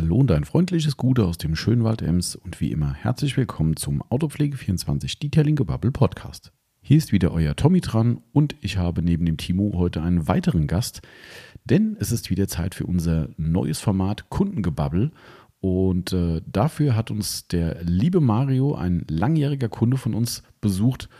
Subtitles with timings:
[0.00, 3.76] Hallo und ein freundliches Gute aus dem schönen Wald Ems und wie immer herzlich willkommen
[3.76, 6.52] zum Autopflege24 Detailing Gebubble Podcast.
[6.80, 10.66] Hier ist wieder euer Tommy dran und ich habe neben dem Timo heute einen weiteren
[10.66, 11.02] Gast,
[11.66, 15.10] denn es ist wieder Zeit für unser neues Format Kundengebabbel
[15.60, 21.10] und äh, dafür hat uns der liebe Mario, ein langjähriger Kunde von uns, besucht,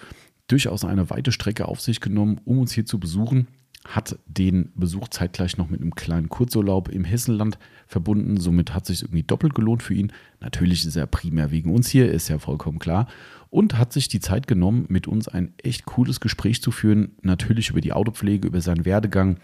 [0.46, 3.46] durchaus eine weite Strecke auf sich genommen, um uns hier zu besuchen
[3.86, 8.38] hat den Besuch zeitgleich noch mit einem kleinen Kurzurlaub im Hessenland verbunden.
[8.38, 10.12] Somit hat sich irgendwie doppelt gelohnt für ihn.
[10.40, 13.08] Natürlich ist er primär wegen uns hier, ist ja vollkommen klar.
[13.48, 17.12] Und hat sich die Zeit genommen, mit uns ein echt cooles Gespräch zu führen.
[17.22, 19.38] Natürlich über die Autopflege, über seinen Werdegang.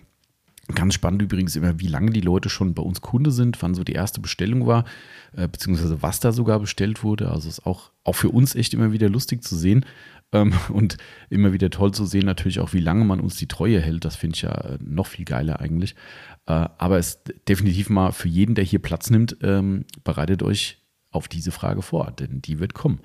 [0.75, 3.85] Ganz spannend übrigens immer, wie lange die Leute schon bei uns Kunde sind, wann so
[3.85, 4.85] die erste Bestellung war,
[5.37, 7.31] äh, beziehungsweise was da sogar bestellt wurde.
[7.31, 9.87] Also ist auch, auch für uns echt immer wieder lustig zu sehen.
[10.33, 10.97] Ähm, und
[11.31, 14.05] immer wieder toll zu sehen, natürlich auch, wie lange man uns die Treue hält.
[14.05, 15.95] Das finde ich ja äh, noch viel geiler eigentlich.
[16.47, 20.83] Äh, aber es definitiv mal für jeden, der hier Platz nimmt, ähm, bereitet euch
[21.17, 23.01] auf diese Frage vor, denn die wird kommen.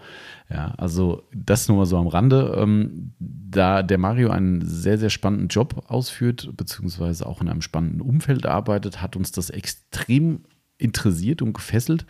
[0.49, 2.55] Ja, also das nur mal so am Rande.
[2.57, 8.01] Ähm, da der Mario einen sehr, sehr spannenden Job ausführt, beziehungsweise auch in einem spannenden
[8.01, 10.43] Umfeld arbeitet, hat uns das extrem
[10.81, 12.05] interessiert und gefesselt,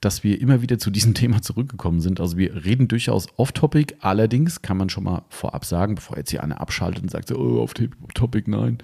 [0.00, 2.20] dass wir immer wieder zu diesem Thema zurückgekommen sind.
[2.20, 6.42] Also wir reden durchaus off-topic, allerdings kann man schon mal vorab sagen, bevor jetzt hier
[6.42, 8.78] einer abschaltet und sagt, oh, off-topic, nein.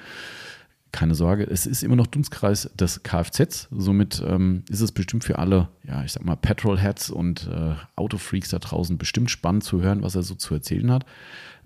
[0.92, 3.68] Keine Sorge, es ist immer noch Dunstkreis des Kfz.
[3.70, 8.50] Somit ähm, ist es bestimmt für alle, ja, ich sag mal, Petrolheads und äh, Autofreaks
[8.50, 11.06] da draußen bestimmt spannend zu hören, was er so zu erzählen hat.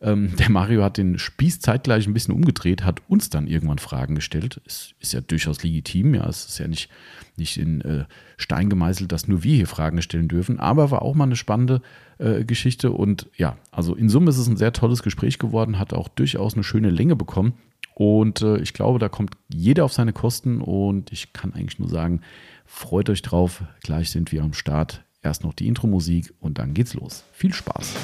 [0.03, 4.15] Ähm, der Mario hat den Spieß zeitgleich ein bisschen umgedreht, hat uns dann irgendwann Fragen
[4.15, 4.61] gestellt.
[4.67, 6.91] Es ist ja durchaus legitim, ja, es ist ja nicht,
[7.37, 8.05] nicht in äh,
[8.37, 11.81] Stein gemeißelt, dass nur wir hier Fragen stellen dürfen, aber war auch mal eine spannende
[12.19, 15.95] äh, Geschichte und ja, also in Summe ist es ein sehr tolles Gespräch geworden, hat
[15.95, 17.55] auch durchaus eine schöne Länge bekommen
[17.95, 21.89] und äh, ich glaube, da kommt jeder auf seine Kosten und ich kann eigentlich nur
[21.89, 22.21] sagen,
[22.67, 25.03] freut euch drauf, gleich sind wir am Start.
[25.23, 27.25] Erst noch die Intro-Musik und dann geht's los.
[27.33, 27.95] Viel Spaß!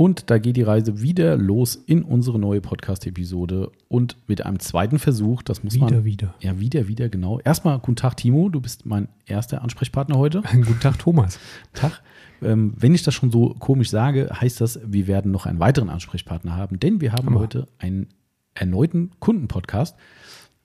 [0.00, 4.98] Und da geht die Reise wieder los in unsere neue Podcast-Episode und mit einem zweiten
[4.98, 5.42] Versuch.
[5.42, 6.04] Das muss wieder, man.
[6.06, 7.38] Wieder, Ja, wieder, wieder, genau.
[7.40, 8.48] Erstmal guten Tag, Timo.
[8.48, 10.40] Du bist mein erster Ansprechpartner heute.
[10.52, 11.38] Guten Tag, Thomas.
[11.74, 12.00] Tag.
[12.40, 15.90] Ähm, wenn ich das schon so komisch sage, heißt das, wir werden noch einen weiteren
[15.90, 17.40] Ansprechpartner haben, denn wir haben Hammer.
[17.40, 18.06] heute einen
[18.54, 19.96] erneuten Kundenpodcast.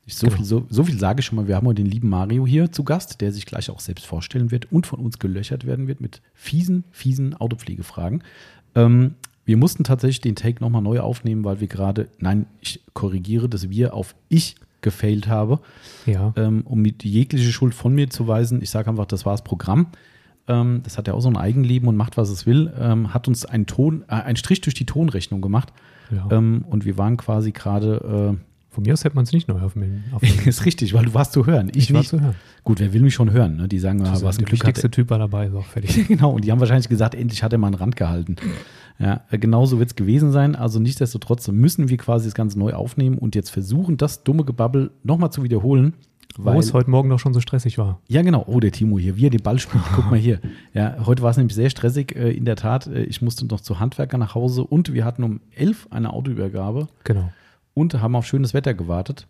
[0.08, 0.38] Ich, so, Genau.
[0.38, 1.48] viel, so, so viel sage ich schon mal.
[1.48, 4.52] Wir haben heute den lieben Mario hier zu Gast, der sich gleich auch selbst vorstellen
[4.52, 8.24] wird und von uns gelöchert werden wird mit fiesen, fiesen Autopflegefragen.
[8.76, 9.16] Ähm,
[9.46, 13.70] wir mussten tatsächlich den Take nochmal neu aufnehmen, weil wir gerade, nein, ich korrigiere, dass
[13.70, 15.60] wir auf ich gefailt habe,
[16.06, 16.34] Ja.
[16.36, 18.62] ähm, um mit jegliche Schuld von mir zu weisen.
[18.62, 19.88] Ich sage einfach, das war das Programm.
[20.48, 22.72] Ähm, das hat ja auch so ein Eigenleben und macht, was es will.
[22.80, 25.74] Ähm, hat uns einen Ton, äh, einen Strich durch die Tonrechnung gemacht.
[26.12, 26.28] ja.
[26.32, 28.38] Ähm, und wir waren quasi gerade,
[28.76, 30.04] Von mir aus hätte man es nicht neu aufnehmen.
[30.22, 31.70] äh, ist richtig, weil du warst zu hören.
[31.70, 32.10] Ich, Ich war nicht.
[32.10, 32.36] zu hören.
[32.66, 33.56] Gut, wer will mich schon hören?
[33.56, 33.68] Ne?
[33.70, 34.52] Die sagen, ah, was ein der Glück hat.
[34.68, 36.08] wichtigste Typ war dabei, so fertig.
[36.10, 38.36] genau, und die haben wahrscheinlich gesagt, endlich hat er mal einen Rand gehalten.
[39.00, 40.56] Ja, äh, genauso wird es gewesen sein.
[40.56, 44.92] Also nichtsdestotrotz müssen wir quasi das Ganze neu aufnehmen und jetzt versuchen, das dumme Gebabbel
[45.04, 45.94] nochmal zu wiederholen.
[46.38, 48.02] Wo es heute Morgen noch schon so stressig war.
[48.10, 48.44] Ja, genau.
[48.48, 49.86] Oh, der Timo hier, wie er den Ball spielt.
[49.96, 50.42] Guck mal hier.
[50.74, 52.14] Ja, heute war es nämlich sehr stressig.
[52.14, 55.24] Äh, In der Tat, äh, ich musste noch zu Handwerker nach Hause und wir hatten
[55.24, 57.32] um elf eine Autoübergabe Genau.
[57.76, 59.28] Und haben auf schönes Wetter gewartet.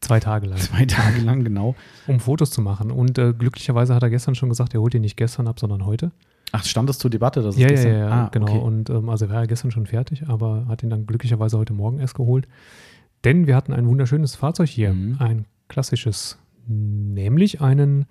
[0.00, 1.74] Zwei Tage lang, Zwei Tage lang, genau.
[2.06, 2.90] um Fotos zu machen.
[2.92, 5.84] Und äh, glücklicherweise hat er gestern schon gesagt, er holt ihn nicht gestern ab, sondern
[5.84, 6.12] heute.
[6.52, 7.42] Ach, stand das zur Debatte?
[7.42, 8.46] Dass es Ja, ja, ja, Ah, genau.
[8.46, 8.58] okay.
[8.58, 11.74] Und ähm, also er war ja gestern schon fertig, aber hat ihn dann glücklicherweise heute
[11.74, 12.46] Morgen erst geholt.
[13.24, 14.94] Denn wir hatten ein wunderschönes Fahrzeug hier.
[14.94, 15.16] Mhm.
[15.18, 16.38] Ein klassisches,
[16.68, 18.06] nämlich einen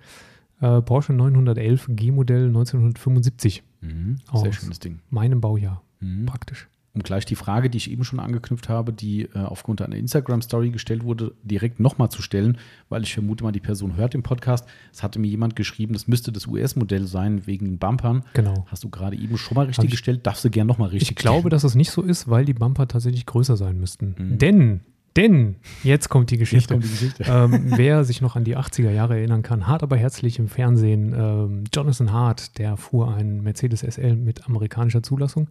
[0.60, 3.62] äh, Porsche 911 G-Modell 1975.
[3.80, 4.54] Mhm, sehr aus.
[4.54, 4.98] schönes Ding.
[5.10, 5.82] Meinem Baujahr.
[6.00, 6.26] Mhm.
[6.26, 6.68] Praktisch.
[6.98, 10.70] Um gleich die Frage, die ich eben schon angeknüpft habe, die äh, aufgrund einer Instagram-Story
[10.70, 14.66] gestellt wurde, direkt nochmal zu stellen, weil ich vermute mal, die Person hört den Podcast.
[14.92, 18.24] Es hatte mir jemand geschrieben, das müsste das US-Modell sein, wegen den Bumpern.
[18.34, 18.66] Genau.
[18.66, 21.16] Hast du gerade eben schon mal richtig ich- gestellt, darfst du gern nochmal richtig Ich
[21.16, 24.16] glaube, dass es nicht so ist, weil die Bumper tatsächlich größer sein müssten.
[24.18, 24.38] Mhm.
[24.38, 24.80] Denn,
[25.16, 25.54] denn,
[25.84, 26.74] jetzt kommt die Geschichte.
[26.74, 27.24] kommt die Geschichte.
[27.28, 31.14] ähm, wer sich noch an die 80er Jahre erinnern kann, hart aber herzlich im Fernsehen,
[31.16, 35.46] ähm, Jonathan Hart, der fuhr einen Mercedes SL mit amerikanischer Zulassung.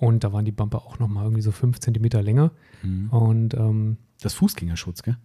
[0.00, 2.52] Und da waren die Bumper auch nochmal irgendwie so fünf Zentimeter länger.
[2.82, 3.10] Mhm.
[3.10, 5.16] Und ähm, Das Fußgängerschutz, gell?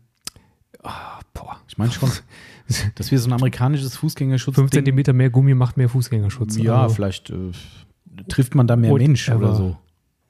[0.83, 2.11] ah, boah, Ich meine schon,
[2.95, 4.55] dass wir so ein amerikanisches Fußgängerschutz.
[4.55, 6.57] fünf Zentimeter mehr Gummi macht mehr Fußgängerschutz.
[6.57, 7.51] Ja, Also, vielleicht äh,
[8.27, 8.93] trifft man da mehr.
[8.93, 9.77] Mensch oder so.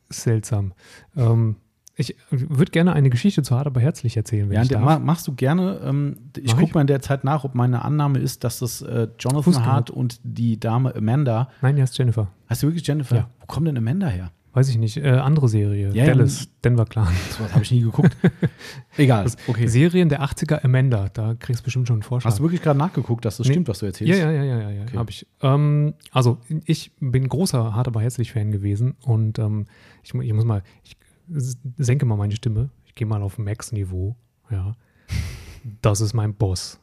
[0.10, 0.74] seltsam.
[1.18, 1.56] Ähm,
[1.98, 4.86] ich würde gerne eine Geschichte zu hart aber herzlich erzählen, wenn Ja, ich der, darf.
[4.86, 5.80] ma- machst du gerne.
[5.84, 8.82] Ähm, ich Mach gucke mal in der Zeit nach, ob meine Annahme ist, dass das
[8.82, 9.66] äh, Jonathan Fußgänger.
[9.66, 11.50] Hart und die Dame Amanda.
[11.62, 12.28] Nein, er ist Jennifer.
[12.48, 13.16] Hast du wirklich Jennifer?
[13.16, 13.30] Ja.
[13.40, 14.32] Wo kommt denn Amanda her?
[14.54, 15.92] weiß ich nicht, äh, andere Serie.
[15.92, 17.10] Ja, Dallas, Denver Clan.
[17.38, 18.16] Sowas habe ich nie geguckt.
[18.98, 19.30] Egal.
[19.48, 19.68] Okay.
[19.68, 22.30] Serien der 80er Amanda, da kriegst du bestimmt schon einen Vorschlag.
[22.32, 23.54] Hast du wirklich gerade nachgeguckt, dass das Nee.
[23.54, 24.18] stimmt, was du erzählst?
[24.18, 24.98] Ja, ja, ja, ja, ja, ja Okay.
[24.98, 25.28] habe ich.
[25.42, 29.66] Ähm, also ich bin großer Hart aber herzlich Fan gewesen und ähm,
[30.04, 30.96] ich, ich muss mal, ich
[31.28, 34.16] senke mal meine Stimme, ich gehe mal auf Max-Niveau,
[34.50, 34.76] ja.
[35.82, 36.80] Das ist mein Boss,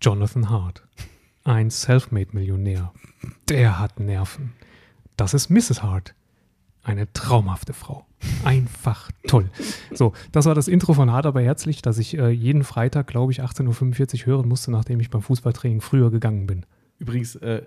[0.00, 0.82] Jonathan Hart,
[1.44, 2.92] ein Selfmade-Millionär.
[3.48, 4.52] Der hat Nerven.
[5.16, 5.82] Das ist Mrs.
[5.82, 6.14] Hart,
[6.82, 8.04] eine traumhafte Frau.
[8.44, 9.50] Einfach toll.
[9.92, 13.30] So, das war das Intro von Hart aber herzlich, das ich äh, jeden Freitag, glaube
[13.32, 16.66] ich, 18.45 Uhr hören musste, nachdem ich beim Fußballtraining früher gegangen bin.
[16.98, 17.62] Übrigens, äh, äh,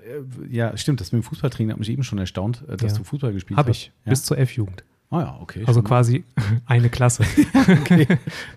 [0.49, 2.97] ja, stimmt, das mit dem Fußballtraining hat mich eben schon erstaunt, äh, dass Ja.
[2.97, 3.77] du Fußball gespielt Habe hast.
[3.77, 4.09] ich, Ja?
[4.09, 4.83] bis zur F-Jugend.
[5.11, 5.63] Ah ja, okay.
[5.65, 6.23] Also quasi
[6.65, 7.23] eine Klasse.
[7.81, 8.07] Okay,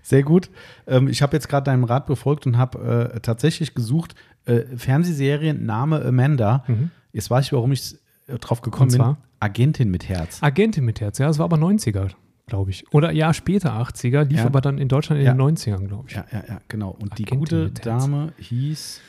[0.02, 0.50] sehr gut.
[0.86, 4.14] Ähm, ich habe jetzt gerade deinem Rat befolgt und habe äh, tatsächlich gesucht,
[4.44, 6.64] äh, Fernsehserien, Name Amanda.
[6.66, 6.90] Mhm.
[7.12, 7.94] Jetzt weiß ich, warum ich
[8.26, 9.16] äh, drauf gekommen bin.
[9.40, 10.42] Agentin mit Herz.
[10.42, 12.10] Agentin mit Herz, ja, das war aber 90er,
[12.46, 12.84] glaube ich.
[12.92, 14.46] Oder ja, später 80er, lief Ja.
[14.46, 15.32] aber dann in Deutschland in Ja.
[15.34, 16.14] den 90ern, glaube ich.
[16.14, 16.90] Ja, ja, ja, genau.
[16.90, 18.02] Und die Agentin gute mit Herz.
[18.04, 19.00] Dame hieß,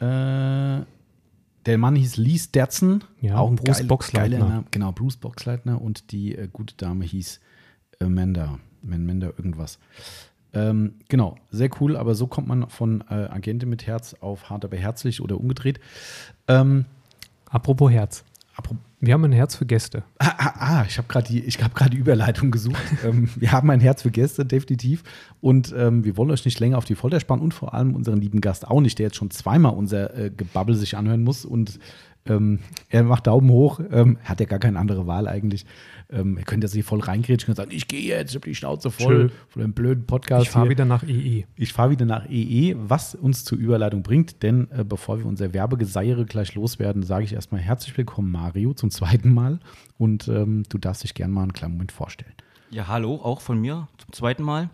[0.00, 0.78] äh,
[1.68, 3.04] der Mann hieß Lee Stetson.
[3.20, 4.38] Ja, auch ein Bruce geil- Boxleitner.
[4.38, 4.64] geiler.
[4.72, 5.80] Genau, Bruce Boxleitner.
[5.80, 7.40] Und die äh, gute Dame hieß
[8.00, 8.58] Amanda.
[8.82, 9.78] Amanda irgendwas.
[10.54, 14.64] Ähm, genau, sehr cool, aber so kommt man von äh, Agentin mit Herz auf hart
[14.64, 15.78] aber herzlich oder umgedreht.
[16.48, 16.86] Ähm,
[17.50, 18.24] Apropos Herz.
[19.00, 20.02] Wir haben ein Herz für Gäste.
[20.18, 22.82] Ah, ah, ah ich habe gerade die, ich hab die Überleitung gesucht.
[23.04, 25.04] ähm, wir haben ein Herz für Gäste, definitiv.
[25.40, 28.20] Und ähm, wir wollen euch nicht länger auf die Folter spannen und vor allem unseren
[28.20, 31.44] lieben Gast auch nicht, der jetzt schon zweimal unser äh, Gebabbel sich anhören muss.
[31.44, 31.78] Und
[32.28, 33.80] ähm, er macht Daumen hoch.
[33.90, 35.66] Ähm, hat ja gar keine andere Wahl eigentlich.
[36.10, 38.90] Ähm, er könnte sich voll reingrätschen und sagen: Ich gehe jetzt, ich habe die Schnauze
[38.90, 39.34] voll Tschö.
[39.48, 40.44] von dem blöden Podcast.
[40.44, 41.44] Ich fahre wieder nach E EE.
[41.56, 45.52] Ich fahre wieder nach EE, was uns zur Überleitung bringt, denn äh, bevor wir unser
[45.52, 49.60] Werbegeseiere gleich loswerden, sage ich erstmal herzlich willkommen, Mario, zum zweiten Mal.
[49.98, 52.32] Und ähm, du darfst dich gerne mal einen kleinen Moment vorstellen.
[52.70, 54.68] Ja, hallo, auch von mir zum zweiten Mal.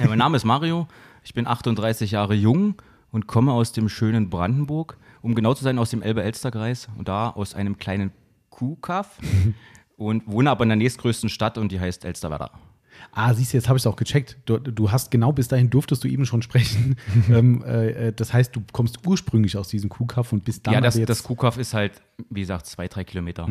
[0.00, 0.86] Ja, mein Name ist Mario,
[1.24, 2.74] ich bin 38 Jahre jung
[3.10, 7.30] und komme aus dem schönen Brandenburg, um genau zu sein, aus dem Elbe-Elster-Kreis und da
[7.30, 8.12] aus einem kleinen
[8.48, 9.18] Kuhkaff
[9.96, 12.52] und wohne aber in der nächstgrößten Stadt und die heißt Elsterwerda.
[13.10, 14.38] Ah, siehst du, jetzt habe ich es auch gecheckt.
[14.44, 16.94] Du, du hast genau bis dahin durftest du eben schon sprechen.
[17.28, 20.80] ähm, äh, äh, das heißt, du kommst ursprünglich aus diesem Kuhkaff und bist dann ja,
[20.80, 22.00] das, jetzt das Kuhkaff ist halt,
[22.30, 23.48] wie gesagt, zwei, drei Kilometer.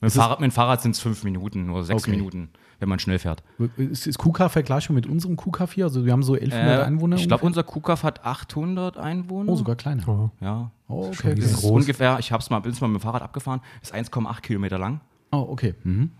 [0.00, 2.10] Mit, Fahrrad, mit dem Fahrrad sind es fünf Minuten oder sechs Okay.
[2.10, 2.50] Minuten,
[2.80, 3.42] wenn man schnell fährt.
[3.78, 5.84] Ist, ist Kuhkaff vergleichbar mit unserem Kuhkaff hier?
[5.86, 7.16] Also wir haben so 1100 Äh, Einwohner.
[7.16, 9.50] ich glaube, unser Kuhkaff hat 800 Einwohner.
[9.52, 10.06] Oh, sogar kleiner.
[10.06, 10.30] Oh.
[10.44, 10.70] Ja.
[10.88, 11.34] Oh, okay.
[11.34, 11.70] Das ist groß.
[11.82, 15.00] ungefähr, ich habe es mal, bin mal mit dem Fahrrad abgefahren, ist 1,8 Kilometer lang.
[15.32, 15.74] Oh, okay.
[15.82, 16.10] Mhm.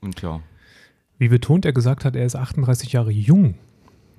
[0.00, 0.40] Und ja,
[1.18, 3.54] Wie betont er gesagt hat, er ist 38 Jahre jung.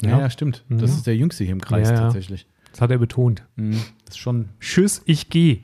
[0.01, 0.65] Ja, ja, stimmt.
[0.69, 0.97] Das Mhm.
[0.97, 2.01] ist der Jüngste hier im Kreis Ja, ja.
[2.01, 2.47] tatsächlich.
[2.71, 3.43] Das hat er betont.
[3.55, 3.79] Mhm.
[4.05, 5.59] Das ist schon Tschüss, ich gehe.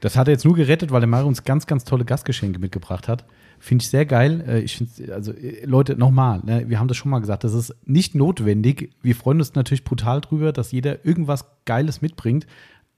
[0.00, 3.06] Das hat er jetzt nur gerettet, weil der Mario uns ganz, ganz tolle Gastgeschenke mitgebracht
[3.08, 3.24] hat.
[3.58, 4.42] Finde ich sehr geil.
[4.48, 7.52] Äh, Ich finde, also äh, Leute, nochmal, ne, wir haben das schon mal gesagt, das
[7.52, 8.90] ist nicht notwendig.
[9.02, 12.46] Wir freuen uns natürlich brutal drüber, dass jeder irgendwas Geiles mitbringt,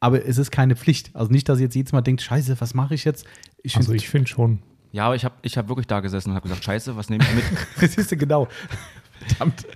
[0.01, 1.11] aber es ist keine Pflicht.
[1.15, 3.27] Also nicht, dass ihr jetzt jedes Mal denkt, scheiße, was mache ich jetzt?
[3.63, 4.61] Ich Also finde, ich finde schon.
[4.93, 7.25] ja aber ich habe ich hab wirklich da gesessen und habe gesagt, scheiße, was nehme
[7.25, 7.45] ich mit?
[7.81, 8.47] das ist genau.
[9.27, 9.67] Verdammt.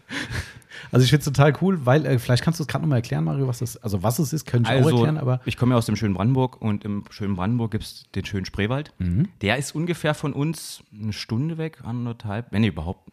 [0.92, 3.24] Also ich finde es total cool, weil, äh, vielleicht kannst du es gerade nochmal erklären,
[3.24, 5.74] Mario, was das, also was es ist, könnte ich auch Also, erklären, aber ich komme
[5.74, 8.92] ja aus dem schönen Brandenburg und im schönen Brandenburg gibt es den schönen Spreewald.
[8.98, 9.28] Mhm.
[9.42, 13.10] Der ist ungefähr von uns eine Stunde weg, anderthalb, wenn überhaupt.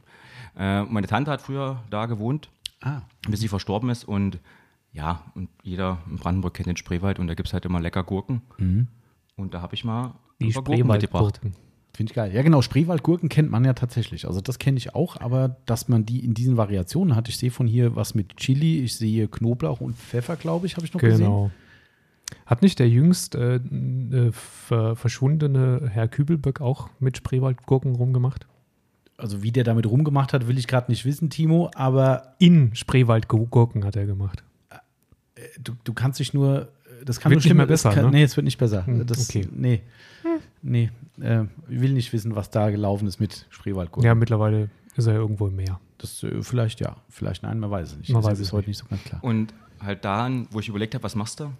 [0.57, 2.49] Äh, meine Tante hat früher da gewohnt,
[2.81, 4.39] ah, bis sie verstorben ist und
[4.91, 8.03] ja, und jeder in Brandenburg kennt den Spreewald und da gibt es halt immer lecker
[8.03, 8.41] Gurken.
[8.57, 8.87] Mhm.
[9.35, 11.37] Und da habe ich mal Die Gurken mitgebracht.
[11.37, 11.55] Spreewaldgurken.
[11.95, 12.33] Finde ich geil.
[12.33, 12.63] Ja, genau.
[12.63, 14.25] Spreewaldgurken kennt man ja tatsächlich.
[14.25, 17.29] Also, das kenne ich auch, aber dass man die in diesen Variationen hat.
[17.29, 20.85] Ich sehe von hier was mit Chili, ich sehe Knoblauch und Pfeffer, glaube ich, habe
[20.87, 21.25] ich noch gesehen.
[21.25, 21.51] Genau.
[22.47, 28.47] Hat nicht der jüngst äh, äh, ver verschwundene Herr Kübelböck auch mit Spreewaldgurken rumgemacht?
[29.17, 33.85] Also, wie der damit rumgemacht hat, will ich gerade nicht wissen, Timo, aber In Spreewaldgurken
[33.85, 34.43] hat er gemacht.
[34.71, 34.79] äh,
[35.63, 36.69] du, du kannst dich nur.
[37.05, 38.11] Das kann Wird nur nicht mehr besser, es kann, ne?
[38.11, 38.87] Nee, es wird nicht besser.
[38.87, 39.47] Hm, das, okay.
[39.51, 39.81] Nee.
[40.63, 40.89] Nee.
[41.21, 44.05] Äh, ich will nicht wissen, was da gelaufen ist mit Spreewaldgurken.
[44.05, 45.79] Ja, mittlerweile ist er ja irgendwo im Meer.
[45.97, 48.09] Das äh, vielleicht ja, vielleicht nein, man weiß es nicht.
[48.11, 48.77] Man das weiß es heute nicht.
[48.77, 49.23] so ganz klar.
[49.23, 51.51] Und halt daran, wo ich überlegt habe, was machst du,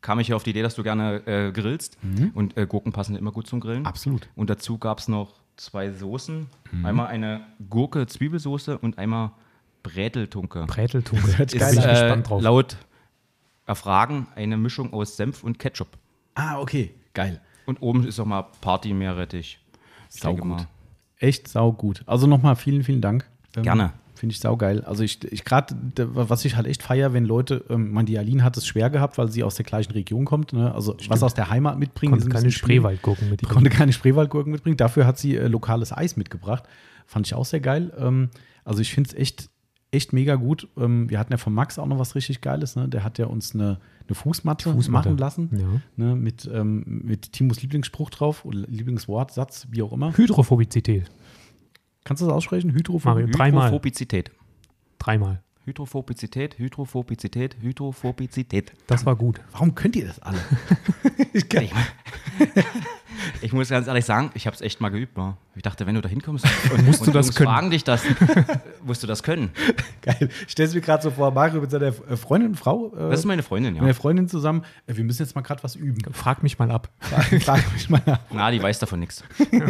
[0.00, 1.98] kam ich ja auf die Idee, dass du gerne äh, grillst.
[2.02, 2.30] Mhm.
[2.34, 3.86] Und äh, Gurken passen immer gut zum Grillen.
[3.86, 4.28] Absolut.
[4.36, 6.46] Und dazu gab es noch zwei Soßen.
[6.70, 6.86] Mhm.
[6.86, 9.32] Einmal eine Gurke-Zwiebelsoße und einmal
[9.82, 10.66] Bräteltunke.
[10.66, 11.38] Präteltunke.
[11.38, 11.90] hört sich Ist geil bin an.
[11.90, 12.42] ich äh, gespannt drauf.
[12.42, 12.76] laut
[13.66, 15.88] Erfragen eine Mischung aus Senf und Ketchup.
[16.34, 16.94] Ah, okay.
[17.12, 17.40] Geil.
[17.68, 19.58] Und oben ist auch mal Party-Meerrettich.
[20.10, 20.44] Ich denke Saugut.
[20.46, 20.66] mal.
[21.18, 22.02] Echt saugut.
[22.06, 23.28] Also nochmal vielen, vielen Dank.
[23.54, 23.92] Ähm, Gerne.
[24.14, 24.82] Finde ich saugeil.
[24.84, 28.42] Also ich, ich gerade, was ich halt echt feier, wenn Leute, ähm, man, die Aline
[28.42, 30.74] hat es schwer gehabt, weil sie aus der gleichen Region kommt, ne?
[30.74, 32.12] also was aus der Heimat mitbringen.
[32.12, 33.50] Konnte keine Spreewaldgurken mitbringen.
[33.50, 36.64] Die konnte keine Spreewaldgurken mitbringen, dafür hat sie äh, lokales Eis mitgebracht.
[37.04, 37.92] Fand ich auch sehr geil.
[37.98, 38.30] Ähm,
[38.64, 39.50] also ich finde es echt,
[39.90, 40.68] echt mega gut.
[40.76, 42.88] Ähm, wir hatten ja von Max auch noch was richtig Geiles, ne?
[42.88, 46.04] der hat ja uns eine, eine Fußmatte, Fußmatte, machen lassen, ja.
[46.04, 46.14] ne?
[46.14, 50.16] mit, ähm, mit Timos Lieblingsspruch drauf oder Lieblingswort, Satz, wie auch immer.
[50.16, 51.10] Hydrophobizität.
[52.04, 52.72] Kannst du das aussprechen?
[52.72, 53.66] Hydrophob dreimal.
[53.66, 54.30] Hydrophobizität.
[54.98, 55.42] Dreimal.
[55.68, 58.72] Hydrophobizität, Hydrophobizität, Hydrophobizität.
[58.86, 59.38] Das war gut.
[59.52, 60.38] Warum könnt ihr das alle?
[61.34, 61.72] ich, kann, ich,
[63.42, 65.18] ich, muss ganz ehrlich sagen, ich habe es echt mal geübt.
[65.18, 65.36] Mal.
[65.56, 67.50] Ich dachte, wenn du da hinkommst und, musst und du das können.
[67.50, 68.02] fragen dich das,
[68.82, 69.50] musst du das können.
[70.00, 70.30] Geil.
[70.46, 72.90] Ich stelle es mir gerade so vor, Mario mit seiner Freundin und Frau.
[72.96, 73.82] Äh, das ist meine Freundin, ja.
[73.82, 74.64] Mit der Freundin zusammen.
[74.86, 76.00] Äh, wir müssen jetzt mal gerade was üben.
[76.14, 76.88] Frag mich mal ab.
[77.00, 78.26] Frag, frag mich mal ab.
[78.32, 79.22] Na, die weiß davon nichts.
[79.52, 79.66] Ja.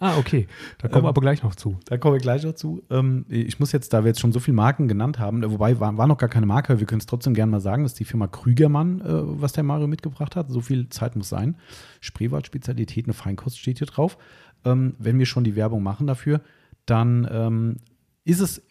[0.00, 0.46] Ah, okay.
[0.78, 1.78] Da kommen ähm, wir aber gleich noch zu.
[1.86, 2.82] Da kommen wir gleich noch zu.
[2.90, 5.80] Ähm, ich muss jetzt, da wir jetzt schon so viele Marken genannt haben, äh, wobei
[5.80, 8.00] war, war noch gar keine Marke, wir können es trotzdem gerne mal sagen, das ist
[8.00, 10.50] die Firma Krügermann, äh, was der Mario mitgebracht hat.
[10.50, 11.56] So viel Zeit muss sein.
[12.00, 14.18] Spreewald-Spezialitäten, Feinkost steht hier drauf.
[14.64, 16.40] Ähm, wenn wir schon die Werbung machen dafür,
[16.86, 17.76] dann ähm,
[18.24, 18.62] ist es äh,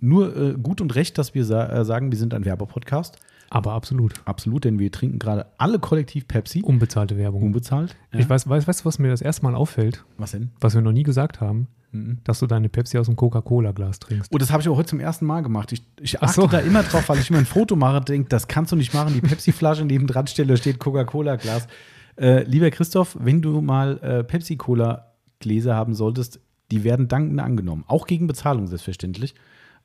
[0.00, 3.18] nur äh, gut und recht, dass wir sa äh, sagen, wir sind ein Werbepodcast.
[3.54, 4.14] Aber absolut.
[4.24, 6.62] Absolut, denn wir trinken gerade alle kollektiv Pepsi.
[6.62, 7.42] Unbezahlte Werbung.
[7.42, 7.94] Unbezahlt.
[8.10, 8.20] Ja.
[8.20, 10.06] Ich weiß, weiß, weißt du, was mir das erste Mal auffällt?
[10.16, 10.52] Was denn?
[10.60, 12.20] Was wir noch nie gesagt haben, mhm.
[12.24, 14.32] dass du deine Pepsi aus dem Coca-Cola-Glas trinkst.
[14.32, 15.70] Oh, das habe ich auch heute zum ersten Mal gemacht.
[15.72, 16.46] Ich, ich achte so.
[16.46, 19.12] da immer drauf, weil ich immer ein Foto mache, denke, das kannst du nicht machen.
[19.12, 21.68] Die Pepsi-Flasche neben dran stelle, da steht Coca-Cola-Glas.
[22.16, 26.40] Äh, lieber Christoph, wenn du mal äh, Pepsi-Cola-Gläser haben solltest,
[26.70, 27.84] die werden dankend angenommen.
[27.86, 29.34] Auch gegen Bezahlung, selbstverständlich.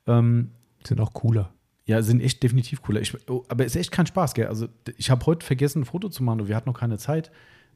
[0.07, 0.51] Ähm,
[0.85, 1.51] sind auch cooler.
[1.87, 3.01] Ja, sind echt definitiv cooler.
[3.01, 4.47] Ich, oh, aber es ist echt kein Spaß, gell?
[4.47, 4.67] Also,
[4.97, 7.31] ich habe heute vergessen, ein Foto zu machen und wir hatten noch keine Zeit.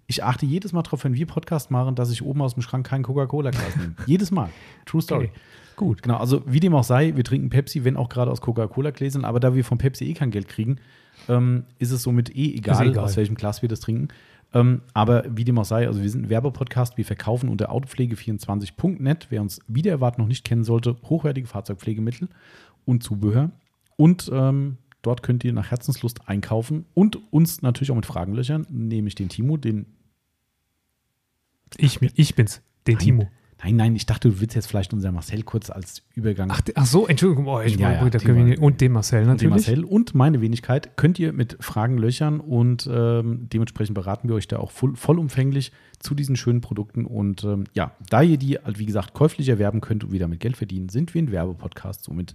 [0.05, 2.85] Ich achte jedes Mal darauf, wenn wir Podcast machen, dass ich oben aus dem Schrank
[2.85, 3.95] kein Coca-Cola-Glas nehme.
[4.05, 4.49] jedes Mal.
[4.85, 5.25] True Story.
[5.25, 5.39] Okay.
[5.77, 6.03] Gut.
[6.03, 9.39] Genau, also wie dem auch sei, wir trinken Pepsi, wenn auch gerade aus Coca-Cola-Gläsern, aber
[9.39, 10.77] da wir von Pepsi eh kein Geld kriegen,
[11.29, 14.09] ähm, ist es somit eh egal, egal, aus welchem Glas wir das trinken.
[14.53, 19.27] Ähm, aber wie dem auch sei, also wir sind ein Werbepodcast, wir verkaufen unter autopflege24.net,
[19.29, 22.27] wer uns wieder erwartet noch nicht kennen sollte, hochwertige Fahrzeugpflegemittel
[22.85, 23.51] und Zubehör.
[23.95, 28.65] Und ähm, dort könnt ihr nach Herzenslust einkaufen und uns natürlich auch mit Fragen löchern,
[28.69, 29.85] nämlich den Timo, den.
[31.77, 33.29] Ich, ich bin's, den nein, Timo.
[33.63, 36.49] Nein, nein, ich dachte, du willst jetzt vielleicht unser Marcel kurz als Übergang.
[36.51, 37.47] Ach, ach so, Entschuldigung.
[37.47, 39.39] Oh, ich ja, ja, wir, und den Marcel natürlich.
[39.41, 44.35] Den Marcel und meine Wenigkeit könnt ihr mit Fragen löchern und ähm, dementsprechend beraten wir
[44.35, 47.05] euch da auch voll, vollumfänglich zu diesen schönen Produkten.
[47.05, 50.57] Und ähm, ja, da ihr die, wie gesagt, käuflich erwerben könnt und wieder mit Geld
[50.57, 52.03] verdienen, sind wir ein Werbepodcast.
[52.03, 52.33] Somit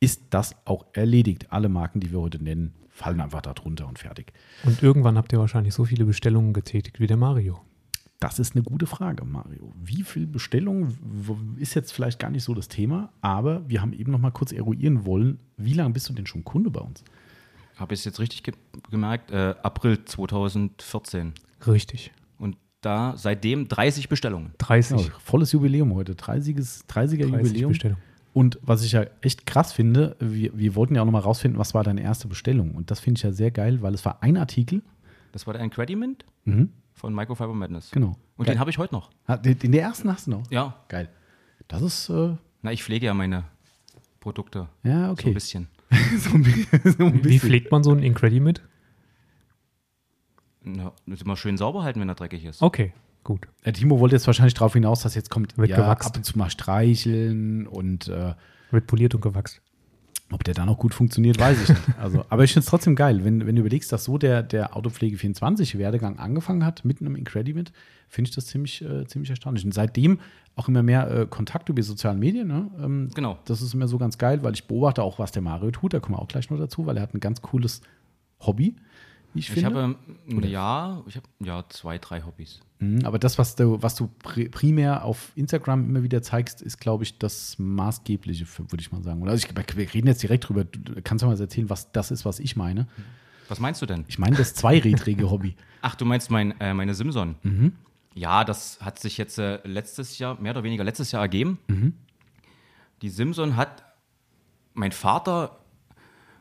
[0.00, 1.46] ist das auch erledigt.
[1.50, 4.32] Alle Marken, die wir heute nennen, fallen einfach darunter und fertig.
[4.64, 7.60] Und irgendwann habt ihr wahrscheinlich so viele Bestellungen getätigt wie der Mario.
[8.20, 9.72] Das ist eine gute Frage, Mario.
[9.80, 14.10] Wie viele Bestellungen ist jetzt vielleicht gar nicht so das Thema, aber wir haben eben
[14.10, 17.04] noch mal kurz eruieren wollen, wie lange bist du denn schon Kunde bei uns?
[17.76, 18.54] Habe ich es jetzt richtig ge
[18.90, 19.30] gemerkt?
[19.30, 21.32] Äh, April 2014.
[21.64, 22.10] Richtig.
[22.38, 24.52] Und da seitdem 30 Bestellungen.
[24.58, 25.00] 30.
[25.00, 26.14] Ja, volles Jubiläum heute.
[26.14, 27.68] 30er 30 Jubiläum.
[27.70, 27.98] Bestellung.
[28.38, 31.74] Und was ich ja echt krass finde, wir, wir wollten ja auch nochmal rausfinden, was
[31.74, 32.76] war deine erste Bestellung.
[32.76, 34.80] Und das finde ich ja sehr geil, weil es war ein Artikel.
[35.32, 36.70] Das war der Incrediment mhm.
[36.92, 37.90] von Microfiber Madness.
[37.90, 38.16] Genau.
[38.36, 38.54] Und geil.
[38.54, 39.10] den habe ich heute noch.
[39.42, 40.48] Den der ersten hast du noch?
[40.52, 40.76] Ja.
[40.86, 41.08] Geil.
[41.66, 42.10] Das ist.
[42.10, 43.42] Äh Na, ich pflege ja meine
[44.20, 44.68] Produkte.
[44.84, 45.22] Ja, okay.
[45.22, 45.68] So ein bisschen.
[46.18, 46.44] so ein,
[46.84, 47.24] so ein bisschen.
[47.24, 48.62] Wie pflegt man so ein Incrediment?
[50.62, 52.62] Na, muss immer schön sauber halten, wenn er dreckig ist.
[52.62, 52.92] Okay.
[53.28, 53.46] Gut.
[53.62, 56.08] Der Timo wollte jetzt wahrscheinlich darauf hinaus, dass jetzt kommt, Wird ja, gewachst.
[56.08, 58.32] ab und zu mal streicheln und äh,
[58.70, 59.60] wird poliert und gewachst.
[60.32, 61.82] Ob der da noch gut funktioniert, weiß ich nicht.
[61.98, 64.74] Also, aber ich finde es trotzdem geil, wenn, wenn du überlegst, dass so der, der
[64.74, 67.70] Autopflege 24 Werdegang angefangen hat mit einem Incrediment,
[68.08, 69.62] finde ich das ziemlich, äh, ziemlich erstaunlich.
[69.62, 70.20] Und seitdem
[70.56, 72.48] auch immer mehr äh, Kontakt über sozialen Medien.
[72.48, 72.70] Ne?
[72.82, 73.38] Ähm, genau.
[73.44, 75.92] Das ist immer so ganz geil, weil ich beobachte auch, was der Mario tut.
[75.92, 77.82] Da kommen wir auch gleich noch dazu, weil er hat ein ganz cooles
[78.40, 78.74] Hobby
[79.34, 79.96] ich, ich habe
[80.28, 82.60] ein Jahr, ich habe ja zwei, drei Hobbys.
[82.80, 87.04] Mhm, aber das, was du, was du primär auf Instagram immer wieder zeigst, ist, glaube
[87.04, 89.28] ich, das Maßgebliche, würde ich mal sagen.
[89.28, 90.64] Also ich, wir reden jetzt direkt drüber.
[90.64, 92.86] Du kannst du mal erzählen, was das ist, was ich meine?
[93.48, 94.04] Was meinst du denn?
[94.08, 95.56] Ich meine das zweirädrige Hobby.
[95.82, 97.36] Ach, du meinst mein, äh, meine Simson?
[97.42, 97.72] Mhm.
[98.14, 101.58] Ja, das hat sich jetzt äh, letztes Jahr, mehr oder weniger letztes Jahr ergeben.
[101.68, 101.94] Mhm.
[103.02, 103.84] Die Simson hat
[104.74, 105.58] mein Vater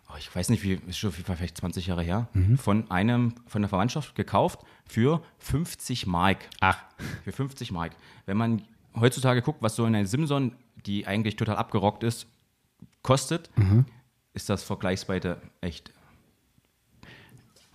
[0.10, 2.58] oh, ich weiß nicht, wie, ist schon vielleicht 20 Jahre her, mhm.
[2.58, 6.38] von einem, von der Verwandtschaft gekauft für 50 Mark.
[6.60, 6.80] Ach.
[7.24, 7.92] Für 50 Mark.
[8.26, 8.62] Wenn man
[8.96, 10.54] heutzutage guckt, was so eine Simson,
[10.86, 12.28] die eigentlich total abgerockt ist,
[13.02, 13.86] kostet, mhm.
[14.34, 15.92] ist das vergleichsweise echt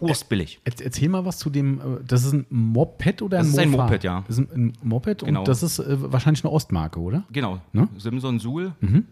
[0.01, 0.61] urstbillig.
[0.65, 3.57] Erzähl mal was zu dem, äh, das ist ein Moped oder ein Moped?
[3.57, 4.25] Das ist ein Moped, ja.
[4.27, 5.41] Das ist ein Moped genau.
[5.41, 7.25] und das ist äh, wahrscheinlich eine Ostmarke, oder?
[7.31, 7.61] Genau.
[7.73, 7.89] Ne?
[7.99, 8.75] Simson Suhl.
[8.81, 9.07] Mhm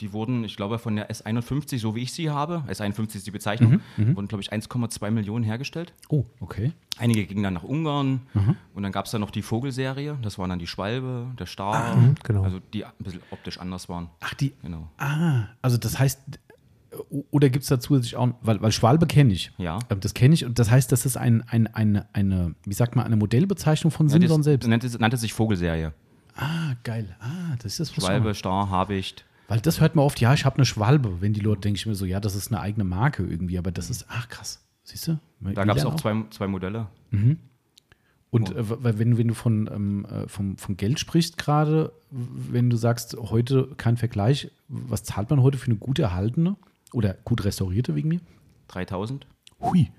[0.00, 3.30] Die wurden, ich glaube, von der S51, so wie ich sie habe, S51 ist die
[3.30, 5.92] Bezeichnung, wurden, glaube ich, 1,2 Millionen hergestellt.
[6.08, 6.72] Oh, okay.
[6.98, 8.20] Einige gingen dann nach Ungarn
[8.74, 11.96] und dann gab es dann noch die Vogelserie, das waren dann die Schwalbe, der Star,
[12.22, 12.42] genau.
[12.42, 14.08] also die ein bisschen optisch anders waren.
[14.20, 14.52] Ach, die.
[14.62, 14.88] Genau.
[14.98, 16.20] Ah, also das heißt,
[17.30, 19.52] oder gibt es dazu sich auch, weil, weil Schwalbe kenne ich.
[19.58, 19.78] Ja.
[19.90, 22.96] Ähm, Das kenne ich und das heißt, das ist ein, ein, eine, eine, wie sagt
[22.96, 24.68] man, eine Modellbezeichnung von Ja, Simson selbst.
[24.68, 25.92] Nannte, nannte sich Vogelserie.
[26.36, 27.16] Ah, geil.
[27.20, 29.24] Ah, das ist das was Schwalbe, Star, Habicht.
[29.50, 31.20] Weil das hört man oft, ja, ich habe eine Schwalbe.
[31.20, 33.72] Wenn die Leute denke ich mir so, ja, das ist eine eigene Marke irgendwie, aber
[33.72, 34.64] das ist, ach krass.
[34.84, 35.18] Siehst du?
[35.40, 36.86] Da gab es auch zwei, zwei Modelle.
[38.30, 42.76] Und äh, wenn, wenn du von, ähm, äh, vom, von Geld sprichst gerade, wenn du
[42.76, 46.54] sagst, heute kein Vergleich, was zahlt man heute für eine gut erhaltene
[46.92, 48.20] oder gut restaurierte wegen mir?
[48.68, 49.26] 3000.
[49.60, 49.90] Hui.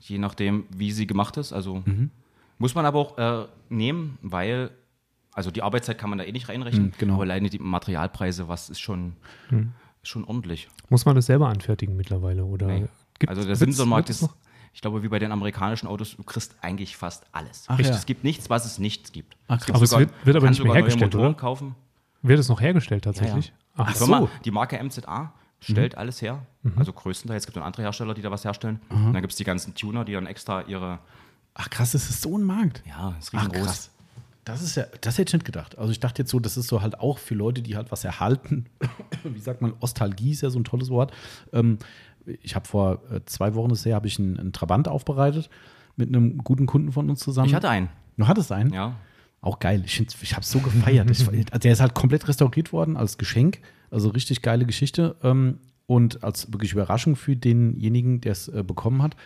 [0.00, 1.52] je nachdem, wie sie gemacht ist.
[1.52, 1.82] Also
[2.56, 4.70] muss man aber auch äh, nehmen, weil,
[5.34, 7.14] also die Arbeitszeit kann man da eh nicht reinrechnen, Mhm, genau.
[7.14, 9.14] aber alleine die Materialpreise, was ist schon,
[10.02, 10.68] ist schon ordentlich.
[10.88, 12.44] Muss man das selber anfertigen mittlerweile?
[12.44, 12.86] Oder Nee.
[13.18, 13.78] gibt- also der wird's
[14.10, 14.28] ist,
[14.72, 17.64] ich glaube, wie bei den amerikanischen Autos, du kriegst eigentlich fast alles.
[17.68, 17.94] Ach Sprich, ja.
[17.94, 19.36] Es gibt nichts, was es nicht gibt.
[19.46, 19.66] Ach, es krass.
[19.66, 21.40] gibt Aber es wird- wird aber kannst nicht mehr sogar neue hergestellt, Motoren oder?
[21.40, 21.74] kaufen.
[22.22, 23.52] Wird es noch hergestellt tatsächlich?
[23.76, 24.28] Ach, Die, so.
[24.44, 25.98] Die Marke MZA stellt Mhm.
[25.98, 26.46] alles her.
[26.76, 27.42] Also größtenteils.
[27.42, 28.80] Es gibt noch andere Hersteller, die da was herstellen.
[28.88, 30.98] Und dann gibt es die ganzen Tuner, die dann extra ihre,
[31.54, 32.82] Ach krass, das ist so ein Markt.
[32.86, 33.64] ja, das ist Ach riesengroß.
[33.66, 33.90] krass.
[34.44, 35.78] Das ist ja, das hätte ich nicht gedacht.
[35.78, 38.04] Also ich dachte jetzt so, das ist so halt auch für Leute, die halt was
[38.04, 38.66] erhalten.
[39.24, 41.12] Wie sagt man, Ostalgie ist ja so ein tolles Wort.
[41.52, 41.78] Ähm,
[42.42, 45.48] ich habe vor äh, zwei Wochen das her, habe ich einen, einen Trabant aufbereitet
[45.96, 47.48] mit einem guten Kunden von uns zusammen.
[47.48, 47.88] Ich hatte einen.
[48.16, 48.72] Du hattest einen?
[48.72, 48.96] Ja.
[49.40, 49.82] Auch geil.
[49.84, 51.10] Ich, ich habe es so gefeiert.
[51.10, 53.60] Ich, also der ist halt komplett restauriert worden als Geschenk.
[53.90, 55.16] Also richtig geile Geschichte.
[55.22, 59.16] Ähm, und als wirklich Überraschung für denjenigen, der es äh, bekommen hat.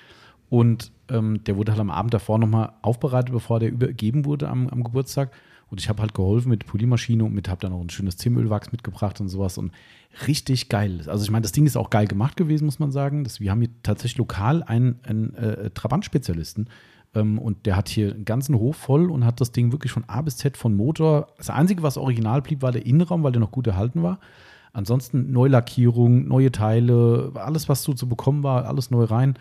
[0.51, 4.69] Und ähm, der wurde halt am Abend davor nochmal aufbereitet, bevor der übergeben wurde am,
[4.69, 5.33] am Geburtstag.
[5.71, 8.73] Und ich habe halt geholfen mit Polymaschine und mit habe dann auch ein schönes Zimölwachs
[8.73, 9.59] mitgebracht und sowas.
[9.59, 9.73] Und
[10.27, 11.03] richtig geil.
[11.07, 13.25] Also ich meine, das Ding ist auch geil gemacht gewesen, muss man sagen.
[13.25, 16.71] Das, wir haben hier tatsächlich lokal einen, einen äh, Trabant-Spezialisten.
[17.15, 20.05] Ähm, und der hat hier einen ganzen Hof voll und hat das Ding wirklich von
[20.07, 21.29] A bis Z von Motor.
[21.37, 24.21] Das Einzige, was original blieb, war der Innenraum, weil der noch gut erhalten war.
[24.73, 29.35] Ansonsten Neulackierung, neue Teile, alles, was so zu bekommen war, alles neu rein.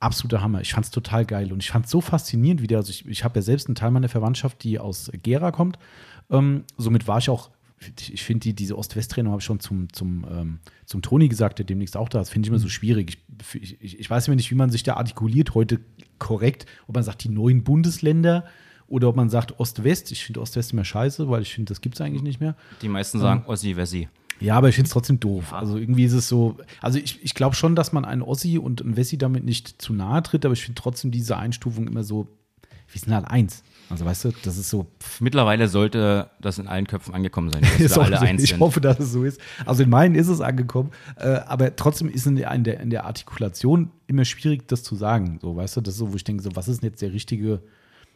[0.00, 0.60] Absoluter Hammer.
[0.60, 3.06] Ich fand es total geil und ich fand es so faszinierend, wie der, also ich,
[3.06, 5.78] ich habe ja selbst einen Teil meiner Verwandtschaft, die aus Gera kommt.
[6.30, 7.50] Ähm, somit war ich auch,
[7.96, 11.66] ich finde die, diese Ost-West-Trennung habe ich schon zum, zum, ähm, zum Toni gesagt, der
[11.66, 13.18] demnächst auch da ist, finde ich immer so schwierig.
[13.54, 15.80] Ich, ich, ich weiß immer nicht, wie man sich da artikuliert heute
[16.18, 18.44] korrekt, ob man sagt die neuen Bundesländer
[18.88, 20.12] oder ob man sagt Ost-West.
[20.12, 22.56] Ich finde Ost-West immer scheiße, weil ich finde, das gibt es eigentlich nicht mehr.
[22.82, 24.08] Die meisten sagen Ossi, Wessi.
[24.40, 25.52] Ja, aber ich finde es trotzdem doof.
[25.52, 28.82] Also irgendwie ist es so, also ich, ich glaube schon, dass man einen Ossi und
[28.82, 32.28] einen Wessi damit nicht zu nahe tritt, aber ich finde trotzdem diese Einstufung immer so,
[32.90, 33.62] wir sind halt eins.
[33.90, 34.86] Also weißt du, das ist so,
[35.20, 38.60] Mittlerweile sollte das in allen Köpfen angekommen sein, dass wir alle so, eins ich sind.
[38.60, 39.40] hoffe, dass es so ist.
[39.64, 42.90] Also in meinen ist es angekommen, äh, aber trotzdem ist in der, in, der, in
[42.90, 45.38] der Artikulation immer schwierig, das zu sagen.
[45.40, 47.12] So, weißt du, das ist so, wo ich denke, so, was ist denn jetzt der
[47.12, 47.62] richtige,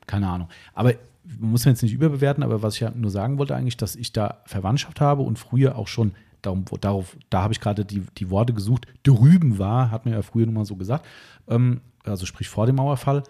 [0.06, 0.48] keine Ahnung.
[0.74, 0.94] Aber
[1.38, 4.12] man muss jetzt nicht überbewerten, aber was ich ja nur sagen wollte eigentlich, dass ich
[4.12, 8.30] da Verwandtschaft habe und früher auch schon darum, darauf, da habe ich gerade die, die
[8.30, 11.06] Worte gesucht, drüben war, hat man ja früher nun mal so gesagt,
[11.48, 13.22] ähm, also sprich vor dem Mauerfall.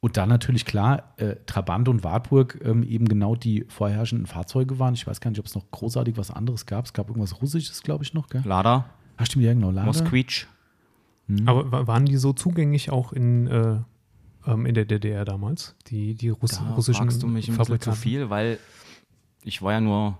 [0.00, 4.94] Und dann natürlich klar, äh, Trabant und Wartburg ähm, eben genau die vorherrschenden Fahrzeuge waren.
[4.94, 6.84] Ich weiß gar nicht, ob es noch großartig was anderes gab.
[6.84, 8.42] Es gab irgendwas Russisches, glaube ich, noch, gell?
[8.44, 8.84] Lada,
[9.16, 9.70] Ach, stimmt, ja, genau.
[9.72, 9.86] Lada.
[9.86, 10.46] Moskvich.
[11.46, 13.78] Aber wa- waren die so zugänglich auch in, äh,
[14.48, 15.74] ähm, in der DDR damals?
[15.88, 18.58] Die, die Russ Da russischen fragst du mich ein bisschen zu viel, weil
[19.42, 20.18] ich war ja nur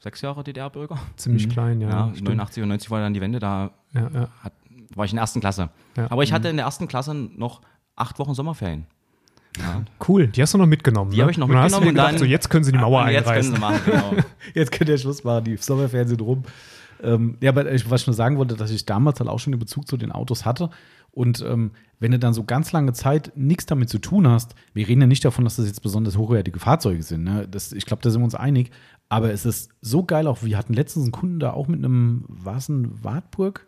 [0.00, 0.98] sechs Jahre DDR-Bürger.
[1.16, 1.50] Ziemlich Mhm.
[1.52, 1.88] klein, ja.
[1.90, 2.28] Ja, stimmt.
[2.28, 4.28] 89 und 90 war dann die Wende, da Ja, ja.
[4.42, 4.52] hat,
[4.94, 5.68] war ich in der ersten Klasse.
[6.08, 7.60] Aber ich hatte in der ersten Klasse noch
[7.96, 8.86] acht Wochen Sommerferien.
[9.58, 9.82] Ja.
[10.08, 11.10] Cool, die hast du noch mitgenommen.
[11.10, 11.22] Die ne?
[11.24, 12.72] habe ich noch Und dann hast du mitgenommen und gedacht, dann- so jetzt können sie
[12.72, 13.54] die Mauer Und jetzt können einreißen.
[13.54, 14.22] sie machen, genau.
[14.54, 16.44] Jetzt könnt ihr Schluss machen, die Sommerferien sind rum.
[17.02, 19.52] Ähm, ja, aber ich, was ich nur sagen wollte, dass ich damals halt auch schon
[19.52, 20.70] den Bezug zu den Autos hatte.
[21.12, 24.88] Und ähm, wenn du dann so ganz lange Zeit nichts damit zu tun hast, wir
[24.88, 27.24] reden ja nicht davon, dass das jetzt besonders hochwertige Fahrzeuge sind.
[27.24, 27.46] Ne?
[27.48, 28.70] Das, ich glaube, da sind wir uns einig.
[29.08, 30.42] Aber es ist so geil auch.
[30.42, 33.66] Wir hatten letztens einen Kunden da auch mit einem, war es ein Wartburg?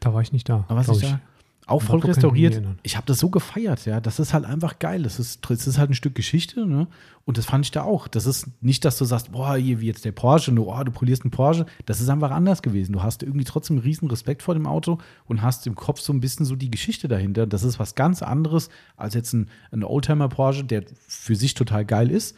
[0.00, 0.64] Da war ich nicht da.
[0.68, 1.02] Da warst du ich.
[1.02, 1.20] da?
[1.68, 2.62] Auch voll restauriert.
[2.82, 4.00] Ich habe das so gefeiert, ja.
[4.00, 5.02] Das ist halt einfach geil.
[5.02, 6.88] Das ist, das ist halt ein Stück Geschichte, ne?
[7.26, 8.08] Und das fand ich da auch.
[8.08, 10.90] Das ist nicht, dass du sagst, boah, hier wie jetzt der Porsche, du, oh, du
[10.90, 11.66] polierst einen Porsche.
[11.84, 12.94] Das ist einfach anders gewesen.
[12.94, 16.12] Du hast irgendwie trotzdem einen riesen Respekt vor dem Auto und hast im Kopf so
[16.14, 17.46] ein bisschen so die Geschichte dahinter.
[17.46, 21.84] Das ist was ganz anderes als jetzt ein, ein Oldtimer Porsche, der für sich total
[21.84, 22.34] geil ist.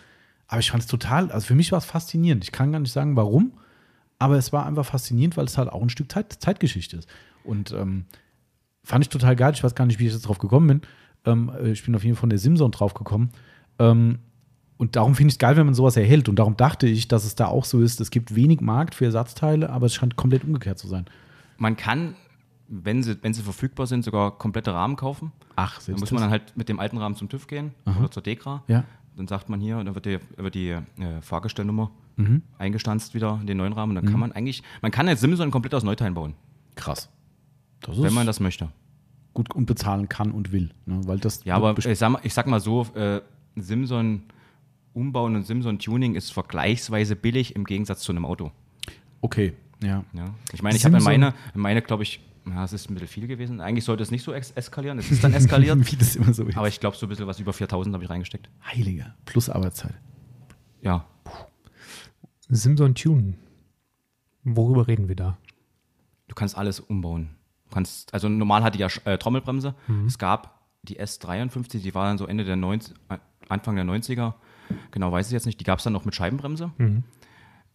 [0.48, 2.42] Aber ich fand es total, also für mich war es faszinierend.
[2.42, 3.52] Ich kann gar nicht sagen, warum,
[4.18, 7.08] aber es war einfach faszinierend, weil es halt auch ein Stück Zeit, Zeitgeschichte ist.
[7.44, 8.06] Und ähm,
[8.82, 9.52] fand ich total geil.
[9.54, 10.80] Ich weiß gar nicht, wie ich jetzt drauf gekommen bin.
[11.24, 13.30] Ähm, äh, ich bin auf jeden Fall von der Simson drauf gekommen.
[13.78, 14.18] Ähm,
[14.78, 16.28] Und darum finde ich es geil, wenn man sowas erhält.
[16.30, 18.00] Und darum dachte ich, dass es da auch so ist.
[18.00, 21.04] Es gibt wenig Markt für Ersatzteile, aber es scheint komplett umgekehrt zu sein.
[21.58, 22.14] Man kann,
[22.68, 25.32] wenn sie, wenn sie verfügbar sind, sogar komplette Rahmen kaufen.
[25.56, 26.12] Ach, Da selbst muss das?
[26.14, 28.62] man dann halt mit dem alten Rahmen zum TÜV gehen oder zur DEKRA.
[28.68, 28.84] Ja.
[29.16, 30.80] Dann sagt man hier, dann wird die, wird die äh,
[31.20, 32.42] Fahrgestellnummer Mhm.
[32.58, 33.96] eingestanzt wieder in den neuen Rahmen.
[33.96, 36.34] Und dann kann man eigentlich, man kann jetzt Simson komplett aus Neuteilen bauen,
[36.74, 37.08] Krass.
[37.80, 38.70] Das wenn man das möchte.
[39.34, 40.70] gut und bezahlen kann und will.
[40.86, 41.00] Ne?
[41.06, 43.20] Weil das Ja, aber ich sag mal, ich sag mal so, äh,
[43.56, 44.22] Simson
[44.92, 48.50] umbauen und Simson Tuning ist vergleichsweise billig im Gegensatz zu einem Auto.
[49.20, 50.04] okay, ja.
[50.12, 50.34] Ja.
[50.52, 52.94] Ich meine, ich habe in Simson- meine, in meine glaube ich, ja, es ist ein
[52.94, 53.60] bisschen viel gewesen.
[53.60, 54.98] Eigentlich sollte es nicht so eskalieren.
[54.98, 55.90] Es ist dann eskaliert.
[55.92, 56.56] Wie das immer so ist.
[56.56, 58.48] aber ich glaube, so ein bisschen was über 4000 habe ich reingesteckt.
[58.64, 59.14] Heiliger.
[59.24, 59.94] Plus Arbeitszeit.
[60.82, 61.06] Ja.
[62.48, 63.34] Simson Tune.
[64.44, 65.38] Worüber reden wir da?
[66.28, 67.30] Du kannst alles umbauen.
[67.72, 69.74] Kannst, also normal hatte ich ja äh, Trommelbremse.
[70.06, 74.34] Es gab die S53, die war dann so Ende der 90, äh, Anfang der 90er.
[74.90, 75.60] Genau, weiß ich jetzt nicht.
[75.60, 76.70] Die gab es dann noch mit Scheibenbremse.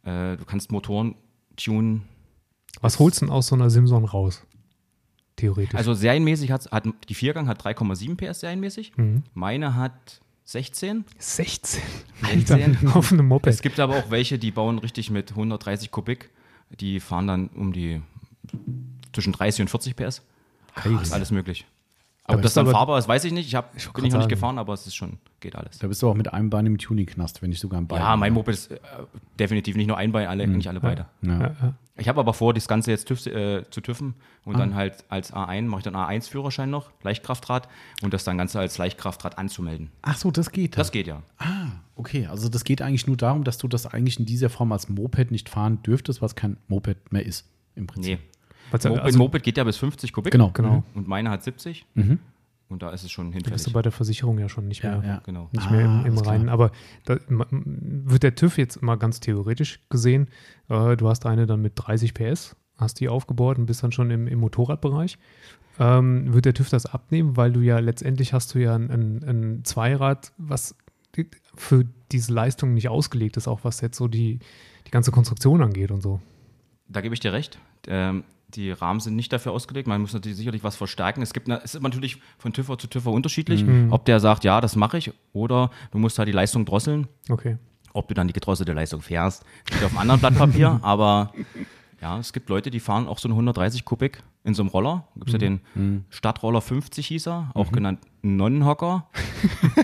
[0.04, 1.16] Äh, du kannst Motoren
[1.56, 2.04] tunen.
[2.82, 4.46] Was holst du denn aus so einer Simson raus?
[5.36, 5.76] Theoretisch.
[5.76, 8.94] Also serienmäßig hat, hat die Viergang hat 3,7 PS serienmäßig.
[9.34, 11.06] Meine hat 16.
[11.18, 11.82] 16.
[12.22, 12.78] 16.
[12.78, 13.52] Alter, auf einem Moped.
[13.52, 16.30] Es gibt aber auch welche, die bauen richtig mit 130 Kubik.
[16.80, 18.02] Die fahren dann um die
[19.16, 20.22] zwischen 30 und 40 PS.
[21.02, 21.66] Ist alles möglich.
[22.28, 23.46] Aber Ob das ist dann aber- fahrbar ist, weiß ich nicht.
[23.48, 25.78] Ich hab, Ich bin ich noch nicht gefahren, aber es ist schon, geht alles.
[25.78, 28.00] Da bist du auch mit einem Bein im Tuning-Knast, wenn nicht sogar ein Bein.
[28.00, 28.80] Ja, mein Moped ist äh,
[29.40, 31.06] definitiv nicht nur ein Bein, alle, nicht alle beide.
[31.22, 31.40] Ja.
[31.40, 31.74] Ja.
[31.98, 35.32] Ich habe aber vor, das Ganze jetzt TÜV, äh, zu TÜVen und dann halt als
[35.34, 37.70] A1 mache ich dann A1-Führerschein noch, Leichtkraftrad
[38.02, 39.92] und das dann Ganze als Leichtkraftrad anzumelden.
[40.02, 40.78] Ach so, das geht.
[40.80, 41.22] Das geht ja.
[41.38, 42.26] Ah, okay.
[42.26, 45.30] Also das geht eigentlich nur darum, dass du das eigentlich in dieser Form als Moped
[45.30, 47.46] nicht fahren dürftest, was kein Moped mehr ist.
[47.76, 48.20] Im Prinzip.
[48.20, 48.26] Nee.
[48.72, 50.32] Was, Moped, also, Moped geht ja bis 50 Kubik.
[50.32, 50.52] Genau.
[50.54, 50.84] Genau.
[50.94, 51.86] Und meine hat 70.
[51.94, 52.20] Mhm.
[52.68, 53.64] Und da ist es schon da bist hinfällig.
[53.66, 55.08] du bei der Versicherung ja schon nicht Ja, mehr.
[55.08, 55.22] ja.
[55.24, 55.50] Genau.
[55.52, 56.18] Nicht mehr im, Ah, im.
[56.18, 56.50] Reinen.
[56.50, 56.72] Aber
[57.06, 60.30] da, wird der TÜV jetzt mal ganz theoretisch gesehen,
[60.70, 64.10] äh, du hast eine dann mit 30 PS, hast die aufgebaut und bist dann schon
[64.10, 65.20] im, im Motorradbereich.
[65.78, 69.24] Ähm, wird der TÜV das abnehmen, weil du ja letztendlich hast du ja ein, ein,
[69.24, 70.76] ein Zweirad, was
[71.56, 74.40] für diese Leistung nicht ausgelegt ist, auch was jetzt so die,
[74.88, 76.20] die ganze Konstruktion angeht und so.
[76.88, 77.60] Da gebe ich dir recht.
[77.88, 79.88] Ähm, die Rahmen sind nicht dafür ausgelegt.
[79.88, 81.22] Man muss natürlich sicherlich was verstärken.
[81.22, 84.76] Es gibt, es ist natürlich von TÜV zu TÜV unterschiedlich, ob der sagt, ja, das
[84.76, 87.08] mache ich, oder du musst halt die Leistung drosseln.
[87.30, 87.58] Okay.
[87.94, 90.80] Ob du dann die gedrosselte Leistung fährst, steht auf einem anderen Blatt Papier.
[90.84, 91.34] aber
[92.02, 95.08] ja, es gibt Leute, die fahren auch so eine 130 Kubik in so einem Roller.
[95.16, 99.08] Da gibt es ja den Stadtroller 50 hieß er, auch genannt Nonnenhocker.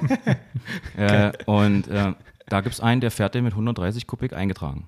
[0.97, 2.13] äh, und äh,
[2.47, 4.87] da gibt es einen, der fährt den mit 130 Kubik eingetragen.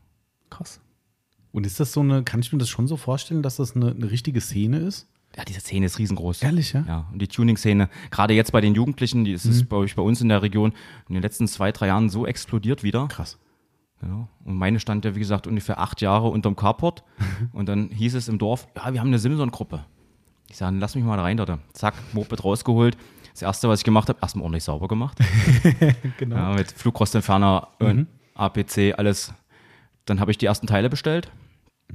[0.50, 0.82] Krass.
[1.54, 3.92] Und ist das so eine, kann ich mir das schon so vorstellen, dass das eine,
[3.92, 5.08] eine richtige Szene ist?
[5.38, 6.44] Ja, diese Szene ist riesengroß.
[6.44, 6.84] Ehrlich, ja?
[6.88, 10.22] Ja, und die Tuning-Szene, gerade jetzt bei den Jugendlichen, die ist es bei, bei uns
[10.22, 10.74] in der Region
[11.08, 13.08] in den letzten zwei, drei Jahren so explodiert wieder.
[13.08, 13.40] Krass.
[14.02, 14.28] Ja.
[14.44, 17.04] Und meine stand ja, wie gesagt, ungefähr acht Jahre unterm Carport.
[17.54, 19.86] Und dann hieß es im Dorf, ja, wir haben eine Simson-Gruppe.
[20.50, 21.58] Ich sage, lass mich mal da rein, dort.
[21.74, 22.98] Zack, Moped rausgeholt.
[23.32, 25.18] Das erste, was ich gemacht habe, erstmal ordentlich sauber gemacht.
[26.18, 26.36] Genau.
[26.36, 29.34] Ja, mit Flugrostentferner und APC, alles.
[30.06, 31.32] Dann habe ich die ersten Teile bestellt.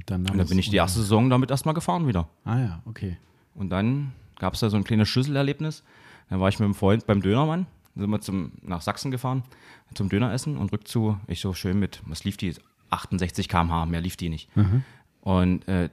[0.05, 2.29] Dann, Und dann bin ich die erste Saison damit erstmal gefahren wieder.
[2.45, 3.17] Ah ja, okay.
[3.55, 5.83] Und dann gab es da so ein kleines Schlüsselerlebnis.
[6.29, 9.43] Dann war ich mit einem Freund beim Dönermann, Dann sind wir zum, nach Sachsen gefahren,
[9.95, 12.53] zum Döneressen und rückzu, ich so schön mit, was lief die?
[12.91, 14.49] 68 km/h, mehr lief die nicht.
[15.21, 15.89] Und äh,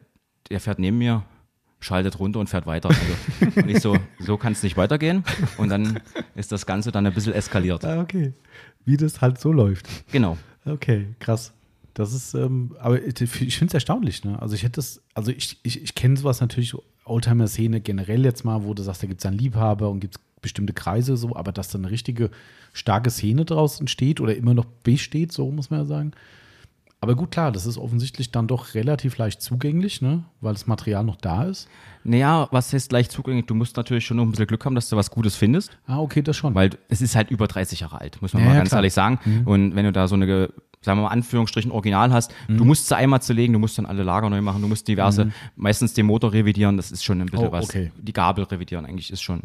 [0.51, 1.25] der fährt neben mir,
[1.81, 2.89] schaltet runter und fährt weiter.
[2.89, 5.25] Also, und ich so, so kann es nicht weitergehen.
[5.59, 6.01] Und dann
[6.35, 7.85] ist das Ganze dann ein bisschen eskaliert.
[7.85, 8.33] Ah, okay.
[8.85, 9.89] Wie das halt so läuft.
[10.13, 10.39] Genau.
[10.65, 11.53] Okay, krass.
[11.97, 14.41] Das ist, ähm, aber ich, finde es erstaunlich, ne?
[14.43, 16.75] Also ich hätte das, also ich, ich, ich kenne sowas natürlich,
[17.07, 20.21] Oldtimer-Szene generell jetzt mal, wo du sagst, da gibt es dann Liebhaber und gibt es
[20.43, 22.31] bestimmte Kreise so, aber dass da eine richtige
[22.75, 26.13] starke Szene draus entsteht oder immer noch besteht, so muss man ja sagen.
[27.01, 30.25] Aber gut, klar, das ist offensichtlich dann doch relativ leicht zugänglich, ne?
[30.43, 31.67] Weil das Material noch da ist.
[32.05, 33.47] Naja, was heißt leicht zugänglich?
[33.47, 35.79] Du musst natürlich schon noch ein bisschen Glück haben, dass du was Gutes findest.
[35.87, 36.55] Ah, okay, das schon.
[36.55, 38.81] Weil es ist halt über 30 Jahre alt, muss man Ja, mal ganz klar.
[38.81, 38.85] Mhm.
[38.85, 39.19] ehrlich sagen.
[39.47, 40.51] Und wenn du da so eine,
[40.87, 42.67] sagen wir mal, Anführungsstrichen Original hast, du Mhm.
[42.69, 45.93] musst sie einmal zerlegen, du musst dann alle Lager neu machen, du musst diverse, meistens
[45.93, 47.65] den Motor revidieren, das ist schon ein bisschen Oh, was.
[47.65, 47.93] okay.
[47.99, 49.43] Die Gabel revidieren eigentlich ist schon.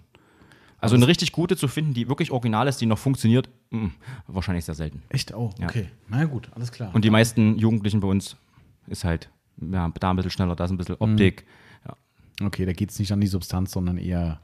[0.79, 3.87] Also eine richtig gute zu finden, die wirklich original ist, die noch funktioniert, mm,
[4.27, 5.03] wahrscheinlich sehr selten.
[5.09, 5.33] Echt?
[5.35, 5.67] Oh, Ja.
[5.67, 5.89] okay.
[6.07, 6.89] Na gut, alles klar.
[6.95, 8.35] Und die meisten Jugendlichen bei uns
[8.87, 11.11] ist halt, ja, da ein bisschen schneller, da ist ein bisschen Mhm.
[11.11, 11.45] Optik.
[11.87, 12.45] Ja.
[12.47, 14.39] Okay, da geht es nicht an die Substanz, sondern eher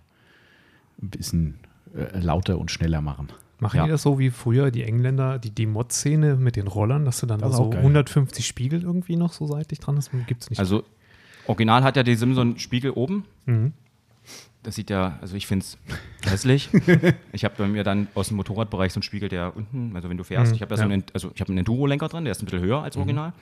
[1.02, 1.60] ein bisschen
[1.96, 3.30] äh, lauter und schneller machen.
[3.60, 3.86] Machen Ja.
[3.86, 7.26] die das so wie früher die Engländer, die, die Mod-Szene mit den Rollern, dass du
[7.26, 7.80] dann Das so auch geil.
[7.80, 10.12] 150 Spiegel irgendwie noch so seitlich dran hast?
[10.28, 10.60] Gibt es nicht.
[10.60, 10.84] Also
[11.48, 13.26] original hat ja die Simson Spiegel oben.
[13.46, 13.74] Mhm.
[14.64, 15.78] Das sieht ja, also ich finde es
[16.30, 16.70] hässlich.
[17.32, 20.18] ich habe bei mir dann aus dem Motorradbereich so einen Spiegel, der unten, also wenn
[20.18, 22.32] du fährst, Mhm, ich habe ja, so einen, also ich habe einen Enduro-Lenker dran, der
[22.34, 23.34] ist ein bisschen höher als Original.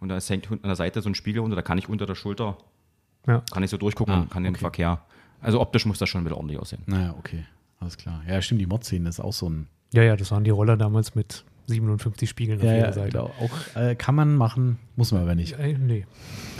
[0.00, 2.14] Und da hängt an der Seite so ein Spiegel runter, da kann ich unter der
[2.14, 2.56] Schulter,
[3.26, 3.42] Ja.
[3.52, 4.60] kann ich so durchgucken Ah, kann den okay.
[4.60, 5.02] Verkehr.
[5.42, 6.82] Also optisch muss das schon wieder ordentlich aussehen.
[6.86, 7.44] Naja, okay.
[7.80, 8.22] Alles klar.
[8.28, 9.66] Ja, stimmt, die Mod-Szene ist auch so ein.
[9.92, 13.10] ja, ja, das waren die Roller damals mit 57 Spiegeln auf Ja, jeder ja, Seite.
[13.12, 13.30] genau.
[13.40, 15.58] Auch äh, kann man machen, muss man aber nicht.
[15.58, 16.06] Äh, nee.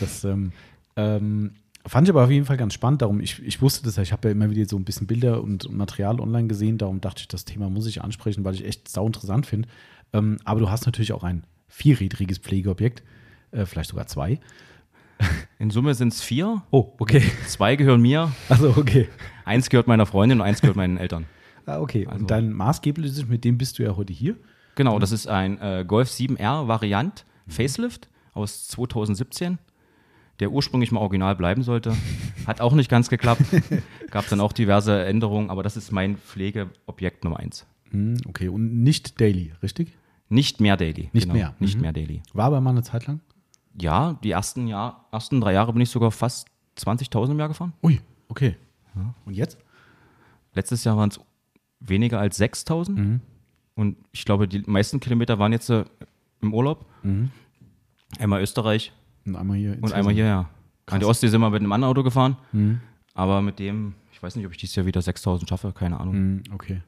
[0.01, 0.53] Das ähm,
[0.97, 1.53] ähm,
[1.87, 3.03] fand ich aber auf jeden Fall ganz spannend.
[3.03, 5.43] Darum, ich, ich wusste das ja, ich habe ja immer wieder so ein bisschen Bilder
[5.43, 6.79] und Material online gesehen.
[6.79, 9.69] Darum dachte ich, das Thema muss ich ansprechen, weil ich echt sau interessant finde.
[10.13, 13.03] Ähm, aber du hast natürlich auch ein vierrädriges Pflegeobjekt,
[13.51, 14.41] äh, vielleicht sogar zwei.
[15.59, 16.63] In Summe sind es vier.
[16.71, 17.23] Oh, okay.
[17.47, 19.09] Zwei gehören mir, Also, okay.
[19.45, 21.27] eins gehört meiner Freundin und eins gehört meinen Eltern.
[21.67, 22.07] Ah, okay.
[22.07, 24.37] Also- und dein maßgebliches, mit dem bist du ja heute hier.
[24.77, 29.59] Genau, das ist ein äh, Golf 7R Variant Facelift aus 2017,
[30.39, 31.95] der ursprünglich mal original bleiben sollte.
[32.47, 33.43] Hat auch nicht ganz geklappt.
[34.11, 37.67] Gab dann auch diverse Änderungen, aber das ist mein Pflegeobjekt Nummer eins.
[37.91, 39.97] Hm, okay, und nicht daily, richtig?
[40.29, 41.11] Nicht mehr Daily.
[41.13, 41.55] Nicht mehr.
[41.59, 41.83] Nicht Mhm.
[41.83, 42.23] mehr Daily.
[42.33, 43.21] War aber mal eine Zeit lang.
[43.81, 47.73] Ja, die ersten, Jahr, ersten drei Jahre bin ich sogar fast 20.000 im Jahr gefahren.
[47.83, 48.57] Ui, okay.
[49.25, 49.59] Und jetzt?
[50.55, 51.21] Letztes Jahr waren es
[51.81, 52.91] weniger als 6.000.
[52.91, 53.21] Mhm.
[53.75, 55.85] Und ich glaube, die meisten Kilometer waren jetzt äh,
[56.43, 56.85] im Urlaub.
[57.03, 57.31] Mhm.
[58.19, 58.93] Einmal Österreich
[59.25, 59.79] Und einmal hier.
[59.81, 60.49] und einmal hierher.
[60.87, 62.37] An die Ostsee sind wir mit einem anderen Auto gefahren.
[62.53, 62.81] Mhm.
[63.15, 66.15] Aber mit dem, ich weiß nicht, ob ich dieses Jahr wieder 6000 schaffe, keine Ahnung.
[66.17, 66.83] Mhm, okay.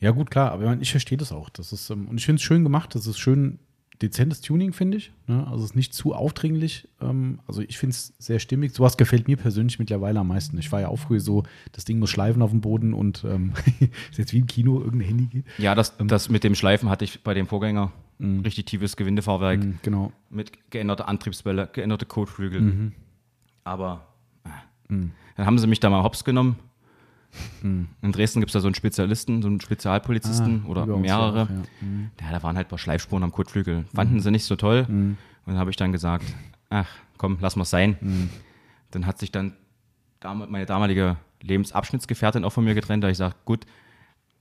[0.00, 1.48] Ja, gut, klar, aber ich verstehe das auch.
[1.50, 2.94] Das ist, ähm, und ich finde es schön gemacht.
[2.94, 3.58] Das ist schön
[4.02, 5.12] dezentes Tuning, finde ich.
[5.26, 5.46] Ne?
[5.46, 6.88] Also es ist nicht zu aufdringlich.
[7.00, 8.72] Ähm, also ich finde es sehr stimmig.
[8.74, 10.58] Sowas gefällt mir persönlich mittlerweile am meisten.
[10.58, 13.52] Ich war ja auch früher so, das Ding muss schleifen auf dem Boden und ähm,
[14.10, 15.44] ist jetzt wie im Kino irgendein Handy geht.
[15.58, 17.92] Ja, das, das mit dem Schleifen hatte ich bei dem Vorgänger.
[18.20, 20.12] Richtig tiefes Gewindefahrwerk Mhm, genau.
[20.30, 22.92] mit geänderter Antriebswelle, geänderte Kotflügel.
[23.64, 24.06] Aber
[24.44, 24.48] äh,
[25.36, 26.56] dann haben sie mich da mal hops genommen.
[27.62, 31.42] In Dresden gibt es da so einen Spezialisten, so einen Spezialpolizisten Ah, oder mehrere.
[31.42, 31.56] auch, ja.
[31.80, 32.10] Mhm.
[32.20, 33.84] Ja, da waren halt ein paar Schleifspuren am Kotflügel.
[33.94, 34.84] Fanden sie nicht so toll.
[34.88, 35.16] Und
[35.46, 36.24] dann habe ich dann gesagt,
[36.70, 37.96] ach komm, lass mal sein.
[38.00, 38.30] Mhm.
[38.90, 39.54] Dann hat sich dann
[40.22, 43.66] meine damalige Lebensabschnittsgefährtin auch von mir getrennt, da ich sage, gut,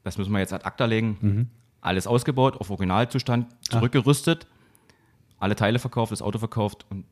[0.04, 1.18] das müssen wir jetzt ad acta legen.
[1.22, 1.48] Mhm.
[1.82, 4.48] Alles ausgebaut, auf Originalzustand, zurückgerüstet,
[5.40, 7.06] alle Teile verkauft, das Auto verkauft und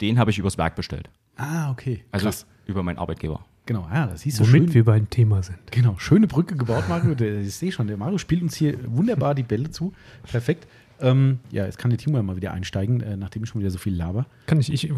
[0.00, 1.10] den habe ich übers Werk bestellt.
[1.36, 2.04] Ah, okay.
[2.10, 2.46] Also Krass.
[2.66, 3.44] über meinen Arbeitgeber.
[3.68, 4.74] Genau, ja, das hieß so Womit schön.
[4.74, 5.58] wir beim Thema sind.
[5.70, 7.12] Genau, schöne Brücke gebaut, Mario.
[7.20, 9.92] Ich sehe schon, der Mario spielt uns hier wunderbar die Bälle zu.
[10.22, 10.66] Perfekt.
[11.00, 13.70] Ähm, ja, jetzt kann der Timo ja mal wieder einsteigen, äh, nachdem ich schon wieder
[13.70, 14.24] so viel laber.
[14.46, 14.94] Kann ich, ich äh,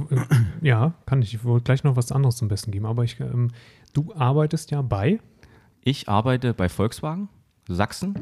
[0.63, 1.35] ja, kann ich.
[1.35, 3.51] Ich wollte gleich noch was anderes zum Besten geben, aber ich, ähm,
[3.93, 5.19] du arbeitest ja bei,
[5.83, 7.29] Ich arbeite bei Volkswagen,
[7.67, 8.15] Sachsen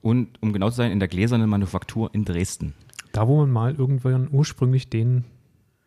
[0.00, 2.74] und um genau zu sein, in der gläsernen Manufaktur in Dresden.
[3.12, 5.24] da wo man mal irgendwann ursprünglich den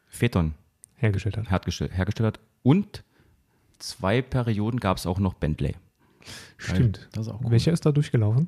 [0.07, 0.53] Phaeton
[0.95, 1.51] hergestellt hat.
[1.51, 2.39] hergestellt, hergestellt hat.
[2.63, 3.03] Und
[3.83, 5.75] zwei Perioden gab es auch noch Bentley.
[6.57, 7.09] Stimmt.
[7.11, 7.51] Das ist auch cool.
[7.51, 8.47] Welcher ist da durchgelaufen?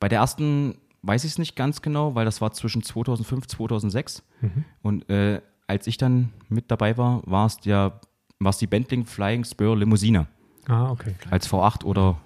[0.00, 4.22] Bei der ersten weiß ich es nicht ganz genau, weil das war zwischen 2005 2006.
[4.40, 4.64] Mhm.
[4.82, 8.00] Und äh, als ich dann mit dabei war, war es der,
[8.40, 10.26] war es die Bentley Flying Spur Limousine
[10.66, 11.14] Ah, okay.
[11.30, 12.18] als V8 oder,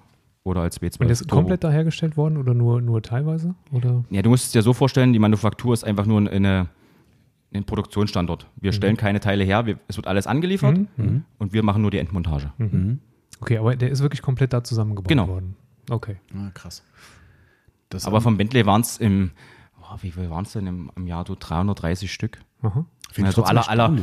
[0.43, 0.99] oder als B12.
[0.99, 1.35] Und der ist Turbo.
[1.35, 3.53] komplett da hergestellt worden oder nur, nur teilweise?
[3.71, 4.03] Oder?
[4.09, 6.67] Ja, du musst es dir so vorstellen, die Manufaktur ist einfach nur eine,
[7.53, 8.47] ein Produktionsstandort.
[8.57, 11.23] Wir stellen keine Teile her, wir, es wird alles angeliefert Mhm.
[11.37, 12.51] und wir machen nur die Endmontage.
[13.41, 15.27] Okay, aber der ist wirklich komplett da zusammengebaut Genau.
[15.27, 15.55] worden.
[15.89, 16.17] Okay.
[16.35, 16.83] Ah, krass.
[17.89, 19.31] Das, Aber vom Bentley waren es im,
[19.81, 21.23] oh, wie viel waren es denn im, im Jahr?
[21.27, 22.39] So 330 Stück.
[22.61, 22.85] Aha.
[23.11, 23.95] finde also aller- aller-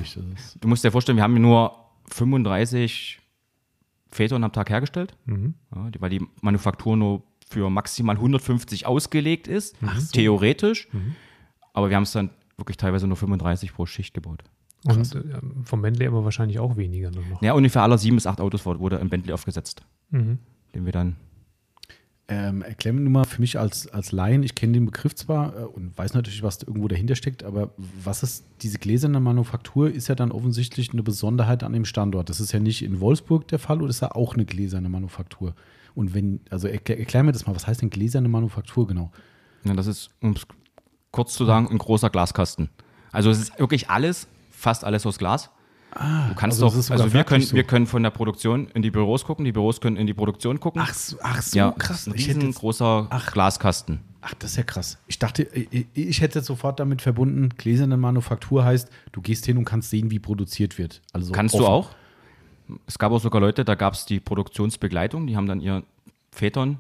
[0.61, 1.75] Du musst dir vorstellen, wir haben nur
[2.11, 3.21] 35
[4.11, 5.55] Phaeton am Tag hergestellt, Mhm.
[5.75, 10.13] ja, die- weil die Manufaktur nur für maximal 150 ausgelegt ist, Ach so.
[10.13, 10.89] theoretisch.
[10.93, 11.17] Mhm.
[11.75, 12.31] Aber wir haben es dann
[12.63, 14.43] wirklich teilweise nur 35 pro Schicht gebaut.
[14.85, 15.23] Und äh,
[15.65, 17.43] vom Bentley aber wahrscheinlich auch weniger nur noch.
[17.43, 20.39] Ja, ungefähr aller sieben bis acht Autos wurde- wurde im Bentley aufgesetzt, Mhm.
[20.75, 21.17] den wir dann
[22.29, 25.55] Ähm, erklär mir nur mal für mich als, als Laien, ich kenne den Begriff zwar
[25.59, 29.91] äh, und weiß natürlich, was da irgendwo dahinter steckt, aber was ist diese gläserne Manufaktur,
[29.91, 32.31] ist ja dann offensichtlich eine Besonderheit an dem Standort.
[32.31, 35.55] Das ist ja nicht in Wolfsburg der Fall oder ist ja auch eine gläserne Manufaktur?
[35.95, 39.11] Und wenn, also erklär, erklär mir das mal, was heißt denn gläserne Manufaktur genau?
[39.65, 40.47] Ja, das ist, um es
[41.13, 42.71] kurz zu sagen, ein großer Glaskasten.
[43.13, 45.51] Also es ist wirklich alles, fast alles aus Glas.
[45.95, 47.55] du kannst also doch, also wir können, so.
[47.55, 50.59] wir können von der Produktion in die Büros gucken, die Büros können in die Produktion
[50.59, 50.83] gucken.
[50.93, 52.07] so, ach so ja, krass.
[52.07, 53.33] Ein riesengroßer Ach.
[53.33, 54.01] Glaskasten.
[54.23, 54.99] ach, das ist ja krass.
[55.07, 59.59] Ich dachte, ich, ich hätte jetzt sofort damit verbunden, gläserne Manufaktur heißt, du gehst hin
[59.59, 61.03] und kannst sehen, wie produziert wird.
[61.13, 61.65] Also Kannst offen.
[61.65, 61.91] du auch.
[62.87, 65.83] Es gab auch sogar Leute, da gab es die Produktionsbegleitung, die haben dann ihr
[66.31, 66.79] Vätern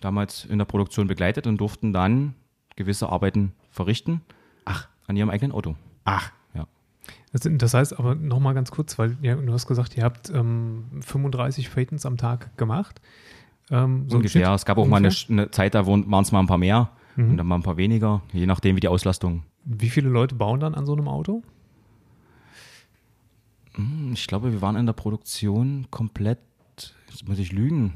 [0.00, 2.34] damals in der Produktion begleitet und durften dann
[2.76, 4.20] gewisse Arbeiten verrichten
[4.64, 5.74] Ach, an ihrem eigenen Auto.
[6.04, 6.32] ach.
[6.54, 6.66] Ja.
[7.32, 10.84] Das, das heißt aber nochmal ganz kurz, weil ja, du hast gesagt, ihr habt ähm,
[11.00, 13.00] 35 Phaetons am Tag gemacht.
[13.70, 14.52] Ähm, so Ungefähr.
[14.52, 17.30] Es gab auch mal eine, eine, Zeit, da waren es mal ein paar mehr mhm.
[17.30, 19.42] und dann mal ein paar weniger, je nachdem, wie die Auslastung.
[19.64, 21.42] Wie viele Leute bauen dann an so einem Auto?
[23.74, 26.38] Hm, ich glaube, wir waren in der Produktion komplett,
[27.10, 27.94] jetzt muss ich lügen,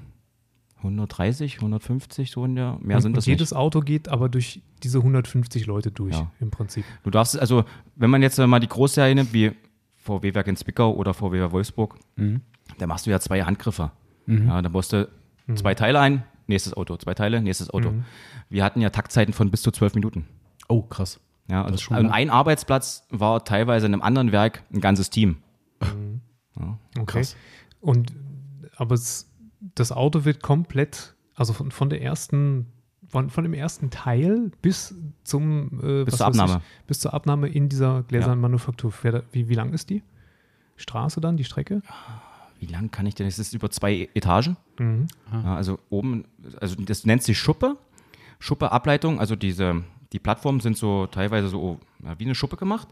[0.80, 3.58] 130, 150 so in der, mehr und, sind das und jedes nicht.
[3.58, 6.30] Auto geht aber durch diese 150 Leute durch ja.
[6.40, 6.84] im Prinzip.
[7.04, 7.64] Du darfst, also
[7.96, 9.52] wenn man jetzt mal die Großserie nimmt, wie
[9.96, 12.40] VW Werk in Zwickau oder VW Wolfsburg, mhm.
[12.78, 13.90] da machst du ja zwei Handgriffe.
[14.26, 14.48] Mhm.
[14.48, 15.08] Ja, da baust du
[15.46, 15.56] mhm.
[15.56, 17.90] zwei Teile ein, nächstes Auto, zwei Teile, nächstes Auto.
[17.90, 18.04] Mhm.
[18.48, 20.26] Wir hatten ja Taktzeiten von bis zu zwölf Minuten.
[20.68, 21.20] Oh, krass.
[21.48, 25.38] Ja, also ein Arbeitsplatz war teilweise in einem anderen Werk ein ganzes Team.
[25.80, 26.20] Mhm.
[26.58, 27.18] Ja, okay.
[27.18, 27.36] Krass.
[27.80, 28.12] Und
[28.76, 29.29] aber es
[29.60, 32.66] das Auto wird komplett, also von, von der ersten,
[33.08, 34.94] von, von dem ersten Teil bis
[35.24, 36.62] zum äh, bis zur Abnahme.
[36.80, 38.42] Ich, bis zur Abnahme in dieser gläsernen ja.
[38.42, 38.92] Manufaktur.
[39.32, 40.02] Wie, wie lang ist die?
[40.76, 41.82] Straße dann, die Strecke?
[42.58, 43.26] Wie lang kann ich denn?
[43.26, 44.56] Es ist über zwei Etagen.
[44.78, 45.06] Mhm.
[45.32, 46.24] Ja, also oben,
[46.60, 47.76] also das nennt sich Schuppe.
[48.38, 51.78] Schuppe-Ableitung, also diese, die Plattformen sind so teilweise so
[52.16, 52.88] wie eine Schuppe gemacht.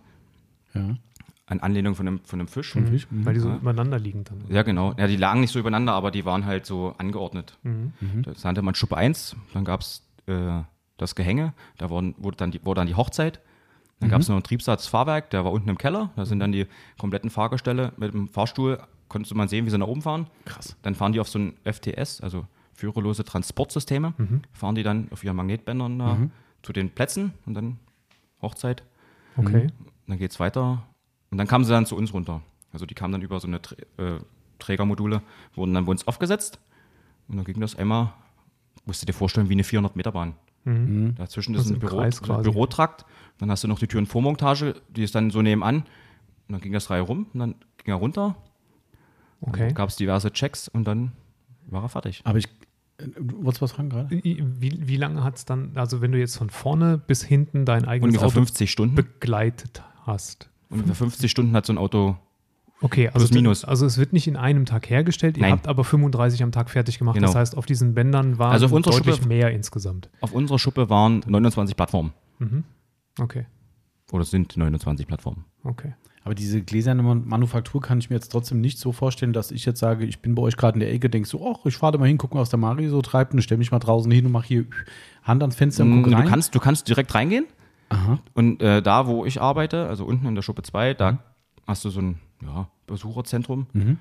[0.74, 0.96] Ja
[1.48, 2.74] an Anlehnung von einem, von einem Fisch.
[2.74, 2.88] Mhm.
[2.88, 3.06] Fisch.
[3.10, 3.26] Mhm.
[3.26, 3.56] Weil die so ja.
[3.56, 4.44] übereinander liegen dann.
[4.48, 4.94] Ja, genau.
[4.98, 7.58] Ja, die lagen nicht so übereinander, aber die waren halt so angeordnet.
[7.62, 7.92] Mhm.
[8.00, 8.22] mhm.
[8.22, 10.60] Das nannte man Schuppe 1, dann gab es äh,
[10.98, 13.40] das Gehänge, da wurden, wurde, dann die, wurde dann die Hochzeit.
[14.00, 14.12] Dann mhm.
[14.12, 16.10] gab es noch ein Triebsatzfahrwerk, der war unten im Keller.
[16.16, 16.66] Da sind dann die
[16.98, 20.26] kompletten Fahrgestelle mit dem Fahrstuhl, konntest du mal sehen, wie sie nach oben fahren.
[20.44, 20.76] Krass.
[20.82, 24.42] Dann fahren die auf so ein FTS, also führerlose Transportsysteme, mhm.
[24.52, 26.18] fahren die dann auf ihren Magnetbändern da
[26.62, 27.78] zu den Plätzen und dann
[28.42, 28.84] Hochzeit.
[29.36, 29.68] Okay.
[30.06, 30.87] Dann geht es weiter
[31.30, 32.42] und dann kamen sie dann zu uns runter.
[32.72, 33.60] Also die kamen dann über so eine
[33.96, 34.20] äh,
[34.58, 35.22] Trägermodule,
[35.54, 36.58] wurden dann bei uns aufgesetzt.
[37.28, 38.12] Und dann ging das einmal,
[38.86, 40.34] musst du dir vorstellen, wie eine 400 Meter Bahn.
[40.64, 41.14] Mhm.
[41.16, 43.04] Dazwischen ist ein, Büro, so ein Bürotrakt.
[43.38, 45.76] Dann hast du noch die Türenvormontage, die ist dann so nebenan.
[45.76, 48.36] Und dann ging das Reihe rum und dann ging er runter.
[49.40, 49.66] Okay.
[49.66, 51.12] Dann gab es diverse Checks und dann
[51.66, 52.22] war er fertig.
[52.24, 52.46] Aber ich,
[52.98, 54.10] äh, Du wolltest was fragen gerade?
[54.10, 57.84] Wie, wie lange hat es dann, also wenn du jetzt von vorne bis hinten dein
[57.84, 58.96] eigenes Ungefähr Auto 50 Stunden.
[58.96, 60.50] begleitet hast?
[60.70, 62.16] Ungefähr 50 Stunden hat so ein Auto.
[62.80, 63.64] Okay, also, minus.
[63.64, 65.52] also es wird nicht in einem Tag hergestellt, ihr Nein.
[65.52, 67.16] habt aber 35 am Tag fertig gemacht.
[67.16, 67.26] Genau.
[67.26, 70.10] Das heißt, auf diesen Bändern waren also deutlich Schuppe, mehr insgesamt.
[70.20, 72.12] Auf unserer Schuppe waren 29 Plattformen.
[72.38, 72.64] Mhm.
[73.18, 73.46] Okay.
[74.12, 75.44] Oder sind 29 Plattformen.
[75.64, 75.94] Okay.
[76.22, 79.80] Aber diese gläserne Manufaktur kann ich mir jetzt trotzdem nicht so vorstellen, dass ich jetzt
[79.80, 81.98] sage, ich bin bei euch gerade in der Ecke, denke so, ach, ich fahre da
[81.98, 84.32] mal hin, gucken, was der Mario so treibt und stelle mich mal draußen hin und
[84.32, 84.66] mache hier
[85.22, 86.24] Hand ans Fenster und gucke rein.
[86.24, 87.46] Du kannst, du kannst direkt reingehen
[87.88, 88.18] Aha.
[88.34, 91.18] Und äh, da, wo ich arbeite, also unten in der Schuppe 2, da mhm.
[91.66, 93.66] hast du so ein ja, Besucherzentrum.
[93.72, 93.98] Mhm.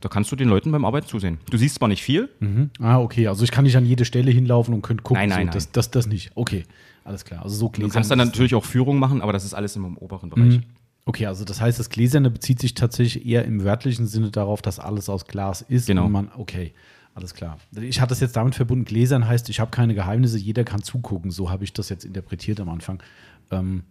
[0.00, 1.38] Da kannst du den Leuten beim Arbeiten zusehen.
[1.50, 2.30] Du siehst zwar nicht viel.
[2.40, 2.70] Mhm.
[2.80, 3.28] Ah, okay.
[3.28, 5.28] Also ich kann nicht an jede Stelle hinlaufen und könnte gucken.
[5.28, 5.52] Nein, nein, so.
[5.52, 6.32] das, das, das nicht.
[6.34, 6.64] Okay,
[7.04, 7.42] alles klar.
[7.42, 10.30] Also so Du kannst dann natürlich auch Führung machen, aber das ist alles im oberen
[10.30, 10.58] Bereich.
[10.58, 10.62] Mhm.
[11.04, 14.78] Okay, also das heißt, das Gläserne bezieht sich tatsächlich eher im wörtlichen Sinne darauf, dass
[14.78, 15.86] alles aus Glas ist.
[15.86, 16.06] Genau.
[16.06, 16.72] Und man, okay,
[17.14, 17.58] alles klar.
[17.78, 21.30] Ich hatte das jetzt damit verbunden, Gläsern heißt, ich habe keine Geheimnisse, jeder kann zugucken.
[21.30, 23.02] So habe ich das jetzt interpretiert am Anfang.
[23.50, 23.84] Ähm,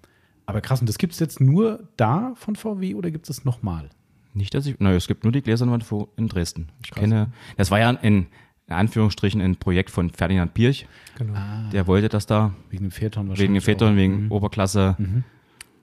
[0.45, 3.89] aber krass, und das gibt es jetzt nur da von VW oder gibt es nochmal?
[4.33, 4.79] Nicht, dass ich.
[4.79, 6.69] Nein, es gibt nur die Gläsernwand in Dresden.
[6.83, 7.01] Ich krass.
[7.01, 7.31] kenne.
[7.57, 8.27] Das war ja in,
[8.67, 10.87] in Anführungsstrichen ein Projekt von Ferdinand Pirch.
[11.17, 11.33] Genau.
[11.33, 11.69] Ah.
[11.71, 12.53] Der wollte das da.
[12.69, 13.39] Wegen dem Phaeton wahrscheinlich.
[13.41, 14.31] Wegen dem Phaeton, wegen mhm.
[14.31, 14.95] Oberklasse.
[14.97, 15.23] Mhm.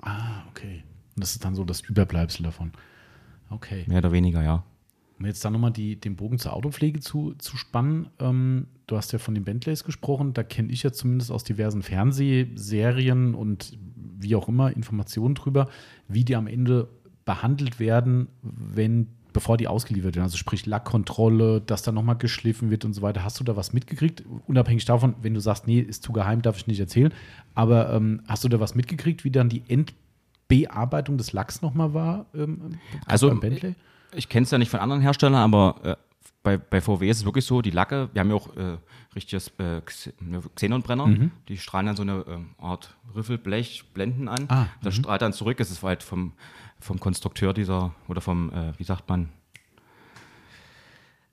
[0.00, 0.84] Ah, okay.
[1.14, 2.72] Und das ist dann so das Überbleibsel davon.
[3.50, 3.84] Okay.
[3.86, 4.64] Mehr oder weniger, ja.
[5.18, 8.08] Um jetzt dann nochmal den Bogen zur Autopflege zu, zu spannen.
[8.18, 10.34] Ähm, du hast ja von den Bentleys gesprochen.
[10.34, 13.78] Da kenne ich ja zumindest aus diversen Fernsehserien und
[14.18, 15.68] wie auch immer Informationen drüber,
[16.08, 16.88] wie die am Ende
[17.24, 20.24] behandelt werden, wenn bevor die ausgeliefert werden.
[20.24, 23.22] Also sprich Lackkontrolle, dass da nochmal geschliffen wird und so weiter.
[23.22, 24.24] Hast du da was mitgekriegt?
[24.46, 27.12] Unabhängig davon, wenn du sagst, nee, ist zu geheim, darf ich nicht erzählen.
[27.54, 32.26] Aber ähm, hast du da was mitgekriegt, wie dann die Endbearbeitung des Lacks nochmal war?
[32.34, 33.74] Ähm, also Bentley?
[34.16, 35.96] Ich kenne es ja nicht von anderen Herstellern, aber äh,
[36.42, 38.78] bei, bei VW ist es wirklich so, die Lacke, wir haben ja auch äh,
[39.16, 39.80] richtiges äh,
[40.54, 41.30] Xenonbrenner, mhm.
[41.48, 44.44] die strahlen dann so eine äh, Art Riffelblech, Blenden an.
[44.48, 45.00] Ah, das mhm.
[45.00, 45.56] strahlt dann zurück.
[45.56, 46.34] Das ist halt vom,
[46.78, 49.30] vom Konstrukteur dieser, oder vom, äh, wie sagt man,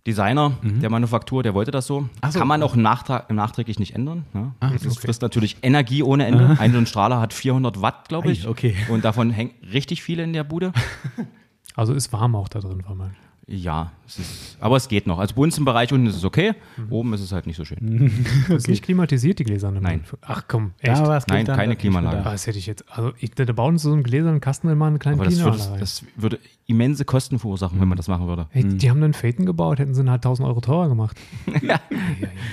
[0.07, 0.81] Designer mhm.
[0.81, 2.09] der Manufaktur, der wollte das so.
[2.29, 2.39] so.
[2.39, 4.25] Kann man auch Nachtrag, nachträglich nicht ändern.
[4.33, 4.53] Ne?
[4.59, 4.99] Ah, das okay.
[4.99, 6.57] frisst natürlich Energie ohne Ende.
[6.59, 8.47] Ein so ein Strahler hat 400 Watt, glaube ich.
[8.47, 8.75] okay.
[8.89, 10.73] Und davon hängt richtig viele in der Bude.
[11.75, 13.12] Also ist warm auch da drin, war mal.
[13.45, 15.19] Ja, es ist, aber es geht noch.
[15.19, 16.91] Also bei uns im Bereich unten ist es okay, mhm.
[16.91, 18.09] oben ist es halt nicht so schön.
[18.45, 18.55] okay.
[18.55, 20.05] Ist nicht klimatisiert, die gläserne Nein.
[20.21, 20.97] Ach komm, echt?
[20.97, 22.24] Ja, Nein, keine Klimaanlage.
[22.24, 24.97] Das hätte ich jetzt, also ich, da bauen sie so einen gläsernen Kasten immer eine
[24.97, 27.82] kleine aber das würde, das würde immense Kosten verursachen, mhm.
[27.82, 28.47] wenn man das machen würde.
[28.51, 28.89] Hey, die mhm.
[28.89, 31.19] haben einen Phaeton gebaut, hätten sie einen halt 1000 Euro teurer gemacht.
[31.61, 31.82] ja.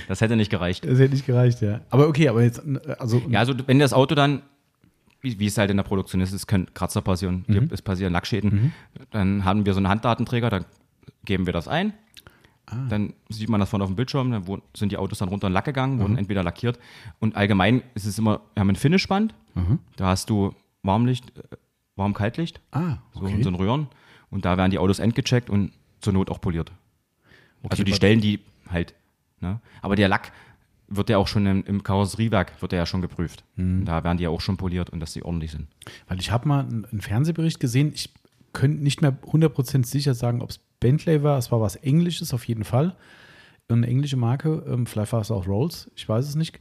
[0.08, 0.84] Das hätte nicht gereicht.
[0.84, 1.82] Das hätte nicht gereicht, ja.
[1.90, 2.62] Aber okay, aber jetzt,
[2.98, 3.22] also.
[3.28, 4.42] Ja, also wenn das Auto dann
[5.20, 7.68] wie, wie es halt in der Produktion ist, es können Kratzer passieren, mhm.
[7.70, 8.50] es passieren Lackschäden.
[8.50, 8.72] Mhm.
[9.10, 10.64] Dann haben wir so einen Handdatenträger, dann
[11.24, 11.92] geben wir das ein.
[12.66, 12.76] Ah.
[12.88, 15.52] Dann sieht man das vorne auf dem Bildschirm, dann sind die Autos dann runter in
[15.52, 16.00] Lack gegangen, mhm.
[16.00, 16.78] wurden entweder lackiert.
[17.18, 19.80] Und allgemein ist es immer, wir haben ein Finishband, mhm.
[19.96, 21.56] da hast du Warmlicht, äh,
[21.96, 23.26] Warm-Kaltlicht, ah, okay.
[23.26, 23.88] so in so Röhren.
[24.30, 26.72] Und da werden die Autos endgecheckt und zur Not auch poliert.
[27.62, 28.40] Okay, also die Stellen, die
[28.70, 28.94] halt,
[29.40, 29.60] ne?
[29.82, 30.32] Aber der Lack,
[30.90, 33.44] wird ja auch schon im, im Karosseriewerk wird ja schon geprüft.
[33.56, 33.84] Mhm.
[33.84, 35.68] Da werden die ja auch schon poliert und dass sie ordentlich sind.
[36.08, 38.12] Weil ich habe mal einen Fernsehbericht gesehen, ich
[38.52, 42.46] könnte nicht mehr 100% sicher sagen, ob es Bentley war, es war was Englisches auf
[42.46, 42.96] jeden Fall.
[43.68, 46.58] Eine englische Marke, ähm, vielleicht war es auch Rolls, ich weiß es nicht.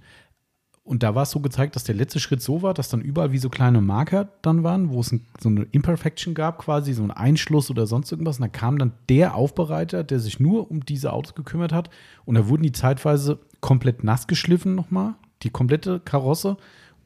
[0.90, 3.32] Und da war es so gezeigt, dass der letzte Schritt so war, dass dann überall
[3.32, 7.04] wie so kleine Marker dann waren, wo es ein, so eine Imperfection gab, quasi so
[7.04, 8.38] ein Einschluss oder sonst irgendwas.
[8.38, 11.92] Und da kam dann der Aufbereiter, der sich nur um diese Autos gekümmert hat.
[12.26, 15.14] Und da wurden die zeitweise komplett nass geschliffen nochmal,
[15.44, 16.58] die komplette Karosse,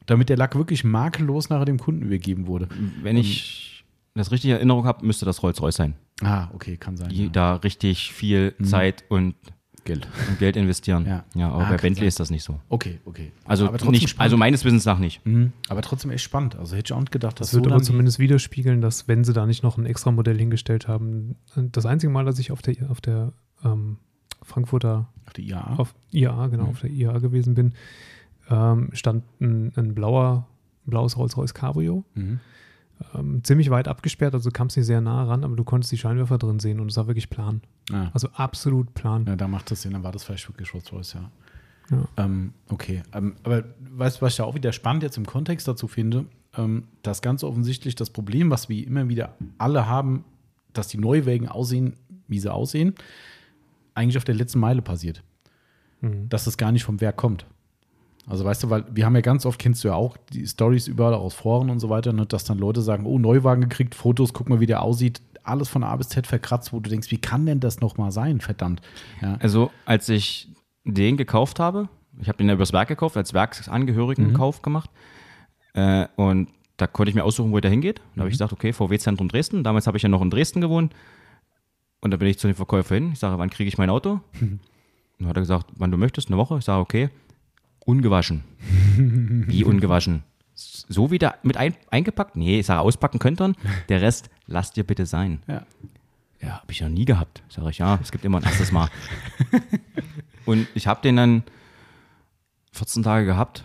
[0.06, 2.68] damit der Lack wirklich makellos nachher dem Kunden übergeben wurde.
[3.02, 5.94] Wenn ich das richtig in Erinnerung habe, müsste das Rolls-Royce sein.
[6.22, 7.10] Ah, okay, kann sein.
[7.10, 7.28] Die ja.
[7.28, 8.64] da richtig viel mhm.
[8.64, 9.34] Zeit und
[9.84, 10.08] Geld.
[10.28, 11.06] Und Geld investieren.
[11.06, 12.08] Ja, ja aber ah, bei Bentley sein.
[12.08, 12.60] ist das nicht so.
[12.68, 13.32] Okay, okay.
[13.44, 15.24] Also, nicht, also meines Wissens nach nicht.
[15.26, 15.52] Mhm.
[15.68, 16.56] Aber trotzdem echt spannend.
[16.56, 19.24] Also hätte ich auch nicht gedacht, dass das wird so aber zumindest widerspiegeln, dass wenn
[19.24, 22.62] sie da nicht noch ein extra Modell hingestellt haben, das einzige Mal, dass ich auf
[22.62, 23.32] der, auf der
[23.64, 23.98] ähm,
[24.42, 26.70] Frankfurter auf der IAA, auf IAA genau, mhm.
[26.70, 27.74] auf der IAA gewesen bin,
[28.50, 30.46] ähm, stand ein, ein blauer,
[30.86, 32.04] blaues Rolls-Royce Cabrio.
[32.14, 32.40] Mhm
[33.14, 35.98] ähm, ziemlich weit abgesperrt, also kam es nicht sehr nah ran, aber du konntest die
[35.98, 37.60] Scheinwerfer drin sehen und es war wirklich plan.
[37.92, 38.10] Ah.
[38.12, 39.24] Also absolut plan.
[39.26, 41.30] Ja, da macht das Sinn, dann war das vielleicht wirklich Rolls-Royce, ja.
[41.90, 42.08] ja.
[42.16, 45.68] Ähm, okay, ähm, aber weißt du, was ich da auch wieder spannend jetzt im Kontext
[45.68, 46.26] dazu finde?
[46.56, 50.24] Ähm, dass ganz offensichtlich das Problem, was wir immer wieder alle haben,
[50.72, 51.94] dass die Neuwägen aussehen,
[52.28, 52.94] wie sie aussehen,
[53.94, 55.22] eigentlich auf der letzten Meile passiert.
[56.00, 56.28] Mhm.
[56.28, 57.46] Dass das gar nicht vom Werk kommt.
[58.26, 60.88] Also weißt du, weil wir haben ja ganz oft, kennst du ja auch die Stories
[60.88, 64.32] überall aus Foren und so weiter, ne, dass dann Leute sagen, oh, Neuwagen gekriegt, Fotos,
[64.32, 67.18] guck mal, wie der aussieht, alles von A bis Z verkratzt, wo du denkst, wie
[67.18, 68.80] kann denn das nochmal sein, verdammt.
[69.20, 69.36] Ja.
[69.40, 70.48] Also als ich
[70.84, 74.62] den gekauft habe, ich habe den ja übers Werk gekauft, als Werksangehörigenkauf mhm.
[74.62, 74.90] gemacht
[75.74, 78.00] äh, und da konnte ich mir aussuchen, wo der hingeht.
[78.14, 78.38] Da habe ich mhm.
[78.38, 79.62] gesagt, okay, VW-Zentrum Dresden.
[79.62, 80.92] Damals habe ich ja noch in Dresden gewohnt.
[82.00, 83.12] Und da bin ich zu dem Verkäufer hin.
[83.12, 84.20] Ich sage, wann kriege ich mein Auto?
[84.40, 84.58] Mhm.
[85.18, 86.58] Und dann hat er gesagt, wann du möchtest, eine Woche.
[86.58, 87.10] Ich sage, okay
[87.84, 88.44] ungewaschen.
[89.46, 90.22] Wie ungewaschen?
[90.54, 92.36] So wieder mit ein, eingepackt?
[92.36, 93.54] Nee, ich sage, auspacken könnt ihr.
[93.88, 95.40] Der Rest lasst ihr bitte sein.
[95.46, 95.66] Ja.
[96.40, 97.42] Ja, habe ich noch nie gehabt.
[97.48, 98.88] Sage ich, ja, es gibt immer ein erstes Mal.
[100.44, 101.42] und ich habe den dann
[102.72, 103.64] 14 Tage gehabt.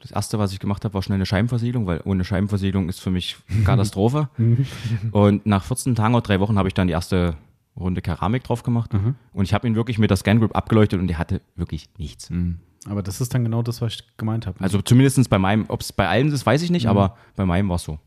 [0.00, 3.10] Das erste, was ich gemacht habe, war schnell eine Scheibenversiegelung, weil ohne Scheibenversiegelung ist für
[3.10, 4.30] mich Katastrophe.
[5.12, 7.36] und nach 14 Tagen oder drei Wochen habe ich dann die erste
[7.76, 8.94] Runde Keramik drauf gemacht.
[8.94, 9.16] Mhm.
[9.32, 12.30] Und ich habe ihn wirklich mit der Scan Group abgeleuchtet und der hatte wirklich nichts.
[12.30, 12.60] Mhm.
[12.88, 14.60] Aber das ist dann genau das, was ich gemeint habe.
[14.60, 16.90] Also zumindest bei meinem, ob es bei allen ist, weiß ich nicht, mhm.
[16.90, 17.98] aber bei meinem war es so.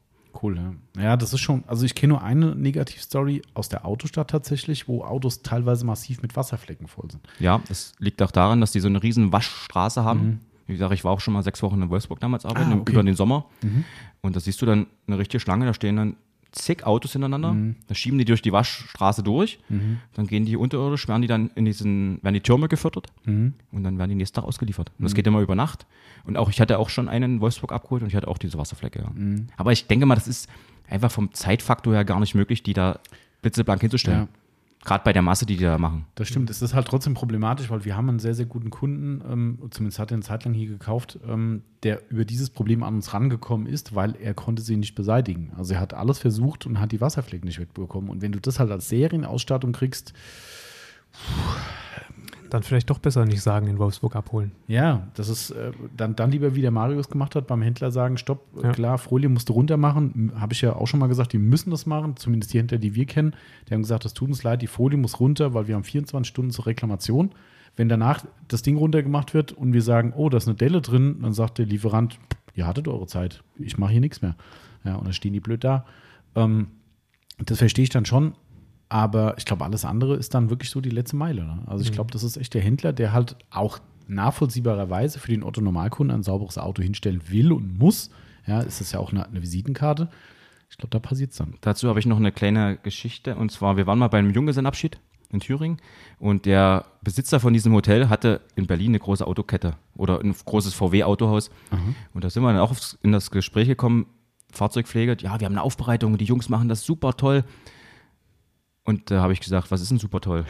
[0.42, 1.02] Cool, ja.
[1.02, 5.04] Ja, das ist schon, also ich kenne nur eine Negativstory aus der Autostadt tatsächlich, wo
[5.04, 7.28] Autos teilweise massiv mit Wasserflecken voll sind.
[7.40, 10.22] Ja, das liegt auch daran, dass die so eine riesen Waschstraße haben.
[10.22, 10.40] Mhm.
[10.68, 12.92] Wie gesagt, ich war auch schon mal sechs Wochen in Wolfsburg damals arbeiten, ah, okay.
[12.92, 13.46] über den Sommer.
[13.64, 13.86] Mhm.
[14.22, 16.16] Und da siehst du dann eine richtige Schlange, da stehen dann
[16.52, 17.76] zig Autos hintereinander, mhm.
[17.88, 20.00] da schieben die durch die Waschstraße durch, mhm.
[20.14, 23.54] dann gehen die unterirdisch, werden die dann in diesen, werden die Türme gefüttert mhm.
[23.72, 24.92] und dann werden die nächsten Tag ausgeliefert.
[24.98, 25.16] Und das mhm.
[25.16, 25.86] geht immer über Nacht.
[26.26, 28.58] Und auch, ich hatte auch schon einen in Wolfsburg abgeholt und ich hatte auch diese
[28.58, 29.00] Wasserflecke.
[29.00, 29.10] Ja.
[29.14, 29.48] Mhm.
[29.58, 30.50] Aber ich denke mal, das ist
[30.90, 33.00] einfach vom Zeitfaktor her gar nicht möglich, die da
[33.42, 34.22] blitzeblank hinzustellen.
[34.22, 34.28] Ja.
[34.86, 36.06] Gerade bei der Masse, die die da machen.
[36.16, 36.50] Das stimmt.
[36.50, 40.00] Es ist halt trotzdem problematisch, weil wir haben einen sehr, sehr guten Kunden, ähm, zumindest
[40.00, 43.68] hat er eine Zeit lang hier gekauft, ähm, der über dieses Problem an uns rangekommen
[43.68, 45.52] ist, weil er konnte sie nicht beseitigen.
[45.58, 48.10] Also er hat alles versucht und hat die Wasserflecken nicht wegbekommen.
[48.10, 50.14] Und wenn du das halt als Serienausstattung kriegst,
[52.54, 54.52] dann vielleicht doch besser nicht sagen, in Wolfsburg abholen.
[54.68, 58.18] Ja, das ist äh, dann, dann lieber, wie der Marius gemacht hat, beim Händler sagen,
[58.18, 58.72] stopp, ja.
[58.72, 60.32] klar, Folie musst du runter machen.
[60.36, 62.96] Habe ich ja auch schon mal gesagt, die müssen das machen, zumindest die Händler, die
[62.96, 63.36] wir kennen.
[63.68, 66.28] Die haben gesagt, das tut uns leid, die Folie muss runter, weil wir haben 24
[66.28, 67.32] Stunden zur Reklamation.
[67.76, 71.20] Wenn danach das Ding runtergemacht wird und wir sagen, oh, da ist eine Delle drin,
[71.22, 72.20] dann sagt der Lieferant,
[72.56, 74.36] ihr hattet eure Zeit, ich mache hier nichts mehr.
[74.84, 75.86] Ja, und dann stehen die blöd da.
[76.36, 76.68] Ähm,
[77.38, 78.34] das verstehe ich dann schon,
[78.90, 81.46] aber ich glaube, alles andere ist dann wirklich so die letzte Meile.
[81.46, 81.60] Ne?
[81.68, 81.96] Also ich mhm.
[81.96, 86.58] glaube, das ist echt der Händler, der halt auch nachvollziehbarerweise für den Otto-Normalkunden ein sauberes
[86.58, 88.10] Auto hinstellen will und muss.
[88.48, 90.10] Ja, ist das ja auch eine, eine Visitenkarte.
[90.72, 91.56] Ich glaube, da passiert es dann.
[91.62, 93.36] Dazu habe ich noch eine kleine Geschichte.
[93.36, 95.00] Und zwar, wir waren mal bei einem Junggesellenabschied
[95.32, 95.78] in Thüringen
[96.18, 100.74] und der Besitzer von diesem Hotel hatte in Berlin eine große Autokette oder ein großes
[100.74, 101.52] VW-Autohaus.
[102.16, 104.08] Und da sind wir dann auch in das Gespräch gekommen,
[104.52, 107.44] Fahrzeugpflege, ja, wir haben eine Aufbereitung, die Jungs machen das super toll.
[108.90, 110.46] Und da äh, habe ich gesagt, was ist denn super toll?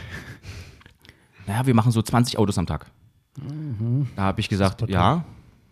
[1.45, 2.85] naja, wir machen so 20 Autos am Tag.
[3.35, 4.07] Mhm.
[4.15, 5.25] Da habe ich gesagt, ja,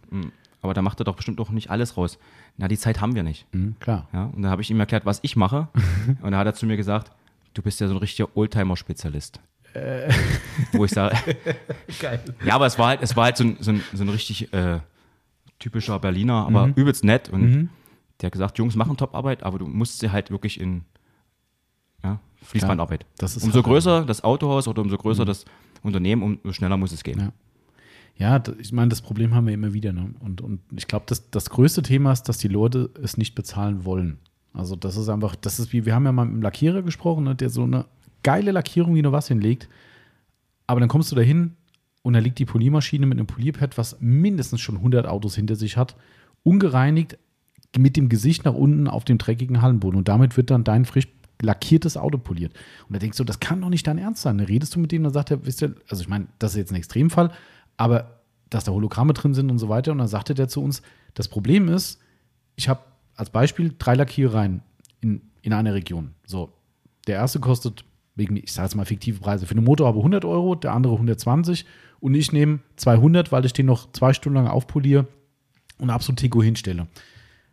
[0.10, 2.20] hm, aber da macht er doch bestimmt doch nicht alles raus.
[2.58, 3.46] Na, die Zeit haben wir nicht.
[3.54, 4.10] Mhm, klar.
[4.12, 5.70] Ja, und dann habe ich ihm erklärt, was ich mache.
[6.22, 7.10] und da hat er zu mir gesagt,
[7.54, 9.40] du bist ja so ein richtiger Oldtimer-Spezialist.
[10.74, 11.16] Wo ich sage,
[12.02, 12.20] Geil.
[12.44, 14.52] ja, aber es war halt, es war halt so ein, so ein, so ein richtig
[14.52, 14.80] äh,
[15.60, 17.30] typischer Berliner, aber übelst nett.
[17.30, 17.70] Und
[18.20, 20.84] der hat gesagt, Jungs machen Top-Arbeit, aber du musst sie halt wirklich in
[22.04, 23.06] ja, Fließbandarbeit.
[23.22, 25.46] ist umso größer das Autohaus oder umso größer das
[25.84, 27.20] Unternehmen, umso schneller muss es gehen.
[27.20, 27.32] Ja.
[28.20, 29.94] Ja, ich meine, das Problem haben wir immer wieder.
[29.94, 30.10] Ne?
[30.20, 33.86] Und, und ich glaube, das, das größte Thema ist, dass die Leute es nicht bezahlen
[33.86, 34.18] wollen.
[34.54, 37.26] Also das ist einfach, das ist wie, wir haben ja mal mit einem Lackierer gesprochen,
[37.26, 37.86] ne, der so eine
[38.24, 39.70] geile Lackierung wie nur was hinlegt.
[40.66, 41.58] Aber dann kommst du da hin
[42.02, 45.78] und da liegt die Poliermaschine mit einem Polierpad, was mindestens schon 100 Autos hinter sich
[45.78, 45.96] hat,
[46.42, 47.20] ungereinigt
[47.78, 50.00] mit dem Gesicht nach unten auf dem dreckigen Hallenboden.
[50.00, 51.08] Und damit wird dann dein frisch
[51.42, 52.54] lackiertes Auto poliert.
[52.88, 54.38] Und da denkst du, das kann doch nicht dein Ernst sein.
[54.38, 56.58] Da redest du mit dem, dann sagt er, wisst ihr, also ich meine, das ist
[56.58, 57.32] jetzt ein Extremfall,
[57.78, 59.92] aber dass da Hologramme drin sind und so weiter.
[59.92, 60.82] Und dann sagte der zu uns,
[61.14, 62.00] das Problem ist,
[62.56, 62.82] ich habe
[63.16, 64.62] als Beispiel drei Lackierereien
[65.02, 66.14] in, in einer Region.
[66.26, 66.54] So,
[67.08, 67.84] der erste kostet,
[68.16, 71.66] wegen, ich sage jetzt mal fiktive Preise, für eine Motorhaube 100 Euro, der andere 120
[72.00, 75.08] und ich nehme 200, weil ich den noch zwei Stunden lang aufpoliere
[75.78, 76.88] und absolut Tico hinstelle.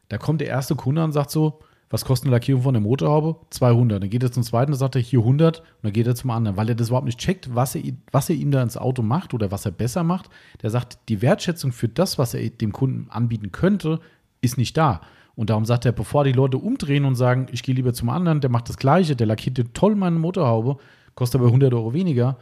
[0.09, 1.61] Da kommt der erste Kunde und sagt so,
[1.91, 3.37] was kostet eine Lackierung von der Motorhaube?
[3.51, 4.03] 200.
[4.03, 6.31] Dann geht er zum zweiten, dann sagt er hier 100 und dann geht er zum
[6.31, 9.03] anderen, weil er das überhaupt nicht checkt, was er, was er ihm da ins Auto
[9.03, 10.29] macht oder was er besser macht.
[10.63, 14.01] Der sagt, die Wertschätzung für das, was er dem Kunden anbieten könnte,
[14.41, 15.01] ist nicht da.
[15.37, 18.41] Und darum sagt er, bevor die Leute umdrehen und sagen, ich gehe lieber zum anderen,
[18.41, 20.77] der macht das Gleiche, der lackiert dir toll meine Motorhaube,
[21.15, 22.37] kostet aber 100 Euro weniger,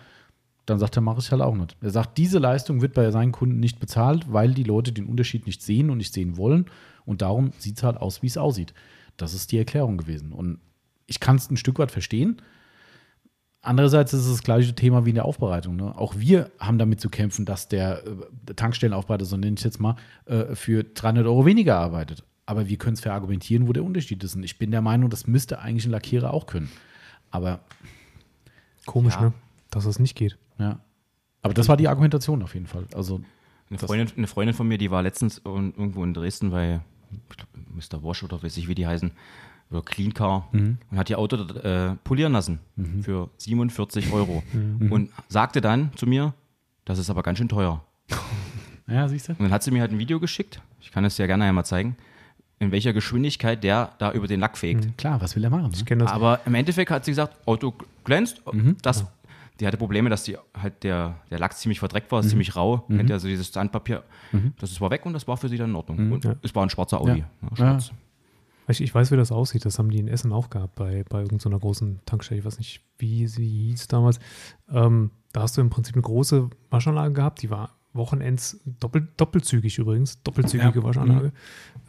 [0.67, 1.77] dann sagt er, mache ich halt auch nicht.
[1.81, 5.47] Er sagt, diese Leistung wird bei seinen Kunden nicht bezahlt, weil die Leute den Unterschied
[5.47, 6.67] nicht sehen und nicht sehen wollen.
[7.05, 8.73] Und darum sieht es halt aus, wie es aussieht.
[9.17, 10.33] Das ist die Erklärung gewesen.
[10.33, 10.59] Und
[11.07, 12.41] ich kann es ein Stück weit verstehen.
[13.65, 15.77] Andererseits ist es das gleiche Thema wie in der Aufbereitung.
[15.77, 15.97] Ne?
[15.97, 19.79] Auch wir haben damit zu kämpfen, dass der äh, Tankstellenaufbereiter, so nenne ich es jetzt
[19.81, 19.95] mal,
[20.25, 22.25] äh, für 300 Euro weniger arbeitet.
[22.45, 24.35] Aber wir können es verargumentieren, wo der Unterschied ist.
[24.35, 26.71] Und ich bin der Meinung, das müsste eigentlich ein Lackierer auch können.
[27.31, 27.61] Aber
[28.85, 29.21] Komisch, Ja.
[29.23, 29.33] ne?
[29.71, 30.39] Dass es nicht geht.
[30.59, 30.81] ja.
[31.45, 32.87] Aber das war die Argumentation auf jeden Fall.
[32.95, 33.21] Also,
[33.71, 36.81] Eine Das- Freundin, eine Freundin von mir, die war letztens in- irgendwo in Dresden bei
[37.75, 38.03] Mr.
[38.03, 39.13] Wash oder weiß ich, wie die heißen,
[39.71, 42.61] oder Clean Car und hat ihr Auto äh, polieren lassen
[43.03, 44.43] für 47 Euro
[44.91, 46.35] und sagte dann zu mir,
[46.85, 47.83] das ist aber ganz schön teuer.
[48.87, 49.33] ja, siehst du?
[49.33, 51.65] Und dann hat sie mir halt ein Video geschickt, ich kann es ja gerne einmal
[51.65, 51.97] zeigen,
[52.59, 54.97] in welcher Geschwindigkeit der da über den Lack fegt.
[54.97, 55.65] Klar, was will er machen?
[55.65, 55.71] Ne?
[55.75, 56.13] Ich kenne das.
[56.13, 58.43] Aber im Endeffekt hat sie gesagt, Auto glänzt.
[58.83, 59.05] Das,
[59.61, 62.79] die hatte Probleme, dass die halt der, der Lack ziemlich verdreckt war, ziemlich rau.
[62.89, 64.03] Kennt ja so dieses Sandpapier.
[64.59, 66.13] Das war weg und das war für sie dann in Ordnung.
[66.13, 66.35] Und Ja.
[66.43, 67.21] es war ein schwarzer Audi.
[67.21, 67.31] Ja.
[67.51, 67.93] Ja, schwarz.
[68.69, 69.65] Ich, ich weiß, wie das aussieht.
[69.65, 72.39] Das haben die in Essen auch gehabt, bei, bei irgendeiner großen Tankstelle.
[72.41, 74.19] Ich weiß nicht, wie sie hieß damals.
[74.71, 79.79] Ähm, da hast du im Prinzip eine große Waschanlage gehabt, die war Wochenends doppel, doppelzügig
[79.79, 80.83] übrigens, doppelzügige Ja.
[80.85, 81.33] Waschanlage.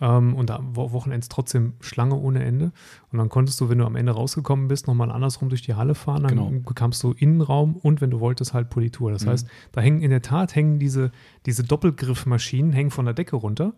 [0.01, 2.71] Ähm, und da wo, Wochenends trotzdem Schlange ohne Ende.
[3.11, 5.95] Und dann konntest du, wenn du am Ende rausgekommen bist, nochmal andersrum durch die Halle
[5.95, 6.23] fahren.
[6.23, 6.51] Dann Genau.
[6.65, 9.09] bekamst du Innenraum und wenn du wolltest, halt Politur.
[9.11, 9.13] Mhm.
[9.13, 11.11] Das heißt, da hängen in der Tat hängen diese,
[11.45, 13.73] diese Doppelgriffmaschinen hängen von der Decke runter.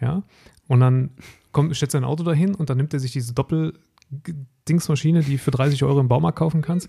[0.00, 0.22] Ja.
[0.66, 1.10] Und dann
[1.52, 3.32] kommt, stellt sein Auto dahin und dann nimmt er sich diese
[4.10, 6.88] Doppel-Dingsmaschine, die für 30 Euro im Baumarkt kaufen kannst,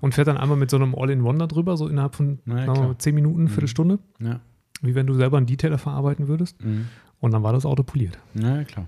[0.00, 2.60] und fährt dann einmal mit so einem All-in-One da drüber, so innerhalb von Na ja,
[2.60, 2.88] sagen wir klar.
[2.88, 4.40] mal, 10 Minuten, Viertelstunde, Ja.
[4.82, 6.62] wie wenn du selber einen Detailer verarbeiten würdest.
[6.64, 6.86] Mhm.
[7.20, 8.18] Und dann war das Auto poliert.
[8.34, 8.86] Ja, klar.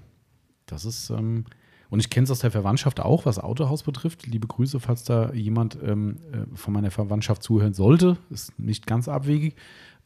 [0.66, 1.44] Das ist, ähm,
[1.90, 4.26] und ich kenne es aus der Verwandtschaft auch, was Autohaus betrifft.
[4.26, 8.16] Liebe Grüße, falls da jemand ähm, äh, von meiner Verwandtschaft zuhören sollte.
[8.30, 9.54] Ist nicht ganz abwegig.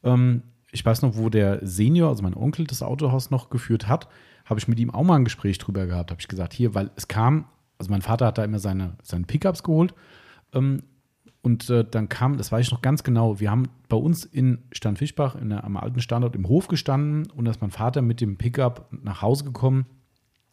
[0.03, 4.09] Ähm, ich weiß noch, wo der Senior, also mein Onkel, das Autohaus noch geführt hat,
[4.45, 6.11] habe ich mit ihm auch mal ein Gespräch drüber gehabt.
[6.11, 7.45] Habe ich gesagt, hier, weil es kam,
[7.79, 9.95] also mein Vater hat da immer seine, seine Pickups geholt.
[10.53, 10.83] Ähm,
[11.43, 14.59] und äh, dann kam, das weiß ich noch ganz genau, wir haben bei uns in
[14.73, 18.21] Stadtfischbach, in der, am alten Standort im Hof gestanden und da ist mein Vater mit
[18.21, 19.87] dem Pickup nach Hause gekommen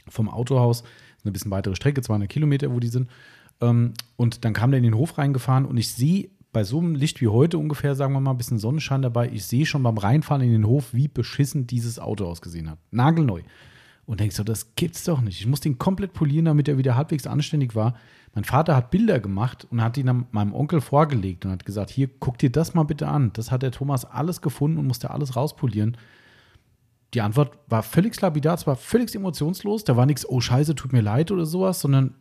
[0.08, 0.84] vom Autohaus.
[1.24, 3.10] Eine bisschen weitere Strecke, 200 Kilometer, wo die sind.
[3.60, 6.94] Ähm, und dann kam der in den Hof reingefahren und ich sehe bei so einem
[6.94, 9.98] Licht wie heute ungefähr, sagen wir mal, ein bisschen Sonnenschein dabei, ich sehe schon beim
[9.98, 12.78] Reinfahren in den Hof, wie beschissen dieses Auto ausgesehen hat.
[12.92, 13.42] Nagelneu.
[14.06, 15.40] Und denkst du, das gibt's doch nicht.
[15.40, 17.96] Ich muss den komplett polieren, damit er wieder halbwegs anständig war.
[18.34, 22.10] Mein Vater hat Bilder gemacht und hat dann meinem Onkel vorgelegt und hat gesagt: Hier,
[22.20, 23.32] guck dir das mal bitte an.
[23.34, 25.98] Das hat der Thomas alles gefunden und musste alles rauspolieren.
[27.14, 29.84] Die Antwort war völlig lapidar, es war völlig emotionslos.
[29.84, 32.16] Da war nichts, oh Scheiße, tut mir leid oder sowas, sondern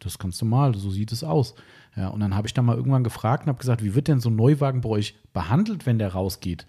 [0.00, 1.54] das ist ganz normal, so sieht es aus.
[1.96, 4.20] Ja, und dann habe ich dann mal irgendwann gefragt und habe gesagt, wie wird denn
[4.20, 6.66] so ein Neuwagen bei euch behandelt, wenn der rausgeht?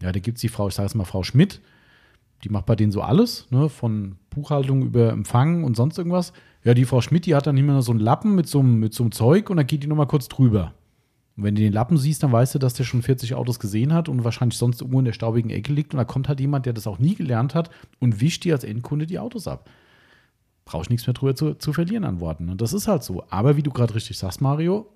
[0.00, 1.60] Ja, da gibt es die Frau, ich sage es mal, Frau Schmidt,
[2.44, 6.32] die macht bei denen so alles, ne, von Buchhaltung über Empfang und sonst irgendwas.
[6.64, 8.94] Ja, die Frau Schmidt, die hat dann immer so einen Lappen mit so, einem- mit
[8.94, 10.72] so einem Zeug und dann geht die nochmal kurz drüber.
[11.36, 13.92] Und wenn du den Lappen siehst, dann weißt du, dass der schon 40 Autos gesehen
[13.94, 15.94] hat und wahrscheinlich sonst irgendwo in der staubigen Ecke liegt.
[15.94, 17.70] Und da kommt halt jemand, der das auch nie gelernt hat
[18.00, 19.70] und wischt dir als Endkunde die Autos ab.
[20.64, 22.48] Brauche ich nichts mehr drüber zu, zu verlieren an Worten.
[22.50, 23.24] Und das ist halt so.
[23.30, 24.86] Aber wie du gerade richtig sagst, Mario,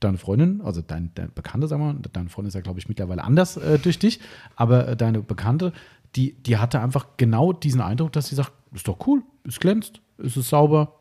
[0.00, 3.22] deine Freundin, also dein, dein Bekannte, sag mal, deine Freundin ist ja, glaube ich, mittlerweile
[3.22, 4.20] anders äh, durch dich,
[4.56, 5.72] aber äh, deine Bekannte,
[6.16, 10.00] die, die hatte einfach genau diesen Eindruck, dass sie sagt, ist doch cool, es glänzt,
[10.18, 11.00] es ist sauber,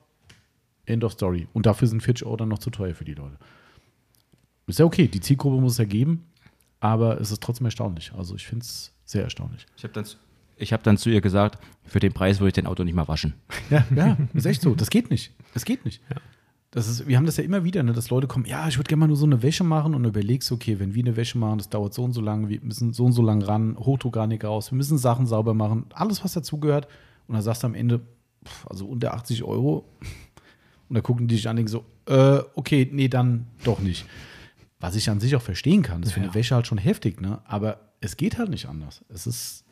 [0.86, 1.48] end of story.
[1.54, 3.38] Und dafür sind 40 Euro dann noch zu teuer für die Leute.
[4.68, 6.26] Ist ja okay, die Zielgruppe muss es ja geben,
[6.80, 8.12] aber es ist trotzdem erstaunlich.
[8.14, 9.66] Also ich finde es sehr erstaunlich.
[9.78, 10.06] Ich habe dann,
[10.58, 13.08] ich hab dann zu ihr gesagt, für den Preis würde ich den Auto nicht mal
[13.08, 13.34] waschen.
[13.70, 14.76] Ja, ja, ist echt so.
[14.76, 15.34] Das geht nicht.
[15.54, 16.02] Das geht nicht.
[16.74, 18.88] Das ist, wir haben das ja immer wieder, ne, dass Leute kommen, ja, ich würde
[18.88, 21.60] gerne mal nur so eine Wäsche machen und überlegst, okay, wenn wir eine Wäsche machen,
[21.60, 24.72] das dauert so und so lange, wir müssen so und so lang ran, Hochdruckreiniger raus,
[24.72, 26.88] wir müssen Sachen sauber machen, alles, was dazugehört.
[27.28, 28.02] Und dann sagst du am Ende,
[28.44, 29.88] pff, also unter 80 Euro.
[30.90, 34.06] Und da gucken die dich an und denken so, äh, okay, nee, dann doch nicht.
[34.80, 37.20] Was ich an sich auch verstehen kann, das ist für eine Wäsche halt schon heftig,
[37.20, 37.42] ne?
[37.46, 39.04] Aber es geht halt nicht anders.
[39.10, 39.64] Es ist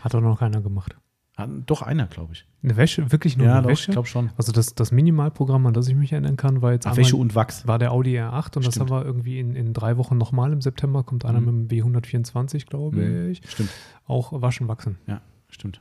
[0.00, 0.96] Hat auch noch keiner gemacht.
[1.38, 2.44] Hat doch einer, glaube ich.
[2.62, 3.10] Eine Wäsche?
[3.12, 3.90] Wirklich nur Ja, eine doch, Wäsche?
[3.90, 4.30] ich glaube schon.
[4.36, 7.16] Also das, das Minimalprogramm, an das ich mich erinnern kann, war jetzt Ach, einmal- Wäsche
[7.16, 7.66] und Wachs.
[7.66, 8.90] war der Audi R8 und das Stimmt.
[8.90, 12.66] haben wir irgendwie in, in drei Wochen nochmal im September, kommt einer mit dem W124,
[12.66, 13.30] glaube Mhm.
[13.30, 13.42] ich.
[13.48, 13.70] Stimmt.
[14.06, 14.98] Auch waschen, wachsen.
[15.06, 15.80] Ja, stimmt.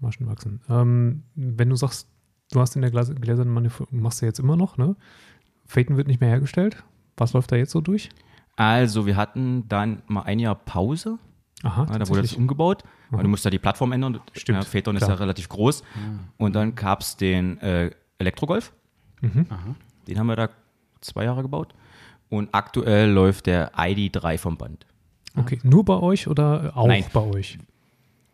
[0.00, 0.60] Waschen, wachsen.
[0.70, 2.08] Ähm, wenn du sagst,
[2.52, 4.94] du hast in der gläsernen Manufaktur, machst du jetzt immer noch, ne?
[5.66, 6.82] Phaeton wird nicht mehr hergestellt.
[7.16, 8.08] Was läuft da jetzt so durch?
[8.56, 11.18] Also, wir hatten dann mal ein Jahr Pause.
[11.64, 14.20] Aha, Ja, da wurde das umgebaut, weil du musst ja die Plattform ändern.
[14.32, 15.82] Stimmt, Ja, Phaeton ist ja relativ groß.
[16.36, 18.72] Und dann gab es den äh, Elektrogolf.
[19.22, 19.74] Aha.
[20.06, 20.48] Den haben wir da
[21.00, 21.74] zwei Jahre gebaut.
[22.30, 24.86] Und aktuell läuft der ID3 vom Band.
[25.34, 27.04] Okay, nur bei euch oder auch Nein.
[27.12, 27.58] bei euch?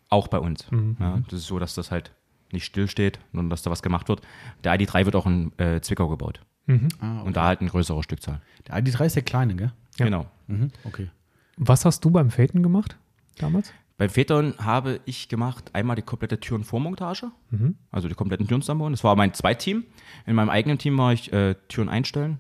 [0.09, 0.71] Auch bei uns.
[0.71, 0.97] Mhm.
[0.99, 2.13] Ja, das ist so, dass das halt
[2.53, 4.21] nicht stillsteht, sondern dass da was gemacht wird.
[4.63, 6.41] Der ID3 wird auch in äh, Zwickau gebaut.
[6.67, 6.89] Mhm.
[7.01, 7.27] Ah, okay.
[7.27, 8.41] Und da halt eine größere Stückzahl.
[8.67, 9.73] Der ID3 ist der kleine, gell?
[9.99, 10.05] Ja.
[10.07, 10.27] Genau.
[10.47, 10.71] Mhm.
[10.85, 11.11] Okay.
[11.57, 12.97] Was hast du beim Phaeton gemacht
[13.39, 13.73] damals?
[13.97, 17.77] Beim Phaeton habe ich gemacht einmal die komplette Türenvormontage, Mhm.
[17.93, 18.93] also die kompletten Türen zusammenbauen.
[18.93, 19.85] Das war mein Zweitteam.
[20.27, 22.39] In meinem eigenen Team war ich äh, Türen einstellen,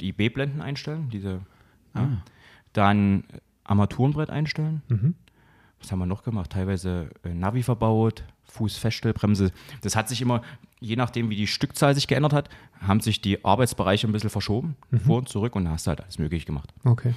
[0.00, 1.40] die B-Blenden einstellen, diese.
[1.94, 2.08] Ja.
[2.72, 3.24] Dann
[3.64, 4.82] Armaturenbrett einstellen.
[4.88, 5.14] Mhm.
[5.80, 6.50] Was haben wir noch gemacht?
[6.50, 9.52] Teilweise äh, Navi verbaut, Fußfeststellbremse.
[9.82, 10.40] Das hat sich immer,
[10.80, 12.48] je nachdem, wie die Stückzahl sich geändert hat,
[12.80, 16.00] haben sich die Arbeitsbereiche ein bisschen verschoben, vor und zurück und da hast du halt
[16.00, 16.72] alles möglich gemacht.
[16.84, 17.14] Okay.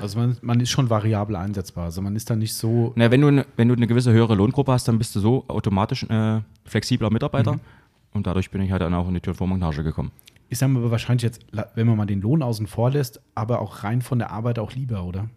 [0.00, 1.84] Also man, man ist schon variabel einsetzbar.
[1.84, 2.92] Also man ist da nicht so.
[2.94, 5.44] Na, wenn, du ne, wenn du eine gewisse höhere Lohngruppe hast, dann bist du so
[5.48, 7.58] automatisch äh, flexibler Mitarbeiter.
[8.12, 10.12] Und dadurch bin ich halt dann auch in die Türenvormontage gekommen.
[10.48, 11.44] Ist einem aber wahrscheinlich jetzt,
[11.74, 14.72] wenn man mal den Lohn außen vor lässt, aber auch rein von der Arbeit auch
[14.72, 15.28] lieber, oder?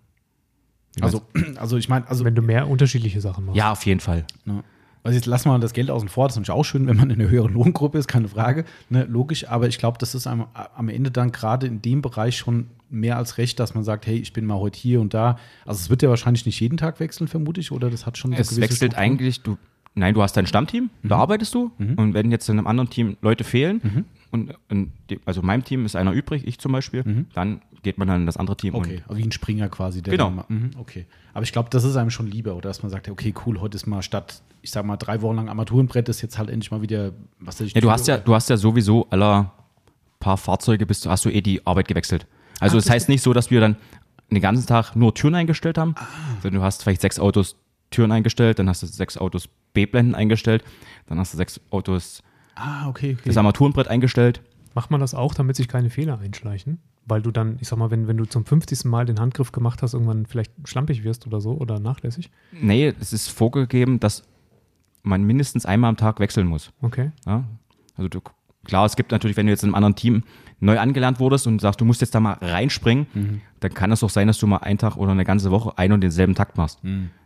[1.02, 1.22] Also,
[1.58, 3.58] also ich meine, also Wenn du mehr unterschiedliche Sachen machst.
[3.58, 4.26] Ja, auf jeden Fall.
[4.46, 4.64] Ne?
[5.04, 6.96] Also jetzt lassen wir mal das Geld außen vor, das ist natürlich auch schön, wenn
[6.96, 10.28] man in einer höheren Lohngruppe ist, keine Frage, ne, logisch, aber ich glaube, das ist
[10.28, 14.06] am, am Ende dann gerade in dem Bereich schon mehr als recht, dass man sagt,
[14.06, 15.38] hey, ich bin mal heute hier und da.
[15.66, 18.32] Also es wird ja wahrscheinlich nicht jeden Tag wechseln, vermute ich, oder das hat schon
[18.32, 19.00] so Es wechselt Strukturen?
[19.00, 19.58] eigentlich, du,
[19.96, 21.72] nein, du hast dein Stammteam, da arbeitest du.
[21.78, 25.64] Und wenn jetzt in einem anderen Team Leute fehlen, und, und die, also in meinem
[25.64, 28.76] Team ist einer übrig, ich zum Beispiel, dann geht man dann in das andere Team.
[28.76, 30.02] Okay, wie ein Springer quasi.
[30.02, 30.30] Der Genau.
[30.30, 31.06] mal- mhm, okay.
[31.34, 33.76] Aber ich glaube, das ist einem schon lieber, oder dass man sagt, okay, cool, heute
[33.76, 36.82] ist mal statt, ich sag mal, drei Wochen lang Armaturenbrett, ist jetzt halt endlich mal
[36.82, 37.74] wieder, was weiß ich.
[37.74, 39.52] Und, ja, du hast ja, du hast ja sowieso aller
[40.20, 42.28] paar Fahrzeuge, bist, du- hast du eh die Arbeit gewechselt.
[42.62, 43.76] Also das heißt nicht so, dass wir dann
[44.30, 45.96] den ganzen Tag nur Türen eingestellt haben,
[46.42, 47.58] sondern du hast vielleicht sechs Autos
[47.90, 50.64] Türen eingestellt, dann hast du sechs Autos B-Blenden eingestellt,
[51.08, 52.24] dann hast du sechs Autos
[52.56, 53.24] Ah, okay, okay.
[53.26, 54.42] das Armaturenbrett eingestellt.
[54.74, 56.80] Macht man das auch, damit sich keine Fehler einschleichen?
[57.06, 58.86] Weil du dann, ich sag mal, wenn, wenn du zum 50.
[58.86, 62.30] Mal den Handgriff gemacht hast, irgendwann vielleicht schlampig wirst oder so oder nachlässig?
[62.52, 64.24] Nee, es ist vorgegeben, dass
[65.04, 66.72] man mindestens einmal am Tag wechseln muss.
[66.82, 67.12] Okay.
[67.26, 67.44] Ja?
[67.98, 68.22] Also du,
[68.66, 70.24] klar, es gibt natürlich, wenn du jetzt in einem anderen Team
[70.60, 74.10] neu angelernt wurdest und sagst, du musst jetzt da mal reinspringen, dann kann es auch
[74.10, 76.80] sein, dass du mal einen Tag oder eine ganze Woche einen und denselben Takt machst.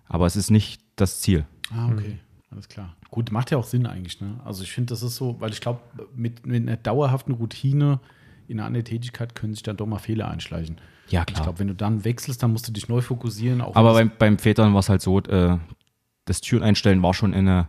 [0.08, 1.46] Aber es ist nicht das Ziel.
[1.76, 2.20] Ah, okay.
[2.52, 2.96] Alles klar.
[3.12, 4.22] Gut, macht ja auch Sinn eigentlich.
[4.22, 4.40] Ne?
[4.46, 5.82] Also ich finde, das ist so, weil ich glaube,
[6.16, 8.00] mit, mit einer dauerhaften Routine
[8.48, 10.78] in einer anderen Tätigkeit können sich dann doch mal Fehler einschleichen.
[11.10, 13.62] Ja, Ich glaube, wenn du dann wechselst, dann musst du dich neu fokussieren.
[13.62, 15.58] Auch Aber beim, beim Vätern war es halt so, äh,
[16.26, 17.68] das Türen einstellen war schon eine,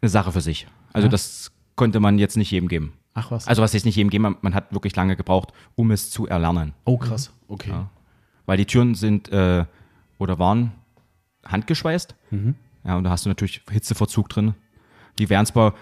[0.00, 0.66] eine Sache für sich.
[0.92, 1.10] Also Ja.
[1.10, 2.92] das konnte man jetzt nicht jedem geben.
[3.14, 3.46] Ach was.
[3.46, 6.26] Also was jetzt nicht jedem geben, man, man hat wirklich lange gebraucht, um es zu
[6.26, 6.72] erlernen.
[6.84, 7.32] oh, krass.
[7.48, 7.70] Okay.
[7.70, 7.90] Ja.
[8.46, 9.64] Weil die Türen sind äh,
[10.18, 10.72] oder waren
[11.46, 12.14] handgeschweißt.
[12.30, 12.54] Mhm.
[12.84, 14.54] Ja, und da hast du natürlich Hitzeverzug drin.
[15.18, 15.74] Die werden zwar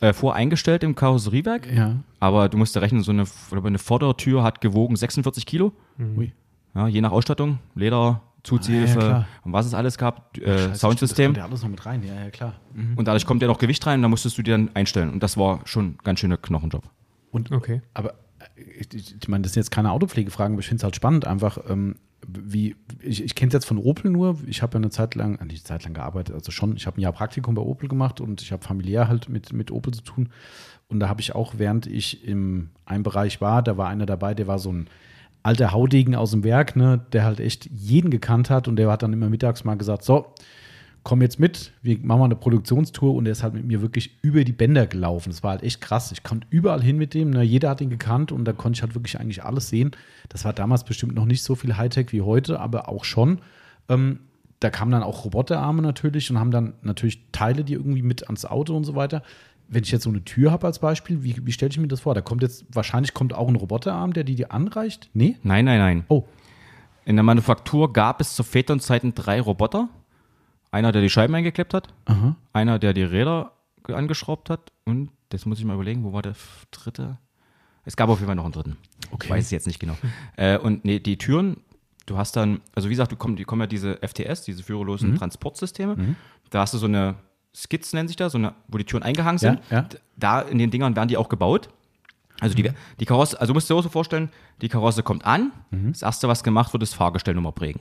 [0.00, 1.96] äh, voreingestellt im Karosseriewerk, Ja.
[2.18, 3.24] aber du musst da rechnen, so eine,
[3.64, 5.72] eine Vordertür hat gewogen 46 Kilo.
[6.16, 6.32] Ui.
[6.74, 10.68] Ja, je nach Ausstattung, Leder, Zuziehlhilfe Ah, ja, und was es alles gab, äh, Scheiße,
[10.70, 11.26] Das Soundsystem.
[11.26, 12.02] kommt ja alles noch mit rein.
[12.02, 12.54] Ja, ja, klar.
[12.74, 12.96] Mhm.
[12.96, 15.10] Und dadurch kommt ja noch Gewicht rein und da musstest du dir dann einstellen.
[15.10, 16.84] Und das war schon ein ganz schöner Knochenjob.
[17.30, 17.82] Und, Okay.
[17.94, 18.14] Aber
[18.56, 21.58] ich, ich meine, das sind jetzt keine Autopflegefragen, aber ich finde es halt spannend, einfach
[21.68, 21.96] ähm,
[22.26, 25.36] wie, ich, ich kenne es jetzt von Opel nur, ich habe ja eine Zeit lang,
[25.36, 27.88] äh, nicht eine Zeit lang gearbeitet, also schon, ich habe ein Jahr Praktikum bei Opel
[27.88, 30.28] gemacht und ich habe familiär halt mit, mit Opel zu tun.
[30.88, 34.34] Und da habe ich auch, während ich im einen Bereich war, da war einer dabei,
[34.34, 34.88] der war so ein
[35.48, 39.02] alter Haudegen aus dem Werk, ne, der halt echt jeden gekannt hat und der hat
[39.02, 40.26] dann immer mittags mal gesagt, so,
[41.04, 44.18] komm jetzt mit, wir machen mal eine Produktionstour und der ist halt mit mir wirklich
[44.20, 45.30] über die Bänder gelaufen.
[45.30, 46.12] Das war halt echt krass.
[46.12, 47.42] Ich konnte überall hin mit dem, ne?
[47.42, 49.92] jeder hat ihn gekannt und da konnte ich halt wirklich eigentlich alles sehen.
[50.28, 53.38] Das war damals bestimmt noch nicht so viel Hightech wie heute, aber auch schon.
[53.88, 54.20] Ähm,
[54.60, 58.44] da kamen dann auch Roboterarme natürlich und haben dann natürlich Teile, die irgendwie mit ans
[58.44, 59.22] Auto und so weiter.
[59.70, 62.00] Wenn ich jetzt so eine Tür habe als Beispiel, wie, wie stelle ich mir das
[62.00, 62.14] vor?
[62.14, 65.10] Da kommt jetzt, wahrscheinlich kommt auch ein Roboterarm, der die dir anreicht?
[65.12, 65.36] Nee?
[65.42, 66.04] Nein, nein, nein.
[66.08, 66.24] Oh.
[67.04, 69.88] In der Manufaktur gab es zu Väternzeiten drei Roboter.
[70.70, 72.36] Einer, der die Scheiben eingeklebt hat, Aha.
[72.52, 73.52] einer, der die Räder
[73.84, 76.34] ge- angeschraubt hat und, das muss ich mal überlegen, wo war der
[76.70, 77.16] dritte?
[77.84, 78.76] Es gab auf jeden Fall noch einen dritten.
[79.10, 79.24] Okay.
[79.26, 79.96] Ich weiß es jetzt nicht genau.
[80.36, 81.58] Äh, und nee, die Türen,
[82.04, 85.16] du hast dann, also wie gesagt, du komm, die kommen ja diese FTS, diese führerlosen
[85.16, 86.16] Transportsysteme.
[86.50, 87.14] Da hast du so eine
[87.62, 89.60] Skizze, nennt sich das, so eine, wo die Türen eingehangen Ja, sind.
[89.70, 89.82] ja.
[89.82, 91.68] D- Da in den Dingern werden die auch gebaut.
[92.40, 94.30] Also die, die Karosse, also du musst dir so vorstellen,
[94.62, 97.80] die Karosse kommt an, das erste, was gemacht wird, ist Fahrgestellnummer prägen.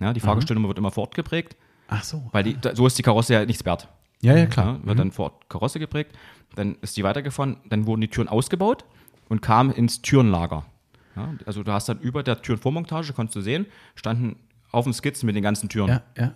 [0.00, 1.56] Ja, die Fahrgestellnummer wird immer fortgeprägt,
[1.86, 2.28] Ach so.
[2.32, 3.86] weil die, da- so ist die Karosse ja nichts wert.
[4.22, 4.78] Ja, ja, klar.
[4.80, 6.10] Ja, wird dann vor Ort Karosse geprägt,
[6.56, 8.84] dann ist die weitergefahren, dann wurden die Türen ausgebaut
[9.28, 10.64] und kamen ins Türenlager.
[11.14, 14.36] Ja, also du hast dann über der Türenvormontage, konntest du sehen, standen
[14.72, 15.88] auf dem Skizzen mit den ganzen Türen.
[15.88, 16.32] Ja, ja.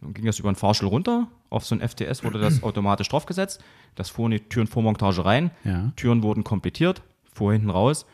[0.00, 3.62] Dann ging das über einen Fahrstuhl runter, auf so ein FTS wurde das automatisch draufgesetzt,
[3.94, 5.92] das fuhr in die Türenvormontage rein, Ja.
[5.96, 8.06] Türen wurden komplettiert, fuhr hinten raus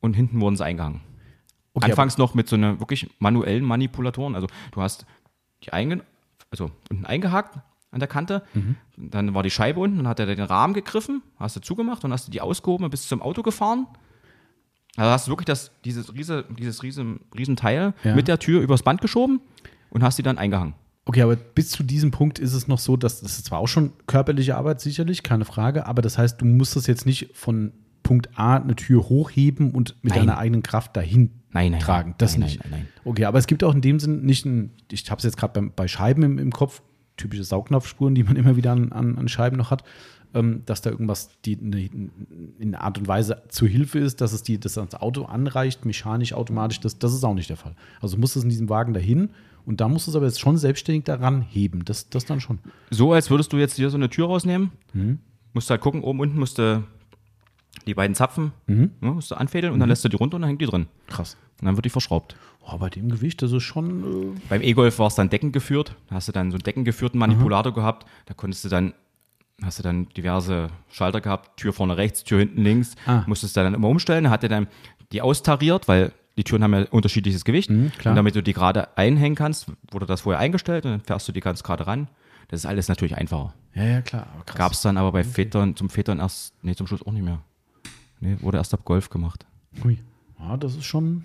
[0.00, 1.00] und hinten wurden sie eingehangen.
[1.74, 4.34] Okay, Anfangs noch mit so einer wirklich manuellen Manipulatoren.
[4.34, 5.04] Also du hast
[5.64, 6.02] die einge
[6.50, 7.58] also unten eingehakt
[7.90, 8.76] an der Kante, Mhm.
[8.96, 12.12] dann war die Scheibe unten, dann hat er den Rahmen gegriffen, hast du zugemacht und
[12.12, 13.86] hast du die ausgehoben und bist zum Auto gefahren.
[14.96, 18.14] Also hast du wirklich das, dieses, riese, dieses riesen, riesen Teil Ja.
[18.14, 19.40] mit der Tür übers Band geschoben
[19.90, 20.74] und hast die dann eingehangen.
[21.08, 23.68] Okay, aber bis zu diesem Punkt ist es noch so, dass das ist zwar auch
[23.68, 27.72] schon körperliche Arbeit sicherlich, keine Frage, aber das heißt, du musst das jetzt nicht von
[28.02, 30.26] Punkt A eine Tür hochheben und mit Nein.
[30.26, 32.10] deiner eigenen Kraft dahin Nein, nein, tragen.
[32.10, 32.60] nein, das nein, nicht.
[32.64, 35.24] nein, nein, Okay, aber es gibt auch in dem Sinn nicht ein, ich habe es
[35.24, 36.82] jetzt gerade bei, bei Scheiben im, im Kopf,
[37.16, 39.84] typische Saugnapfspuren, die man immer wieder an, an, an Scheiben noch hat,
[40.34, 42.10] ähm, dass da irgendwas die in
[42.60, 46.32] einer Art und Weise zur Hilfe ist, dass es die, das ans Auto anreicht, mechanisch,
[46.32, 47.74] automatisch, das, das ist auch nicht der Fall.
[48.00, 49.30] Also du musst es in diesem Wagen dahin
[49.66, 51.84] und da musst du es aber jetzt schon selbstständig daran heben.
[51.84, 52.58] Das, das dann schon.
[52.90, 55.18] So, als würdest du jetzt hier so eine Tür rausnehmen, Mhm.
[55.52, 56.82] musst du halt gucken, oben, unten musst du
[57.86, 58.90] die beiden Zapfen Mhm.
[59.00, 60.86] ne, musst du anfädeln und dann lässt du die runter und dann hängt die drin.
[61.08, 61.36] Krass.
[61.60, 62.36] Und dann wird die verschraubt.
[62.68, 64.34] Oh, bei dem Gewicht, das ist schon.
[64.34, 65.94] Äh, Beim E-Golf war es dann deckengeführt.
[66.08, 68.06] Da hast du dann so einen deckengeführten Manipulator gehabt.
[68.26, 68.92] Da konntest du dann,
[69.62, 72.94] hast du dann diverse Schalter gehabt, Tür vorne rechts, Tür hinten links.
[73.06, 73.22] Ah.
[73.26, 74.24] Musstest du dann immer umstellen.
[74.24, 74.66] Da hat er dann
[75.12, 77.70] die austariert, weil die Türen haben ja unterschiedliches Gewicht.
[77.70, 77.92] Mhm.
[78.04, 81.32] Und damit du die gerade einhängen kannst, wurde das vorher eingestellt und dann fährst du
[81.32, 82.08] die ganz gerade ran.
[82.48, 83.54] Das ist alles natürlich einfacher.
[83.74, 84.26] ja, ja, klar.
[84.54, 87.40] Gab es dann aber bei Vätern, zum Vätern erst, nee, zum Schluss auch nicht mehr.
[88.20, 89.46] Nee, wurde erst ab Golf gemacht.
[89.84, 89.98] Ui.
[90.38, 91.24] Ja, das ist schon,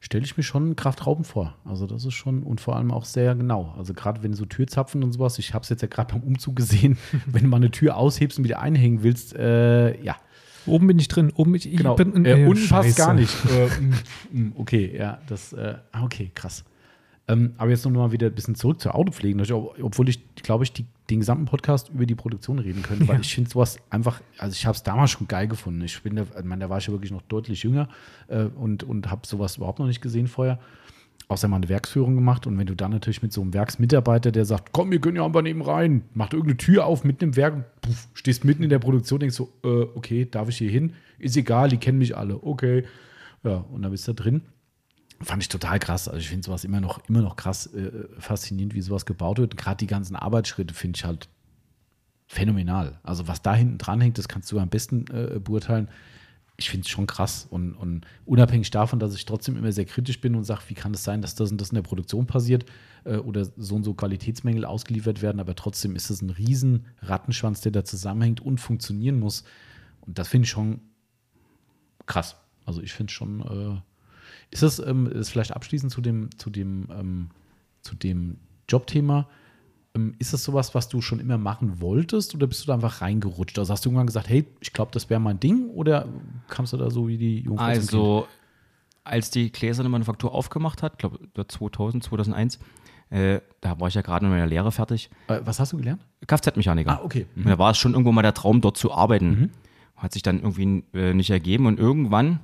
[0.00, 1.54] stelle ich mir schon Kraftrauben vor.
[1.64, 3.74] Also das ist schon und vor allem auch sehr genau.
[3.78, 6.56] Also gerade wenn so Türzapfen und sowas, ich habe es jetzt ja gerade beim Umzug
[6.56, 10.16] gesehen, wenn du mal eine Tür aushebst und wieder einhängen willst, äh, ja,
[10.66, 11.94] Oben bin ich drin, oben bin ich, ich genau.
[11.94, 13.34] bin äh, unten passt gar nicht.
[13.50, 13.94] äh, mm,
[14.48, 16.64] mm, okay, ja, das, äh, ah, okay, krass.
[17.26, 19.40] Ähm, aber jetzt noch mal wieder ein bisschen zurück zur Autopflege,
[19.82, 23.20] obwohl ich, glaube ich, die, den gesamten Podcast über die Produktion reden könnte, weil Ja.
[23.20, 25.82] ich finde sowas einfach, also ich habe es damals schon geil gefunden.
[25.82, 27.88] Ich bin, da, ich meine, da war ich ja wirklich noch deutlich jünger
[28.28, 30.58] äh, und, und habe sowas überhaupt noch nicht gesehen vorher.
[31.28, 34.44] Außer mal eine Werksführung gemacht und wenn du dann natürlich mit so einem Werksmitarbeiter, der
[34.44, 37.80] sagt, komm, wir können ja einfach neben rein, macht irgendeine Tür auf mitten im Werk
[37.80, 40.92] puff, stehst mitten in der Produktion, denkst so, äh, okay, darf ich hier hin?
[41.18, 42.84] Ist egal, die kennen mich alle, okay.
[43.42, 44.42] Ja, und dann bist du da drin.
[45.20, 46.08] Fand ich total krass.
[46.08, 49.56] Also ich finde sowas immer noch, immer noch krass äh, faszinierend, wie sowas gebaut wird.
[49.56, 51.28] Gerade die ganzen Arbeitsschritte finde ich halt
[52.26, 52.98] phänomenal.
[53.02, 55.88] Also was da hinten dran hängt, das kannst du am besten äh, beurteilen.
[56.56, 57.46] Ich finde es schon krass.
[57.50, 60.94] Und, und unabhängig davon, dass ich trotzdem immer sehr kritisch bin und sage, wie kann
[60.94, 62.64] es sein, dass das und das in der Produktion passiert
[63.04, 67.60] äh, oder so und so Qualitätsmängel ausgeliefert werden, aber trotzdem ist es ein riesen Rattenschwanz,
[67.60, 69.44] der da zusammenhängt und funktionieren muss.
[70.00, 70.80] Und das finde ich schon
[72.06, 72.36] krass.
[72.64, 73.80] Also ich finde schon, äh,
[74.50, 77.30] ist das ähm, ist vielleicht abschließend zu dem, zu dem, ähm,
[77.82, 78.38] zu dem
[78.68, 79.28] Jobthema,
[80.18, 83.58] ist das sowas, was du schon immer machen wolltest oder bist du da einfach reingerutscht?
[83.58, 86.08] Also hast du irgendwann gesagt, hey, ich glaube, das wäre mein Ding oder
[86.48, 87.64] kamst du da so wie die Jungfrau?
[87.64, 88.26] Also,
[89.04, 92.58] als die gläserne Manufaktur aufgemacht hat, glaube 2000, 2001,
[93.10, 95.10] äh, da war ich ja gerade mit meiner Lehre fertig.
[95.28, 96.04] Äh, was hast du gelernt?
[96.26, 96.98] Kfz-Mechaniker.
[96.98, 97.26] Ah, okay.
[97.36, 99.52] Und da war es schon irgendwo mal der Traum, dort zu arbeiten.
[99.96, 102.40] hat sich dann irgendwie äh, nicht ergeben und irgendwann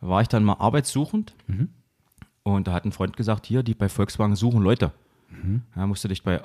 [0.00, 1.34] war ich dann mal arbeitssuchend
[2.42, 4.92] und da hat ein Freund gesagt, hier, die bei Volkswagen suchen Leute.
[5.74, 6.42] Da musste dich bei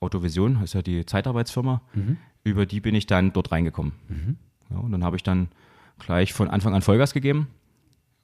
[0.00, 1.82] Autovision, das ist ja die Zeitarbeitsfirma,
[2.44, 3.92] über die bin ich dann dort reingekommen.
[4.70, 5.48] Ja, und dann habe ich dann
[5.98, 7.48] gleich von Anfang an Vollgas gegeben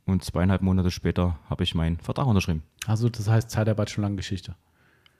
[0.07, 2.63] und zweieinhalb Monate später habe ich meinen Vertrag unterschrieben.
[2.87, 4.55] Also das heißt Zeitarbeit schon lange Geschichte.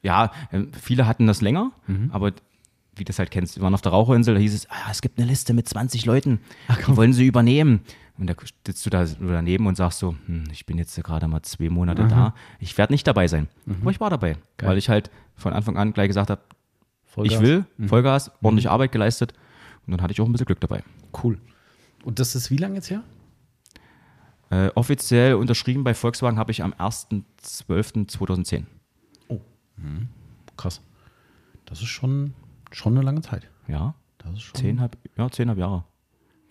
[0.03, 1.73] Ja, äh, viele hatten das länger,
[2.11, 2.33] aber
[2.97, 5.01] wie du das halt kennst, wir waren auf der Raucherinsel, da hieß es, ah, es
[5.03, 6.41] gibt eine Liste mit 20 Leuten,
[6.87, 7.81] die wollen sie übernehmen.
[8.17, 8.35] Und da
[8.67, 12.07] sitzt du da daneben und sagst so, hm, ich bin jetzt gerade mal zwei Monate
[12.07, 13.49] da, ich werde nicht dabei sein.
[13.81, 14.71] Aber ich war dabei, Geil.
[14.71, 16.41] weil ich halt von Anfang an gleich gesagt habe,
[17.25, 19.33] ich will, Vollgas, ordentlich Arbeit geleistet
[19.87, 20.83] und dann hatte ich auch ein bisschen Glück dabei.
[21.23, 21.39] Cool.
[22.05, 23.03] Und das ist wie lange jetzt her?
[24.51, 28.65] Äh, offiziell unterschrieben bei Volkswagen habe ich am 1.12.2010.
[30.57, 30.81] Krass.
[31.65, 32.35] Das ist schon,
[32.71, 33.49] schon eine lange Zeit.
[33.67, 34.61] Ja, Das ist schon.
[34.61, 35.85] zehnhalb, ja, zehnhalb Jahre.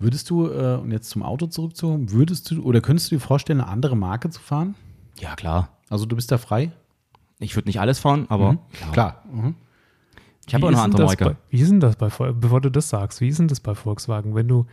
[0.04, 3.62] Würdest du, äh, und jetzt zum Auto zurückzukommen, würdest du oder könntest du dir vorstellen,
[3.62, 4.76] eine andere Marke zu fahren?
[5.18, 5.70] Ja, klar.
[5.90, 6.74] Also du bist da frei?
[7.40, 8.92] Ich würde nicht alles fahren, aber ja.
[8.92, 9.24] Klar.
[9.32, 9.56] Mhm.
[10.46, 11.24] ich habe auch noch andere Marke.
[11.24, 13.76] Bei, wie ist denn das bei, bevor du das sagst, wie ist denn das bei
[13.76, 14.66] Volkswagen, wenn du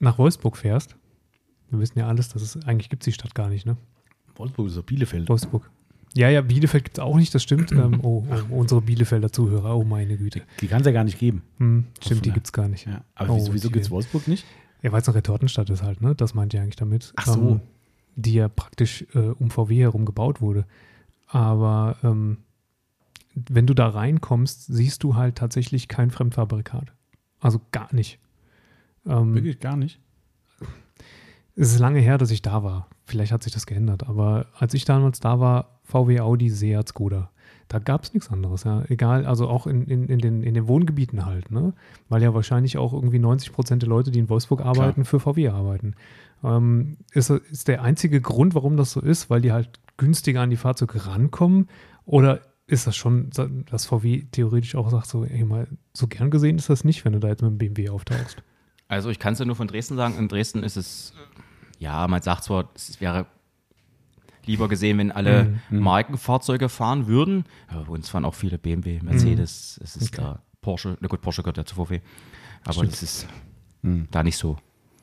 [0.00, 0.96] nach Wolfsburg fährst?
[1.68, 3.76] Wir wissen ja alles, dass es eigentlich gibt es die Stadt gar nicht, ne?
[4.36, 5.28] Wolfsburg ist doch Bielefeld.
[5.28, 5.70] Wolfsburg.
[6.16, 7.72] Ja, ja, Bielefeld gibt es auch nicht, das stimmt.
[7.72, 10.42] ähm, oh, oh, unsere Bielefelder Zuhörer, oh meine Güte.
[10.60, 11.42] Die kann es ja gar nicht geben.
[11.58, 12.86] Hm, stimmt, die gibt es gar nicht.
[12.86, 13.04] Ja.
[13.14, 14.44] Aber Oh, wieso, gibt es Wolfsburg nicht?
[14.82, 16.14] Ja, weil es eine Retortenstadt ist halt, ne?
[16.14, 17.12] Das meint ihr eigentlich damit.
[17.16, 17.40] Ach so.
[17.40, 17.60] Ähm,
[18.16, 20.66] die ja praktisch äh, um VW herum gebaut wurde.
[21.26, 22.38] Aber ähm,
[23.34, 26.92] wenn du da reinkommst, siehst du halt tatsächlich kein Fremdfabrikat.
[27.40, 28.20] Also gar nicht.
[29.06, 29.98] Ähm, Wirklich gar nicht.
[31.56, 32.88] es ist lange her, dass ich da war.
[33.04, 34.08] Vielleicht hat sich das geändert.
[34.08, 37.30] Aber als ich damals da war, VW, Audi, Seat, Skoda.
[37.68, 38.64] Da gab es nichts anderes.
[38.64, 38.84] Ja.
[38.88, 41.50] Egal, also auch in, in, in, den, in den Wohngebieten halt.
[41.50, 41.72] Ne?
[42.08, 45.48] Weil ja wahrscheinlich auch irgendwie 90 Prozent der Leute, die in Wolfsburg arbeiten, für VW
[45.48, 45.94] arbeiten.
[46.42, 50.50] Ähm, ist, ist der einzige Grund, warum das so ist, weil die halt günstiger an
[50.50, 51.68] die Fahrzeuge rankommen?
[52.04, 53.30] Oder ist das schon,
[53.70, 57.12] dass VW theoretisch auch sagt, so, ey, mal, so gern gesehen ist das nicht, wenn
[57.12, 58.42] du da jetzt mit dem BMW auftauchst?
[58.88, 60.18] Also ich kann es ja nur von Dresden sagen.
[60.18, 61.14] In Dresden ist es,
[61.78, 63.26] ja, man sagt zwar, es wäre
[64.46, 67.44] lieber gesehen, wenn alle Markenfahrzeuge fahren würden.
[67.68, 71.42] Aber bei uns fahren auch viele BMW, Mercedes, es ist da Porsche, na gut, Porsche
[71.42, 72.00] gehört ja zu VW.
[72.64, 73.26] Aber das ist
[73.82, 74.56] da nicht so.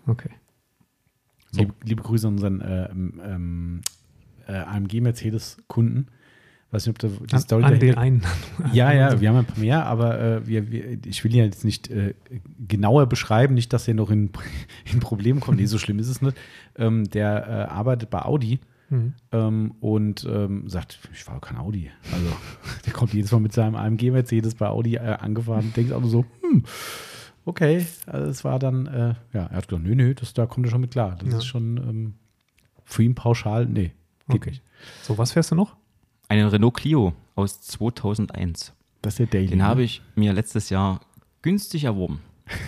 [0.07, 0.31] Okay.
[1.51, 3.81] Liebe, liebe Grüße an unseren äh, ähm,
[4.47, 6.07] äh, AMG-Mercedes-Kunden.
[6.71, 8.21] Weiß nicht, ob da die An, Story an den einen.
[8.71, 11.65] Ja, ja, wir haben ein paar mehr, aber äh, wir, wir, ich will ja jetzt
[11.65, 12.13] nicht äh,
[12.65, 14.29] genauer beschreiben, nicht, dass er noch in,
[14.91, 15.57] in Probleme kommt.
[15.59, 16.37] Nee, so schlimm ist es nicht.
[16.77, 18.59] Ähm, der äh, arbeitet bei Audi
[18.89, 19.13] Mhm.
[19.31, 21.89] ähm, und ähm, sagt, ich fahre kein Audi.
[22.11, 22.25] Also
[22.85, 26.01] der kommt jedes Mal mit seinem AMG Mercedes bei Audi äh, angefahren und denkt auch
[26.01, 26.65] nur so, hm,
[27.45, 27.85] okay.
[28.05, 30.71] Also es war dann, äh, ja, er hat gesagt, nö, nö, das, da kommt er
[30.71, 31.15] schon mit klar.
[31.19, 31.37] Das Ja.
[31.37, 32.13] ist schon ähm,
[32.83, 33.93] für ihn pauschal, nee,
[34.27, 34.49] geht Okay.
[34.49, 34.63] nicht.
[35.03, 35.77] So, was fährst du noch?
[36.31, 38.71] Einen Renault Clio aus 2001.
[39.01, 39.47] Das ist der Daily.
[39.47, 39.65] Den ne?
[39.65, 41.01] habe ich mir letztes Jahr
[41.41, 42.21] günstig erworben.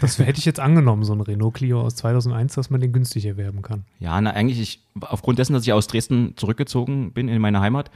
[0.00, 3.26] Das hätte ich jetzt angenommen, so ein Renault Clio aus 2001, dass man den günstig
[3.26, 3.84] erwerben kann.
[3.98, 7.90] Ja, na eigentlich, ich, aufgrund dessen, dass ich aus Dresden zurückgezogen bin in meine Heimat,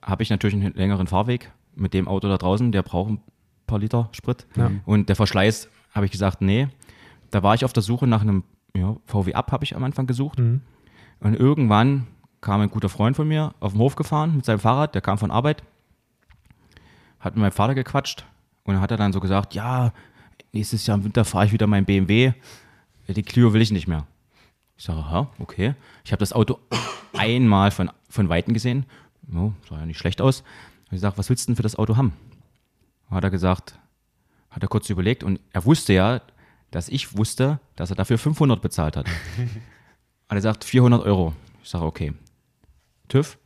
[0.00, 3.20] habe ich natürlich einen längeren Fahrweg mit dem Auto da draußen, der braucht ein
[3.66, 4.46] paar Liter Sprit.
[4.56, 4.70] Ja.
[4.86, 6.68] Und der Verschleiß, habe ich gesagt, nee.
[7.30, 8.44] Da war ich auf der Suche nach einem
[8.74, 10.38] ja, VW Up, habe ich am Anfang gesucht.
[10.38, 10.62] Mhm.
[11.20, 12.06] Und irgendwann
[12.40, 15.18] kam ein guter Freund von mir auf den Hof gefahren mit seinem Fahrrad, der kam
[15.18, 15.62] von Arbeit,
[17.20, 18.24] hat mit meinem Vater gequatscht
[18.64, 19.92] und dann hat er dann so gesagt, ja,
[20.52, 22.32] nächstes Jahr im Winter fahre ich wieder mein BMW,
[23.08, 24.06] die Clio will ich nicht mehr.
[24.76, 25.74] Ich sage, aha, okay.
[26.04, 26.58] Ich habe das Auto
[27.14, 28.86] einmal von, von Weitem gesehen,
[29.26, 30.44] no, sah ja nicht schlecht aus.
[30.90, 32.12] Ich sage, was willst du denn für das Auto haben?
[33.10, 33.78] Hat er gesagt,
[34.50, 36.20] hat er kurz überlegt und er wusste ja,
[36.70, 39.06] dass ich wusste, dass er dafür 500 bezahlt hat.
[40.28, 41.32] Und er sagt 400 Euro.
[41.62, 42.12] Ich sage, okay.
[43.08, 43.38] TÜV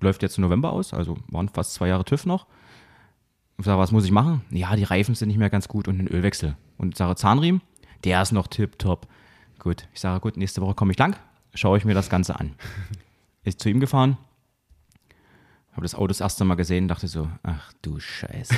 [0.00, 2.46] läuft jetzt im November aus, also waren fast zwei Jahre TÜV noch.
[3.58, 4.42] Ich sage, was muss ich machen?
[4.50, 6.56] Ja, die Reifen sind nicht mehr ganz gut und ein Ölwechsel.
[6.76, 7.62] Und ich sage, Zahnriemen,
[8.02, 9.06] der ist noch tipptopp.
[9.58, 11.16] Gut, ich sage, gut, nächste Woche komme ich lang,
[11.54, 12.54] schaue ich mir das Ganze an.
[13.44, 14.16] Ist zu ihm gefahren,
[15.74, 18.54] habe das Auto das erste Mal gesehen, dachte so, ach du Scheiße.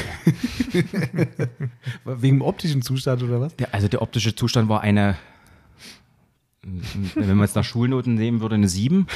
[2.04, 3.56] Wegen dem optischen Zustand oder was?
[3.56, 5.16] Der, also der optische Zustand war eine,
[7.14, 9.06] wenn man es nach Schulnoten nehmen würde, eine 7.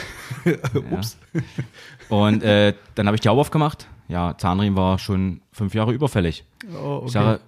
[0.92, 1.18] Ups.
[2.08, 3.88] Und äh, dann habe ich die Haube aufgemacht.
[4.08, 6.44] Ja, Zahnriemen war schon fünf Jahre überfällig.
[6.72, 7.06] Oh, okay.
[7.06, 7.40] Ich sage,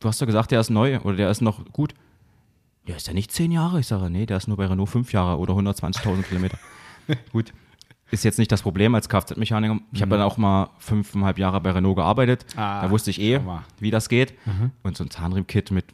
[0.00, 1.94] du hast doch gesagt, der ist neu oder der ist noch gut.
[2.86, 3.80] Ja, ist der nicht zehn Jahre?
[3.80, 6.58] Ich sage, nee, der ist nur bei Renault fünf Jahre oder 120.000 Kilometer.
[7.32, 7.52] gut.
[8.10, 9.78] Ist jetzt nicht das Problem als Kfz-Mechaniker.
[9.92, 12.44] Ich habe dann auch mal fünfeinhalb Jahre bei Renault gearbeitet.
[12.56, 13.40] Ah, da wusste ich eh,
[13.78, 14.34] wie das geht.
[14.82, 15.86] Und so ein Zahnriemen-Kit mit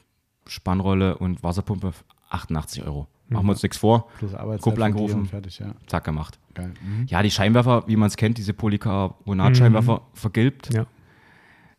[0.47, 1.93] Spannrolle und Wasserpumpe
[2.31, 3.07] 88 Euro.
[3.29, 4.09] Machen wir uns nichts vor.
[4.19, 5.27] Plus Kumpel angerufen.
[5.27, 5.75] Fertig, ja.
[5.87, 6.39] Zack, gemacht.
[6.55, 6.73] Geil.
[6.83, 7.07] Mhm.
[7.09, 10.73] Ja, die Scheinwerfer, wie man es kennt, diese Polycarbonat-Scheinwerfer, vergilbt.
[10.73, 10.87] Ja.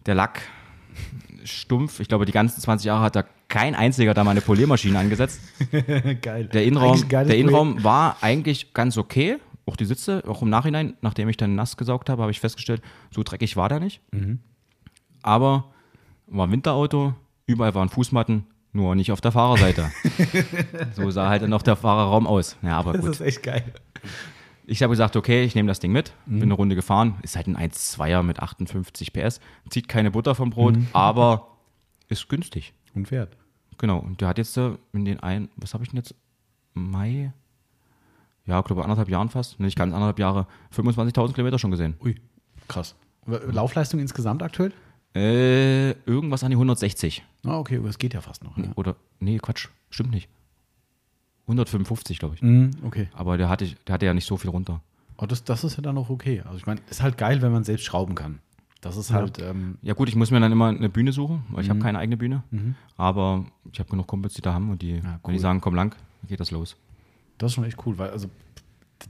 [0.06, 0.42] Der Lack
[1.44, 2.00] stumpf.
[2.00, 5.42] Ich glaube, die ganzen 20 Jahre hat da kein einziger da mal eine Poliermaschine angesetzt.
[6.22, 6.46] Geil.
[6.54, 9.38] Der Innenraum, der Innenraum war eigentlich ganz okay.
[9.66, 12.82] Auch die Sitze, auch im Nachhinein, nachdem ich dann nass gesaugt habe, habe ich festgestellt,
[13.12, 14.02] so dreckig war der nicht.
[14.12, 14.40] Mhm.
[15.22, 15.66] Aber
[16.28, 17.14] war ein Winterauto,
[17.46, 19.92] überall waren Fußmatten, nur nicht auf der Fahrerseite.
[20.94, 22.58] so sah halt dann auch der Fahrerraum aus.
[22.62, 23.12] Ja, aber Das gut.
[23.12, 23.64] ist echt geil.
[24.66, 26.34] Ich habe gesagt, okay, ich nehme das Ding mit, Mhm.
[26.40, 27.16] bin eine Runde gefahren.
[27.24, 29.40] Ist halt ein 1,2er mit 58 PS.
[29.70, 30.88] Zieht keine Butter vom Brot, Mhm.
[30.94, 31.58] aber
[32.08, 32.74] ist günstig.
[32.94, 33.36] Und fährt.
[33.80, 33.98] Genau.
[34.00, 36.14] Und der hat jetzt äh, in den ein, was habe ich denn jetzt?
[36.74, 37.34] Mai?
[38.46, 41.96] Ja, ich glaube anderthalb Jahren fast, nicht ganz anderthalb Jahre, 25.000 Kilometer schon gesehen.
[42.04, 42.16] Ui,
[42.68, 42.96] krass.
[43.26, 44.72] Laufleistung insgesamt aktuell?
[45.16, 47.24] Äh, irgendwas an die 160.
[47.46, 48.58] Ah, okay, aber es geht ja fast noch.
[48.58, 48.66] Ja.
[48.76, 50.30] Oder, nee, Quatsch, stimmt nicht.
[51.48, 52.42] 155, glaube ich.
[52.42, 53.08] Mhm, okay.
[53.14, 54.82] Aber der hatte, der hatte ja nicht so viel runter.
[55.18, 56.42] Oh, das, das ist ja dann auch okay.
[56.46, 58.40] Also ich meine, ist halt geil, wenn man selbst schrauben kann.
[58.82, 61.58] Das ist halt, ähm, Ja gut, ich muss mir dann immer eine Bühne suchen, weil
[61.58, 61.62] Mhm.
[61.64, 62.44] ich habe keine eigene Bühne.
[62.96, 65.34] Aber ich habe genug Kumpels, die da haben und die, Ja, wenn cool.
[65.34, 66.78] die sagen, komm lang, dann geht das los.
[67.38, 68.30] das ist schon echt cool, weil also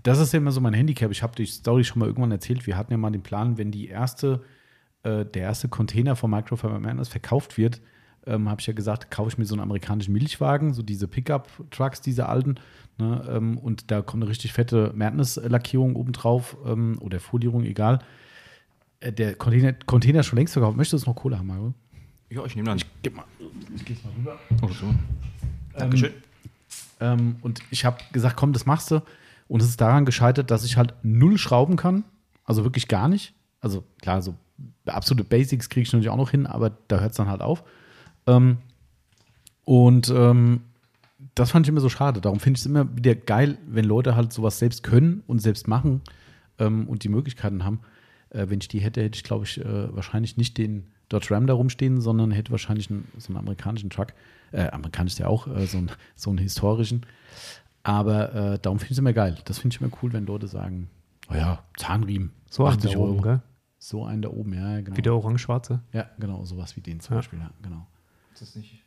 [0.03, 1.09] das ist ja immer so mein Handicap.
[1.11, 2.67] Ich habe die Story schon mal irgendwann erzählt.
[2.67, 4.43] Wir hatten ja mal den Plan, wenn die erste,
[5.01, 7.81] äh, der erste Container von Microfiber Madness verkauft wird,
[8.29, 12.01] ähm, habe ich ja gesagt, kaufe ich mir so einen amerikanischen Milchwagen, so diese Pickup-Trucks,
[12.01, 12.55] diese alten.
[12.97, 17.99] Ne, ähm, und da kommt eine richtig fette Madness-Lackierung obendrauf ähm, oder Folierung, egal.
[18.99, 20.77] Äh, der Container, Container ist schon längst verkauft.
[20.77, 21.73] Möchtest du noch Kohle haben, Mario?
[22.29, 22.79] Ja, ich nehme dann.
[23.01, 23.25] Gib mal.
[23.75, 24.39] Ich geh's mal rüber.
[24.61, 24.93] Oh, so.
[25.77, 26.13] Dankeschön.
[26.99, 29.01] Ähm, und ich habe gesagt, komm, das machst du.
[29.47, 32.03] Und es ist daran gescheitert, dass ich halt null schrauben kann.
[32.43, 33.33] Also wirklich gar nicht.
[33.61, 34.35] Also klar, so
[34.85, 37.63] absolute Basics kriege ich natürlich auch noch hin, aber da hört es dann halt auf.
[38.29, 38.57] Ähm,
[39.65, 40.61] und ähm,
[41.35, 42.21] das fand ich immer so schade.
[42.21, 45.67] Darum finde ich es immer wieder geil, wenn Leute halt sowas selbst können und selbst
[45.67, 46.01] machen
[46.57, 47.79] ähm, und die Möglichkeiten haben.
[48.29, 51.47] Äh, wenn ich die hätte, hätte ich, glaube ich, äh, wahrscheinlich nicht den Dodge Ram
[51.47, 54.13] da rumstehen, sondern hätte wahrscheinlich einen, so einen amerikanischen Truck.
[54.51, 57.05] Äh, amerikanisch ist ja auch äh, so, ein, so einen historischen.
[57.83, 59.37] Aber äh, darum finde ich es immer geil.
[59.45, 60.89] Das finde ich immer cool, wenn Leute sagen,
[61.31, 63.11] oh ja, Zahnriemen, So einen 80 da Euro.
[63.11, 63.41] oben, gell?
[63.77, 64.97] So einen da oben, ja, genau.
[64.97, 65.81] Wie der orange-schwarze.
[65.93, 67.17] Ja, genau, sowas wie den zum Ja.
[67.19, 67.87] Beispiel, ja, genau.
[68.41, 68.85] Ist das nicht?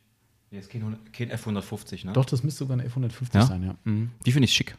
[0.49, 2.13] Nee, ist kein, 100 kein F150, ne?
[2.13, 3.45] Doch, das müsste sogar eine F150 Ja?
[3.45, 3.75] sein, ja.
[3.83, 4.09] Mhm.
[4.25, 4.75] Die finde ich schick.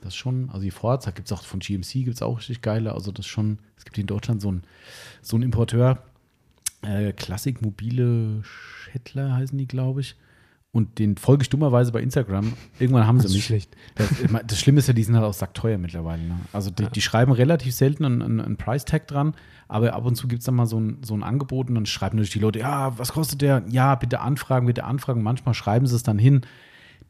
[0.00, 2.62] Das ist schon, also die Forza gibt es auch von GMC, gibt es auch richtig
[2.62, 2.94] geile.
[2.94, 4.62] Also das schon, es gibt in Deutschland so einen
[5.20, 6.02] so Importeur,
[6.82, 10.16] äh, Klassik Mobile Schettler heißen die, glaube ich.
[10.74, 12.54] Und den folge ich dummerweise bei Instagram.
[12.78, 13.44] Irgendwann haben sie Das mich.
[13.44, 13.76] schlecht.
[13.94, 14.08] Das,
[14.46, 16.22] das Schlimme ist ja, die sind halt auch sackteuer mittlerweile.
[16.22, 16.36] Ne?
[16.54, 19.34] Also die, die schreiben relativ selten einen, einen, einen Price-Tag dran,
[19.68, 21.84] aber ab und zu gibt es dann mal so ein, so ein Angebot und dann
[21.84, 23.64] schreiben natürlich die Leute, ja, was kostet der?
[23.68, 25.22] Ja, bitte anfragen, bitte anfragen.
[25.22, 26.40] Manchmal schreiben sie es dann hin.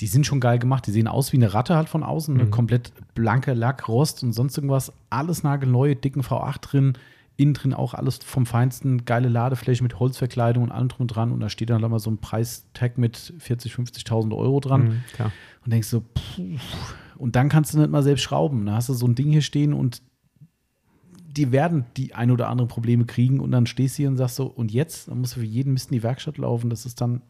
[0.00, 0.84] Die sind schon geil gemacht.
[0.88, 2.36] Die sehen aus wie eine Ratte halt von außen.
[2.36, 2.46] Ne?
[2.46, 4.92] Komplett blanker Lack, Rost und sonst irgendwas.
[5.10, 6.92] Alles nagelneu, dicken V8 drin.
[7.42, 9.04] Innen drin auch alles vom Feinsten.
[9.04, 11.32] Geile Ladefläche mit Holzverkleidung und allem drum und dran.
[11.32, 13.68] Und da steht dann halt mal so ein Preistag mit 40.000,
[14.06, 15.02] 50.000 Euro dran Mhm,
[15.64, 16.58] und denkst so, puh.
[17.18, 18.64] und dann kannst du nicht mal selbst schrauben.
[18.66, 20.02] Da hast du so ein Ding hier stehen und
[21.24, 24.36] die werden die ein oder andere Probleme kriegen und dann stehst du hier und sagst
[24.36, 25.08] so, und jetzt?
[25.08, 26.68] Dann musst du für jeden Mist in die Werkstatt laufen.
[26.70, 27.22] Das ist dann,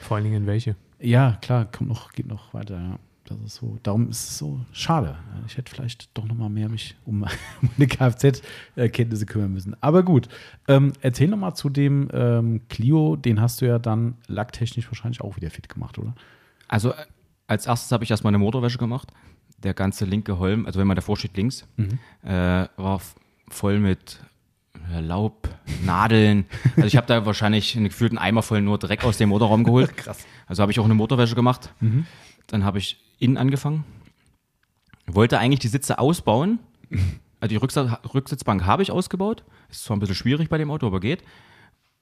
[0.00, 0.76] Vor allen Dingen in welche.
[1.00, 2.98] ja, klar, kommt noch, geht noch weiter, ja.
[3.30, 5.16] Das ist so, darum ist es so schade.
[5.46, 7.20] Ich hätte vielleicht doch noch mal mehr mich um
[7.60, 9.76] meine Kfz-Kenntnisse kümmern müssen.
[9.80, 10.28] Aber gut,
[10.66, 15.20] ähm, erzähl noch mal zu dem ähm, Clio, den hast du ja dann lacktechnisch wahrscheinlich
[15.20, 16.14] auch wieder fit gemacht, oder?
[16.66, 17.06] Also äh,
[17.46, 19.12] als erstes habe ich erstmal eine Motorwäsche gemacht.
[19.58, 21.68] Der ganze linke Holm, also wenn man davor steht links,
[22.24, 23.00] äh, war
[23.48, 24.18] voll mit
[24.92, 25.48] äh, Laub,
[25.84, 26.46] Nadeln.
[26.74, 29.96] Also ich habe da wahrscheinlich einen gefühlten Eimer voll nur Dreck aus dem Motorraum geholt.
[29.96, 30.26] Krass.
[30.46, 31.72] Also habe ich auch eine Motorwäsche gemacht.
[32.46, 33.84] Dann habe ich innen angefangen.
[35.06, 36.58] Wollte eigentlich die Sitze ausbauen.
[37.42, 39.44] Also die Rücksitzbank habe ich ausgebaut.
[39.70, 41.24] Ist zwar ein bisschen schwierig bei dem Auto, aber geht.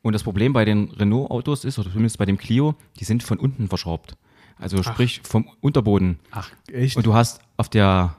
[0.02, 3.38] Und das Problem bei den Renault-Autos ist, oder zumindest bei dem Clio, die sind von
[3.38, 4.16] unten verschraubt.
[4.58, 6.18] Also sprich vom Unterboden.
[6.32, 6.96] Ach, echt?
[6.96, 8.16] Und du hast auf der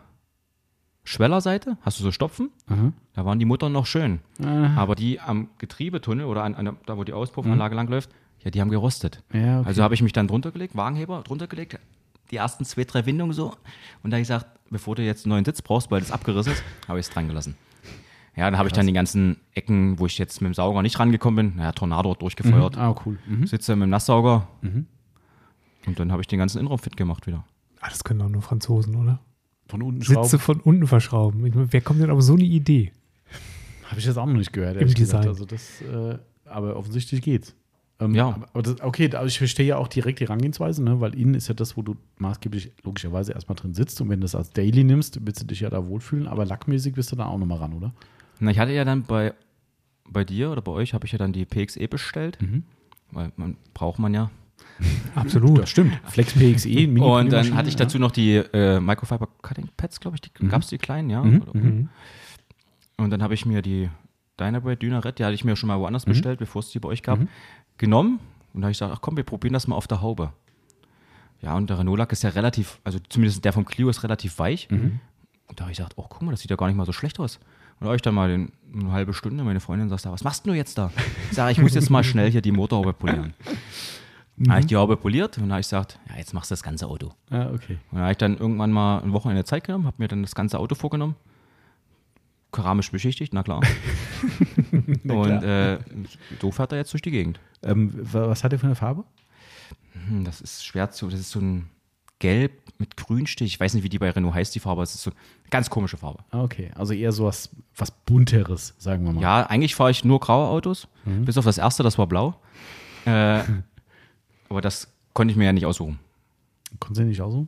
[1.03, 2.51] Schwellerseite, hast du so Stopfen,
[3.13, 4.19] da waren die Muttern noch schön.
[4.77, 8.11] Aber die am Getriebetunnel oder an, an da, wo die Auspuffanlage langläuft,
[8.45, 9.23] ja, die haben gerostet.
[9.33, 9.67] Ja, okay.
[9.67, 11.77] Also habe ich mich dann drunter gelegt, Wagenheber drunter gelegt,
[12.31, 13.53] die ersten zwei, drei Windungen so.
[14.03, 16.53] Und da hab ich gesagt, bevor du jetzt einen neuen Sitz brauchst, weil das abgerissen
[16.53, 17.55] ist, habe ich es dran gelassen.
[18.35, 20.97] Ja, dann habe ich dann die ganzen Ecken, wo ich jetzt mit dem Sauger nicht
[20.99, 22.77] rangekommen bin, naja, Tornado durchgefeuert.
[22.77, 23.17] Ah, cool.
[23.27, 23.47] Mhm.
[23.47, 24.47] Sitze mit dem Nasssauger.
[25.85, 27.43] Und dann habe ich den ganzen Innenraum fit gemacht wieder.
[27.81, 29.19] Ah, das können doch nur Franzosen, oder?
[29.67, 30.23] Von unten schrauben.
[30.23, 31.45] Sitze von unten verschrauben.
[31.45, 32.91] Ich meine, wer kommt denn auf so eine Idee?
[33.85, 34.75] Habe ich jetzt auch noch nicht gehört.
[34.75, 35.25] Im ehrlich gesagt.
[35.25, 35.29] Design.
[35.29, 37.55] Also das, äh, aber offensichtlich geht's.
[37.99, 38.39] Ähm, Ja.
[38.53, 40.99] Aber, das, okay, also ich verstehe ja auch direkt die Herangehensweise, ne?
[41.01, 44.25] weil innen ist ja das, wo du maßgeblich logischerweise erstmal drin sitzt und wenn du
[44.25, 47.25] das als Daily nimmst, willst du dich ja da wohlfühlen, aber lackmäßig bist du da
[47.25, 47.93] auch nochmal ran, oder?
[48.39, 49.33] Na, ich hatte ja dann bei,
[50.09, 52.63] bei dir oder bei euch, habe ich ja dann die PXE bestellt, Mhm.
[53.11, 54.31] weil man braucht man ja.
[55.15, 55.57] Absolut.
[55.59, 55.99] Das stimmt.
[56.05, 60.15] Flex PXE, Mini Und dann hatte ich dazu noch die äh, Microfiber Cutting Pads, glaube
[60.15, 61.23] ich, die gab es die kleinen, ja.
[61.23, 61.89] Mhm, Mhm.
[62.97, 63.89] Und dann habe ich mir die
[64.39, 66.11] Dynabrade Dynared, die hatte ich mir schon mal woanders Mhm.
[66.11, 67.19] bestellt, bevor es die bei euch gab,
[67.79, 68.19] genommen.
[68.53, 70.31] Und da habe ich gesagt, ach komm, wir probieren das mal auf der Haube.
[71.41, 74.69] Ja, und der Renault-Lack ist ja relativ, also zumindest der vom Clio ist relativ weich.
[74.69, 74.99] Mhm.
[75.47, 76.91] Und da habe ich gesagt, oh, guck mal, das sieht ja gar nicht mal so
[76.91, 77.37] schlecht aus.
[77.37, 80.45] Und da habe ich dann mal den, eine halbe Stunde, meine Freundin sagt, was machst
[80.45, 80.91] du jetzt da?
[81.29, 83.33] Ich sage, ich muss jetzt mal schnell hier die Motorhaube polieren.
[84.35, 86.53] Dann habe ich die Haube poliert und dann habe ich gesagt, ja, jetzt machst du
[86.53, 87.13] das ganze Auto.
[87.29, 87.77] Ah, okay.
[87.91, 90.35] Und dann habe ich dann irgendwann mal ein Wochenende Zeit genommen, habe mir dann das
[90.35, 91.15] ganze Auto vorgenommen.
[92.51, 93.61] Keramisch beschichtigt, na klar.
[95.03, 95.79] und äh,
[96.41, 97.39] so fährt er jetzt durch die Gegend.
[97.61, 99.03] Ähm, wa- was hat er für eine Farbe?
[100.07, 101.69] Hm, das ist schwer zu, das ist so ein
[102.17, 103.47] Gelb mit Grünstich.
[103.53, 104.81] Ich weiß nicht, wie die bei Renault heißt, die Farbe.
[104.83, 105.19] Es ist so eine
[105.51, 106.23] ganz komische Farbe.
[106.31, 106.71] Ah, okay.
[106.75, 109.21] Also eher so was, was Bunteres, sagen wir mal.
[109.21, 112.35] Ja, eigentlich fahre ich nur graue Autos, bis auf das erste, das war blau.
[113.05, 113.43] Äh,
[114.49, 115.99] aber das konnte ich mir ja nicht aussuchen.
[116.79, 117.47] Konntest du nicht auch so?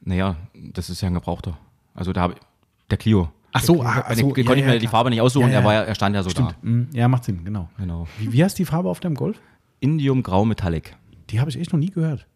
[0.00, 1.58] Naja, das ist ja ein Gebrauchter.
[1.94, 2.40] Also da habe ich,
[2.90, 3.30] der Clio.
[3.52, 4.86] Ach so, ah, ach so, konnte ja, ich ja, mir die.
[4.86, 5.60] Farbe nicht aussuchen, Ja.
[5.60, 6.52] Er, war er stand ja so Stimmt.
[6.62, 6.68] da.
[6.68, 7.70] Mm, Ja, macht Sinn, genau.
[7.78, 8.06] Genau.
[8.18, 9.40] Wie, wie heißt die Farbe auf deinem Golf?
[9.80, 10.96] Indium Grau Metallic.
[11.30, 12.26] Die habe ich echt noch nie gehört.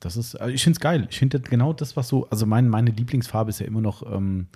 [0.00, 1.06] Das ist, also ich finde es geil.
[1.10, 4.48] Ich finde genau das, was so, also mein, meine Lieblingsfarbe ist ja immer noch ähm,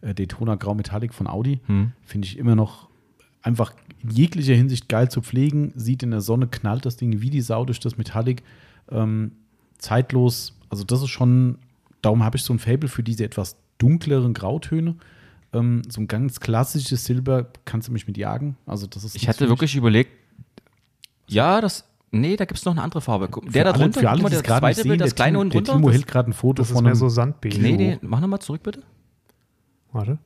[0.00, 1.60] äh, Daytona Grau Metallic von Audi.
[1.66, 1.92] Hm.
[2.04, 2.88] Finde ich immer noch
[3.42, 3.72] einfach
[4.02, 5.72] in jeglicher Hinsicht geil zu pflegen.
[5.76, 8.42] Sieht in der Sonne, knallt das Ding wie die Sau durch das Metallic.
[8.90, 9.32] Ähm,
[9.78, 11.58] zeitlos, also das ist schon,
[12.02, 14.96] darum habe ich so ein Fable für diese etwas dunkleren Grautöne.
[15.52, 18.56] Ähm, so ein ganz klassisches Silber kannst du mich mit jagen.
[18.66, 20.10] Also das ist Ich hatte für wirklich überlegt,
[21.26, 23.28] ja, das, nee, da gibt es noch eine andere Farbe.
[23.28, 25.52] Guck, Der da drunter, für alle, guck mal, das zweite sehen, Bild, das kleine unten
[25.52, 25.80] der drunter.
[25.80, 27.58] Timo hält gerade ein Foto Das ist von mehr einem so Sandbeige.
[27.60, 28.82] Nee, nee, mach nochmal zurück bitte.
[29.92, 30.18] Warte.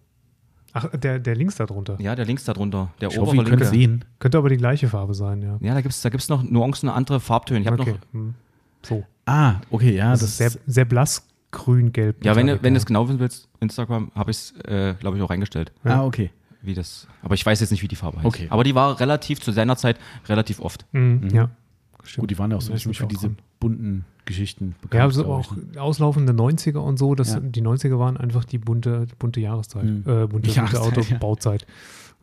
[0.75, 1.97] Ach, der, der links da drunter.
[2.01, 3.65] Ja, der links da drunter, der Ich hoffe, obere linke.
[3.65, 4.05] es sehen.
[4.19, 5.59] Könnte aber die gleiche Farbe sein, ja.
[5.61, 7.61] Ja, da gibt es da gibt's noch Nuancen, andere Farbtöne.
[7.61, 7.93] Ich habe okay.
[7.93, 8.35] noch, hm.
[8.83, 9.05] So.
[9.27, 10.11] Ah, okay, ja.
[10.13, 12.25] Das, Das, ist sehr, sehr blass grün, gelb.
[12.25, 15.17] ja, wenn, du- wenn du es genau wissen willst, Instagram habe ich es, äh, glaube
[15.17, 15.73] ich, auch reingestellt.
[15.85, 16.31] Ah, okay.
[16.63, 18.27] Wie das, aber ich weiß jetzt nicht, wie die Farbe heißt.
[18.27, 18.47] Okay.
[18.51, 19.99] Aber die war relativ zu seiner Zeit
[20.29, 20.87] relativ oft.
[20.93, 21.51] Mhm, Ja.
[22.05, 22.23] Stimmt.
[22.23, 23.31] Gut, die waren ja auch so ein bisschen mich für auch diese
[23.61, 25.05] bunten Geschichten bekannt.
[25.05, 25.81] Ja, so glaub auch ne?
[25.81, 27.15] auslaufende 90er und so.
[27.15, 27.39] Das, Ja.
[27.41, 29.85] Die 90er waren einfach die bunte, bunte Jahreszeit.
[29.85, 29.99] Mhm.
[30.01, 31.03] Äh, bunte, bunte Jahreszeit, ja.
[31.17, 31.67] Autobauzeit.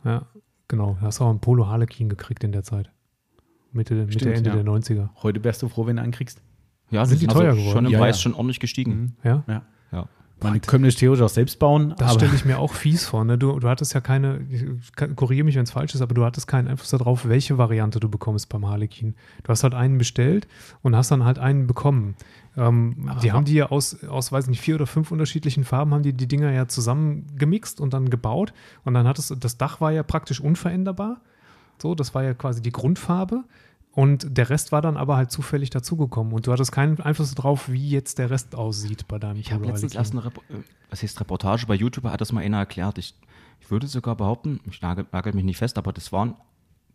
[0.04, 0.26] Ja.
[0.68, 0.96] genau.
[1.00, 2.90] Da hast du auch einen Polo Harlequin gekriegt in der Zeit.
[3.72, 4.56] Mitte, Mitte Stimmt, Ende ja.
[4.56, 5.08] der 90er.
[5.22, 6.42] Heute wärst du froh, wenn du einen kriegst.
[6.90, 7.86] Ja, Sind die teuer Schon geworden?
[7.86, 8.22] im Ja, Preis ja.
[8.22, 9.16] schon ordentlich gestiegen.
[9.22, 9.44] Ja.
[9.46, 9.62] Ja.
[9.92, 10.06] Ja.
[10.42, 13.24] Man können das theoretisch auch selbst bauen, Das stelle ich mir auch fies vor.
[13.26, 13.36] Ne?
[13.36, 14.40] Du, du hattest ja keine,
[15.14, 18.08] korrigiere mich, wenn es falsch ist, aber du hattest keinen Einfluss darauf, welche Variante du
[18.08, 19.14] bekommst beim Harlequin.
[19.42, 20.48] Du hast halt einen bestellt
[20.80, 22.14] und hast dann halt einen bekommen.
[22.56, 26.02] Ähm, die haben die ja aus, aus, weiß nicht, vier oder fünf unterschiedlichen Farben, haben
[26.02, 28.54] die die Dinger ja zusammengemixt und dann gebaut.
[28.84, 31.20] Und dann hattest du, das Dach war ja praktisch unveränderbar.
[31.80, 33.44] So, das war ja quasi die Grundfarbe.
[33.92, 36.32] Und der Rest war dann aber halt zufällig dazugekommen.
[36.32, 39.66] Und du hattest keinen Einfluss darauf, wie jetzt der Rest aussieht bei deinem Ich habe
[39.66, 42.98] letztens erst eine Repo äh, was heißt Reportage bei YouTube, hat das mal einer erklärt.
[42.98, 43.14] Ich,
[43.60, 46.34] ich würde sogar behaupten, ich nagel, nagel mich nicht fest, aber das waren,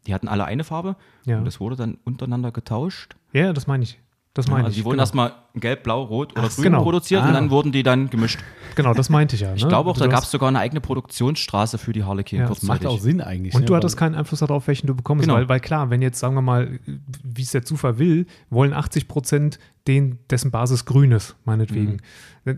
[0.07, 1.37] die hatten alle eine Farbe Ja.
[1.37, 3.15] und das wurde dann untereinander getauscht.
[3.33, 3.99] Ja, das meine ich.
[4.33, 4.77] Das meine also ich.
[4.77, 5.03] die wurden genau.
[5.03, 6.83] erstmal gelb, blau, rot oder Ach, grün genau.
[6.83, 7.27] produziert Ah.
[7.27, 8.39] und dann wurden die dann gemischt.
[8.75, 9.49] Genau, das meinte ich ja.
[9.49, 9.55] Ne?
[9.55, 12.47] Ich glaube auch, Du da gab es sogar eine eigene Produktionsstraße für die Harlequin Ja.
[12.49, 13.53] das macht auch Sinn eigentlich.
[13.55, 15.23] Und ne, du hattest keinen Einfluss darauf, welchen du bekommst.
[15.23, 15.35] Genau.
[15.35, 16.79] Weil, weil klar, wenn jetzt, sagen wir mal,
[17.23, 22.01] wie es der Zufall will, wollen 80 Prozent den, dessen Basis grün ist, meinetwegen.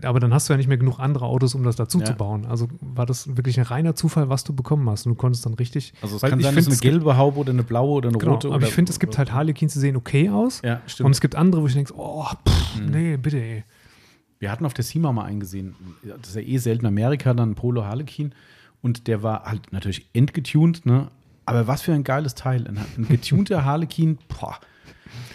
[0.02, 2.02] Aber dann hast du ja nicht mehr genug andere Autos, um das dazu Mhm.
[2.04, 2.06] Ja.
[2.10, 2.46] zu bauen.
[2.46, 5.06] Also war das wirklich ein reiner Zufall, was du bekommen hast.
[5.06, 5.92] Und du konntest dann richtig.
[6.02, 7.92] Also es weil kann ich sein, find, dass es eine gelbe Haube oder eine blaue
[7.98, 8.48] oder eine Genau, rote.
[8.48, 10.62] aber oder, ich finde, es gibt halt Harlequins, die sehen okay aus.
[10.64, 11.06] Ja, stimmt.
[11.06, 12.87] Und es gibt andere, wo ich denke, oh, pff, Mhm.
[12.88, 13.64] Nee, bitte, ey.
[14.40, 17.84] Wir hatten auf der SEMA mal eingesehen, das ist ja eh selten Amerika, dann Polo
[17.84, 18.32] Harlequin.
[18.82, 21.10] Und der war halt natürlich entgetuned, ne?
[21.46, 22.68] Aber was für ein geiles Teil.
[22.68, 24.58] Ein, ein getunter Harlequin, boah,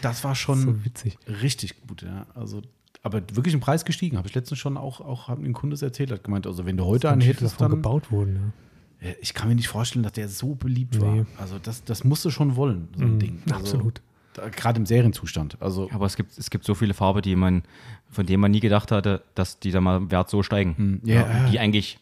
[0.02, 1.18] das war schon So witzig.
[1.42, 2.26] richtig gut, ja.
[2.36, 2.62] Also,
[3.02, 4.18] aber wirklich im Preis gestiegen.
[4.18, 6.86] Habe ich letztens schon auch, auch mir ein Kunde erzählt, hat gemeint, also wenn du
[6.86, 7.72] heute einen hättest, dann.
[7.72, 8.54] gebaut wurden.
[9.02, 9.10] Ja.
[9.10, 11.02] Ja, Ich kann mir nicht vorstellen, dass der so beliebt Nee.
[11.02, 11.26] war.
[11.38, 13.42] Also das, das musst du schon wollen, so ein Mhm, Ding.
[13.48, 14.02] Also, absolut.
[14.34, 15.58] Da- Gerade im Serienzustand.
[15.62, 17.64] Also Aber es gibt, es gibt so viele Farben, die man,
[18.10, 20.76] von denen man nie gedacht hatte, dass die da mal im Wert so steigen.
[20.78, 21.50] Hm, ja, ja.
[21.50, 22.00] Die eigentlich,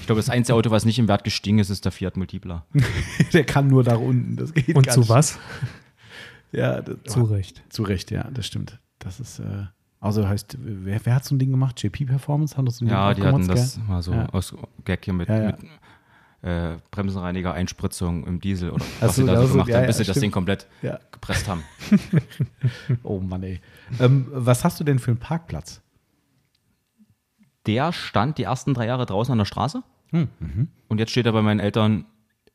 [0.00, 2.64] ich glaube, das einzige Auto, was nicht im Wert gestiegen ist, ist der Fiat Multipla.
[3.32, 4.36] der kann nur nach unten.
[4.36, 5.08] Das geht Und gar zu nicht.
[5.08, 5.38] was?
[6.52, 7.62] Ja, das, Zu Recht.
[7.68, 8.78] Zu Recht, ja, das stimmt.
[8.98, 9.64] Das ist, äh,
[10.00, 11.82] also heißt, wer, wer hat so ein Ding gemacht?
[11.82, 12.56] JP Performance?
[12.56, 13.84] Haben das so ein Ja, Ding die auch hatten gemacht, das gell?
[13.84, 14.26] mal so Ja.
[14.30, 14.54] aus
[14.84, 15.46] Gag hier mit, Ja, ja.
[15.48, 15.56] mit
[16.46, 19.86] äh, Bremsenreiniger, Einspritzung im Diesel oder was so, sie da so gemacht ja, haben, ja,
[19.88, 20.18] bis sie das.
[20.20, 20.98] Ding komplett Ja.
[21.10, 21.62] gepresst haben.
[23.02, 23.60] Oh Mann, ey.
[24.00, 25.80] Ähm, was hast du denn für einen Parkplatz?
[27.66, 29.82] Der stand die ersten drei Jahre draußen an der Straße
[30.12, 30.28] Hm,
[30.86, 32.04] und jetzt steht er bei meinen Eltern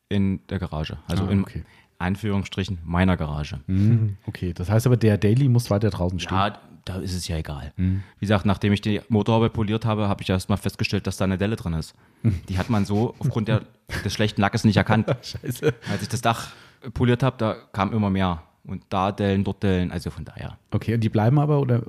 [0.08, 0.98] in der Garage.
[1.08, 1.66] Also Ah, in okay.
[1.98, 3.60] Anführungsstrichen meiner Garage.
[3.68, 4.16] Mhm.
[4.26, 6.38] Okay, das heißt aber, der Daily muss weiter draußen stehen.
[6.38, 7.74] Ja, da ist es ja egal.
[7.76, 8.04] Mhm.
[8.20, 11.26] Wie gesagt, nachdem ich die Motorhaube poliert habe, habe ich erst mal festgestellt, dass da
[11.26, 11.94] eine Delle drin ist.
[12.24, 12.40] Mhm.
[12.48, 13.64] Die hat man so aufgrund der,
[14.04, 15.08] des schlechten Lackes nicht erkannt.
[15.22, 15.74] Scheiße.
[15.92, 16.50] Als ich das Dach
[16.94, 18.44] poliert habe, da kam immer mehr.
[18.64, 20.58] Und da Dellen, dort Dellen, also von daher.
[20.72, 21.82] Okay, und die bleiben aber oder?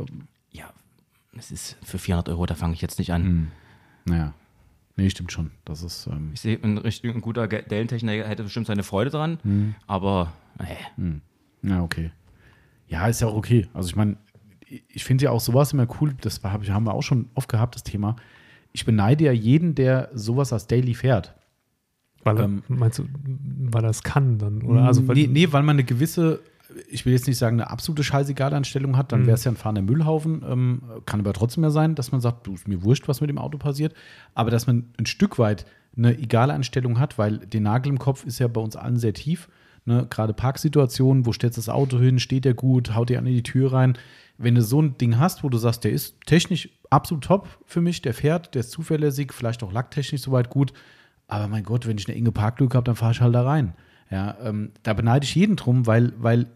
[0.51, 0.70] Ja,
[1.37, 3.23] es ist für 400 Euro, da fange ich jetzt nicht an.
[3.23, 3.49] Mhm.
[4.07, 4.33] Naja.
[4.97, 5.51] Nee, stimmt schon.
[5.65, 6.07] Das ist.
[6.07, 9.74] Ähm, Ich sehe, ein, richtig- ein guter Dellentechniker hätte bestimmt seine Freude dran, Mhm.
[9.87, 10.33] aber
[10.97, 11.20] nee.
[11.62, 12.11] ja, okay.
[12.89, 13.69] Ja, ist ja auch okay.
[13.73, 14.16] Also ich meine,
[14.89, 17.31] ich finde ja auch sowas immer cool, das war- hab ich- haben wir auch schon
[17.35, 18.16] oft gehabt, das Thema.
[18.73, 21.35] Ich beneide ja jeden, der sowas als Daily fährt.
[22.24, 23.05] Weil er, Ähm, meinst du,
[23.70, 24.62] weil es kann dann?
[24.62, 26.40] Oder also, weil, nee, nee, weil man eine gewisse,
[26.89, 29.82] ich will jetzt nicht sagen, eine absolute Scheißegal-Einstellung hat, dann wäre es ja ein fahrender
[29.82, 30.43] Müllhaufen.
[30.49, 33.31] Ähm, kann aber trotzdem ja sein, dass man sagt, du ist mir wurscht, was mit
[33.31, 33.94] dem Auto passiert.
[34.35, 35.66] Aber dass man ein Stück weit
[35.97, 39.12] eine egale Einstellung hat, weil der Nagel im Kopf ist ja bei uns allen sehr
[39.12, 39.49] tief.
[39.85, 40.07] Ne?
[40.09, 43.35] Gerade Parksituationen, wo stellst du das Auto hin, steht der gut, haut dir an in
[43.35, 43.99] die Tür rein.
[44.39, 47.81] Wenn du so ein Ding hast, wo du sagst, der ist technisch absolut top für
[47.81, 50.73] mich, der fährt, der ist zuverlässig, vielleicht auch lacktechnisch soweit gut.
[51.33, 53.73] Aber mein Gott, wenn ich eine enge Parklücke habe, dann fahre ich halt da rein.
[54.11, 56.47] Ja, ähm, da beneide ich jeden drum, weil, weil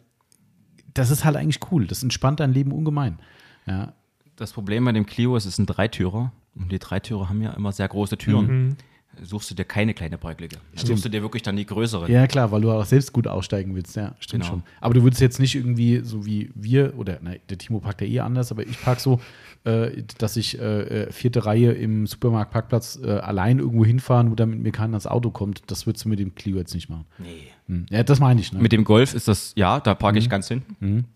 [0.92, 1.86] das ist halt eigentlich cool.
[1.86, 3.18] Das entspannt dein Leben ungemein.
[3.66, 3.94] Ja,
[4.36, 7.52] Das Problem bei dem Clio ist, es ist ein Dreitürer und die Dreitürer haben ja
[7.52, 8.76] immer sehr große Türen.
[9.22, 10.56] Suchst du dir keine kleine Parklücke.
[10.74, 12.10] Dann suchst du dir wirklich dann die größere.
[12.10, 13.96] ja klar, weil du auch selbst gut aussteigen willst.
[13.96, 14.54] Ja, stimmt Genau.
[14.56, 14.62] schon.
[14.80, 18.06] Aber du würdest jetzt nicht irgendwie, so wie wir, oder nein, der Timo parkt ja
[18.06, 19.20] eh anders, aber ich park so,
[19.64, 24.60] äh, dass ich äh, äh, vierte Reihe im Supermarktparkplatz äh, allein irgendwo hinfahren, wo damit
[24.60, 25.62] mir keiner ans Auto kommt.
[25.68, 27.04] Das würdest du mit dem Clio jetzt nicht machen.
[27.18, 27.48] Nee.
[27.68, 27.86] Hm.
[27.90, 28.52] Ja, das meine ich.
[28.52, 28.60] Ne?
[28.60, 30.22] Mit dem Golf ist das, ja, da parke Mhm.
[30.22, 31.06] ich ganz hinten.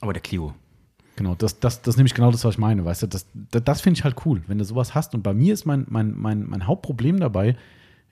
[0.00, 0.54] Aber der Clio.
[1.16, 3.62] Genau, das, das, das ist nämlich genau das, was ich meine, weißt du, das, das,
[3.64, 5.14] das finde ich halt cool, wenn du sowas hast.
[5.14, 7.56] Und bei mir ist mein, mein, mein, mein Hauptproblem dabei,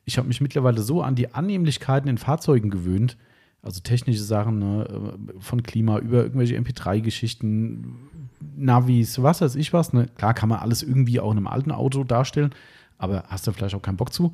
[0.05, 3.17] ich habe mich mittlerweile so an die Annehmlichkeiten in Fahrzeugen gewöhnt,
[3.63, 7.97] also technische Sachen, ne, äh, von Klima über irgendwelche MP3-Geschichten,
[8.57, 9.93] Navis, was weiß ich was.
[9.93, 10.09] Ne?
[10.17, 12.53] Klar kann man alles irgendwie auch in einem alten Auto darstellen,
[12.99, 14.33] aber hast du vielleicht auch keinen Bock zu.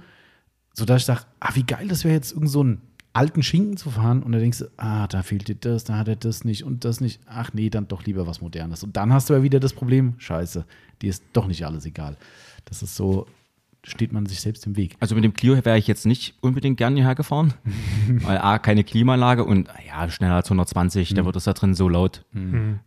[0.73, 2.83] Sodass ich sage, ah, wie geil das wäre jetzt, irgend so einen
[3.19, 6.09] alten Schinken zu fahren und dann denkst du, ah, da fehlt dir das, da hat
[6.09, 7.21] er das nicht und das nicht.
[7.27, 8.83] Ach nee, dann doch lieber was Modernes.
[8.85, 10.65] Und dann hast du ja wieder das Problem, scheiße,
[11.03, 12.17] dir ist doch nicht alles egal.
[12.65, 13.27] Das ist so,
[13.85, 14.97] steht man sich selbst im Weg.
[15.01, 17.55] Also mit dem Clio wäre ich jetzt nicht unbedingt gern hierher gefahren.
[18.09, 21.15] Weil A, keine Klimaanlage und ja, schneller als 120, Mhm.
[21.17, 22.25] da wird es da drin so laut.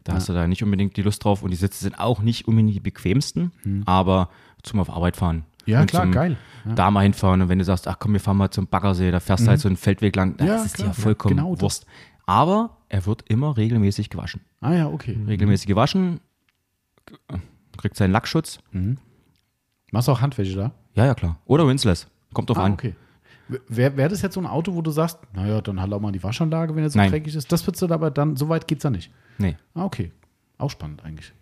[0.04, 2.48] Da hast du da nicht unbedingt die Lust drauf und die Sitze sind auch nicht
[2.48, 3.52] unbedingt die bequemsten,
[3.86, 4.30] aber
[4.64, 5.44] zum auf Arbeit fahren.
[5.66, 5.72] Mhm.
[5.74, 6.38] Ja, und klar, geil.
[6.66, 6.74] Ja.
[6.76, 9.20] Da mal hinfahren und wenn du sagst, ach komm, wir fahren mal zum Baggersee, da
[9.20, 10.54] fährst du halt so einen Feldweg lang, das Mhm.
[10.54, 11.62] Ja, ist klar, dir vollkommen ja, genau.
[11.62, 11.86] Wurst.
[12.26, 14.42] Aber er wird immer regelmäßig gewaschen.
[14.62, 15.18] Ah ja, okay.
[15.28, 16.20] Regelmäßig gewaschen,
[17.78, 18.60] kriegt seinen Lackschutz.
[19.92, 20.72] Machst du auch Handwäsche da?
[20.94, 21.38] Ja, ja, klar.
[21.46, 22.08] Oder Winsless.
[22.34, 22.74] Kommt drauf Ah, an.
[22.74, 22.96] okay.
[23.68, 26.12] Wäre wär das jetzt so ein Auto, wo du sagst, naja, dann halt auch mal
[26.14, 27.10] die Waschanlage, wenn er so Nein.
[27.12, 27.52] dreckig ist?
[27.52, 29.12] Das würdest du aber dann, so weit geht's da nicht.
[29.40, 29.58] Nee.
[29.74, 30.12] Ah, okay.
[30.58, 31.34] Auch spannend eigentlich.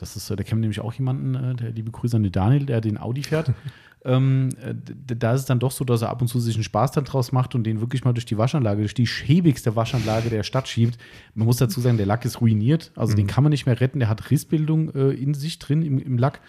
[0.00, 2.32] Das ist, äh, da kennen wir nämlich auch jemanden, äh, der liebe Grüße an den
[2.32, 3.52] Daniel, der den Audi fährt.
[4.04, 4.74] ähm, äh,
[5.16, 7.04] da ist es dann doch so, dass er ab und zu sich einen Spaß dann
[7.04, 10.68] draus macht und den wirklich mal durch die Waschanlage, durch die schäbigste Waschanlage der Stadt
[10.68, 10.98] schiebt.
[11.34, 13.98] Man muss dazu sagen, der Lack ist ruiniert, also den kann man nicht mehr retten.
[13.98, 16.40] Der hat Rissbildung äh, in sich drin im, im Lack,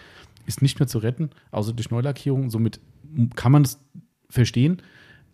[0.46, 2.48] ist nicht mehr zu retten, außer durch Neulackierung.
[2.48, 2.80] Somit
[3.36, 3.78] kann man es
[4.30, 4.80] verstehen.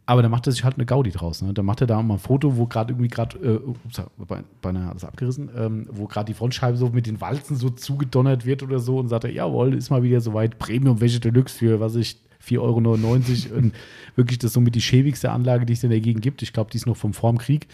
[0.09, 1.43] Aber da macht er sich halt eine Gaudi draus.
[1.43, 1.52] Ne?
[1.52, 4.86] Da macht er da mal ein Foto, wo gerade irgendwie gerade, äh, ups, bei- beinahe
[4.86, 8.62] hat das abgerissen, ähm, wo gerade die Frontscheibe so mit den Walzen so zugedonnert wird
[8.62, 11.94] oder so und sagt er, jawohl, ist mal wieder soweit, Premium Wäsche Deluxe für, was
[11.94, 13.72] ich, 4,99 Euro und
[14.16, 16.40] wirklich das ist somit die schäbigste Anlage, die es in der Gegend gibt.
[16.40, 17.66] Ich glaube, die ist noch vom vorm Krieg.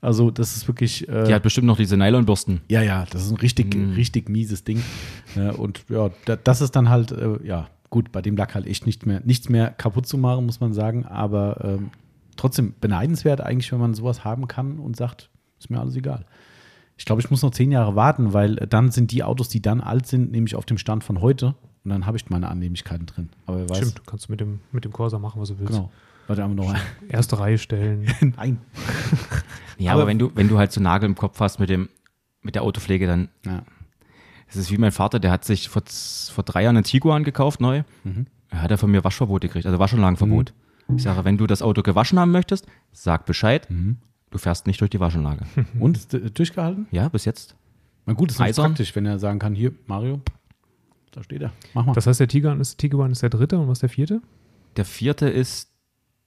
[0.00, 2.62] Also das ist wirklich, äh, Die hat bestimmt noch diese Nylonbürsten.
[2.70, 4.82] ja, ja, das ist ein richtig, richtig mieses Ding.
[5.36, 8.66] Ja, und ja, da, das ist dann halt, äh, ja, gut, bei dem Lack halt
[8.66, 11.04] echt nicht mehr, nichts mehr kaputt zu machen, muss man sagen.
[11.04, 11.90] Aber ähm,
[12.36, 15.28] trotzdem beneidenswert eigentlich, wenn man sowas haben kann und sagt,
[15.60, 16.24] ist mir alles egal.
[16.96, 19.82] Ich glaube, ich muss noch zehn Jahre warten, weil dann sind die Autos, die dann
[19.82, 21.54] alt sind, nämlich auf dem Stand von heute.
[21.84, 23.28] Und dann habe ich meine Annehmlichkeiten drin.
[23.46, 23.76] Aber wer weiß.
[23.78, 25.72] Stimmt, du kannst mit dem, mit dem Corsa machen, was du willst.
[25.74, 25.90] Genau.
[26.28, 26.74] Warte einmal noch.
[27.08, 28.06] Erste Reihe stellen.
[28.36, 28.58] Nein.
[29.78, 31.88] Ja, Aber- aber, wenn du, wenn du halt so Nagel im Kopf hast mit dem,
[32.40, 33.62] mit der Autopflege, dann Ja.
[34.52, 37.60] Es ist wie mein Vater, der hat sich vor, vor drei Jahren einen Tiguan gekauft,
[37.60, 37.82] neu.
[38.50, 40.52] Er hat er von mir Waschverbot gekriegt, also Waschanlagenverbot.
[40.96, 43.66] Ich sage, wenn du das Auto gewaschen haben möchtest, sag Bescheid.
[44.30, 45.44] Du fährst nicht durch die Waschanlage.
[45.80, 46.86] Und ist, durchgehalten?
[46.90, 47.54] ja, bis jetzt.
[48.06, 48.66] Na gut, ist nämlich Eisern.
[48.72, 50.20] praktisch, wenn er sagen kann, hier, Mario,
[51.12, 51.52] da steht er.
[51.74, 51.92] Mach mal.
[51.92, 54.20] Das heißt, der Tiguan ist, Tiguan ist der dritte und was ist der vierte?
[54.76, 55.70] Der vierte ist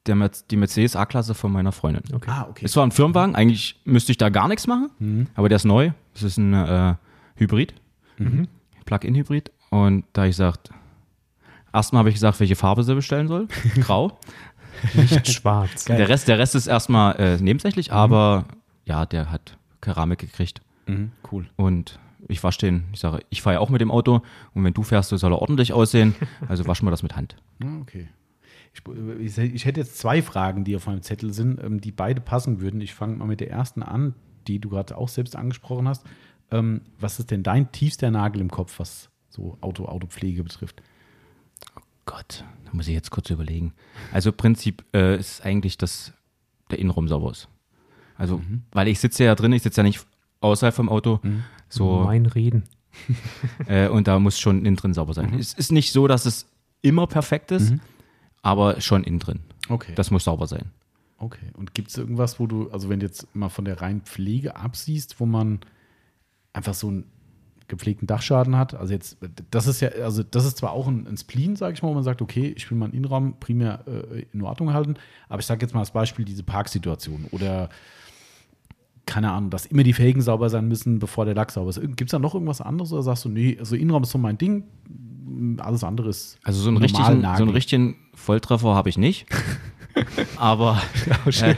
[0.05, 2.03] der, die Mercedes A-Klasse von meiner Freundin.
[2.13, 2.29] Okay.
[2.31, 2.63] Ah, okay.
[2.65, 5.91] Es war ein Firmenwagen, eigentlich müsste ich da gar nichts machen, aber der ist neu.
[6.13, 6.95] Das ist ein äh,
[7.35, 7.73] Hybrid,
[8.85, 9.51] Plug-in-Hybrid.
[9.69, 10.69] Und da ich gesagt,
[11.73, 13.47] erstmal habe ich gesagt, welche Farbe sie bestellen soll.
[13.81, 14.17] Grau.
[14.93, 15.85] Nicht schwarz.
[15.85, 15.97] Geil.
[15.97, 18.45] Der Rest, der Rest ist erstmal äh, nebensächlich, aber
[18.85, 20.61] ja, der hat Keramik gekriegt.
[20.87, 21.47] Mhm, cool.
[21.55, 24.21] Und ich wasche den, ich sage, ich fahre ja auch mit dem Auto
[24.53, 26.15] und wenn du fährst, so soll er ordentlich aussehen.
[26.47, 27.35] Also waschen wir das mit Hand.
[27.63, 28.07] Ah, okay.
[28.73, 28.81] Ich,
[29.19, 32.59] ich, ich hätte jetzt zwei Fragen, die auf meinem Zettel sind, ähm, die beide passen
[32.59, 32.81] würden.
[32.81, 34.13] Ich fange mal mit der ersten an,
[34.47, 36.05] die du gerade auch selbst angesprochen hast.
[36.51, 40.81] Ähm, was ist denn dein tiefster Nagel im Kopf, was so Auto, Autopflege betrifft?
[42.05, 43.73] Gott, da muss ich jetzt kurz überlegen.
[44.13, 46.13] Also Prinzip äh, ist eigentlich, dass
[46.69, 47.47] der Innenraum sauber ist.
[48.17, 48.41] Also,
[48.71, 50.05] weil ich sitze ja drin, ich sitze ja nicht
[50.39, 51.19] außerhalb vom Auto.
[51.67, 52.63] So, Mein Reden.
[53.67, 55.33] äh, und da muss schon innen drin sauber sein.
[55.37, 56.47] Es ist nicht so, dass es
[56.81, 57.73] immer perfekt ist,
[58.41, 59.39] aber schon innen drin.
[59.67, 59.93] Okay.
[59.95, 60.71] Das muss sauber sein.
[61.17, 61.47] Okay.
[61.53, 64.55] Und gibt es irgendwas, wo du, also wenn du jetzt mal von der reinen Pflege
[64.55, 65.59] absiehst, wo man
[66.55, 67.05] einfach so einen
[67.67, 68.73] gepflegten Dachschaden hat?
[68.73, 69.17] Also jetzt,
[69.51, 71.93] das ist ja, also das ist zwar auch ein, ein Spleen, sage ich mal, wo
[71.93, 74.95] man sagt, okay, ich will meinen Innenraum primär äh, in Ordnung halten,
[75.29, 77.69] aber ich sage jetzt mal als Beispiel diese Parksituation oder
[79.05, 81.79] keine Ahnung, dass immer die Felgen sauber sein müssen, bevor der Lack sauber ist.
[81.79, 84.37] Gibt es da noch irgendwas anderes oder sagst du, nee, also Innenraum ist so mein
[84.37, 84.63] Ding,
[85.59, 89.27] alles andere ist Also so einen richtigen, so einen richtigen Volltreffer habe ich nicht.
[90.37, 90.81] aber,
[91.25, 91.55] äh,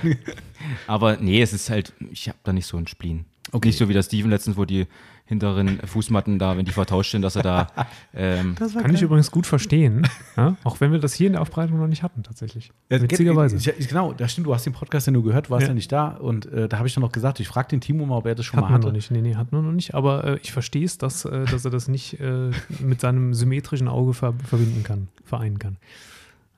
[0.88, 3.26] aber nee, es ist halt, ich habe da nicht so einen Spleen.
[3.52, 3.68] Okay.
[3.70, 4.88] Nicht so wie der Steven letztens, wo die
[5.26, 7.68] hinteren Fußmatten da, wenn die vertauscht sind, dass er da
[8.14, 10.08] ähm, Kann ich übrigens gut verstehen,
[10.38, 10.56] ja?
[10.64, 12.72] auch wenn wir das hier in der Aufbereitung noch nicht hatten, tatsächlich.
[12.90, 13.58] Ja, Witzigerweise.
[13.58, 15.74] Ich, genau, das stimmt, du hast den Podcast ja nur gehört, warst ja, Ja.
[15.74, 18.18] nicht da und äh, da habe ich dann noch gesagt, ich frage den Timo mal,
[18.18, 18.96] ob er das schon Hatten mal wir noch hatte.
[18.96, 19.12] nicht.
[19.12, 19.96] Nee, nee, hatten wir noch nicht.
[19.96, 23.90] Aber äh, ich verstehe es, dass, äh, dass er das nicht äh, mit seinem symmetrischen
[23.90, 25.76] Auge ver verbinden kann, vereinen kann.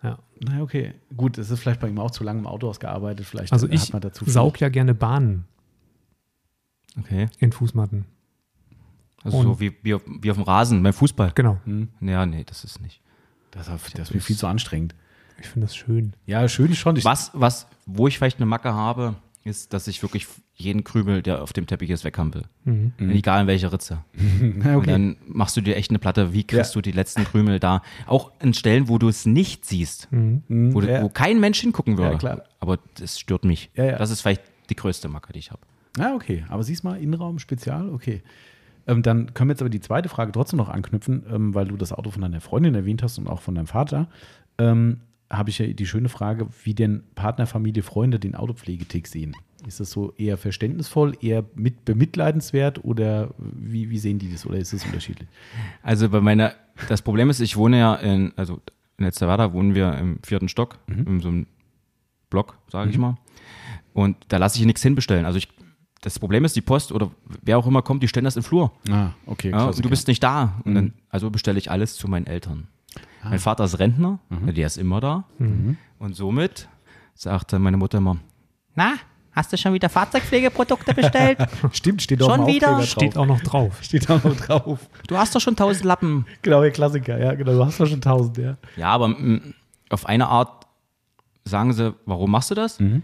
[0.03, 0.19] Ja.
[0.39, 3.51] Na okay, gut, es ist vielleicht bei ihm auch zu lange im Auto ausgearbeitet, vielleicht
[3.51, 5.45] Also ich hat man dazu saug ja gerne Bahnen
[6.97, 7.27] okay.
[7.39, 8.05] in Fußmatten.
[9.23, 11.31] Also Und- so wie, wie, auf, wie auf dem Rasen beim Fußball.
[11.35, 11.59] Genau.
[12.01, 13.01] Ja, nee, das ist nicht.
[13.51, 14.95] Das, ist- das ist mir viel zu anstrengend.
[15.41, 16.13] Ich finde das schön.
[16.25, 16.95] Ja, schön schon.
[16.97, 21.21] Ich, Was, was, wo ich vielleicht eine Macke habe, ist, dass ich wirklich jeden Krümel,
[21.21, 22.43] der auf dem Teppich ist, weghaben will.
[22.65, 22.93] Mhm.
[23.09, 24.03] Egal in welcher Ritze.
[24.13, 24.91] Na, Und okay.
[24.91, 26.81] dann machst du dir echt eine Platte, wie kriegst Ja.
[26.81, 27.81] du die letzten Krümel da?
[28.05, 31.01] Auch in Stellen, wo du es nicht siehst, wo, du, ja.
[31.01, 32.11] wo kein Mensch hingucken würde.
[32.11, 32.43] Ja, klar.
[32.59, 33.71] Aber das stört mich.
[33.75, 33.97] Ja, ja.
[33.97, 35.61] Das ist vielleicht die größte Macke, die ich habe.
[35.97, 36.45] Ja, okay.
[36.49, 38.21] Aber siehst mal, Innenraum, Spezial, okay.
[38.87, 41.77] Ähm, dann können wir jetzt aber die zweite Frage trotzdem noch anknüpfen, ähm, weil du
[41.77, 44.07] das Auto von deiner Freundin erwähnt hast und auch von deinem Vater.
[44.57, 45.01] Ähm,
[45.31, 49.35] Habe ich ja die schöne Frage, wie denn Partner, Familie, Freunde den Autopflegetick sehen.
[49.67, 54.57] Ist das so eher verständnisvoll, eher mit bemitleidenswert oder wie, wie sehen die das oder
[54.57, 55.27] ist es unterschiedlich?
[55.83, 56.53] Also bei meiner,
[56.87, 58.61] das Problem ist, ich wohne ja in, also
[58.97, 61.07] in Elsterwerda wohnen wir im vierten Stock, Mhm.
[61.07, 61.47] in so einem
[62.29, 63.17] Block, sage ich mal.
[63.93, 65.25] Und da lasse ich nichts hinbestellen.
[65.25, 65.49] Also ich,
[66.01, 67.11] das Problem ist, die Post oder
[67.41, 68.71] wer auch immer kommt, die stellen das im Flur.
[68.89, 69.51] Ah, okay.
[69.51, 70.53] Ja, und du bist nicht da.
[70.63, 70.75] Und Mhm.
[70.75, 72.67] dann, also bestelle ich alles zu meinen Eltern.
[73.21, 73.29] Ah.
[73.31, 74.53] Mein Vater ist Rentner, Mhm.
[74.53, 75.25] der ist immer da.
[75.99, 76.69] Und somit
[77.15, 78.15] sagte meine Mutter immer,
[78.75, 78.93] na,
[79.33, 81.37] hast du schon wieder Fahrzeugpflegeprodukte bestellt?
[81.73, 82.81] Stimmt, steht auch Schon im wieder?
[82.83, 83.23] Steht drauf.
[83.23, 83.77] auch noch drauf.
[83.83, 84.89] Steht auch noch drauf.
[85.07, 86.25] du hast doch schon tausend Lappen.
[86.41, 87.51] Genau, der Klassiker, ja, genau.
[87.51, 88.55] Du hast doch schon tausend, ja.
[88.77, 89.53] Ja, aber mm,
[89.89, 90.65] auf eine Art
[91.43, 92.79] sagen sie, warum machst du das?
[92.79, 93.03] Mhm.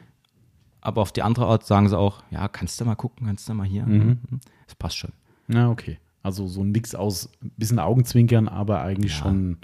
[0.86, 3.54] Aber auf die andere Art sagen sie auch, ja, kannst du mal gucken, kannst du
[3.54, 3.86] mal hier.
[3.86, 4.20] Mhm.
[4.66, 5.12] Das passt schon.
[5.48, 5.98] Na, okay.
[6.24, 9.18] Also so ein Mix aus ein bisschen Augenzwinkern, aber eigentlich Ja.
[9.26, 9.58] schon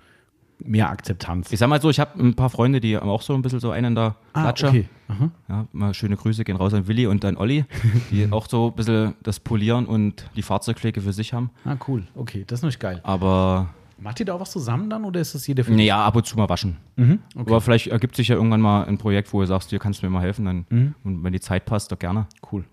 [0.63, 1.51] mehr Akzeptanz.
[1.51, 3.59] Ich sag mal so, ich habe ein paar Freunde, die haben auch so ein bisschen
[3.59, 3.95] so einen
[4.33, 4.67] Klatsche.
[4.67, 4.89] Ah, okay.
[5.07, 5.31] Aha.
[5.49, 7.65] Ja, mal schöne Grüße gehen raus an Willi und an Olli,
[8.11, 11.49] die auch so ein bisschen das Polieren und die Fahrzeugpflege für sich haben.
[11.65, 12.03] Ah, cool.
[12.15, 12.99] Okay, das ist natürlich geil.
[13.03, 13.69] Aber
[14.01, 16.25] Macht ihr da auch was zusammen dann oder ist das jeder für naja, ab und
[16.25, 16.77] zu mal waschen.
[16.95, 17.19] Mhm.
[17.35, 17.49] Okay.
[17.49, 20.05] Aber vielleicht ergibt sich ja irgendwann mal ein Projekt, wo du sagst, hier kannst du
[20.07, 20.45] mir mal helfen.
[20.45, 20.95] Dann, Mhm.
[21.03, 22.25] Und wenn die Zeit passt, doch gerne.
[22.51, 22.65] Cool.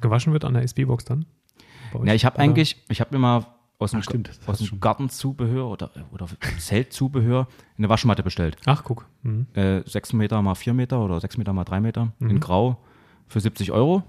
[0.00, 1.26] Gewaschen wird an der SB-Box dann?
[2.04, 3.46] Ja, ich habe eigentlich, ich habe mir mal
[3.78, 4.80] aus dem, Ach, das aus dem.
[4.80, 6.26] Gartenzubehör oder, oder
[6.58, 8.56] Zeltzubehör eine Waschmatte bestellt.
[8.64, 9.06] Ach, guck.
[9.22, 9.46] Mhm.
[9.54, 12.30] Äh, 6 Meter mal 4 Meter oder 6 Meter mal 3 Meter Mhm.
[12.30, 12.78] in Grau
[13.26, 14.02] für 70 Euro,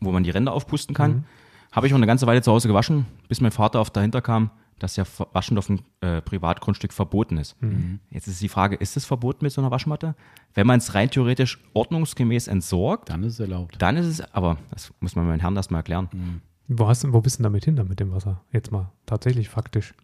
[0.00, 1.10] wo man die Ränder aufpusten kann.
[1.10, 1.24] Mhm.
[1.72, 4.50] Habe ich auch eine ganze Weile zu Hause gewaschen, bis mein Vater auf dahinter kam,
[4.78, 7.60] dass ja Waschen auf dem äh, Privatgrundstück verboten ist.
[7.62, 8.00] Mhm.
[8.10, 10.14] Jetzt ist die Frage, ist es verboten mit so einer Waschmatte?
[10.54, 13.76] Wenn man es rein theoretisch ordnungsgemäß entsorgt, Dann ist es erlaubt.
[13.80, 16.08] dann ist es, aber das muss man meinem Herrn erst mal erklären.
[16.12, 16.40] Mhm.
[16.68, 18.42] Wo, hast, du- wo bist du denn damit hin, dann mit dem Wasser?
[18.52, 19.94] Jetzt mal, tatsächlich, faktisch.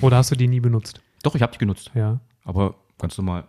[0.00, 1.00] Oder hast du die nie benutzt?
[1.22, 1.90] Doch, ich habe die genutzt.
[1.94, 2.20] Ja.
[2.44, 3.44] Aber ganz normal.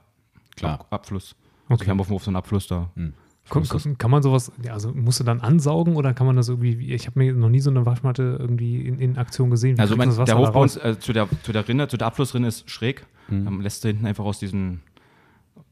[0.55, 0.79] Klar.
[0.81, 1.35] Ab, Abfluss.
[1.67, 1.85] Also Okay.
[1.85, 2.89] wir haben auf dem Hof so einen Abfluss da.
[2.95, 3.13] Kann,
[3.49, 6.93] kann, kann man sowas, ja, also musst du dann ansaugen oder kann man das irgendwie,
[6.93, 9.77] ich habe mir noch nie so eine Waschmatte irgendwie in, in Aktion gesehen.
[9.77, 12.07] Wie Also das der Hof bei uns äh, zu, der, zu der Rinne, zu der
[12.07, 13.05] Abflussrinne ist schräg.
[13.27, 14.81] Dann lässt du hinten einfach aus diesen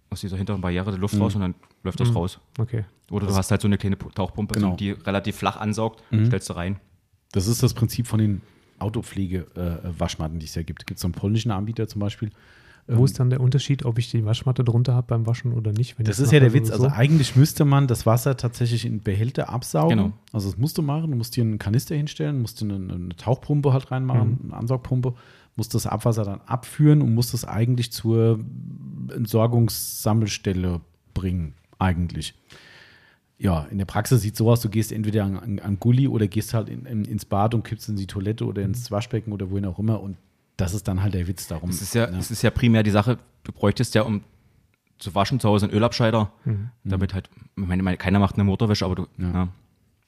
[0.09, 1.21] aus dieser hinteren Barriere die Luft Mhm.
[1.23, 2.39] raus und dann läuft das raus.
[2.59, 2.85] Okay.
[3.09, 4.73] Oder du hast halt so eine kleine Pu- Tauchpumpe, Genau.
[4.73, 4.77] Mhm.
[4.77, 6.79] die relativ flach ansaugt, stellst du rein.
[7.31, 8.41] Das ist das Prinzip von den
[9.23, 10.85] Autopflege-Waschmatten, die es ja gibt.
[10.85, 12.31] Gibt es so einen polnischen Anbieter zum Beispiel.
[12.87, 15.97] Wo ist dann der Unterschied, ob ich die Waschmatte drunter habe beim Waschen oder nicht?
[15.97, 16.67] wenn Das ist ja der Witz.
[16.67, 19.97] sowieso- Also eigentlich müsste man das Wasser tatsächlich in Behälter absaugen.
[19.97, 20.13] Genau.
[20.33, 21.11] Also das musst du machen.
[21.11, 24.51] Du musst dir einen Kanister hinstellen, musst dir eine, eine Tauchpumpe halt reinmachen, Mhm.
[24.51, 25.13] eine Ansaugpumpe,
[25.55, 28.39] musst das Abwasser dann abführen und musst es eigentlich zur
[29.15, 30.81] Entsorgungssammelstelle
[31.13, 32.33] bringen, eigentlich.
[33.37, 36.27] Ja, in der Praxis sieht so aus, du gehst entweder an, an, an Gully oder
[36.27, 39.49] gehst halt in, in, ins Bad und kippst in die Toilette oder ins Waschbecken oder
[39.51, 40.17] wohin auch immer und
[40.57, 41.69] das ist dann halt der Witz darum.
[41.69, 44.23] Es ist ja, es ist ja primär die Sache, du bräuchtest ja, um
[44.99, 46.31] zu waschen zu Hause einen Ölabscheider,
[46.83, 49.49] damit halt, ich meine, keiner macht eine Motorwäsche, aber du, ja.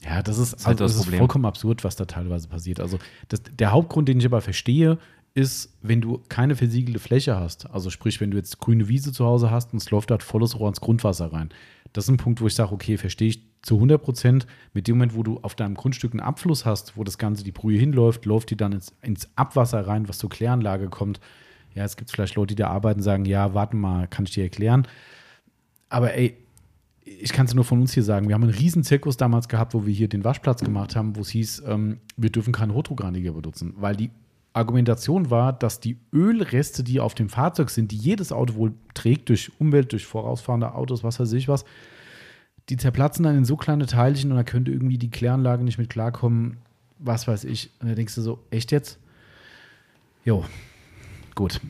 [0.03, 1.19] Ja, das ist, halt also, das das ist Problem.
[1.19, 2.80] vollkommen absurd, was da teilweise passiert.
[2.80, 4.99] Also das, der Hauptgrund, den ich aber verstehe,
[5.34, 9.26] ist, wenn du keine versiegelte Fläche hast, also sprich, wenn du jetzt grüne Wiese zu
[9.26, 11.49] Hause hast und es läuft dort volles Rohr ins Grundwasser rein.
[11.91, 14.47] Das ist ein Punkt, wo ich sage, okay, verstehe ich zu 100 Prozent.
[14.73, 17.51] Mit dem Moment, wo du auf deinem Grundstück einen Abfluss hast, wo das Ganze, die
[17.51, 21.19] Brühe hinläuft, läuft die dann ins, ins Abwasser rein, was zur Kläranlage kommt.
[21.73, 24.43] Ja, es gibt vielleicht Leute, die da arbeiten, sagen, ja, warte mal, kann ich dir
[24.43, 24.87] erklären.
[25.89, 26.37] Aber ey,
[27.03, 29.73] ich kann es nur von uns hier sagen, wir haben einen riesen Zirkus damals gehabt,
[29.73, 33.33] wo wir hier den Waschplatz gemacht haben, wo es hieß, ähm, wir dürfen keinen Hochdruckreiniger
[33.33, 34.11] benutzen, weil die
[34.53, 39.29] Argumentation war, dass die Ölreste, die auf dem Fahrzeug sind, die jedes Auto wohl trägt,
[39.29, 41.65] durch Umwelt, durch vorausfahrende Autos, was weiß ich was,
[42.69, 45.89] die zerplatzen dann in so kleine Teilchen und da könnte irgendwie die Kläranlage nicht mit
[45.89, 46.57] klarkommen,
[46.99, 47.69] was weiß ich.
[47.79, 48.99] Und da denkst du so, echt jetzt?
[50.23, 50.43] Jo,
[51.35, 51.61] gut.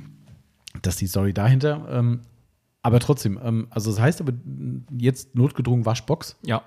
[0.81, 1.85] Das ist die Story dahinter.
[1.89, 2.21] Ähm,
[2.81, 4.33] aber trotzdem, ähm, also das heißt aber
[4.97, 6.37] jetzt notgedrungen Waschbox.
[6.43, 6.61] ja.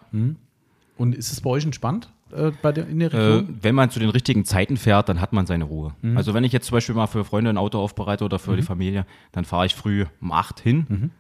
[0.97, 3.59] Und ist es bei euch entspannt äh, bei der, in der Äh, Region?
[3.63, 5.95] wenn man zu den richtigen Zeiten fährt, dann hat man seine Ruhe.
[6.03, 6.17] Mhm.
[6.17, 8.63] Also wenn ich jetzt zum Beispiel mal für Freunde ein Auto aufbereite oder für die
[8.63, 11.11] Familie, dann fahre ich früh um 8 hin.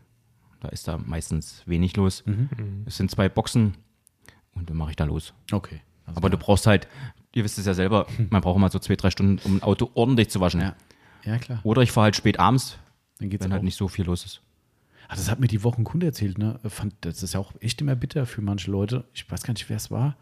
[0.59, 0.62] Mhm.
[0.62, 2.24] Da ist da meistens wenig los.
[2.86, 3.74] Es sind zwei Boxen
[4.52, 5.35] und dann mache ich da los.
[5.52, 5.80] okay.
[6.06, 6.89] Also Aber du brauchst halt,
[7.35, 9.90] ihr wisst es ja selber, man braucht immer so zwei, drei Stunden, um ein Auto
[9.94, 10.60] ordentlich zu waschen.
[10.62, 10.74] ja.
[11.24, 11.60] ja, klar.
[11.64, 12.78] Oder ich fahre halt spät abends,
[13.18, 13.64] Dann geht's wenn halt auch.
[13.64, 14.40] nicht so viel los ist.
[15.09, 16.59] Ah, das hat mir die Woche ein Kunde erzählt, ne?
[16.64, 19.05] Fand, das ist ja auch echt immer bitter für manche Leute.
[19.14, 20.16] Ich weiß gar nicht, wer es war.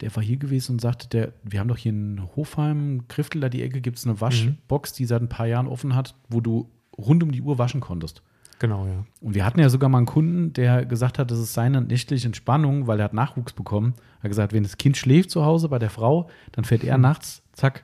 [0.00, 3.48] Der war hier gewesen und sagte, der, wir haben doch hier in Hofheim, Griftel, da
[3.48, 6.68] die Ecke, gibt es eine Waschbox, die seit ein paar Jahren offen hat, wo du
[6.98, 8.22] rund um die Uhr waschen konntest.
[8.58, 9.04] Genau, ja.
[9.20, 12.26] Und wir hatten ja sogar mal einen Kunden, der gesagt hat, das ist seine nächtliche
[12.26, 13.94] Entspannung, weil er hat Nachwuchs bekommen.
[14.18, 16.96] Er hat gesagt, wenn das Kind schläft zu Hause bei der Frau, dann fährt er
[16.98, 17.82] nachts, zack,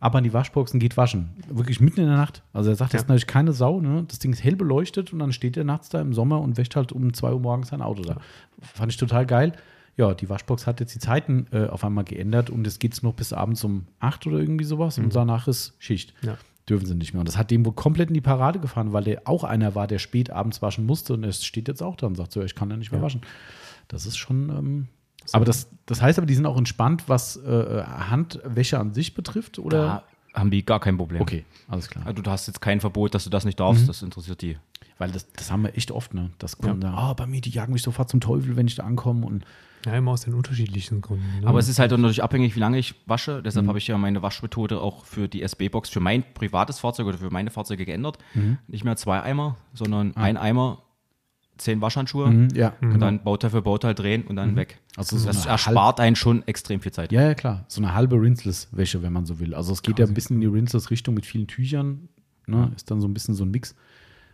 [0.00, 1.30] ab an die Waschbox und geht waschen.
[1.48, 2.42] Wirklich mitten in der Nacht.
[2.52, 3.04] Also er sagt, das Ja.
[3.04, 4.04] ist natürlich keine Sau, ne?
[4.08, 6.76] Das Ding ist hell beleuchtet und dann steht er nachts da im Sommer und wäscht
[6.76, 8.16] halt um 2 Uhr morgens sein Auto da.
[8.60, 9.52] Fand ich total geil.
[9.96, 13.14] Ja, die Waschbox hat jetzt die Zeiten äh, auf einmal geändert und es geht noch
[13.14, 16.36] bis abends um 8 oder irgendwie sowas und danach ist Schicht Ja.
[16.68, 17.20] Dürfen sie nicht mehr.
[17.20, 19.86] Und das hat dem wohl komplett in die Parade gefahren, weil der auch einer war,
[19.86, 22.54] der spät abends waschen musste und es steht jetzt auch da und sagt so, ich
[22.54, 23.06] kann ja nicht mehr Ja.
[23.06, 23.22] waschen.
[23.88, 24.88] Das ist schon, ähm,
[25.32, 29.58] aber das, das heißt aber, die sind auch entspannt, was äh, Handwäsche an sich betrifft,
[29.58, 29.78] oder?
[29.78, 30.02] Da
[30.34, 31.20] haben die gar kein Problem.
[31.20, 32.06] Okay, alles klar.
[32.06, 33.86] Also du hast jetzt kein Verbot, dass du das nicht darfst, Mhm.
[33.88, 34.56] das interessiert die.
[34.98, 36.30] Weil das, das haben wir echt oft, ne?
[36.38, 38.84] Dass Kunden sagen, ah, bei mir, die jagen mich sofort zum Teufel, wenn ich da
[38.84, 39.44] ankomme und
[39.86, 41.40] Ja, immer aus den unterschiedlichen Gründen.
[41.40, 41.46] Ne?
[41.46, 43.42] Aber es ist halt auch natürlich abhängig, wie lange ich wasche.
[43.44, 43.68] Deshalb Mhm.
[43.68, 47.30] habe ich ja meine Waschmethode auch für die SB-Box, für mein privates Fahrzeug oder für
[47.30, 48.18] meine Fahrzeuge geändert.
[48.34, 48.58] Mhm.
[48.66, 50.82] Nicht mehr zwei Eimer, sondern ein Eimer,
[51.58, 52.28] zehn Waschhandschuhe.
[52.30, 54.80] Mhm, ja, und dann Bauteil für Bauteil drehen und dann weg.
[54.96, 57.12] Also so das erspart einen schon extrem viel Zeit.
[57.12, 57.64] Ja, ja, klar.
[57.68, 59.54] So eine halbe Rinseless-Wäsche, wenn man so will.
[59.54, 62.08] Also es geht ja ein bisschen in die Rinseless-Richtung mit vielen Tüchern.
[62.46, 62.72] Ne?
[62.74, 63.74] Ist dann so ein bisschen so ein Mix.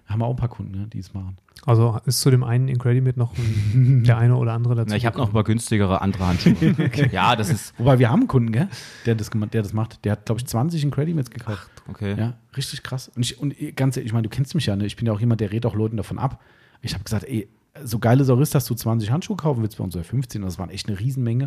[0.06, 1.38] Haben wir auch ein paar Kunden, ne, die es machen.
[1.64, 4.90] Also ist zu dem einen Incredimate noch ein, der eine oder andere dazu.
[4.90, 5.34] Na, ich habe noch gekommen?
[5.34, 6.54] mal günstigere andere Handschuhe.
[7.10, 8.68] Ja, das ist Wobei wir haben einen Kunden, gell,
[9.06, 10.04] der das, der das macht.
[10.04, 11.70] Der hat, glaube ich, 20 in Credimits gekauft.
[11.88, 12.14] okay.
[12.18, 13.10] Ja, richtig krass.
[13.16, 14.84] Und, ich, und ganz ehrlich, ich meine, du kennst mich ja, ne?
[14.84, 16.42] ich bin ja auch jemand, der redet auch Leuten davon ab.
[16.84, 17.48] Ich habe gesagt, ey,
[17.82, 20.42] so geil es auch ist, dass du 20 Handschuhe kaufen willst bei uns oder 15,
[20.42, 21.44] das waren echt eine Riesenmenge.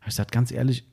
[0.00, 0.84] Hab ich gesagt, ganz ehrlich,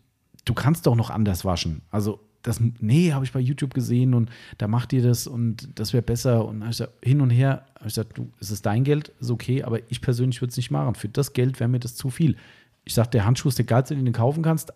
[0.45, 1.81] du kannst doch noch anders waschen.
[1.91, 5.93] Also, das, nee, habe ich bei YouTube gesehen und da macht ihr das und das
[5.93, 6.45] wäre besser.
[6.45, 9.31] Und ich gesagt, hin und her, habe ich gesagt, du, es ist dein Geld, ist
[9.31, 10.95] okay, aber ich persönlich würde es nicht machen.
[10.95, 12.35] Für das Geld wäre mir das zu viel.
[12.83, 14.73] Ich sage, der Handschuh ist der geilste, den du kaufen kannst,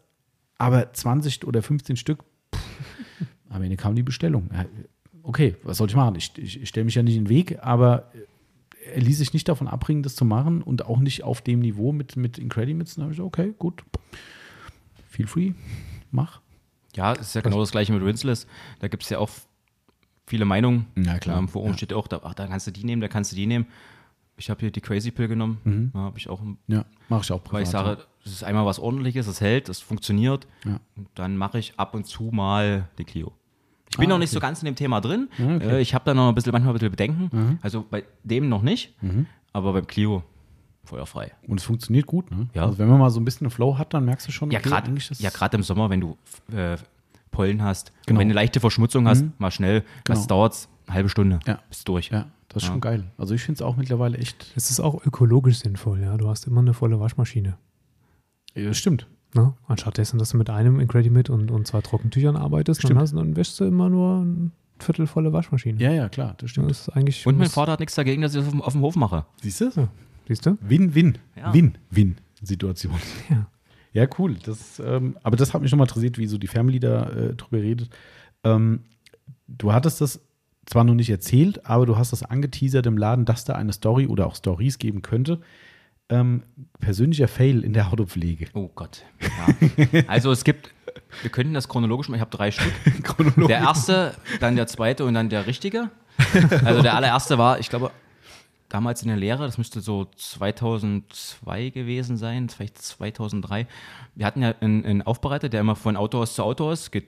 [0.57, 2.23] aber 20 oder 15 Stück,
[2.55, 2.61] pff,
[3.49, 4.49] am Ende kam die Bestellung.
[5.23, 6.15] Okay, was soll ich machen?
[6.15, 8.11] Ich, ich, ich stelle mich ja nicht in den Weg, aber
[8.93, 11.91] er ließ sich nicht davon abbringen, das zu machen und auch nicht auf dem Niveau
[11.91, 12.95] mit, mit Incredimits.
[12.95, 13.83] Dann habe ich gesagt, okay, gut.
[15.09, 15.53] Feel free,
[16.11, 16.41] mach.
[16.95, 18.47] Ja, es ist ja genau das gleiche mit Rinseless.
[18.79, 19.29] Da gibt es ja auch
[20.25, 20.87] viele Meinungen.
[20.95, 21.37] Ja, klar.
[21.39, 21.77] Ähm, vor oben Ja.
[21.77, 23.67] steht auch, da, ach, da kannst du die nehmen, da kannst du die nehmen.
[24.39, 25.89] Ich habe hier die Crazy Pill genommen.
[25.93, 27.53] Da habe ich auch, Ja, mache ich auch privat.
[27.53, 30.47] weil ich sage, es ist einmal was ordentliches, es hält, es funktioniert.
[30.65, 30.79] Ja.
[30.95, 33.31] Und dann mache ich ab und zu mal die Clio.
[33.89, 34.35] Ich bin Ah, noch nicht okay.
[34.35, 35.29] so ganz in dem Thema drin.
[35.31, 35.53] Ah, okay.
[35.55, 35.61] Mhm.
[35.61, 37.59] Äh, ich habe da noch ein bisschen, manchmal ein bisschen Bedenken.
[37.61, 38.93] Also bei dem noch nicht,
[39.53, 40.23] aber beim Clio
[40.83, 41.31] feuerfrei.
[41.47, 42.47] Und es funktioniert gut, ne?
[42.53, 42.63] Ja.
[42.63, 44.59] Also wenn man mal so ein bisschen einen Flow hat, dann merkst du schon, Ja,
[44.59, 44.69] okay,
[45.09, 46.17] das- ja, gerade im Sommer, wenn du
[46.53, 46.77] äh,
[47.31, 48.17] Pollen hast, Genau.
[48.17, 50.17] und wenn du leichte Verschmutzung hast, mal schnell, Genau.
[50.17, 51.59] was dauert eine halbe Stunde, Ja.
[51.69, 52.09] bist durch.
[52.09, 52.73] Ja, das ist Ja.
[52.73, 53.03] schon geil.
[53.17, 54.51] Also ich finde es auch mittlerweile echt.
[54.55, 56.15] Es ist auch ökologisch sinnvoll, ja.
[56.17, 57.57] Du hast immer eine volle Waschmaschine.
[58.55, 59.07] Ja, das stimmt.
[59.33, 59.53] Ne?
[59.67, 63.35] Anstatt dessen, dass du mit einem Incredimate und, und zwei Trockentüchern arbeitest, dann, hast, dann
[63.35, 65.81] wäschst du immer nur ein Viertel volle Waschmaschine.
[65.81, 66.69] Ja, ja, klar, das stimmt.
[66.69, 67.25] Das ist eigentlich.
[67.25, 69.25] Und mein Vater hat nichts dagegen, dass ich das auf, dem- auf dem Hof mache.
[69.41, 69.65] Siehst du?
[69.75, 69.87] Ja,
[70.27, 70.57] siehst du?
[70.61, 71.17] Win-Win.
[71.35, 71.53] Ja.
[71.53, 72.93] Win-Win-Situation.
[73.29, 73.47] Ja.
[73.93, 74.35] Ja, cool.
[74.45, 77.33] Das, ähm, aber das hat mich schon mal interessiert, wie so die Family da äh,
[77.35, 77.89] drüber redet.
[78.43, 78.81] Ähm,
[79.47, 80.21] du hattest das
[80.67, 84.05] zwar noch nicht erzählt, aber du hast das angeteasert im Laden, dass da eine Story
[84.05, 85.39] oder auch Stories geben könnte.
[86.09, 86.43] Ähm,
[86.79, 88.47] persönlicher Fail in der Autopflege.
[88.53, 89.03] Oh Gott.
[89.91, 90.01] Ja.
[90.07, 90.71] also es gibt,
[91.21, 92.71] wir könnten das chronologisch machen, ich habe drei Stück.
[93.47, 95.89] Der erste, dann der zweite und dann der richtige.
[96.63, 97.91] Also der allererste war, ich glaube,
[98.69, 103.67] damals in der Lehre, das müsste so 2002 gewesen sein, vielleicht 2003.
[104.15, 107.05] Wir hatten ja einen, einen Aufbereiter, der immer von Autohaus zu Autohaus get,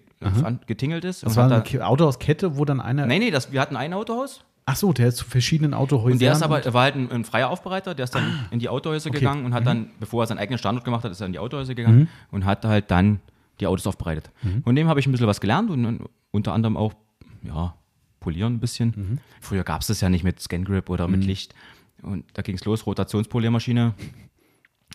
[0.68, 1.24] getingelt ist.
[1.24, 3.06] Das war eine da, Ke- Autohauskette, wo dann einer.
[3.06, 6.14] nee, nee, das, wir hatten ein Autohaus Ach so, der ist zu verschiedenen Autohäusern.
[6.14, 8.60] und der ist aber, er war halt ein, ein freier Aufbereiter, der ist dann in
[8.60, 9.20] die Autohäuser Okay.
[9.20, 11.40] gegangen und hat dann, bevor er seinen eigenen Standort gemacht hat, ist er in die
[11.40, 13.20] Autohäuser gegangen und hat halt dann
[13.60, 14.30] die Autos aufbereitet.
[14.64, 16.02] Von dem habe ich ein bisschen was gelernt und, und
[16.32, 16.94] unter anderem auch,
[17.42, 17.74] ja,
[18.20, 19.20] polieren ein bisschen.
[19.42, 21.56] Früher gab es das ja nicht mit Scan Grip oder mit Licht.
[22.02, 23.94] Und da ging es los, Rotationspoliermaschine.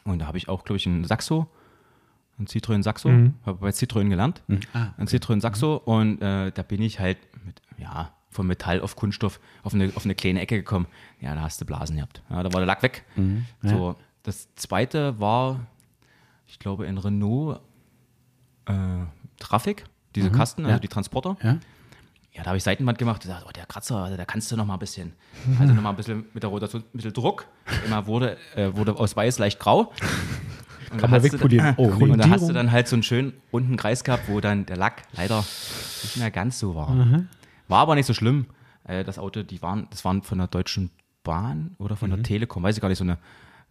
[0.05, 1.47] Und da habe ich auch, glaube ich, einen Saxo,
[2.39, 3.11] einen Citroën Saxo,
[3.47, 4.43] habe bei Citroën gelernt,
[4.73, 8.97] Ah, einen Citroën Saxo und äh, da bin ich halt mit, ja, von Metall auf
[8.97, 10.87] Kunststoff auf eine, auf eine kleine Ecke gekommen.
[11.21, 12.23] Ja, da hast du Blasen gehabt.
[12.29, 13.05] Ja, da war der Lack weg.
[13.63, 15.61] So, das zweite war,
[16.47, 17.61] ich glaube, in Renault
[18.67, 18.73] äh,
[19.39, 19.85] Traffic,
[20.15, 20.79] diese Kasten, also ja.
[20.81, 21.37] die Transporter.
[21.43, 21.59] Ja?
[22.33, 24.57] Ja, da habe ich Seitenwand gemacht und gesagt, oh, der Kratzer, also da kannst du
[24.57, 25.13] noch mal ein bisschen,
[25.61, 27.47] also noch mal ein bisschen mit der Rotation, ein bisschen Druck.
[27.87, 29.93] Immer wurde, äh, wurde aus weiß leicht grau.
[30.91, 31.75] Und Kann man wegpolieren.
[31.77, 34.67] Oh, und da hast du dann halt so einen schönen runden Kreis gehabt, wo dann
[34.67, 35.45] der Lack leider
[36.03, 36.91] nicht mehr ganz so war.
[37.69, 38.47] War aber nicht so schlimm.
[38.85, 40.91] Äh, das Auto, die waren, das waren von der Deutschen
[41.23, 43.19] Bahn oder von der Telekom, weiß ich gar nicht, so eine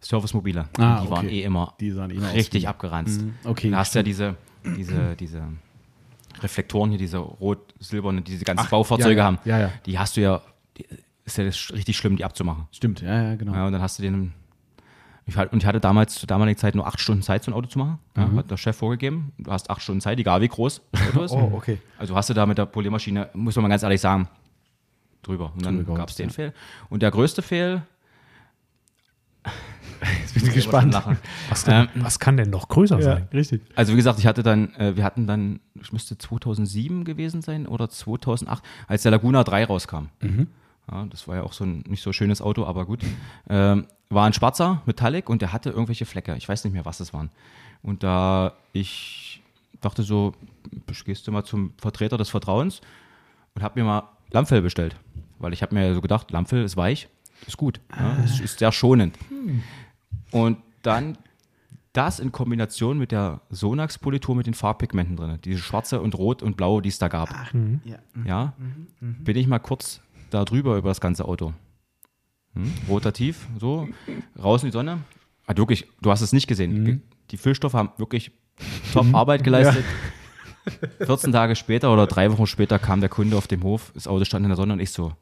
[0.00, 0.62] Servicemobile.
[0.76, 0.82] Mhm.
[0.84, 1.40] Ah, die waren okay.
[1.40, 3.22] eh immer Die sahen eh aus richtig wie- abgeranzt.
[3.22, 4.36] Mhm, okay, Da hast du ja diese,
[4.76, 5.42] diese, diese
[6.40, 9.24] Reflektoren hier, diese rot-silberne, die diese ganzen Ach, Baufahrzeuge ja, ja.
[9.24, 9.38] haben.
[9.44, 9.70] Ja, ja.
[9.86, 10.42] Die hast du ja,
[10.76, 10.86] die,
[11.24, 12.66] ist ja richtig schlimm, die abzumachen.
[12.72, 13.54] Stimmt, ja, ja, genau.
[13.54, 14.32] Ja, und dann hast du den.
[15.26, 17.54] Ich, halt- und ich hatte damals zur damaligen Zeit nur acht Stunden Zeit, so ein
[17.54, 17.98] Auto zu machen.
[18.16, 19.32] Ja, hat der Chef vorgegeben.
[19.38, 21.32] Du hast acht Stunden Zeit, egal wie groß das Auto ist.
[21.32, 21.78] Oh, okay.
[21.98, 24.28] Also hast du da mit der Poliermaschine, muss man mal ganz ehrlich sagen,
[25.22, 25.52] drüber.
[25.54, 26.32] Und dann gab es den ja.
[26.34, 26.52] Fehl.
[26.90, 27.82] Und der größte Fehl.
[30.20, 30.94] Jetzt bin ich gespannt.
[31.48, 33.28] Was, denn, Ähm, was kann denn noch größer Ja, sein?
[33.32, 33.62] richtig.
[33.74, 37.66] Also wie gesagt, ich hatte dann, äh, wir hatten dann, ich müsste 2007 gewesen sein
[37.66, 40.06] oder 2008, als der Laguna 3 rauskam.
[40.90, 43.00] Ja, das war ja auch so ein nicht so schönes Auto, aber gut.
[43.48, 46.34] Ähm, war ein schwarzer Metallic und der hatte irgendwelche Flecke.
[46.36, 47.30] Ich weiß nicht mehr, was das waren.
[47.82, 49.42] Und da ich
[49.80, 50.32] dachte so,
[51.04, 52.80] gehst du mal zum Vertreter des Vertrauens
[53.54, 54.96] und habe mir mal Lammfell bestellt.
[55.38, 57.08] Weil ich habe mir so gedacht, Lammfell ist weich,
[57.46, 57.80] ist gut.
[57.96, 59.18] Ja, ist, ist sehr schonend.
[60.30, 61.18] Und dann
[61.92, 66.56] das in Kombination mit der Sonax-Politur mit den Farbpigmenten drin, diese schwarze und rot und
[66.56, 67.30] blau, die es da gab.
[67.84, 67.98] Ja.
[68.24, 68.52] Ja,
[69.00, 70.00] bin ich mal kurz
[70.30, 71.52] da drüber über das ganze Auto.
[72.54, 72.72] Hm?
[72.88, 73.88] Rotativ, so,
[74.42, 75.00] raus in die Sonne.
[75.46, 77.02] Hat wirklich, du hast es nicht gesehen.
[77.30, 78.32] Die Füllstoffe haben wirklich
[78.92, 79.84] top Arbeit geleistet.
[80.98, 84.24] 14 Tage später oder drei Wochen später kam der Kunde auf dem Hof, das Auto
[84.24, 85.12] stand in der Sonne und ich so,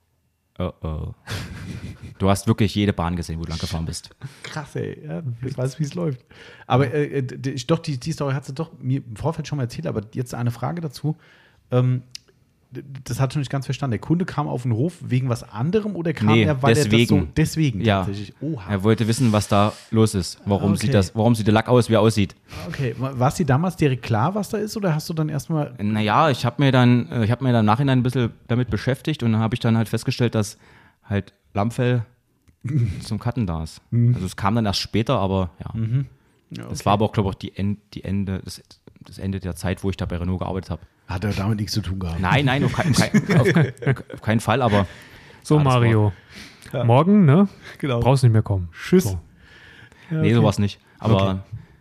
[0.59, 1.15] oh oh.
[2.19, 4.11] Du hast wirklich jede Bahn gesehen, wo du lang gefahren bist.
[4.45, 5.05] Krass, ey.
[5.05, 6.25] Ja, ich weiß, wie es läuft.
[6.69, 7.23] Aber äh, äh,
[7.67, 10.33] doch, die, die Story hat sie doch mir im Vorfeld schon mal erzählt, aber jetzt
[10.33, 11.17] eine Frage dazu.
[11.73, 12.05] Ähm,
[13.05, 13.93] das hatte ich noch nicht ganz verstanden.
[13.93, 16.75] Der Kunde kam auf den Hof wegen was anderem oder kam Nee, er, weil er
[16.77, 17.29] das so deswegen.
[17.37, 17.99] deswegen Ja.
[18.05, 18.35] tatsächlich?
[18.41, 18.71] Oha.
[18.71, 20.41] Er wollte wissen, was da los ist.
[20.47, 20.81] Warum, Okay.
[20.87, 22.35] sieht, das, warum sieht der Lack aus, wie er aussieht.
[22.69, 25.75] Okay, war es dir damals direkt klar, was da ist, oder hast du dann erstmal.
[25.83, 28.71] Naja, ich habe mir dann, äh, ich habe mir dann im Nachhinein ein bisschen damit
[28.71, 30.57] beschäftigt und dann habe ich dann halt festgestellt, dass
[31.05, 32.05] halt Lammfell
[33.03, 33.81] zum Cutten da ist.
[33.93, 35.75] Also es kam dann erst später, aber ja.
[36.55, 38.63] Das war aber auch, glaube ich, die, End, die Ende, das,
[39.01, 40.83] das Ende der Zeit, wo ich da bei Renault gearbeitet habe.
[41.07, 42.21] Hat er damit nichts zu tun gehabt?
[42.21, 43.49] Nein, nein, auf, kein, kein, auf,
[44.15, 44.87] auf keinen Fall, aber
[45.43, 46.13] So, Ja, Mario.
[46.85, 47.49] Morgen, ne?
[47.79, 48.01] Genau.
[48.01, 48.69] Brauchst nicht mehr kommen.
[48.73, 49.05] Tschüss.
[49.05, 49.21] So.
[50.11, 50.81] nee, sowas nicht.
[50.99, 51.39] Aber Okay.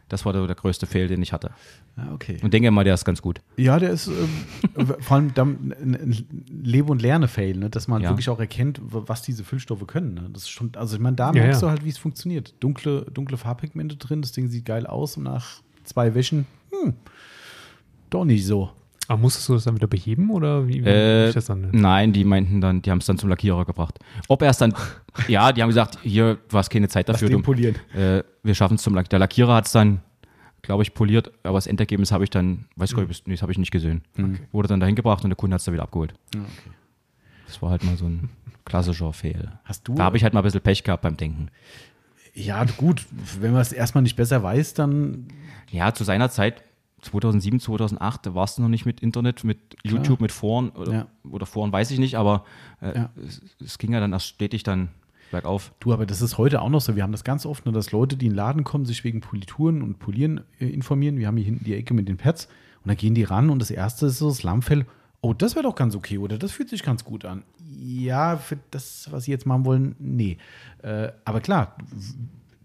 [0.09, 1.51] das war der, der größte Fehl, den ich hatte.
[1.97, 2.37] Ja, okay.
[2.41, 3.41] Und denke mal, der ist ganz gut.
[3.57, 7.69] Ja, der ist ähm, vor allem dann ein, Lebe- und Lerne-Fail, ne?
[7.69, 8.09] dass man Ja.
[8.09, 10.13] wirklich auch erkennt, was diese Füllstoffe können.
[10.13, 10.29] Ne?
[10.31, 11.67] Das ist schon, also ich meine, da Ja, merkst ja.
[11.67, 12.53] du halt, wie es funktioniert.
[12.61, 16.93] Dunkle, dunkle Farbpigmente drin, das Ding sieht geil aus und nach zwei Wäschen, hm,
[18.09, 18.71] doch nicht so.
[19.07, 21.67] Aber musstest du das dann wieder beheben oder wie, wie Äh, ich das dann?
[21.73, 23.99] Nein, die meinten dann, die haben es dann zum Lackierer gebracht.
[24.29, 24.73] Ob er es dann,
[25.27, 27.29] ja, die haben gesagt, hier, du hast keine Zeit dafür.
[27.29, 27.75] Du, polieren.
[27.93, 29.09] äh, wir schaffen es zum Lack.
[29.09, 29.99] Der Lackierer hat es dann,
[30.61, 33.41] glaube ich, poliert, aber das Endergebnis habe ich dann, weiß ich gar nicht, nee, das
[33.41, 34.03] habe ich nicht gesehen.
[34.51, 36.13] Wurde dann dahin gebracht und der Kunde hat es dann wieder abgeholt.
[36.35, 36.71] Ja, okay.
[37.47, 38.29] Das war halt mal so ein
[38.65, 39.51] klassischer Fail.
[39.65, 41.49] Hast du- Da habe ich halt mal ein bisschen Pech gehabt beim Denken.
[42.33, 43.05] Ja, gut,
[43.41, 45.27] wenn man es erstmal nicht besser weiß, dann
[45.69, 46.63] Ja, zu seiner Zeit,
[47.01, 51.07] 2007, 2008, da warst du noch nicht mit Internet, mit YouTube, mit Foren oder, Ja.
[51.29, 52.45] oder Foren, weiß ich nicht, aber
[52.81, 53.09] äh, Ja.
[53.25, 54.89] es, es ging ja dann erst stetig dann
[55.31, 55.73] bergauf.
[55.79, 56.95] Du, aber das ist heute auch noch so.
[56.95, 59.21] Wir haben das ganz oft, ne, dass Leute, die in den Laden kommen, sich wegen
[59.21, 61.17] Polituren und Polieren äh, informieren.
[61.17, 62.47] Wir haben hier hinten die Ecke mit den Pads
[62.83, 64.85] und da gehen die ran und das erste ist so das Lammfell.
[65.21, 67.43] Oh, das wäre doch ganz okay oder das fühlt sich ganz gut an.
[67.79, 70.37] Ja, für das, was sie jetzt machen wollen, nee.
[70.81, 71.75] Äh, aber klar,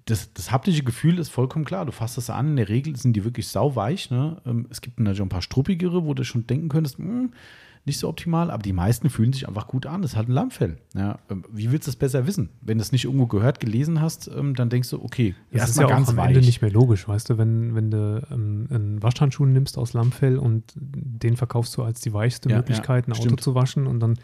[0.07, 1.85] das, das haptische Gefühl ist vollkommen klar.
[1.85, 2.51] Du fasst das an.
[2.51, 4.11] In der Regel sind die wirklich sauweich.
[4.11, 4.41] Ne?
[4.47, 7.33] Ähm, Es gibt natürlich auch ein paar struppigere, wo du schon denken könntest, hm,
[7.87, 10.03] nicht so optimal, aber die meisten fühlen sich einfach gut an.
[10.03, 10.79] Das ist halt ein Lammfell.
[10.95, 12.51] Ja, ähm, wie willst du es besser wissen?
[12.61, 15.79] Wenn du es nicht irgendwo gehört, gelesen hast, ähm, dann denkst du, okay, Das ist
[15.79, 19.47] ja auch am Ende nicht mehr logisch, weißt du, wenn, wenn du ähm, einen Waschhandschuh
[19.47, 23.23] nimmst aus Lammfell und den verkaufst du als die weichste Ja, Möglichkeit, ja, ein Auto
[23.23, 23.41] stimmt.
[23.41, 24.19] zu waschen und dann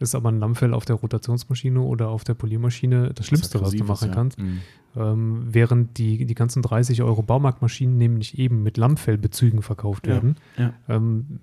[0.00, 3.84] ist aber ein Lammfell auf der Rotationsmaschine oder auf der Poliermaschine das Schlimmste, was du
[3.84, 4.14] machen ja.
[4.14, 4.40] kannst.
[4.40, 4.60] Mhm.
[4.96, 10.36] Ähm, während die, die ganzen 30 Euro Baumarktmaschinen nämlich eben mit Lammfellbezügen verkauft werden.
[10.58, 10.72] ja.
[10.88, 11.38] Ähm,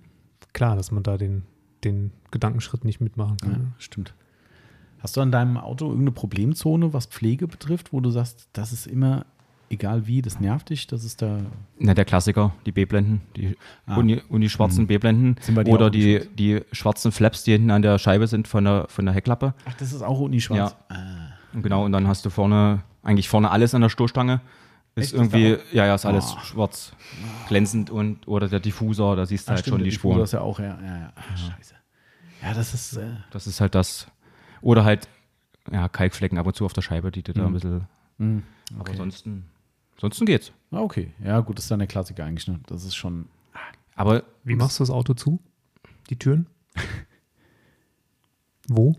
[0.53, 1.43] klar, dass man da den,
[1.83, 3.51] den Gedankenschritt nicht mitmachen kann.
[3.51, 4.13] Ja, stimmt.
[4.99, 8.85] Hast du an deinem Auto irgendeine Problemzone, was Pflege betrifft, wo du sagst, das ist
[8.85, 9.25] immer,
[9.69, 11.39] egal wie, das nervt dich, das ist da.
[11.79, 13.97] Na, der Klassiker, die B-Blenden, die Ah.
[13.97, 17.97] Uni, Uni schwarzen B-Blenden bei dir oder die, die schwarzen Flaps, die hinten an der
[17.97, 19.55] Scheibe sind von der, von der Heckklappe.
[19.65, 20.75] Ach, das ist auch unischwarz.
[20.89, 20.95] Ja.
[20.95, 21.29] Ah.
[21.53, 24.39] Und genau, und dann hast du vorne, eigentlich vorne alles an der Stoßstange.
[24.95, 25.13] Ist Echt?
[25.13, 26.39] irgendwie, Ist ja, ja, ist alles Oh.
[26.43, 26.91] schwarz,
[27.47, 30.13] glänzend und, oder der Diffusor, da siehst du Ah, halt stimmt, schon der die Diffusor
[30.15, 30.23] Spuren.
[30.25, 31.13] ist ja auch, ja, ja, ja.
[31.15, 31.75] Ach, scheiße.
[32.41, 34.07] Ja, das ist, äh, Das ist halt das.
[34.61, 35.07] Oder halt,
[35.71, 37.87] ja, Kalkflecken ab und zu auf der Scheibe, die du da ein bisschen,
[38.17, 38.41] mh,
[38.73, 38.91] aber okay.
[38.91, 39.45] ansonsten,
[39.95, 40.51] ansonsten geht's.
[40.71, 41.13] Ah, okay.
[41.23, 42.59] Ja, gut, das ist dann der Klassiker eigentlich, ne?
[42.67, 43.27] Das ist schon.
[43.95, 45.39] Aber Wie machst du das Auto zu?
[46.09, 46.47] Die Türen?
[48.67, 48.95] Wo?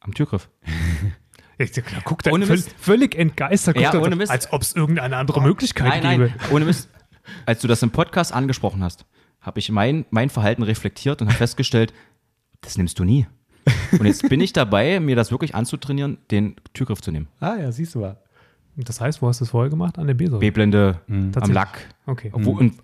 [0.00, 0.48] am Türgriff.
[2.04, 4.30] Guck da Ohne völ- völlig entgeistert, Ja, guckt er ohne Mist.
[4.30, 6.32] als ob es irgendeine andere Möglichkeit nein, gäbe.
[6.36, 6.88] nein, ohne Mist.
[7.46, 9.06] Als du das im Podcast angesprochen hast,
[9.40, 11.92] habe ich mein, mein Verhalten reflektiert und habe festgestellt,
[12.60, 13.26] das nimmst du nie.
[13.98, 17.26] Und jetzt bin ich dabei, mir das wirklich anzutrainieren, den Türgriff zu nehmen.
[17.40, 18.16] Ah, ja, siehst du mal.
[18.76, 19.98] Das heißt, wo hast du es vorher gemacht?
[19.98, 20.38] An der B-Säule?
[20.40, 21.54] B-Blende am Tatsächlich.
[21.54, 21.78] Lack.
[22.04, 22.28] Okay.
[22.32, 22.74] Obwohl, und,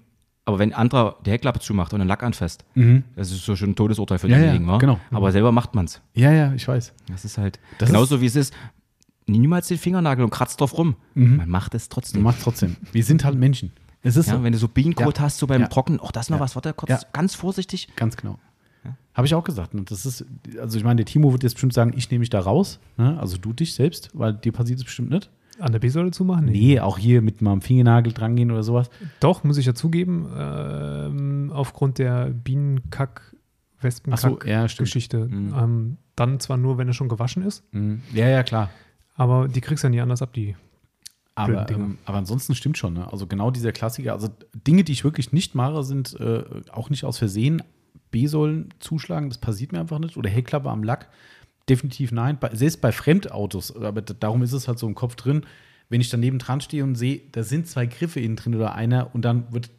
[0.44, 2.64] aber wenn ein anderer die Heckklappe zumacht und einen Lack anfasst,
[3.16, 4.78] das ist so schon ein Todesurteil für Ja, ja, denjenigen, wa?
[4.78, 4.98] genau.
[5.10, 6.00] Aber selber macht man's.
[6.14, 6.92] Ja, ja, ich weiß.
[7.10, 8.52] Das ist halt Das genauso wie es ist.
[9.26, 10.96] Niemals den Fingernagel und kratzt drauf rum.
[11.14, 12.22] Man macht es trotzdem.
[12.22, 12.76] machst trotzdem.
[12.90, 13.70] Wir sind halt Menschen.
[14.02, 14.42] Es ist Ja, so.
[14.42, 15.24] wenn du so Bienenkot Ja.
[15.24, 15.68] hast, so beim Ja.
[15.68, 16.42] Trocknen, auch das noch Ja.
[16.42, 17.00] was, warte kurz, Ja.
[17.12, 17.88] ganz vorsichtig.
[17.94, 18.38] Ganz genau.
[19.14, 19.74] Habe ich auch gesagt.
[19.74, 20.24] Und das ist,
[20.58, 22.80] also ich meine, der Timo wird jetzt bestimmt sagen, ich nehme mich da raus.
[22.96, 23.16] Ne?
[23.20, 25.30] Also du dich selbst, weil dir passiert es bestimmt nicht.
[25.58, 26.46] An der B-Säule zu machen?
[26.46, 28.90] Nee, auch hier mit meinem Fingernagel drangehen oder sowas.
[29.20, 33.34] Doch, muss ich ja zugeben, ähm, aufgrund der bienenkack
[34.10, 35.54] Ach so, ja, geschichte Mhm.
[35.58, 38.02] Ähm, dann zwar nur, wenn er schon gewaschen ist, Mhm.
[38.12, 38.70] Ja, ja, klar.
[39.16, 40.54] aber die kriegst du ja nie anders ab, die.
[41.34, 42.92] Aber, ähm, aber ansonsten stimmt schon.
[42.94, 43.10] Ne?
[43.10, 44.12] Also genau dieser Klassiker.
[44.12, 44.28] Also
[44.66, 47.62] Dinge, die ich wirklich nicht mache, sind äh, auch nicht aus Versehen
[48.10, 49.30] B-Säulen zuschlagen.
[49.30, 50.16] Das passiert mir einfach nicht.
[50.18, 51.08] Oder Heckklappe am Lack.
[51.72, 52.36] Definitiv nein.
[52.38, 53.74] Bei, selbst bei Fremdautos.
[53.76, 55.46] Aber darum ist es halt so im Kopf drin.
[55.88, 59.14] Wenn ich daneben dran stehe und sehe, da sind zwei Griffe innen drin oder einer
[59.14, 59.70] und dann wird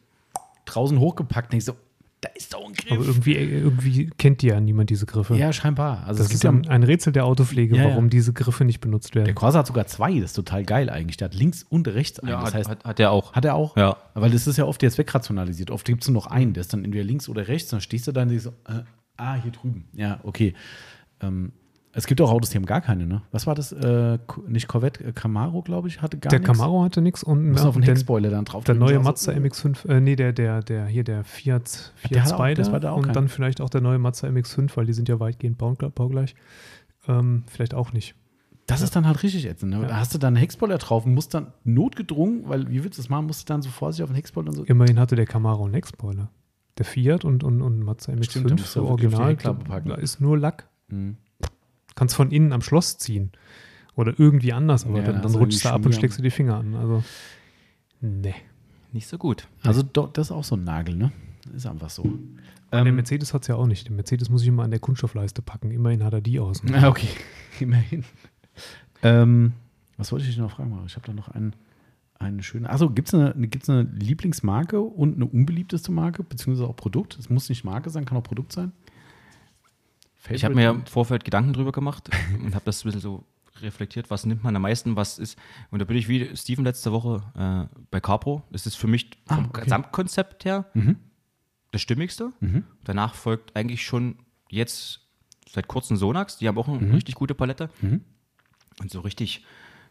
[0.64, 1.76] draußen hochgepackt, denke ich so,
[2.20, 2.92] da ist doch ein Griff.
[2.92, 5.36] Aber irgendwie, irgendwie kennt die ja niemand diese Griffe.
[5.36, 6.04] ja, scheinbar.
[6.06, 7.88] Also das es gibt ist ja ein, ein Rätsel der Autopflege, Ja, ja.
[7.90, 9.26] warum diese Griffe nicht benutzt werden.
[9.26, 11.18] Der Corsa hat sogar zwei, das ist total geil eigentlich.
[11.18, 12.32] Der hat links und rechts einen.
[12.32, 13.34] das hat, heißt, hat, hat er auch.
[13.34, 13.76] hat er auch?
[13.76, 13.96] Ja.
[14.14, 15.70] Weil das ist ja oft jetzt wegrationalisiert.
[15.70, 17.68] Oft gibt es nur noch einen, der ist dann entweder links oder rechts.
[17.70, 18.84] Dann stehst du da und denkst so, äh,
[19.18, 19.88] ah, hier drüben.
[19.92, 20.54] Ja, okay.
[21.20, 21.52] Ähm,
[21.94, 23.22] es gibt auch Autos, die haben gar keine, ne?
[23.30, 23.72] Was war das?
[23.72, 24.18] Äh,
[24.48, 26.52] nicht Corvette, äh, Camaro, glaube ich, hatte gar der nichts.
[26.58, 28.64] Camaro hatte nichts und Muss ja, auf den Heckspoiler dann drauf.
[28.64, 28.98] der neue.
[29.00, 32.80] Mazda MX5, äh, nee, der, der, der, hier der Fiat, Fiat auch- Spider das war
[32.80, 35.20] da auch und kein- dann vielleicht auch der neue Mazda MX5, weil die sind ja
[35.20, 36.34] weitgehend bau- baugleich.
[37.06, 38.14] Ähm, vielleicht auch nicht.
[38.66, 39.72] Das ist dann halt richtig ätzend.
[39.72, 39.86] Ne?
[39.86, 43.02] Da hast du dann einen Heckspoiler drauf und musst dann notgedrungen, weil wie willst du
[43.02, 44.64] das machen, musst du dann so vorsichtig auf den Heckspoiler und so.
[44.64, 46.30] Immerhin hatte der Camaro einen Heckspoiler.
[46.78, 50.20] Der Fiat und, und, und Mazda Stimmt, da MX5, musst du so original, da ist
[50.20, 50.66] nur Lack.
[50.88, 51.18] Mhm.
[51.94, 53.30] Kannst von innen am Schloss ziehen.
[53.96, 56.22] Oder irgendwie anders, aber Ja, dann, da dann du rutschst du ab und steckst du
[56.22, 56.74] die Finger an.
[56.74, 57.04] Also,
[58.00, 58.34] nee.
[58.92, 59.46] Nicht so gut.
[59.62, 61.12] Also do, das ist auch so ein Nagel, ne?
[61.54, 62.02] Ist einfach so.
[62.72, 63.86] der Ähm, Mercedes hat es ja auch nicht.
[63.88, 65.70] Der Mercedes muss ich immer an der Kunststoffleiste packen.
[65.70, 66.74] Immerhin hat er die außen.
[66.74, 67.08] Ah, okay,
[67.60, 68.04] immerhin.
[69.02, 69.52] ähm,
[69.96, 70.76] was wollte ich dich noch fragen?
[70.86, 71.54] Ich habe da noch einen,
[72.18, 72.68] Eine schöne.
[72.70, 77.18] Also gibt es eine, gibt's eine Lieblingsmarke und eine unbeliebteste Marke, beziehungsweise auch Produkt?
[77.18, 78.72] Es muss nicht Marke sein, kann auch Produkt sein.
[80.30, 82.08] Ich habe mir im Vorfeld Gedanken drüber gemacht
[82.42, 83.24] und habe das ein bisschen so
[83.60, 85.38] reflektiert, was nimmt man am meisten, was ist.
[85.70, 87.22] Und da bin ich wie Steven letzte Woche
[87.70, 88.42] äh, bei Carpro.
[88.50, 89.62] Das ist für mich Ah, vom okay.
[89.64, 90.96] Gesamtkonzept her Mhm.
[91.70, 92.32] das Stimmigste.
[92.84, 94.16] Danach folgt eigentlich schon
[94.50, 95.00] jetzt
[95.50, 96.38] seit kurzem Sonax.
[96.38, 96.94] Die haben auch eine Mhm.
[96.94, 97.70] richtig gute Palette.
[98.80, 99.44] Und so richtig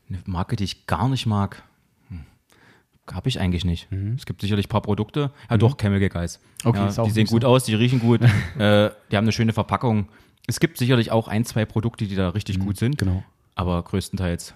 [0.10, 1.64] eine Marke, die ich gar nicht mag,
[3.12, 3.88] habe ich eigentlich nicht.
[4.16, 5.32] Es gibt sicherlich ein paar Produkte.
[5.50, 6.40] Ja, doch, Chemical Guys.
[6.64, 6.70] Mhm.
[6.70, 7.36] Okay, ja, die sehen so.
[7.36, 8.22] gut aus, die riechen gut,
[8.58, 10.08] äh, die haben eine schöne Verpackung.
[10.48, 12.98] Es gibt sicherlich auch ein, zwei Produkte, die da richtig gut sind.
[12.98, 13.24] Genau.
[13.56, 14.56] Aber größtenteils,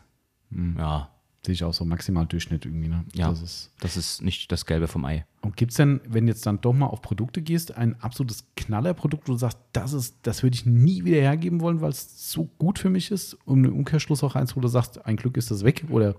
[0.77, 1.09] ja,
[1.47, 2.89] Sehe ich auch so maximal Durchschnitt irgendwie.
[2.89, 3.05] Ne?
[3.13, 5.25] ja, Das ist, das ist nicht das Gelbe vom Ei.
[5.41, 9.29] und gibt es denn, wenn jetzt dann doch mal auf Produkte gehst, ein absolutes Knallerprodukt,
[9.29, 12.49] wo du sagst, das ist, das würde ich nie wieder hergeben wollen, weil es so
[12.57, 15.49] gut für mich ist, um einen Umkehrschluss auch eins, wo du sagst, ein Glück ist
[15.49, 16.15] das weg oder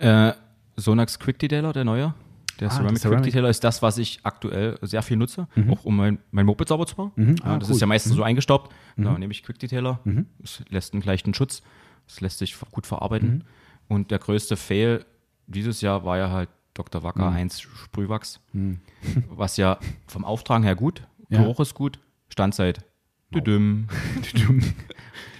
[0.00, 0.32] Äh,
[0.76, 2.14] Sonax Quick Detailer, der neue.
[2.60, 3.22] Der Ah, Ceramic Ceramic.
[3.24, 6.68] Quick Detailer ist das, was ich aktuell sehr viel nutze, auch um mein, mein Moped
[6.68, 7.12] sauber zu machen.
[7.16, 7.36] Mhm.
[7.36, 7.74] Ja, Ah, das cool.
[7.74, 8.72] ist ja meistens so eingestaubt.
[8.96, 10.00] Da nehme ich Quick Detailer.
[10.42, 11.62] Es lässt einen leichten Schutz.
[12.06, 13.28] Es lässt sich gut verarbeiten.
[13.30, 13.42] Mhm.
[13.88, 15.04] Und der größte Fail
[15.46, 17.02] dieses Jahr war ja halt Dr.
[17.02, 18.40] Wacker 1 Sprühwachs.
[19.28, 21.40] Was ja vom Auftragen her gut, Ja.
[21.40, 21.98] Geruch ist gut,
[22.28, 22.84] Standzeit.
[23.34, 23.88] Düdüm.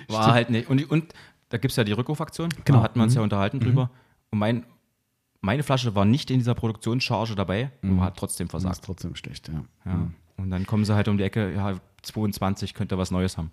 [0.09, 0.69] War halt nicht.
[0.69, 1.13] Und, und
[1.49, 2.51] da gibt es ja die Rückrufaktion.
[2.65, 2.79] Genau.
[2.79, 3.91] Da hatten wir uns ja unterhalten drüber.
[4.31, 4.65] Und mein,
[5.47, 8.85] meine Flasche war nicht in dieser Produktionscharge dabei und hat trotzdem das ist versagt.
[8.85, 9.65] trotzdem schlecht, ja.
[9.87, 10.11] Ja.
[10.37, 13.51] Und dann kommen sie halt um die Ecke, ja, 22 könnte was Neues haben.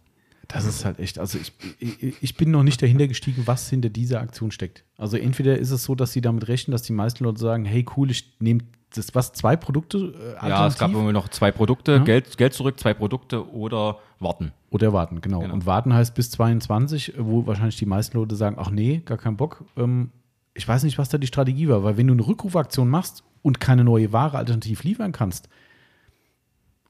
[0.49, 3.89] Das ist halt echt, also ich, ich, ich bin noch nicht dahinter gestiegen, was hinter
[3.89, 4.83] dieser Aktion steckt.
[4.97, 7.85] Also entweder ist es so, dass sie damit rechnen, dass die meisten Leute sagen, hey
[7.95, 8.61] cool, ich nehme
[8.93, 11.97] das, was, zwei Produkte äh, Ja, es gab immer noch zwei Produkte, Ja.
[11.99, 14.51] Geld, Geld zurück, zwei Produkte oder warten.
[14.69, 15.39] Oder warten, genau.
[15.39, 15.53] Genau.
[15.53, 19.37] Und warten heißt bis 22, wo wahrscheinlich die meisten Leute sagen, ach nee, gar keinen
[19.37, 19.63] Bock.
[19.77, 20.11] Ähm,
[20.53, 23.59] ich weiß nicht, was da die Strategie war, weil wenn du eine Rückrufaktion machst und
[23.59, 25.49] keine neue Ware alternativ liefern kannst,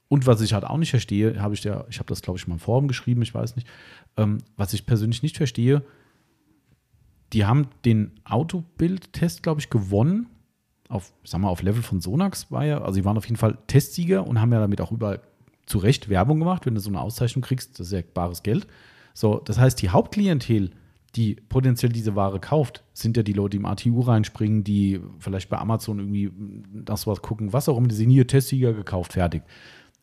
[0.09, 2.47] und was ich halt auch nicht verstehe, habe ich ja, ich habe das glaube ich
[2.47, 3.67] mal im Forum geschrieben, ich weiß nicht,
[4.15, 5.83] ähm, was ich persönlich nicht verstehe,
[7.33, 10.27] die haben den Autobild-Test, glaube ich, gewonnen.
[10.87, 13.57] Auf, sag mal, auf Level von Sonax war ja, also die waren auf jeden Fall
[13.65, 15.19] Testsieger und haben ja damit auch überall
[15.65, 16.67] zu Recht Werbung gemacht.
[16.67, 18.67] Wenn du so eine Auszeichnung kriegst, das ist ja bares Geld.
[19.15, 20.71] So, das heißt, die Hauptklientel,
[21.15, 25.49] die potenziell diese Ware kauft, sind ja die Leute, die im ATU reinspringen, die vielleicht
[25.49, 26.31] bei Amazon irgendwie
[26.73, 29.43] das was gucken, was auch immer, die sehen hier Testsieger gekauft, fertig.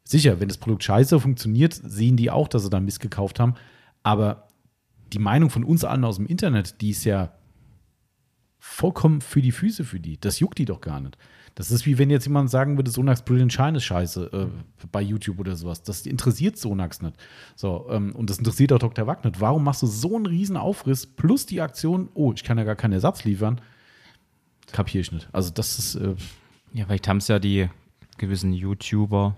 [0.04, 3.54] Sicher, wenn das Produkt scheiße funktioniert, sehen die auch, dass sie da Mist gekauft haben.
[4.02, 4.48] Aber
[5.12, 7.32] die Meinung von uns allen aus dem Internet, die ist ja
[8.60, 10.20] vollkommen für die Füße für die.
[10.20, 11.16] Das juckt die doch gar nicht.
[11.56, 15.02] Das ist wie wenn jetzt jemand sagen würde, Sonax Brilliant Shine ist scheiße äh, bei
[15.02, 15.82] YouTube oder sowas.
[15.82, 17.16] Das interessiert Sonax nicht.
[17.56, 19.06] So, ähm, und das interessiert auch Dr.
[19.08, 19.40] Wack nicht.
[19.40, 22.76] Warum machst du so einen riesen Aufriss plus die Aktion, oh, ich kann ja gar
[22.76, 23.60] keinen Ersatz liefern?
[24.72, 25.28] Kapiere ich nicht.
[25.32, 26.14] Also das ist, äh,
[26.72, 27.68] Ja, vielleicht haben es ja die
[28.18, 29.34] gewissen YouTuber,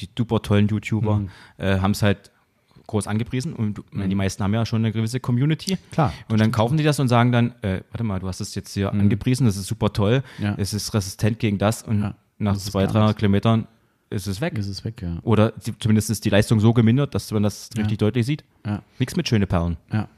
[0.00, 1.30] die super tollen YouTuber, Mhm.
[1.56, 2.31] äh, haben es halt
[2.86, 5.78] groß angepriesen und du- die meisten haben ja schon eine gewisse Community.
[5.92, 8.54] Klar, Und dann kaufen die das und sagen dann, äh, warte mal, du hast es
[8.54, 10.44] jetzt hier angepriesen, das ist super toll, Mhm.
[10.44, 10.54] Ja.
[10.58, 13.18] es ist resistent gegen das und Ja, nach das zwei, gar 300 nichts.
[13.20, 13.66] Kilometern
[14.10, 14.58] ist es weg.
[14.58, 15.18] ist es weg, ja.
[15.22, 18.44] Oder die, zumindest ist die Leistung so gemindert, dass man das richtig deutlich sieht.
[18.66, 19.76] Ja, Nichts mit schöne Perlen.
[19.92, 20.08] ja.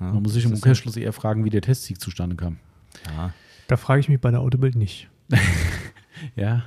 [0.00, 2.58] Ja, Man muss sich im Umkehrschluss eher fragen, wie der Testsieg zustande kam.
[3.06, 3.32] Ja.
[3.68, 5.08] Da frage ich mich bei der Autobild nicht.
[6.36, 6.64] Ja.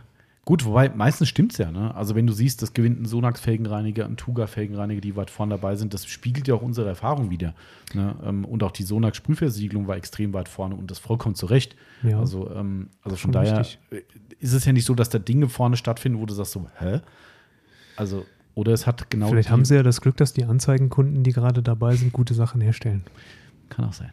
[0.48, 1.72] Gut, wobei meistens stimmt es ja.
[1.72, 1.94] Ne?
[1.94, 5.94] Also, wenn du siehst, das gewinnt ein Sonax-Felgenreiniger, ein Tuga-Felgenreiniger, die weit vorne dabei sind,
[5.94, 7.53] das spiegelt ja auch unsere Erfahrung wieder.
[7.94, 8.15] Ne?
[8.24, 11.76] Ähm, Und auch die Sonax-Sprühversiegelung war extrem weit vorne und das vollkommen zu Recht.
[12.02, 12.18] Ja.
[12.22, 13.80] Also, ähm, also von Schon daher richtig.
[13.91, 14.03] äh,
[14.40, 17.02] ist es ja nicht so, dass da Dinge vorne stattfinden, wo du sagst so, hä?
[17.98, 18.26] Also,
[18.56, 19.28] oder es hat genau.
[19.28, 22.61] Vielleicht haben sie ja das Glück, dass die Anzeigenkunden, die gerade dabei sind, gute Sachen
[22.61, 23.03] herstellen.
[23.68, 24.11] Kann auch sein.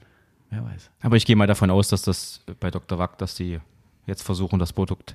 [0.50, 0.90] Wer weiß.
[1.00, 2.98] Aber ich gehe mal davon aus, dass das bei Dr.
[2.98, 3.60] Wack, dass die
[4.08, 5.14] jetzt versuchen, das Produkt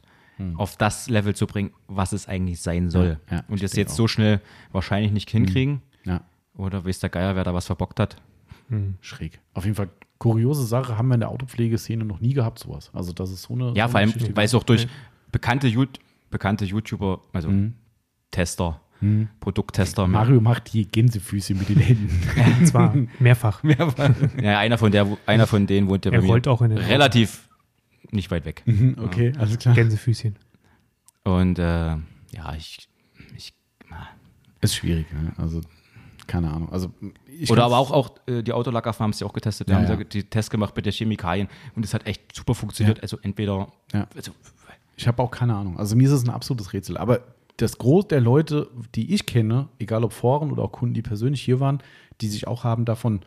[0.56, 3.20] auf das Level zu bringen, was es eigentlich sein soll.
[3.30, 3.98] Ja, ja, und das jetzt auch.
[3.98, 4.40] so schnell
[4.72, 5.82] wahrscheinlich nicht hinkriegen.
[6.06, 6.22] Ja,
[6.56, 8.16] Oder weiß der Geier, wer da was verbockt hat.
[9.02, 9.40] schräg.
[9.54, 12.90] Auf jeden Fall kuriose Sache haben wir in der Autopflegeszene noch nie gehabt, sowas.
[12.94, 13.74] Also, das ist so eine.
[13.76, 14.88] Ja, so vor allem, weil es auch durch
[15.32, 16.00] bekannte, Yout-
[16.30, 17.74] bekannte YouTuber, also Mhm.
[18.32, 18.80] Tester,
[19.40, 22.10] Produkttester, Mario macht die Gänsefüße mit den Händen.
[22.60, 23.64] Und zwar mehrfach.
[24.42, 26.70] ja, einer von, der, einer von denen wohnt ja Er bei rollt mir auch in
[26.72, 27.49] den relativ
[28.12, 28.64] nicht weit weg.
[28.66, 29.76] Mhm, okay, alles klar.
[29.76, 30.36] Gänsefüßchen.
[31.24, 32.90] Und äh, ja, ich,
[33.36, 33.54] ich
[34.62, 35.34] Ist schwierig, ne?
[35.38, 35.62] Also,
[36.28, 36.72] keine Ahnung.
[36.72, 36.92] Also,
[37.28, 39.68] ich Oder aber auch, auch äh, die Autolackerfarm haben es ja auch getestet.
[39.68, 39.98] Wir Ja, haben ja.
[39.98, 40.04] ja.
[40.04, 42.98] die Tests gemacht mit der Chemikalien und es hat echt super funktioniert.
[42.98, 43.02] Ja.
[43.04, 44.08] Also entweder Ja.
[44.16, 44.32] also,
[44.96, 45.78] Ich habe auch keine Ahnung.
[45.78, 46.98] Also, mir ist es ein absolutes Rätsel.
[46.98, 47.22] Aber
[47.58, 51.42] das Groß der Leute, die ich kenne, egal ob Foren oder auch Kunden, die persönlich
[51.42, 51.80] hier waren,
[52.22, 53.22] die sich auch haben davon,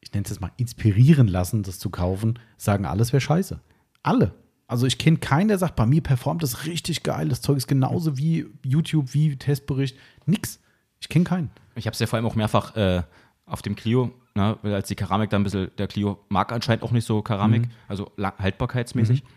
[0.00, 3.60] ich nenne es jetzt mal, inspirieren lassen, das zu kaufen, sagen, alles wäre scheiße.
[4.06, 4.34] Alle.
[4.68, 7.68] Also ich kenne keinen, der sagt, bei mir performt das richtig geil, das Zeug ist
[7.68, 9.96] genauso wie YouTube, wie Testbericht.
[10.26, 10.58] Nix.
[11.00, 11.50] Ich kenne keinen.
[11.76, 13.02] Ich habe es ja vor allem auch mehrfach äh,
[13.44, 16.82] auf dem Clio, ne, weil als die Keramik dann ein bisschen, der Clio mag anscheinend
[16.82, 17.70] auch nicht so Keramik, Mhm.
[17.86, 19.22] also haltbarkeitsmäßig.
[19.22, 19.28] Und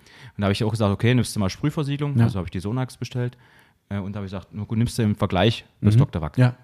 [0.41, 2.23] da habe ich auch gesagt, okay, nimmst du mal Sprühversiegelung, Ja.
[2.25, 3.37] also habe ich die Sonax bestellt.
[3.89, 6.21] Äh, und da habe ich gesagt, na gut, nimmst du im Vergleich das Dr.
[6.21, 6.37] Wack.
[6.37, 6.43] Mhm.
[6.43, 6.55] Ja.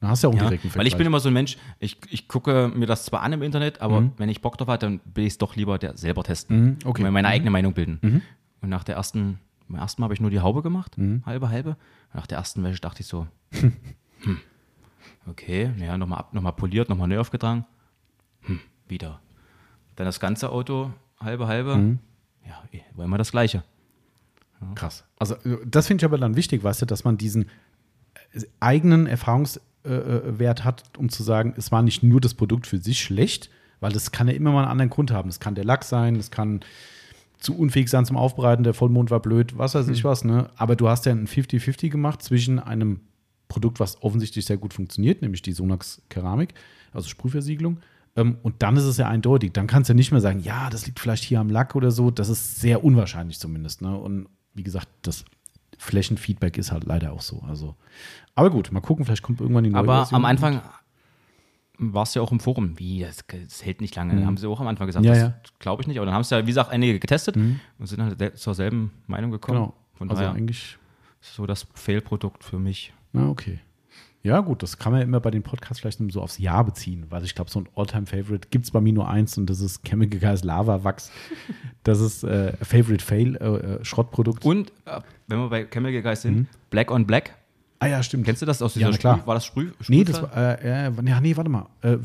[0.00, 1.06] Da hast du ja auch einen Ja, direkten weil ich bin Vergleich.
[1.08, 4.12] immer so ein Mensch, ich, ich gucke mir das zwar an im Internet, aber Mhm.
[4.16, 6.78] wenn ich Bock drauf habe, dann will ich es doch lieber der selber testen.
[6.78, 6.86] okay.
[6.86, 6.90] Mhm.
[6.90, 8.22] Und mir meine eigene Meinung bilden.
[8.62, 11.22] Und nach der ersten, beim ersten Mal habe ich nur die Haube gemacht, Mhm.
[11.26, 11.70] halbe, halbe.
[11.70, 13.26] Und nach der ersten Wäsche dachte ich so,
[14.22, 14.38] hm,
[15.26, 17.64] okay, ja, nochmal ab, nochmal poliert, nochmal neu aufgetragen.
[18.42, 19.20] Hm, wieder.
[19.96, 21.76] Dann das ganze Auto, halbe, halbe.
[21.76, 21.98] Mhm.
[22.46, 23.62] Ja, eh, wollen wir das Gleiche.
[24.74, 25.04] Krass.
[25.18, 25.36] Also
[25.66, 27.44] das finde ich aber dann wichtig, weißt du, dass man diesen
[28.32, 32.66] äh, eigenen Erfahrungswert äh, Wert hat, um zu sagen, es war nicht nur das Produkt
[32.66, 33.50] für sich schlecht,
[33.80, 35.28] weil das kann ja immer mal einen anderen Grund haben.
[35.28, 36.60] Das kann der Lack sein, das kann
[37.38, 40.50] zu unfähig sein zum Aufbereiten, der Vollmond war blöd, was weiß ich was, ne?
[40.56, 43.00] Aber du hast ja ein 50-50 gemacht zwischen einem
[43.48, 46.54] Produkt, was offensichtlich sehr gut funktioniert, nämlich die Sonax Keramik,
[46.92, 47.78] also Sprühversiegelung.
[48.16, 49.52] Ähm, und dann ist es ja eindeutig.
[49.52, 51.90] Dann kannst du ja nicht mehr sagen, ja, das liegt vielleicht hier am Lack oder
[51.90, 52.10] so.
[52.10, 53.82] Das ist sehr unwahrscheinlich zumindest.
[53.82, 53.96] Ne?
[53.96, 55.24] Und wie gesagt, das
[55.78, 57.42] Flächenfeedback ist halt leider auch so.
[57.48, 57.76] Also,
[58.34, 60.16] aber gut, mal gucken, vielleicht kommt irgendwann die neue Aber Version.
[60.16, 60.60] am Anfang
[61.78, 64.24] war es ja auch im Forum, wie, das, das hält nicht lange.
[64.26, 65.08] Haben sie auch am Anfang gesagt, Mhm.
[65.08, 65.28] Ja, das ja.
[65.30, 65.34] Mhm.
[65.58, 65.96] glaube ich nicht.
[65.96, 68.92] Aber dann haben es ja, wie gesagt, einige getestet und sind halt sel- zur selben
[69.06, 69.58] Meinung gekommen.
[69.60, 69.74] Genau.
[69.94, 70.78] Von also daher eigentlich,
[71.20, 72.92] so das Fail-Produkt für mich.
[73.12, 73.60] na okay.
[74.22, 77.06] Ja, gut, das kann man ja immer bei den Podcasts vielleicht so aufs Jahr beziehen,
[77.08, 79.82] weil ich glaube, so ein All-Time-Favorite gibt es bei mir nur eins und das ist
[79.82, 81.10] Chemical Guys Lava Wachs.
[81.82, 84.44] Das ist äh, Favorite Fail, äh, äh, Schrottprodukt.
[84.44, 86.28] Und äh, wenn wir bei Chemical Guys Mhm.
[86.34, 87.34] sind, Black on Black.
[87.80, 88.24] Ah ja, stimmt.
[88.24, 89.16] Kennst du das aus Ja, dieser klar.
[89.16, 89.26] Sprüh?
[89.26, 89.70] War das Sprüh?
[89.88, 91.66] Nee, das war, äh, äh, ja, nee, warte mal.
[91.82, 91.96] Äh,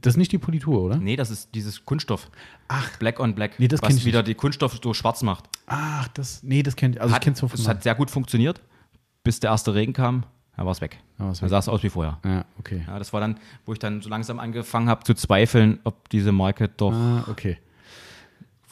[0.00, 0.96] das ist nicht die Politur, oder?
[0.96, 2.28] Nee, das ist dieses Kunststoff.
[2.68, 2.96] Ach.
[2.98, 3.58] Black on Black.
[3.58, 5.44] Nee, das was ich wieder die Kunststoff so schwarz macht.
[5.66, 8.60] Ach, das, nee, das kennt also hat, ich kenn's von es hat sehr gut funktioniert,
[9.22, 10.24] bis der erste Regen kam,
[10.56, 10.98] dann war es weg.
[11.18, 11.48] Da war's weg.
[11.50, 12.18] sah es aus wie vorher.
[12.24, 12.82] Ja, okay.
[12.86, 16.32] Ja, das war dann, wo ich dann so langsam angefangen habe zu zweifeln, ob diese
[16.32, 17.58] Marke doch Ah, okay.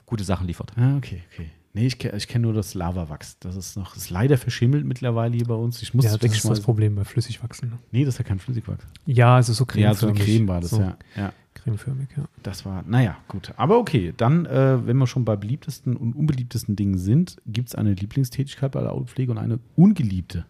[0.07, 0.73] gute Sachen liefert.
[0.77, 1.51] Ah, okay, okay.
[1.74, 3.39] Nee, ich, ich kenne nur das Lavawachs.
[3.40, 5.82] Das ist noch, ist leider verschimmelt mittlerweile hier bei uns.
[5.82, 6.61] Ich muss Ja, das ist das.
[6.61, 7.70] Problem bei Flüssigwachsen.
[7.70, 7.78] Ne?
[7.93, 8.85] Nee, das ist ja kein Flüssigwachs.
[9.07, 10.24] Ja, es ist so Ja, so eine cremeförmig.
[10.24, 10.97] Creme war das, so ja.
[11.16, 11.32] ja.
[11.55, 12.24] Cremeförmig, ja.
[12.43, 13.53] Das war, naja, gut.
[13.57, 17.74] Aber okay, dann, äh, wenn wir schon bei beliebtesten und unbeliebtesten Dingen sind, gibt es
[17.74, 20.47] eine Lieblingstätigkeit bei der Autopflege und eine ungeliebte.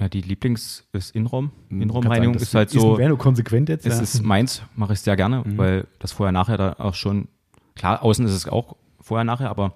[0.00, 3.86] Ja, die Lieblings ist Innenraumreinigung sein, das ist halt so, Wäre nur konsequent jetzt.
[3.86, 4.02] es ja.
[4.02, 7.28] ist meins, mache ich sehr gerne, weil das vorher nachher da auch schon,
[7.76, 9.74] klar, außen ist es auch vorher nachher, aber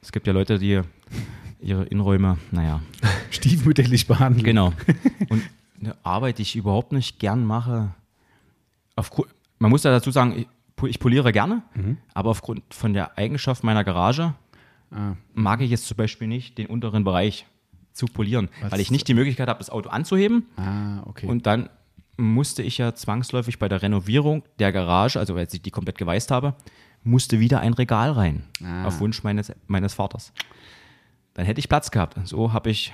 [0.00, 0.80] es gibt ja Leute, die
[1.60, 2.80] ihre Innenräume, naja,
[3.30, 4.44] stiefmütterlich behandeln.
[4.44, 4.72] Genau.
[5.28, 5.42] Und
[5.78, 7.94] eine Arbeit, die ich überhaupt nicht gern mache,
[8.96, 9.28] aufgrund,
[9.58, 10.48] man muss ja dazu sagen, ich,
[10.88, 11.62] ich poliere gerne,
[12.14, 14.34] aber aufgrund von der Eigenschaft meiner Garage
[14.92, 17.46] Ah, mag ich jetzt zum Beispiel nicht, den unteren Bereich
[17.92, 20.46] zu polieren, Was- weil ich nicht die Möglichkeit habe, das Auto anzuheben.
[20.56, 21.26] ah, okay.
[21.26, 21.68] Und dann
[22.16, 26.32] musste ich ja zwangsläufig bei der Renovierung der Garage, also als ich die komplett geweißt
[26.32, 26.56] habe,
[27.02, 28.86] musste wieder ein Regal rein, Ah.
[28.86, 30.32] auf Wunsch meines, meines Vaters.
[31.34, 32.16] Dann hätte ich Platz gehabt.
[32.26, 32.92] So habe ich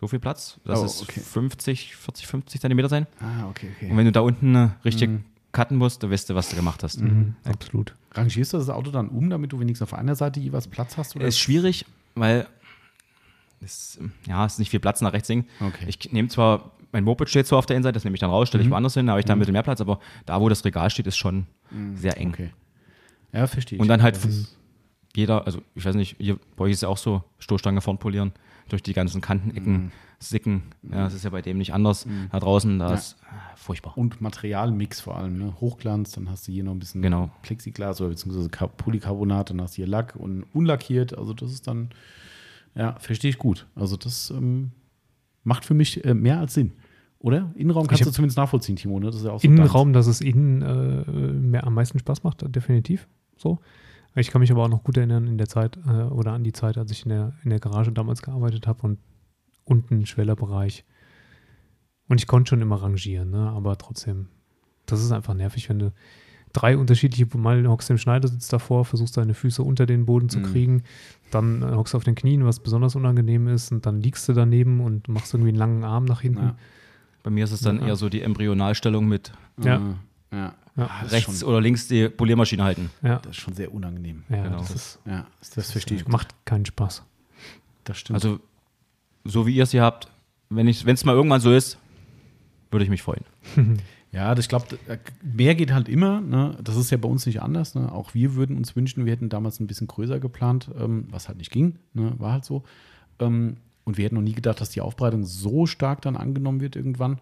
[0.00, 0.60] so viel Platz.
[0.64, 1.20] Das Oh, ist okay.
[1.20, 3.06] 50, 40, 50 Zentimeter sein.
[3.20, 3.96] ah, okay, Und okay.
[3.96, 5.10] wenn du da unten äh, richtig
[5.52, 7.00] cutten musst, dann weißt du, was du gemacht hast.
[7.00, 7.94] Mhm, absolut.
[8.12, 11.14] Rangierst du das Auto dann um, damit du wenigstens auf einer Seite jeweils Platz hast?
[11.16, 11.26] Oder?
[11.26, 11.84] Ist schwierig,
[12.14, 12.46] weil
[13.60, 15.44] es, ja, es ist nicht viel Platz nach rechts hin.
[15.60, 15.84] Okay.
[15.86, 18.48] Ich nehme zwar, mein Moped steht zwar auf der Innenseite, das nehme ich dann raus,
[18.48, 20.48] stelle ich woanders hin, da habe ich da ein bisschen mehr Platz, aber da, wo
[20.48, 21.46] das Regal steht, ist schon
[21.94, 22.30] sehr eng.
[22.30, 22.50] Okay.
[23.32, 23.80] Ja, verstehe ich.
[23.80, 24.18] Und dann halt
[25.14, 28.32] jeder, also ich weiß nicht, ihr, bei euch ist ja auch so, Stoßstange vorn polieren,
[28.68, 30.62] durch die ganzen Kantenecken, Sicken.
[30.84, 32.06] Ja, das ist ja bei dem nicht anders.
[32.30, 32.94] Da draußen, da Ja.
[32.94, 33.98] ist ah, furchtbar.
[33.98, 35.54] Und Materialmix vor allem, ne?
[35.60, 37.30] Hochglanz, dann hast du hier noch ein bisschen Genau.
[37.42, 41.18] Plexiglas oder beziehungsweise Polycarbonat, dann hast du hier Lack und unlackiert.
[41.18, 41.90] Also das ist dann,
[42.76, 43.66] ja, verstehe ich gut.
[43.74, 44.70] Also das ähm,
[45.42, 46.72] macht für mich äh, mehr als Sinn.
[47.18, 47.52] Oder?
[47.56, 49.06] Innenraum kannst du zumindest nachvollziehen, Timo, ne?
[49.06, 52.44] Das ist ja auch so Innenraum, dass es innen äh, mehr, am meisten Spaß macht,
[52.54, 53.08] definitiv.
[53.42, 53.58] So.
[54.14, 56.52] Ich kann mich aber auch noch gut erinnern in der Zeit äh, oder an die
[56.52, 58.98] Zeit, als ich in der, in der Garage damals gearbeitet habe und
[59.64, 60.84] unten Schwellerbereich.
[62.08, 63.50] Und ich konnte schon immer rangieren, ne?
[63.50, 64.28] aber trotzdem,
[64.86, 65.92] das ist einfach nervig, wenn du
[66.52, 70.44] drei unterschiedliche, mal hockst im Schneidersitz davor, versuchst deine Füße unter den Boden zu Mhm.
[70.44, 70.82] kriegen,
[71.30, 74.34] dann äh, hockst du auf den Knien, was besonders unangenehm ist, und dann liegst du
[74.34, 76.42] daneben und machst irgendwie einen langen Arm nach hinten.
[76.42, 76.56] Ja.
[77.22, 77.86] Bei mir ist es dann Ja.
[77.86, 79.32] eher so die Embryonalstellung mit
[79.62, 79.64] Ja.
[79.78, 80.36] Ja.
[80.36, 80.54] ja.
[80.76, 80.86] Ja.
[80.86, 82.90] Ah, das rechts schon, oder links die Poliermaschine halten.
[83.02, 84.24] Ja, das ist schon sehr unangenehm.
[84.28, 84.58] ja Genau.
[84.58, 86.08] das, ist, Ja, das, das verstehe ich.
[86.08, 87.02] macht keinen Spaß.
[87.84, 88.14] Das stimmt.
[88.14, 88.40] Also,
[89.24, 90.08] so wie ihr es hier habt,
[90.48, 91.78] wenn es mal irgendwann so ist,
[92.70, 93.24] würde ich mich freuen.
[94.14, 94.66] Ja, ich glaube,
[95.22, 96.20] mehr geht halt immer.
[96.20, 96.58] Ne?
[96.62, 97.74] Das ist ja bei uns nicht anders.
[97.74, 97.90] Ne?
[97.90, 101.38] Auch wir würden uns wünschen, wir hätten damals ein bisschen größer geplant, ähm, was halt
[101.38, 101.78] nicht ging.
[101.94, 102.12] Ne?
[102.18, 102.62] War halt so.
[103.20, 106.76] Ähm, und wir hätten noch nie gedacht, dass die Aufbereitung so stark dann angenommen wird
[106.76, 107.20] irgendwann.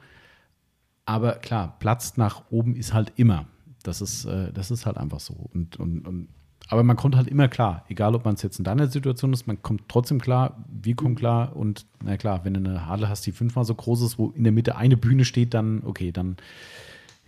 [1.10, 3.46] Aber klar, Platz nach oben ist halt immer.
[3.82, 5.34] Das ist, äh, das ist halt einfach so.
[5.52, 6.28] Und, und, und,
[6.68, 9.48] aber man kommt halt immer klar, egal ob man es jetzt in deiner Situation ist,
[9.48, 11.56] man kommt trotzdem klar, wir kommen klar.
[11.56, 14.44] Und na klar, wenn du eine Halle hast, die fünfmal so groß ist, wo in
[14.44, 16.36] der Mitte eine Bühne steht, dann, okay, dann,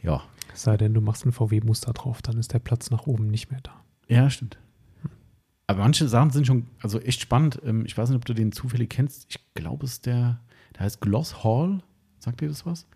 [0.00, 0.22] ja.
[0.54, 3.50] Es sei denn, du machst ein VW-Muster drauf, dann ist der Platz nach oben nicht
[3.50, 3.72] mehr da.
[4.06, 4.58] Ja, stimmt.
[5.66, 7.60] Aber manche Sachen sind schon, also echt spannend.
[7.64, 9.26] Ähm, Ich weiß nicht, ob du den zufällig kennst.
[9.28, 10.38] Ich glaube, es ist der,
[10.76, 11.80] der heißt Gloss Hall.
[12.20, 12.86] Sagt dir das was?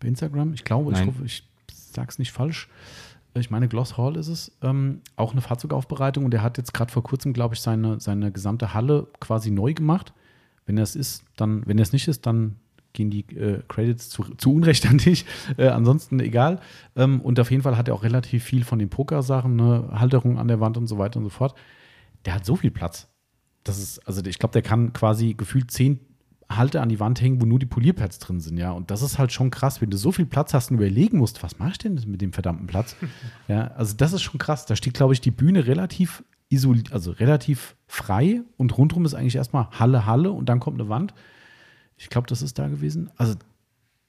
[0.00, 0.52] Bei Instagram?
[0.54, 1.08] Ich glaube, ich Nein.
[1.08, 2.68] hoffe, ich sag's nicht falsch.
[3.34, 4.52] Ich meine, Gloss Hall ist es.
[4.62, 8.30] Ähm, auch eine Fahrzeugaufbereitung und der hat jetzt gerade vor kurzem, glaube ich, seine, seine
[8.30, 10.12] gesamte Halle quasi neu gemacht.
[10.66, 12.56] Wenn das ist, dann, wenn das nicht ist, dann
[12.92, 15.24] gehen die äh, Credits zu, zu Unrecht an dich.
[15.56, 16.60] Äh, ansonsten egal.
[16.94, 19.88] Ähm, und auf jeden Fall hat er auch relativ viel von den Poker-Sachen, ne?
[19.92, 21.54] Halterung an der Wand und so weiter und so fort.
[22.24, 23.08] Der hat so viel Platz.
[23.64, 26.00] Das ist, also ich glaube, der kann quasi gefühlt zehn
[26.56, 28.72] Halter an die Wand hängen, wo nur die Polierpads drin sind, ja.
[28.72, 31.42] Und das ist halt schon krass, wenn du so viel Platz hast und überlegen musst,
[31.42, 32.96] was mache ich denn mit dem verdammten Platz?
[33.48, 34.66] ja, also das ist schon krass.
[34.66, 39.36] Da steht, glaube ich, die Bühne relativ isoliert, also relativ frei und rundherum ist eigentlich
[39.36, 41.14] erstmal Halle, Halle und dann kommt eine Wand.
[41.96, 43.10] Ich glaube, das ist da gewesen.
[43.16, 43.34] Also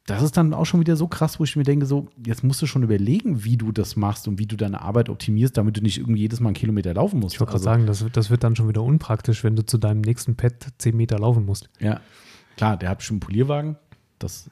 [0.06, 2.62] das ist dann auch schon wieder so krass, wo ich mir denke, so, jetzt musst
[2.62, 5.82] du schon überlegen, wie du das machst und wie du deine Arbeit optimierst, damit du
[5.82, 7.36] nicht irgendwie jedes Mal einen Kilometer laufen musst.
[7.36, 9.78] Ich wollte Also, gerade sagen, das, das wird dann schon wieder unpraktisch, wenn du zu
[9.78, 11.70] deinem nächsten Pad 10 Meter laufen musst.
[11.80, 12.02] Ja,
[12.58, 13.78] klar, der hat schon einen Polierwagen.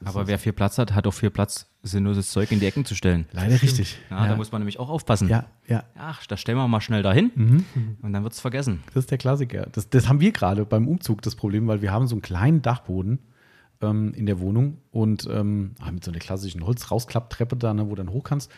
[0.04, 2.94] Aber wer viel Platz hat, hat auch viel Platz, sinnloses Zeug in die Ecken zu
[2.94, 3.26] stellen.
[3.32, 3.98] leider richtig.
[4.10, 5.28] Ja, Da muss man nämlich auch aufpassen.
[5.30, 7.64] ja, ja, Ach, da stellen wir mal schnell dahin Mhm.
[8.02, 8.82] und dann wird es vergessen.
[8.88, 9.68] das ist der Klassiker.
[9.72, 12.60] Das, das haben wir gerade beim Umzug das Problem, weil wir haben so einen kleinen
[12.60, 13.20] Dachboden
[13.80, 17.90] ähm, in der Wohnung und ähm, ah, mit so einer klassischen Holz-Rausklapptreppe da, ne, wo
[17.90, 18.50] du dann hoch kannst.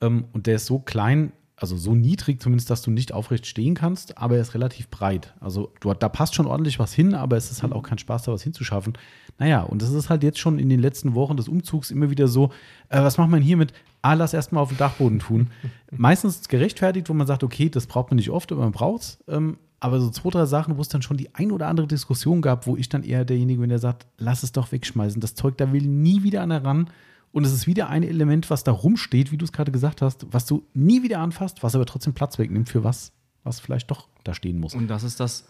[0.00, 3.74] Ähm, und der ist so klein, also so niedrig zumindest, dass du nicht aufrecht stehen
[3.74, 5.34] kannst, aber er ist relativ breit.
[5.40, 8.24] Also du, da passt schon ordentlich was hin, aber es ist halt auch kein Spaß,
[8.24, 8.92] da was hinzuschaffen.
[9.38, 12.28] Naja, und das ist halt jetzt schon in den letzten Wochen des Umzugs immer wieder
[12.28, 12.50] so,
[12.90, 13.72] äh, was macht man hier mit,
[14.02, 15.50] ah, lass erstmal auf den Dachboden tun.
[15.90, 19.18] Meistens gerechtfertigt, wo man sagt, okay, das braucht man nicht oft, aber man braucht es.
[19.26, 22.42] Ähm, aber so zwei, drei Sachen, wo es dann schon die ein oder andere Diskussion
[22.42, 25.20] gab, wo ich dann eher derjenige bin, der sagt, lass es doch wegschmeißen.
[25.20, 26.90] Das Zeug, da will nie wieder einer ran.
[27.36, 30.24] Und es ist wieder ein Element, was da rumsteht, wie du es gerade gesagt hast,
[30.32, 33.12] was du nie wieder anfasst, was aber trotzdem Platz wegnimmt für was,
[33.44, 34.74] was vielleicht doch da stehen muss.
[34.74, 35.46] Und das ist das.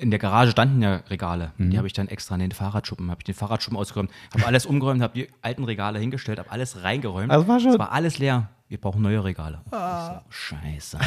[0.00, 1.52] In der Garage standen ja Regale.
[1.58, 1.70] Mhm.
[1.70, 4.64] Die habe ich dann extra in den Fahrradschuppen, habe ich den Fahrradschuppen ausgeräumt, habe alles
[4.64, 7.30] umgeräumt, habe die alten Regale hingestellt, habe alles reingeräumt.
[7.30, 8.48] Also war schon- Es war alles leer.
[8.68, 9.60] Wir brauchen neue Regale.
[9.66, 10.98] Ich So, scheiße.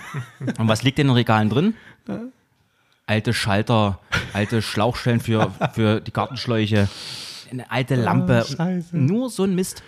[0.58, 1.74] Und was liegt in den Regalen drin?
[3.06, 3.98] Alte Schalter,
[4.32, 6.88] alte Schlauchstellen für, für die Gartenschläuche,
[7.50, 8.44] eine alte Lampe.
[8.46, 8.96] scheiße.
[8.96, 9.82] Nur so ein Mist.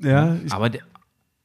[0.00, 0.70] Ja, Aber,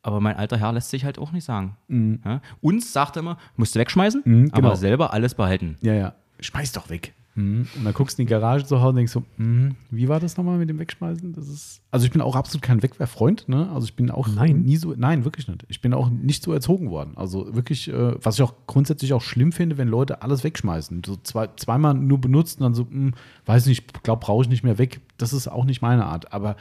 [0.04, 1.76] aber mein alter Herr lässt sich halt auch nicht sagen.
[2.24, 2.42] Ja?
[2.62, 4.58] Uns sagt er immer, musst du wegschmeißen, Mhm, genau.
[4.68, 5.78] aber selber alles behalten.
[5.82, 6.14] ja, ja.
[6.40, 7.14] Schmeiß doch weg.
[7.36, 7.68] Mhm.
[7.76, 10.20] Und dann guckst du in die Garage zu Hause und denkst so, mhm, wie war
[10.20, 11.34] das nochmal mit dem Wegschmeißen?
[11.34, 13.70] Das ist, also ich bin auch absolut kein Wegwerffreund, ne?
[13.72, 14.62] Also ich bin auch Nein.
[14.62, 15.66] nie so, nein, wirklich nicht.
[15.68, 17.14] Ich bin auch nicht so erzogen worden.
[17.16, 21.02] Also wirklich, äh, was ich auch grundsätzlich auch schlimm finde, wenn Leute alles wegschmeißen.
[21.06, 23.12] So zwei, zweimal nur benutzt und dann so, mh,
[23.46, 25.02] weiß nicht, glaube, brauche ich nicht mehr weg.
[25.18, 26.34] Das ist auch nicht meine Art.
[26.34, 26.56] Aber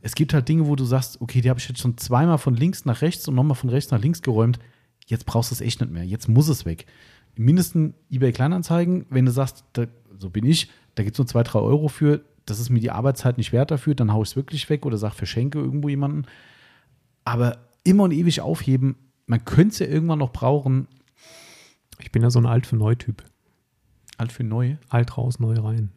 [0.00, 2.54] es gibt halt Dinge, wo du sagst, okay, die habe ich jetzt schon zweimal von
[2.54, 4.58] links nach rechts und nochmal von rechts nach links geräumt.
[5.06, 6.04] Jetzt brauchst du es echt nicht mehr.
[6.04, 6.86] Jetzt muss es weg.
[7.36, 9.86] Im mindesten eBay Kleinanzeigen, wenn du sagst, da,
[10.18, 12.90] so bin ich, da gibt es nur zwei, drei Euro für, das ist mir die
[12.90, 16.24] Arbeitszeit nicht wert dafür, dann haue ich es wirklich weg oder sag, verschenke irgendwo jemanden.
[17.24, 18.96] Aber immer und ewig aufheben,
[19.26, 20.86] man könnte es ja irgendwann noch brauchen,
[22.00, 23.22] Ich bin ja so ein Alt für Neu-Typ.
[24.18, 24.76] alt für neu.
[24.88, 25.90] Alt raus, neu rein.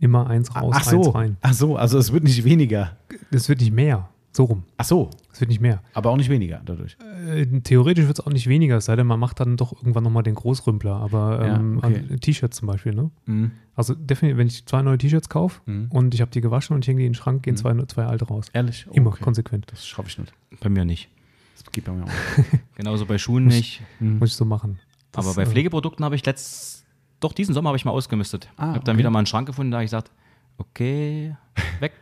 [0.00, 1.36] Immer eins raus, Ach so, eins rein.
[1.42, 2.96] ach so, also es wird nicht weniger.
[3.30, 4.08] Das wird nicht mehr.
[4.32, 4.62] So rum.
[4.76, 5.82] Ach so, Es wird nicht mehr.
[5.92, 6.96] aber auch nicht weniger dadurch.
[7.26, 10.04] Äh, theoretisch wird es auch nicht weniger, es sei denn, man macht dann doch irgendwann
[10.04, 10.94] nochmal den Großrümpler.
[10.94, 12.04] Aber Ja, ähm, okay.
[12.10, 13.10] an- T-Shirts zum Beispiel, ne?
[13.26, 13.50] Mhm.
[13.74, 15.88] Also definitiv, wenn ich zwei neue T-Shirts kaufe Mhm.
[15.90, 18.04] und ich habe die gewaschen und ich hänge die in den Schrank, gehen zwei, zwei
[18.04, 18.46] alte raus.
[18.52, 18.86] Ehrlich?
[18.88, 19.24] Oh, Immer okay.
[19.24, 19.66] konsequent.
[19.70, 20.32] Das schaffe ich nicht.
[20.60, 21.08] Bei mir nicht.
[21.56, 22.48] Das geht bei mir auch nicht.
[22.76, 23.82] Genauso bei Schuhen nicht.
[23.98, 24.78] Muss ich so machen.
[25.10, 26.84] Das, aber bei äh, Pflegeprodukten habe ich letzt,
[27.18, 28.48] doch diesen Sommer habe ich mal ausgemistet.
[28.56, 28.98] Ah, habe dann okay.
[29.00, 30.12] wieder mal einen Schrank gefunden, da habe ich gesagt,
[30.58, 31.34] okay,
[31.80, 31.92] weg,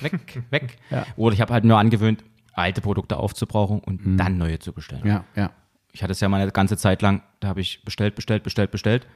[0.00, 0.78] weg, weg.
[0.90, 1.06] Ja.
[1.16, 5.02] Oder ich habe halt nur angewöhnt, alte Produkte aufzubrauchen und dann neue zu bestellen.
[5.02, 5.08] Mhm.
[5.08, 5.50] Ja, ja.
[5.92, 8.70] Ich hatte es ja mal eine ganze Zeit lang, da habe ich bestellt, bestellt, bestellt,
[8.72, 9.06] bestellt,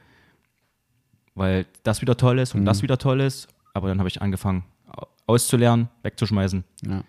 [1.35, 2.67] weil das wieder toll ist und Mhm.
[2.67, 3.49] das wieder toll ist.
[3.75, 7.05] Aber dann habe ich angefangen au- auszulernen, wegzuschmeißen ja.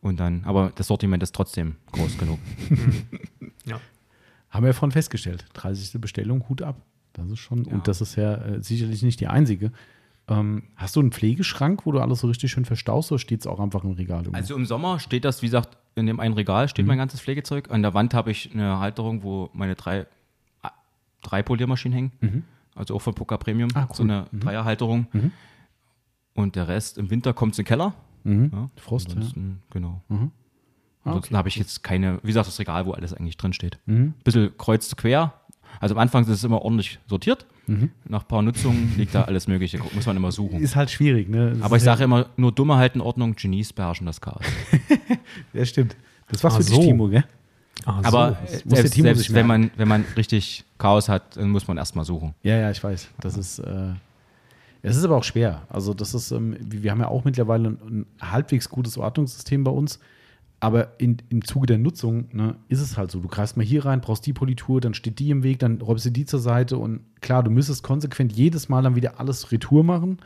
[0.00, 2.38] und dann, aber das Sortiment ist trotzdem groß genug.
[3.64, 3.80] ja.
[4.50, 5.46] Haben wir vorhin festgestellt.
[5.54, 6.00] 30.
[6.00, 6.76] Bestellung, Hut ab.
[7.12, 7.72] Das ist schon, Ja.
[7.72, 9.72] und das ist ja äh, sicherlich nicht die einzige.
[10.28, 13.46] Ähm, hast du einen Pflegeschrank, wo du alles so richtig schön verstaust oder steht es
[13.46, 14.20] auch einfach im Regal?
[14.20, 14.36] irgendwo?
[14.36, 16.68] Also im Sommer steht das, wie gesagt, in dem einen Regal Mhm.
[16.68, 17.70] steht mein ganzes Pflegezeug.
[17.70, 20.06] An der Wand habe ich eine Halterung, wo meine drei,
[20.62, 20.70] ah,
[21.22, 22.44] drei Poliermaschinen hängen.
[22.74, 23.68] Also auch von Poker Premium.
[23.68, 23.76] Mhm.
[23.76, 24.10] Ah, So cool.
[24.10, 25.06] eine Dreierhalterung.
[26.34, 27.94] Und der Rest im Winter kommt in den Keller.
[28.24, 28.50] Mhm.
[28.52, 29.16] Ja, Frost, ja.
[29.16, 30.02] ansonsten, Genau.
[30.08, 33.78] Ah, Ansonsten habe ich jetzt keine, wie gesagt, das Regal, wo alles eigentlich drin steht.
[33.84, 34.14] Mhm.
[34.24, 35.34] Bisschen kreuz quer.
[35.80, 37.46] Also am Anfang ist es immer ordentlich sortiert.
[37.66, 37.90] Mhm.
[38.06, 39.78] Nach ein paar Nutzungen liegt da alles Mögliche.
[39.94, 40.60] Muss man immer suchen.
[40.60, 41.52] Ist halt schwierig, ne?
[41.52, 44.44] Das Aber ich sage immer, nur Dumme halten Ordnung, Genies beherrschen das Chaos.
[45.52, 45.96] Ja, stimmt.
[46.28, 46.82] Das war's für dich, so.
[46.82, 47.24] Timo, gell?
[47.84, 48.08] Ah, so.
[48.08, 51.76] Aber muss der selbst, selbst wenn, man, wenn man richtig Chaos hat, dann muss man
[51.76, 52.34] erstmal suchen.
[52.42, 53.08] Ja, ja, ich weiß.
[53.20, 53.92] Das ist, äh,
[54.82, 55.62] es ist aber auch schwer.
[55.68, 59.70] Also, das ist, ähm, wir haben ja auch mittlerweile ein, ein halbwegs gutes Ordnungssystem bei
[59.70, 59.98] uns.
[60.64, 63.20] Aber in, im Zuge der Nutzung ne, ist es halt so.
[63.20, 66.06] Du greifst mal hier rein, brauchst die Politur, dann steht die im Weg, dann räumst
[66.06, 66.78] du die zur Seite.
[66.78, 70.20] Und klar, du müsstest konsequent jedes Mal dann wieder alles Retour machen.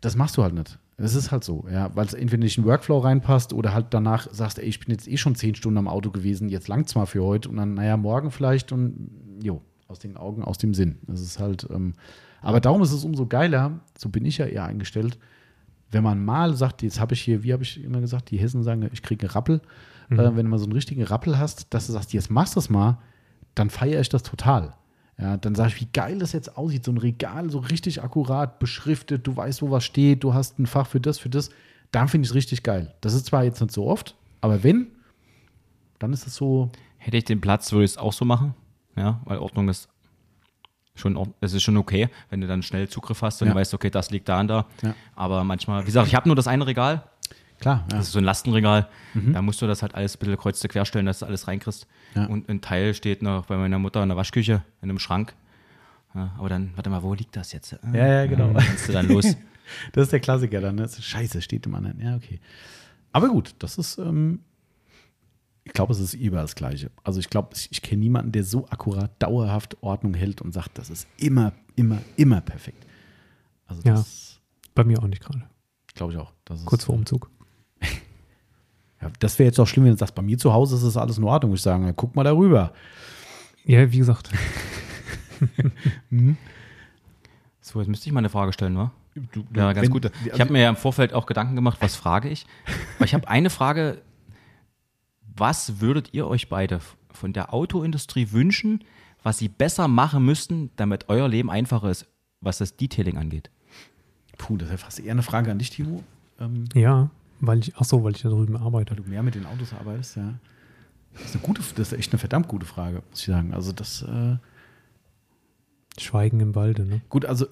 [0.00, 0.78] Das machst du halt nicht.
[0.96, 3.88] Das ist halt so, ja, weil es entweder nicht in den Workflow reinpasst oder halt
[3.90, 6.94] danach sagst, ey, ich bin jetzt eh schon zehn Stunden am Auto gewesen, jetzt langt's
[6.94, 9.10] mal für heute und dann, naja, morgen vielleicht und
[9.42, 10.96] jo, aus den Augen, aus dem Sinn.
[11.06, 11.92] Das ist halt, ähm,
[12.40, 15.18] aber darum ist es umso geiler, so bin ich ja eher eingestellt,
[15.90, 18.62] wenn man mal sagt, jetzt habe ich hier, wie habe ich immer gesagt, die Hessen
[18.62, 19.60] sagen, ich kriege einen Rappel,
[20.10, 22.60] äh, wenn du mal so einen richtigen Rappel hast, dass du sagst, jetzt machst du
[22.60, 22.98] es mal,
[23.54, 24.74] dann feiere ich das total.
[25.18, 28.60] Ja, dann sage ich, wie geil das jetzt aussieht, so ein Regal, so richtig akkurat
[28.60, 31.50] beschriftet, du weißt, wo was steht, du hast ein Fach für das, für das.
[31.90, 32.94] Dann finde ich es richtig geil.
[33.00, 34.88] Das ist zwar jetzt nicht so oft, aber wenn,
[35.98, 38.54] dann ist es so, Hätte ich den Platz, würde ich es auch so machen.
[38.96, 39.88] Ja, weil Ordnung ist
[40.98, 43.54] schon, es ist schon okay, wenn du dann schnell Zugriff hast und Ja.
[43.54, 44.66] du weißt, okay, das liegt da und da.
[44.82, 44.94] Ja.
[45.16, 47.04] Aber manchmal, wie gesagt, ich habe nur das eine Regal,
[47.60, 47.96] klar, ja.
[47.98, 48.88] das ist so ein Lastenregal.
[49.14, 51.86] Da musst du das halt alles ein bisschen kreuz quer stellen, dass du alles reinkriegst.
[52.14, 52.26] Ja.
[52.26, 55.34] Und ein Teil steht noch bei meiner Mutter in der Waschküche, in einem Schrank.
[56.14, 57.74] Ja, aber dann, warte mal, wo liegt das jetzt?
[57.74, 58.52] Ah, Ja, ja, genau.
[58.54, 59.36] Kannst du dann los.
[59.92, 60.76] Das ist der Klassiker dann.
[60.76, 60.88] Ne?
[60.88, 62.00] Scheiße, steht im anderen.
[62.00, 62.40] Ja, okay.
[63.12, 64.40] Aber gut, das ist, ähm,
[65.68, 66.90] ich glaube, es ist überall das Gleiche.
[67.04, 70.76] Also ich glaube, ich, ich kenne niemanden, der so akkurat dauerhaft Ordnung hält und sagt,
[70.78, 72.84] das ist immer, immer, immer perfekt.
[73.66, 73.94] Also Ja.
[73.94, 74.40] das
[74.74, 75.42] Bei mir auch nicht gerade.
[75.94, 76.32] glaube ich auch.
[76.44, 77.30] Das ist, Kurz vor Umzug.
[79.00, 80.96] Ja, das wäre jetzt auch schlimm, wenn du sagst, bei mir zu Hause ist das
[80.96, 81.54] alles in Ordnung.
[81.54, 82.72] Ich sage, guck mal darüber.
[83.64, 84.28] Ja, wie gesagt,
[87.60, 88.74] So, jetzt müsste ich mal eine Frage stellen?
[89.32, 90.06] Du, Ja, ganz wenn- gut.
[90.06, 92.46] also- Ich habe mir ja im Vorfeld auch Gedanken gemacht, was frage ich.
[92.96, 94.02] Aber ich habe eine Frage.
[95.38, 98.84] Was würdet ihr euch beide von der Autoindustrie wünschen,
[99.22, 102.06] was sie besser machen müssten, damit euer Leben einfacher ist,
[102.40, 103.50] was das Detailing angeht?
[104.36, 106.04] Puh, das wäre fast eher eine Frage an dich, Timo.
[106.38, 107.10] Ähm, ja,
[107.40, 108.90] weil ich, ach so, weil ich da drüben arbeite.
[108.90, 110.34] weil du mehr mit den Autos arbeitest, ja.
[111.14, 113.54] Das ist, eine gute, das ist echt eine verdammt gute Frage, muss ich sagen.
[113.54, 114.36] Also das, äh,
[116.00, 117.00] Schweigen im Walde, ne?
[117.08, 117.46] Gut, also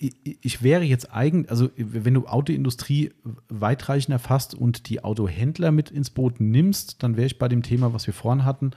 [0.00, 3.10] ich, wäre jetzt eigentlich, also wenn du Autoindustrie
[3.48, 7.92] weitreichend erfasst und die Autohändler mit ins Boot nimmst, dann wäre ich bei dem Thema,
[7.92, 8.70] was wir vorhin hatten,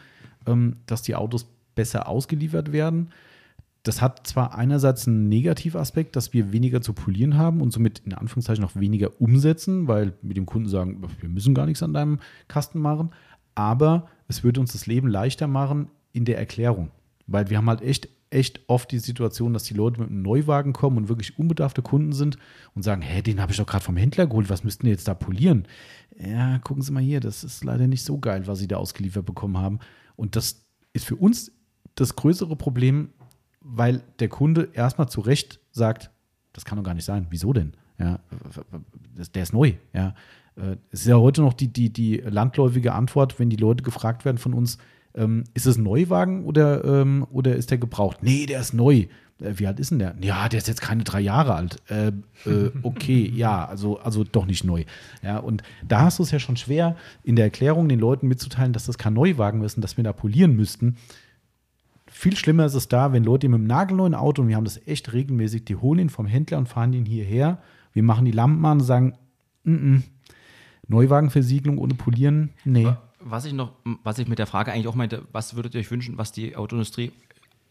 [0.45, 3.09] ähm, dass die Autos besser ausgeliefert werden.
[3.83, 8.13] Das hat zwar einerseits einen Negativaspekt, dass wir weniger zu polieren haben und somit in
[8.13, 12.19] Anführungszeichen noch weniger umsetzen, weil wir dem Kunden sagen, wir müssen gar nichts an deinem
[12.49, 13.11] Kasten machen,
[13.55, 16.91] aber es würde uns das Leben leichter machen in der Erklärung,
[17.27, 20.73] weil wir haben halt echt echt oft die Situation, dass die Leute mit einem Neuwagen
[20.73, 22.37] kommen und wirklich unbedarfte Kunden sind
[22.73, 25.07] und sagen, hä, den habe ich doch gerade vom Händler geholt, was müssten die jetzt
[25.07, 25.67] da polieren?
[26.17, 29.25] Ja, gucken Sie mal hier, das ist leider nicht so geil, was Sie da ausgeliefert
[29.25, 29.79] bekommen haben.
[30.15, 31.51] Und das ist für uns
[31.95, 33.09] das größere Problem,
[33.61, 36.11] weil der Kunde erstmal zu Recht sagt,
[36.53, 37.27] das kann doch gar nicht sein.
[37.29, 37.73] Wieso denn?
[37.99, 38.19] Ja,
[39.33, 39.73] der ist neu.
[39.93, 40.15] Ja,
[40.55, 44.25] Äh, es ist ja heute noch die, die, die landläufige Antwort, wenn die Leute gefragt
[44.25, 44.77] werden von uns,
[45.15, 48.17] ähm, ist es ein Neuwagen oder, ähm, oder ist der gebraucht?
[48.21, 49.07] Nee, der ist neu.
[49.39, 50.15] Äh, wie alt ist denn der?
[50.21, 51.81] Ja, der ist jetzt keine drei Jahre alt.
[51.89, 52.07] Äh,
[52.49, 54.85] äh, okay, ja, also, also doch nicht neu.
[55.21, 58.73] Ja, und da hast du es ja schon schwer, in der Erklärung den Leuten mitzuteilen,
[58.73, 60.97] dass das kein Neuwagen ist und dass wir da polieren müssten.
[62.07, 64.79] Viel schlimmer ist es da, wenn Leute mit einem nagelneuen Auto, und wir haben das
[64.85, 67.57] echt regelmäßig, die holen ihn vom Händler und fahren ihn hierher.
[67.91, 69.13] Wir machen die Lampen an und sagen,
[69.63, 70.01] mm -mm,
[70.87, 72.87] Neuwagenversiegelung ohne Polieren, nee.
[73.25, 73.73] Was ich noch,
[74.03, 76.55] was ich mit der Frage eigentlich auch meinte, was würdet ihr euch wünschen, was die
[76.55, 77.11] Autoindustrie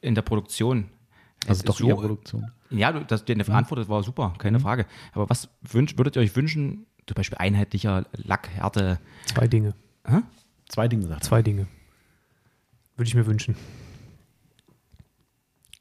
[0.00, 0.88] in der Produktion
[1.46, 2.50] Also doch so- eher Produktion.
[2.70, 4.62] Ja, du- das, deine Antwort das war super, keine Mhm.
[4.62, 4.86] Frage.
[5.12, 8.98] Aber was wünsch, würdet ihr euch wünschen, zum Beispiel einheitlicher Lackhärte?
[9.26, 9.74] Zwei Dinge.
[10.06, 10.20] Hä?
[10.68, 11.26] Zwei Dinge sagt er.
[11.28, 11.66] Zwei Dinge.
[12.96, 13.56] Würde ich mir wünschen.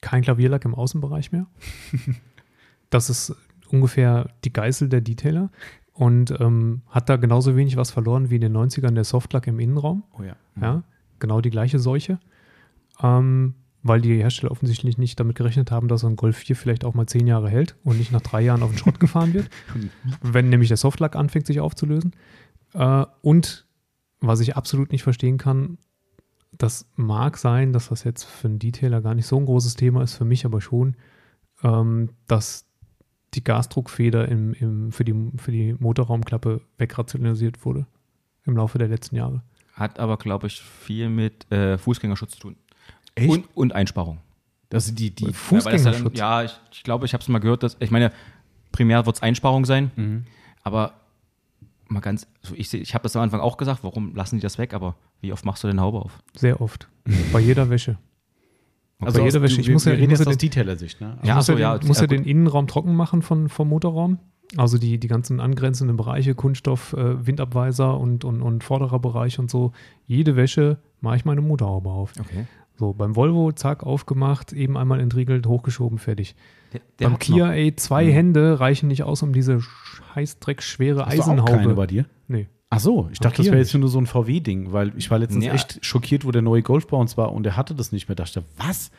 [0.02, 1.48] Kein Klavierlack im Außenbereich mehr.
[2.90, 3.34] Das ist
[3.70, 5.50] ungefähr die Geißel der Detailer
[5.94, 9.60] und ähm, hat da genauso wenig was verloren wie in den 90ern der Softlack im
[9.60, 10.04] Innenraum.
[10.18, 10.36] Oh ja.
[10.60, 10.84] Ja,
[11.20, 12.20] genau die gleiche Seuche.
[13.02, 16.86] Ähm, weil die Hersteller offensichtlich nicht damit gerechnet haben, dass so ein Golf 4 vielleicht
[16.86, 19.50] auch mal zehn Jahre hält und nicht nach drei Jahren auf den Schrott gefahren wird,
[20.22, 22.14] wenn nämlich der Softlack anfängt, sich aufzulösen.
[22.74, 23.66] Äh, und
[24.20, 25.80] was ich absolut nicht verstehen kann,
[26.52, 30.04] das mag sein, dass das jetzt für einen Detailer gar nicht so ein großes Thema
[30.04, 30.96] ist, für mich aber schon,
[31.64, 32.68] ähm, dass
[33.34, 37.86] die Gasdruckfeder im, im, für, die, für die Motorraumklappe wegrationalisiert wurde
[38.46, 39.42] im Laufe der letzten Jahre.
[39.74, 42.56] Hat aber, glaube ich, viel mit äh, Fußgängerschutz zu tun.
[43.16, 43.30] Echt?
[43.30, 44.20] Und, und Einsparung.
[44.70, 46.18] Das sind die, die das ja, dann, Fußgängerschutz.
[46.20, 48.12] ja ich, ich glaube, ich habe es mal gehört, dass, ich meine,
[48.72, 50.26] primär wird es Einsparung sein, Mhm.
[50.64, 50.94] aber
[51.88, 54.58] mal ganz, so ich, ich habe das am Anfang auch gesagt, warum lassen die das
[54.58, 56.20] weg, aber wie oft machst du den Haube auf?
[56.36, 56.88] Sehr oft.
[57.34, 57.98] Bei jeder Wäsche.
[59.02, 59.62] Also Bei jeder Wäsche.
[59.62, 61.14] Ich muss ja- ich muss ja aus den- Detailer-Sicht, ne?
[61.18, 63.70] Also Ja, muss so, er, ja, den, muss ja, den Innenraum trocken machen von, vom
[63.70, 64.20] Motorraum.
[64.58, 69.50] Also die, die ganzen angrenzenden Bereiche, Kunststoff, äh, Windabweiser und, und, und vorderer Bereich und
[69.50, 69.72] so.
[70.08, 72.14] Jede Wäsche mache ich meine Motorhaube auf.
[72.20, 72.46] Okay.
[72.78, 76.36] So, beim Volvo, zack, aufgemacht, eben einmal entriegelt, hochgeschoben, fertig.
[76.74, 77.54] Der, der beim Kia, noch.
[77.54, 78.10] ey, zwei Mhm.
[78.12, 79.62] Hände reichen nicht aus, um diese
[80.16, 81.76] scheißdreckschwere Hast du auch keine Eisenhaube.
[81.76, 82.06] bei dir?
[82.74, 85.20] Ach so, ich dachte, das Hier wäre jetzt nur so ein VW-Ding, weil ich war
[85.20, 85.54] letztens Ja.
[85.54, 88.16] echt schockiert, wo der neue Golf bei uns war und der hatte das nicht mehr.
[88.16, 88.92] Da dachte ich, was?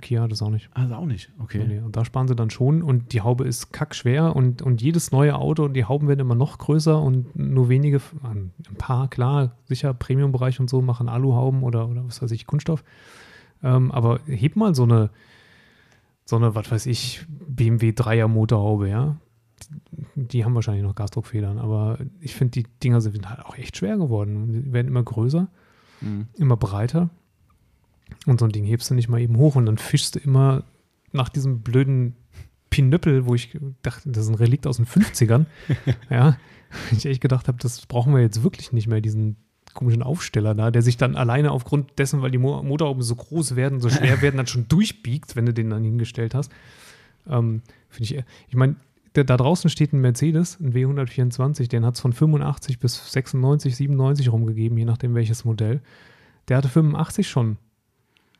[0.00, 0.68] Kia hat das auch nicht.
[0.74, 1.30] Also auch nicht.
[1.38, 1.64] Okay.
[1.66, 1.80] Nee.
[1.80, 5.34] Und da sparen sie dann schon und die Haube ist kackschwer und, und jedes neue
[5.34, 9.92] Auto und die Hauben werden immer noch größer und nur wenige, ein paar, klar, sicher
[9.92, 12.84] Premium-Bereich und so machen Aluhauben oder, oder was weiß ich, Kunststoff.
[13.62, 15.10] Ähm, aber heb mal so eine,
[16.26, 19.16] so eine, was weiß ich, BMW 3er Motorhaube, ja.
[20.14, 23.96] Die, haben wahrscheinlich noch Gasdruckfedern, aber ich finde, die Dinger sind halt auch echt schwer
[23.96, 24.52] geworden.
[24.52, 25.48] Die werden immer größer,
[26.00, 26.28] Mhm.
[26.38, 27.10] immer breiter.
[28.26, 30.64] Und so ein Ding hebst du nicht mal eben hoch und dann fischst du immer
[31.12, 32.14] nach diesem blöden
[32.70, 35.46] Pinöppel, wo ich dachte, das ist ein Relikt aus den 50ern.
[36.10, 36.36] ja,
[36.92, 39.36] ich echt gedacht habe, das brauchen wir jetzt wirklich nicht mehr, diesen
[39.74, 43.54] komischen Aufsteller da, der sich dann alleine aufgrund dessen, weil die Mo Motorhauben so groß
[43.56, 46.50] werden, so schwer werden, dann schon durchbiegt, wenn du den dann hingestellt hast.
[47.28, 48.76] Ähm, Finde ich, ich meine,
[49.14, 53.74] da da draußen steht ein Mercedes, ein W124, den hat es von 85 bis 96,
[53.76, 55.80] 97 rumgegeben, je nachdem welches Modell.
[56.48, 57.56] Der hatte 85 schon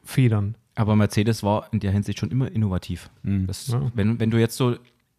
[0.02, 0.54] Federn.
[0.76, 3.10] Aber Mercedes war in der Hinsicht schon immer innovativ.
[3.22, 3.46] Mhm.
[3.46, 3.90] Das, Ja.
[3.94, 4.76] wenn, wenn du jetzt so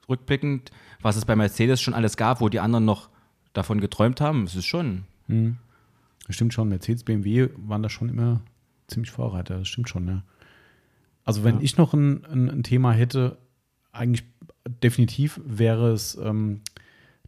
[0.09, 0.71] rückblickend,
[1.01, 3.09] was es bei Mercedes schon alles gab, wo die anderen noch
[3.53, 5.03] davon geträumt haben, es ist schon.
[5.27, 5.57] Mhm.
[6.27, 6.69] Das stimmt schon.
[6.69, 8.41] Mercedes, BMW waren da schon immer
[8.87, 9.59] ziemlich Vorreiter.
[9.59, 10.23] Das stimmt schon, ja.
[11.25, 11.61] Also wenn Ja.
[11.61, 13.37] ich noch ein, ein, ein Thema hätte,
[13.91, 14.23] eigentlich
[14.83, 16.61] definitiv wäre es ähm,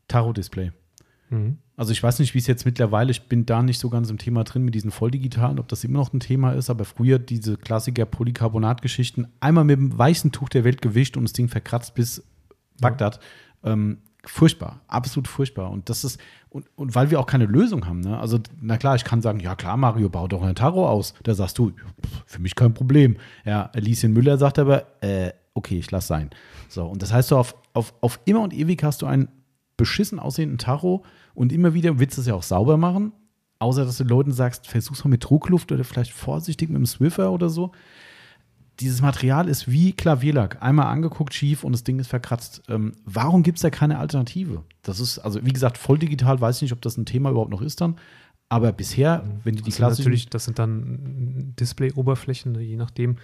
[0.07, 0.71] Tarot-Display.
[1.29, 1.57] Mhm.
[1.75, 4.19] Also ich weiß nicht, wie es jetzt mittlerweile, ich bin da nicht so ganz im
[4.19, 7.57] Thema drin mit diesen volldigitalen, ob das immer noch ein Thema ist, aber früher diese
[7.57, 12.23] Klassiker Polycarbonat-Geschichten einmal mit dem weißen Tuch der Welt gewischt und das Ding verkratzt bis
[12.79, 13.19] Bagdad.
[13.63, 15.71] Ähm, furchtbar, absolut furchtbar.
[15.71, 16.19] Und das ist,
[16.49, 18.19] und, und weil wir auch keine Lösung haben, ne?
[18.19, 21.15] Also, na klar, ich kann sagen, ja klar, Mario, bau doch ein Tarot aus.
[21.23, 21.71] Da sagst du,
[22.27, 23.17] für mich kein Problem.
[23.45, 26.29] Ja, Lieschen Müller sagt aber, äh, okay, ich lass sein.
[26.69, 29.29] So, und das heißt, du auf, auf, auf immer und ewig hast du einen
[29.77, 31.03] beschissen aussehenden Tarot
[31.33, 33.11] und immer wieder willst du es ja auch sauber machen,
[33.59, 37.31] außer dass du Leuten sagst, versuch's mal mit Druckluft oder vielleicht vorsichtig mit dem Swiffer
[37.31, 37.71] oder so.
[38.79, 40.61] Dieses Material ist wie Klavierlack.
[40.61, 42.63] Einmal angeguckt, schief und das Ding ist verkratzt.
[42.69, 44.63] Ähm, warum gibt es da keine Alternative?
[44.81, 47.51] Das ist, also wie gesagt, voll digital, weiß ich nicht, ob das ein Thema überhaupt
[47.51, 47.97] noch ist dann.
[48.49, 50.03] Aber bisher, wenn die die klassischen.
[50.03, 53.17] natürlich, das sind dann Display-Oberflächen, je nachdem,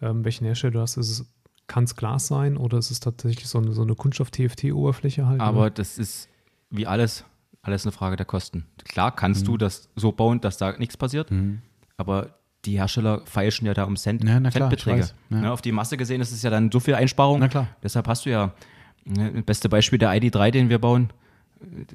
[0.00, 0.96] ähm, welchen Hersteller du hast.
[0.96, 1.26] Ist es,
[1.68, 5.40] kann es Glas sein oder ist es tatsächlich so eine, so eine Kunststoff-TFT-Oberfläche halt?
[5.40, 5.70] Aber ne?
[5.70, 6.28] das ist
[6.70, 7.24] wie alles,
[7.62, 8.66] alles eine Frage der Kosten.
[8.84, 11.60] Klar kannst du das so bauen, dass da nichts passiert, Mhm.
[11.96, 12.30] aber
[12.64, 15.00] die Hersteller feilschen ja da um Cent, Ja, na klar, Centbeträge.
[15.02, 15.36] weiß, ja.
[15.40, 17.38] Ne, auf die Masse gesehen ist es ja dann so viel Einsparung.
[17.40, 17.68] Na klar.
[17.82, 18.52] Deshalb hast du ja,
[19.04, 21.10] ne, das beste Beispiel der ID3, den wir bauen,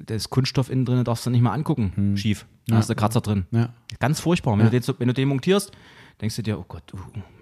[0.06, 2.46] da ist Kunststoff innen drin, darfst du nicht mal angucken, schief.
[2.66, 2.78] Da Ja.
[2.78, 3.46] hast du Kratzer drin.
[3.50, 3.70] Ja.
[3.98, 4.52] Ganz furchtbar.
[4.58, 4.70] Wenn, Ja.
[4.70, 5.72] du den, wenn du den montierst,
[6.20, 6.98] denkst du dir, oh Gott, du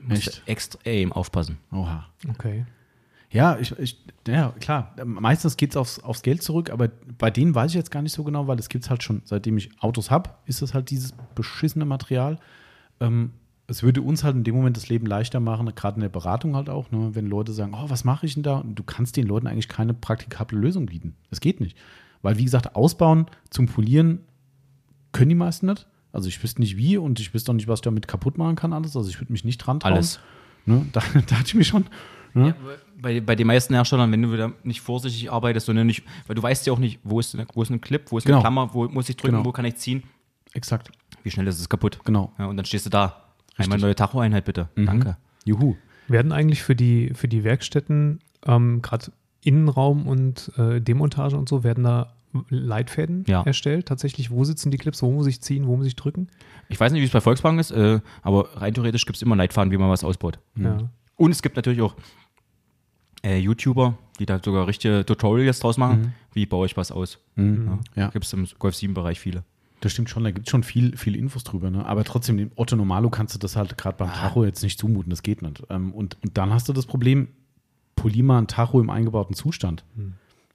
[0.06, 1.58] musst extrem aufpassen.
[1.70, 2.06] Oha.
[2.28, 2.64] Okay.
[3.30, 4.94] Ja, ich, ich, ja, klar.
[5.04, 6.88] Meistens geht es aufs, aufs Geld zurück, aber
[7.18, 9.22] bei denen weiß ich jetzt gar nicht so genau, weil es gibt es halt schon,
[9.24, 12.38] seitdem ich Autos habe, ist das halt dieses beschissene Material.
[13.00, 13.32] Ähm,
[13.68, 16.54] es würde uns halt in dem Moment das Leben leichter machen, gerade in der Beratung
[16.56, 18.58] halt auch, ne, wenn Leute sagen, oh, was mache ich denn da?
[18.58, 21.16] Und du kannst den Leuten eigentlich keine praktikable Lösung bieten.
[21.30, 21.76] Das geht nicht.
[22.20, 24.20] Weil, wie gesagt, ausbauen zum Polieren
[25.12, 25.86] können die meisten nicht.
[26.12, 28.54] Also ich wüsste nicht wie und ich wüsste auch nicht, was ich damit kaputt machen
[28.56, 28.96] kann alles.
[28.96, 29.94] Also ich würde mich nicht dran trauen.
[29.94, 30.20] Alles.
[30.66, 30.86] Ne?
[30.92, 31.86] Da, da hatte ich mich schon.
[32.34, 32.48] Ne?
[32.48, 32.54] Ja,
[33.00, 36.42] bei, bei den meisten Herstellern, wenn du wieder nicht vorsichtig arbeitest, sondern nicht, weil du
[36.42, 38.38] weißt ja auch nicht, wo ist, wo ist ein Clip, wo ist Genau.
[38.38, 39.44] eine Klammer, wo muss ich drücken, Genau.
[39.46, 40.02] wo kann ich ziehen,
[40.54, 40.90] Exakt.
[41.22, 41.98] wie schnell ist es kaputt.
[42.04, 42.32] Genau.
[42.38, 43.22] Ja, und dann stehst du da.
[43.58, 43.64] Richtig.
[43.64, 44.68] Einmal neue Tachoeinheit bitte.
[44.76, 44.86] Mhm.
[44.86, 45.16] Danke.
[45.44, 45.76] Juhu.
[46.08, 49.12] Werden eigentlich für die, für die Werkstätten, ähm, gerade
[49.44, 52.14] Innenraum und äh, Demontage und so, werden da
[52.48, 53.42] Leitfäden Ja.
[53.42, 53.86] erstellt.
[53.86, 56.28] Tatsächlich, wo sitzen die Clips, wo muss ich ziehen, wo muss ich drücken?
[56.68, 59.36] Ich weiß nicht, wie es bei Volkswagen ist, äh, aber rein theoretisch gibt es immer
[59.36, 60.38] Leitfaden, wie man was ausbaut.
[60.56, 60.90] Ja.
[61.16, 61.94] Und es gibt natürlich auch
[63.24, 66.14] äh, YouTuber, die da sogar richtige Tutorials draus machen.
[66.32, 67.18] Wie baue ich was aus?
[67.36, 67.80] Mhm.
[67.94, 68.08] Ja.
[68.08, 69.44] Gibt es im Golf 7-Bereich viele.
[69.80, 71.70] Das stimmt schon, da gibt es schon viel, viel Infos drüber.
[71.70, 71.84] Ne?
[71.84, 75.10] Aber trotzdem, dem Otto Normalo kannst du das halt gerade beim Tacho jetzt nicht zumuten,
[75.10, 75.62] das geht nicht.
[75.70, 77.28] Ähm, und, und dann hast du das Problem,
[77.96, 79.84] polier mal ein Tacho im eingebauten Zustand.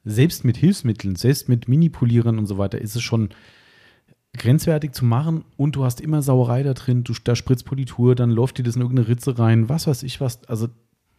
[0.10, 3.30] Selbst mit Hilfsmitteln, selbst mit Mini-Polierern und so weiter, ist es schon
[4.38, 8.30] grenzwertig zu machen und du hast immer Sauerei da drin, du, da spritzt Politur, dann
[8.30, 10.44] läuft dir das in irgendeine Ritze rein, was weiß ich was.
[10.46, 10.68] Also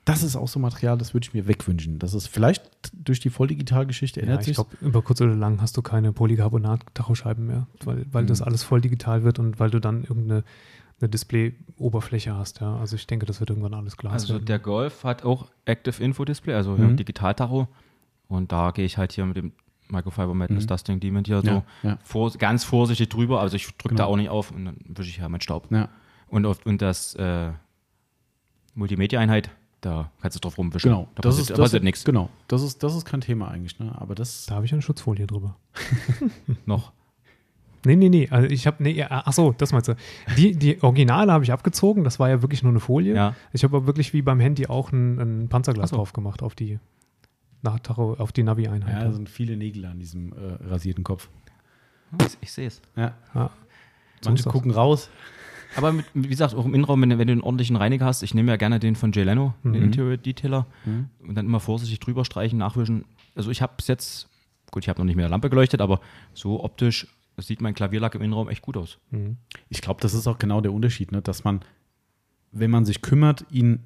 [0.05, 1.99] das ist auch so Material, das würde ich mir wegwünschen.
[1.99, 2.63] Das ist vielleicht
[2.95, 4.55] durch die Volldigitalgeschichte Ja, ändert ich sich.
[4.57, 8.81] glaube, über kurz oder lang hast du keine Polycarbonat-Tachoscheiben mehr, weil, weil das alles voll
[8.81, 10.45] digital wird und weil du dann irgendeine
[11.01, 12.61] eine Display-Oberfläche hast.
[12.61, 12.77] Ja.
[12.77, 14.47] Also ich denke, das wird irgendwann alles Glas Also werden.
[14.47, 16.93] der Golf hat auch Active Info Display, also Mhm.
[16.93, 16.97] mhm.
[16.97, 17.69] Digital-Tacho.
[18.29, 19.53] Und da gehe ich halt hier mit dem
[19.89, 20.69] Microfiber Madness Mhm.
[20.69, 21.99] Dusting Demon hier Ja, so ja.
[22.05, 23.41] vor, ganz vorsichtig drüber.
[23.41, 24.13] Also ich drücke da Genau.
[24.13, 25.67] auch nicht auf und dann wische ich ja meinen Staub.
[25.73, 25.89] Ja.
[26.29, 27.53] Und, auf, und das äh,
[28.75, 29.51] Multimedia-Einheit,
[29.81, 30.91] da kannst du drauf rumwischen.
[30.91, 33.49] Genau, da das passiert, ist, da passiert nichts Genau, das ist, das ist kein Thema
[33.49, 33.93] eigentlich, ne?
[33.99, 34.47] Aber das.
[34.47, 35.57] da habe ich eine Schutzfolie drüber.
[36.67, 36.93] noch.
[37.85, 38.29] Nee, nee, nee.
[38.29, 39.95] Also ich habe, nee, ja, ach so, das meinst du.
[40.37, 42.03] Die, die Originale habe ich abgezogen.
[42.05, 43.15] Das war ja wirklich nur eine Folie.
[43.15, 43.35] Ja.
[43.53, 45.97] Ich habe aber wirklich wie beim Handy auch ein, ein Panzerglas so.
[45.97, 46.81] drauf gemacht auf die,
[47.63, 48.93] nach Tacho, auf die Navi-Einheit.
[48.95, 50.37] Ja, da sind viele Nägel an diesem äh,
[50.69, 51.29] rasierten Kopf.
[52.27, 52.81] Ich, ich sehe es.
[52.97, 53.15] Ja.
[53.35, 53.51] Ja.
[54.21, 54.53] So Manche das.
[54.53, 55.11] gucken raus.
[55.77, 58.23] Aber mit, wie gesagt, auch im Innenraum, wenn, du- wenn du einen ordentlichen Reiniger hast,
[58.23, 59.83] ich nehme ja gerne den von Jay Leno, den Mhm.
[59.83, 61.09] Interior Detailer, Mhm.
[61.21, 63.05] und dann immer vorsichtig drüber streichen, nachwischen.
[63.35, 64.29] Also ich habe bis jetzt,
[64.71, 66.01] gut, ich habe noch nicht mit der Lampe geleuchtet, aber
[66.33, 67.07] so optisch
[67.37, 68.99] sieht mein Klavierlack im Innenraum echt gut aus.
[69.11, 69.37] Mhm.
[69.69, 71.21] Ich glaube, das ist auch genau der Unterschied, ne?
[71.23, 71.61] dass man,
[72.51, 73.81] wenn man sich kümmert, ihn,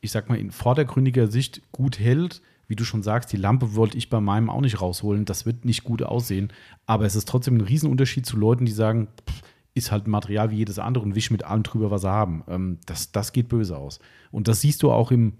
[0.00, 2.42] ich sag mal, in vordergründiger Sicht gut hält.
[2.68, 5.24] Wie du schon sagst, die Lampe wollte ich bei meinem auch nicht rausholen.
[5.24, 6.52] Das wird nicht gut aussehen.
[6.86, 9.42] Aber es ist trotzdem ein Riesenunterschied zu Leuten, die sagen, pff,
[9.74, 12.44] ist halt ein Material wie jedes andere und wisch mit allem drüber, was sie haben.
[12.46, 14.00] Ähm, das, das geht böse aus.
[14.30, 15.32] Und das siehst du auch im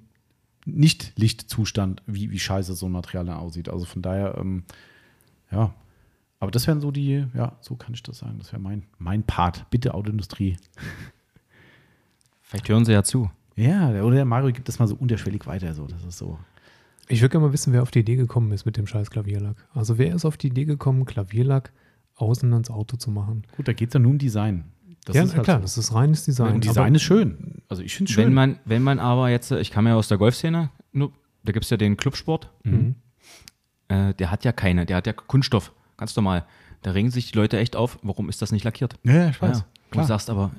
[0.65, 3.69] Nicht-Lichtzustand, wie, wie scheiße so ein Material dann aussieht.
[3.69, 4.65] Also von daher, ähm,
[5.51, 5.75] ja.
[6.41, 8.39] Aber das wären so die, ja, so kann ich das sagen.
[8.39, 9.69] Das wäre mein, mein Part.
[9.71, 10.57] Bitte Autoindustrie.
[12.43, 13.31] Vielleicht hören sie ja zu.
[13.57, 15.75] Ja, der- oder der Mario gibt das mal so unterschwellig weiter.
[15.75, 15.87] So.
[15.87, 16.39] Das ist so.
[17.09, 19.57] Ich würde gerne mal wissen, wer auf die Idee gekommen ist mit dem scheiß Klavierlack.
[19.73, 21.73] Also wer ist auf die Idee gekommen, Klavierlack
[22.17, 23.45] außen ans Auto zu machen?
[23.57, 24.65] Gut, da geht es ja nur um Design.
[25.05, 25.63] Das ja, halt klar, so.
[25.63, 26.55] das ist reines Design.
[26.57, 27.63] Und Design aber- ist schön.
[27.69, 28.27] Also ich finde es schön.
[28.27, 31.71] Wenn man, wenn man aber jetzt, ich kam ja aus der Golfszene, da gibt es
[31.71, 32.97] ja den Clubsport, Mhm.
[33.89, 36.45] äh, der hat ja keine, der hat ja Kunststoff, ganz normal.
[36.83, 38.97] Da regen sich die Leute echt auf, warum ist das nicht lackiert?
[39.05, 39.61] ja, ja, ich weiß.
[39.61, 39.67] Ja.
[39.93, 40.51] Du sagst aber,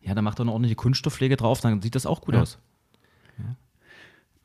[0.00, 2.42] ja, da macht doch eine ordentliche Kunststoffpflege drauf, dann sieht das auch gut Ja.
[2.42, 2.58] aus.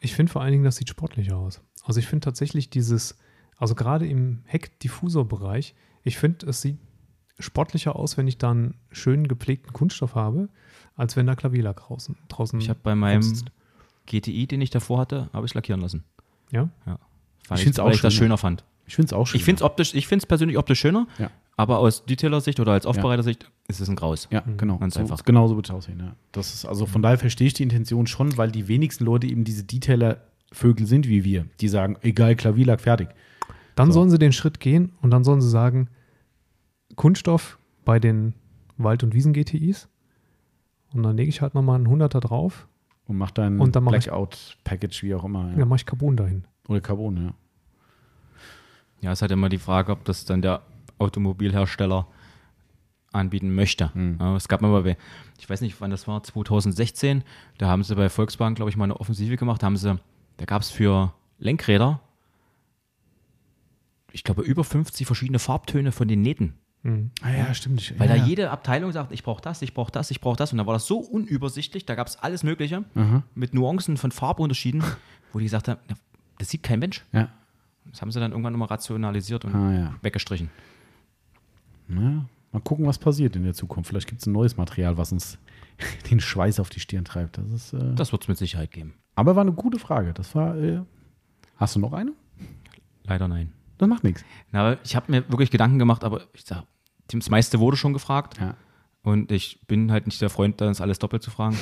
[0.03, 1.61] Ich finde vor allen Dingen, das sieht sportlicher aus.
[1.85, 3.17] Also ich finde tatsächlich dieses,
[3.57, 6.77] also gerade im Heckdiffusorbereich, ich finde, es sieht
[7.39, 10.49] sportlicher aus, wenn ich da einen schönen gepflegten Kunststoff habe,
[10.95, 13.45] als wenn da Klavierlack draußen, draußen Ich habe bei meinem sitzt.
[14.05, 16.03] GTI, den ich davor hatte, habe ich es lackieren lassen.
[16.51, 16.69] Ja?
[17.47, 18.25] Weil Ich ich, auch weil ich das schöner.
[18.25, 18.65] schöner fand.
[18.85, 19.37] Ich finde es auch schön.
[19.39, 21.31] Ich finde es optisch, ich finde es persönlich optisch schöner, Ja.
[21.55, 24.27] Aber aus Detailer-Sicht oder als Aufbereiter-Sicht ist es ein Graus.
[24.31, 24.77] Ja, genau.
[24.77, 25.23] Ganz so, einfach.
[25.23, 25.99] Genau so wird es aussehen.
[25.99, 26.15] Ja.
[26.31, 29.43] Das ist, also von daher verstehe ich die Intention schon, weil die wenigsten Leute eben
[29.43, 33.09] diese Detailer-Vögel sind wie wir, die sagen, egal, Klavierlack, fertig.
[33.75, 33.99] Dann So.
[33.99, 35.89] sollen sie den Schritt gehen und dann sollen sie sagen,
[36.95, 38.33] Kunststoff bei den
[38.77, 39.87] Wald- und Wiesen-GTIs
[40.93, 42.67] und dann lege ich halt nochmal einen Hunderter drauf,
[43.07, 45.49] Und mach dein Und dann Blackout-Package, wie auch immer.
[45.51, 45.55] Ja.
[45.57, 46.45] dann mache ich Carbon dahin.
[46.67, 47.33] Oder Carbon, ja.
[49.01, 50.61] Ja, es ist halt immer die Frage, ob das dann der
[51.03, 52.07] Automobilhersteller
[53.11, 53.91] anbieten möchte.
[53.93, 54.17] Mhm.
[54.19, 54.97] Ja, es gab mal bei,
[55.39, 57.23] ich weiß nicht, wann das war, 2016,
[57.57, 59.99] da haben sie bei Volkswagen, glaube ich, mal eine Offensive gemacht, da haben sie,
[60.37, 61.99] da gab es für Lenkräder,
[64.11, 66.53] ich glaube, über 50 verschiedene Farbtöne von den Nähten.
[66.83, 67.11] Mhm.
[67.21, 67.93] Ah ja, stimmt.
[67.97, 68.25] Weil ja, da ja.
[68.27, 70.51] jede Abteilung sagt, ich brauche das, ich brauche das, ich brauche das.
[70.51, 73.23] Und da war das so unübersichtlich, da gab es alles Mögliche Aha.
[73.35, 74.83] mit Nuancen von Farbunterschieden,
[75.33, 75.79] wo die gesagt haben,
[76.37, 77.03] das sieht kein Mensch.
[77.11, 77.29] Ja.
[77.85, 79.95] Das haben sie dann irgendwann nochmal rationalisiert und Ah, ja.
[80.01, 80.49] weggestrichen.
[81.93, 83.89] Na, mal gucken, was passiert in der Zukunft.
[83.89, 85.37] Vielleicht gibt es ein neues Material, was uns
[86.11, 87.37] den Schweiß auf die Stirn treibt.
[87.37, 88.93] Das ist, äh, Das wird es mit Sicherheit geben.
[89.15, 90.13] aber war eine gute Frage.
[90.13, 90.55] Das war.
[90.57, 90.81] Äh,
[91.57, 92.13] hast du noch eine?
[93.05, 93.51] Leider nein.
[93.77, 94.23] Das macht nichts.
[94.51, 96.63] Na, ich habe mir wirklich Gedanken gemacht, aber ich sag,
[97.07, 98.55] das meiste wurde schon gefragt Ja.
[99.03, 101.57] Und ich bin halt nicht der Freund, das alles doppelt zu fragen.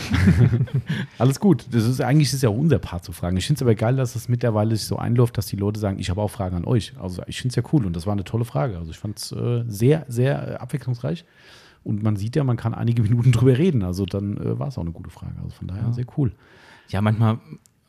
[1.18, 1.66] Alles gut.
[1.72, 3.36] Das ist eigentlich ist ja auch unser Part zu fragen.
[3.38, 5.98] Ich finde es aber geil, dass es mittlerweile sich so einläuft, dass die Leute sagen,
[6.00, 6.94] ich habe auch Fragen an euch.
[7.00, 8.78] Also ich finde es ja cool und das war eine tolle Frage.
[8.78, 11.26] Also ich fand es äh, sehr, sehr äh, abwechslungsreich.
[11.84, 13.84] Und man sieht ja, man kann einige Minuten drüber reden.
[13.84, 15.34] Also dann äh, war es auch eine gute Frage.
[15.44, 15.94] Also von daher Ja.
[15.94, 16.32] sehr cool.
[16.90, 17.40] ja, manchmal,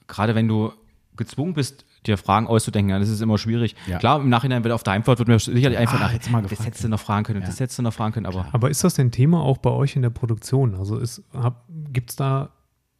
[0.06, 0.72] gerade wenn du
[1.16, 2.98] gezwungen bist, dir Fragen auszudenken.
[2.98, 3.76] Das ist immer schwierig.
[3.86, 3.98] Ja.
[3.98, 6.42] Klar, im Nachhinein wird auf der Heimfahrt wird mir sicherlich einfach Ah, nach, du mal
[6.42, 7.46] das hättest du noch fragen können, Ja.
[7.46, 9.96] das hättest du noch fragen können, aber Aber ist das denn Thema auch bei euch
[9.96, 10.74] in der Produktion?
[10.74, 11.00] Also
[11.92, 12.50] gibt es da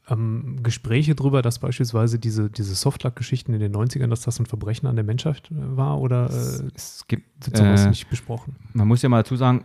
[0.09, 4.87] ähm, Gespräche drüber, dass beispielsweise diese, diese Softlack-Geschichten in den 90ern, dass das ein Verbrechen
[4.89, 8.57] an der Menschheit war oder äh, es gibt wird sowas äh, nicht besprochen?
[8.73, 9.65] man muss ja mal dazu sagen,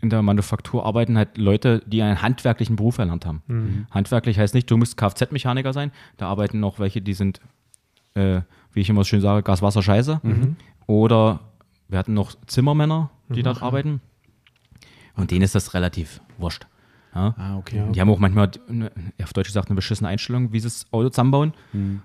[0.00, 3.42] in der Manufaktur arbeiten halt Leute, die einen handwerklichen Beruf erlernt haben.
[3.46, 3.86] Mhm.
[3.90, 5.92] Handwerklich heißt nicht, du musst Kfz-Mechaniker sein.
[6.18, 7.40] Da arbeiten noch welche, die sind,
[8.14, 8.40] äh,
[8.72, 10.20] wie ich immer schön sage, Gas, Wasser, Scheiße.
[10.22, 10.56] Mhm.
[10.86, 11.40] Oder
[11.88, 14.00] wir hatten noch Zimmermänner, die dort arbeiten.
[15.16, 16.66] Und denen ist das relativ wurscht.
[17.14, 17.34] Ja?
[17.38, 17.76] Ah, okay.
[17.76, 17.86] Ja.
[17.86, 18.90] Die haben auch manchmal, eine,
[19.22, 21.52] auf Deutsch gesagt, eine beschissene Einstellung, wie sie das Auto zusammenbauen.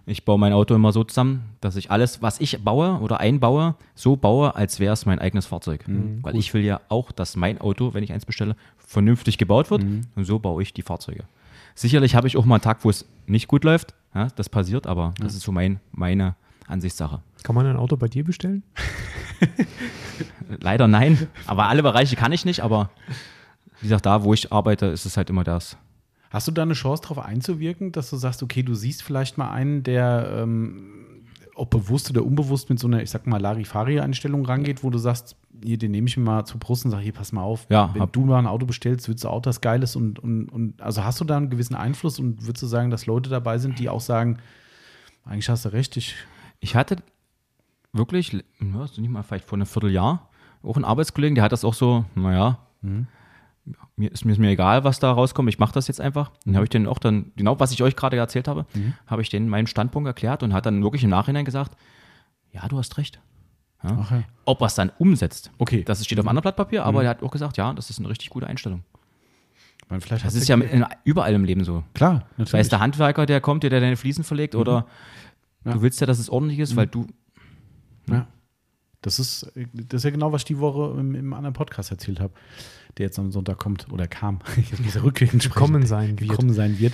[0.06, 3.76] Ich baue mein Auto immer so zusammen, dass ich alles, was ich baue oder einbaue,
[3.96, 5.84] so baue, als wäre es mein eigenes Fahrzeug.
[6.22, 9.84] Weil ich will ja auch, dass mein Auto, wenn ich eins bestelle, vernünftig gebaut wird.
[10.16, 11.24] Und so baue ich die Fahrzeuge.
[11.80, 13.94] Sicherlich habe ich auch mal einen Tag, wo es nicht gut läuft.
[14.14, 16.36] Ja, das passiert, aber das ist so mein, meine
[16.68, 17.22] Ansichtssache.
[17.44, 18.64] Kann man ein Auto bei dir bestellen?
[20.60, 22.90] Leider nein, aber alle Bereiche kann ich nicht, aber
[23.80, 25.78] wie gesagt, da, wo ich arbeite, ist es halt immer das.
[26.32, 29.50] Hast du da eine Chance, darauf einzuwirken, dass du sagst, okay, du siehst vielleicht mal
[29.50, 31.24] einen, der ähm,
[31.56, 35.38] ob bewusst oder unbewusst mit so einer, ich sag mal, Larifari-Einstellung rangeht, wo du sagst,
[35.64, 37.90] hier, den nehme ich mir mal zur Brust und sage, hier, pass mal auf, Ja,
[37.94, 40.82] wenn hab- du mal ein Auto bestellst, willst du auch das Geiles und, und, und
[40.82, 43.80] also hast du da einen gewissen Einfluss und würdest du sagen, dass Leute dabei sind,
[43.80, 44.38] die auch sagen,
[45.26, 46.16] eigentlich hast du recht, ich
[46.60, 46.98] Ich hatte
[47.94, 50.30] wirklich, ja, so nicht mal vielleicht vor einem Vierteljahr,
[50.64, 52.60] auch einen Arbeitskollegen, der hat das auch so, naja,
[53.96, 56.32] mir ist, mir ist mir egal, was da rauskommt, ich mache das jetzt einfach.
[56.46, 58.66] Und habe ich den auch dann, genau was ich euch gerade erzählt habe,
[59.08, 61.76] habe ich denen meinen Standpunkt erklärt und hat dann wirklich im Nachhinein gesagt,
[62.52, 63.20] ja, du hast recht.
[63.84, 63.98] Ja.
[64.02, 64.24] Ach ja.
[64.46, 65.84] Ob er es dann umsetzt, Okay.
[65.84, 68.00] das steht auf einem anderen Blatt Papier, aber er hat auch gesagt, ja, das ist
[68.00, 68.84] eine richtig gute Einstellung.
[69.88, 71.84] meine, vielleicht Das ist ja in, überall im Leben so.
[71.94, 72.70] klar, Sei es natürlich.
[72.70, 74.86] der Handwerker, der kommt, der deine Fliesen verlegt, oder
[75.66, 75.74] Ja.
[75.74, 77.08] du willst ja, dass es ordentlich ist, weil du
[78.10, 78.28] Ja.
[79.02, 82.20] Das ist, das ist ja genau, was ich die Woche im, im anderen Podcast erzählt
[82.20, 82.34] habe,
[82.98, 84.40] der jetzt am Sonntag kommt oder kam.
[84.58, 85.42] Jetzt muss er rückwirkend.
[85.42, 86.30] Gekommen sein wird.
[86.32, 86.94] Gekommen sein wird.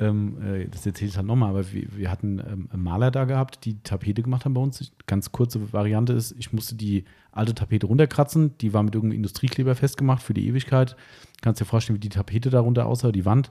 [0.00, 3.66] Ähm, äh, das erzähle ich halt nochmal, aber wir, wir hatten ähm, Maler da gehabt,
[3.66, 4.92] die Tapete gemacht haben bei uns.
[5.06, 8.56] Ganz kurze Variante ist, ich musste die alte Tapete runterkratzen.
[8.58, 10.96] Die war mit irgendeinem Industriekleber festgemacht für die Ewigkeit.
[11.42, 13.50] Kannst dir vorstellen, wie die Tapete darunter aussah, die Wand.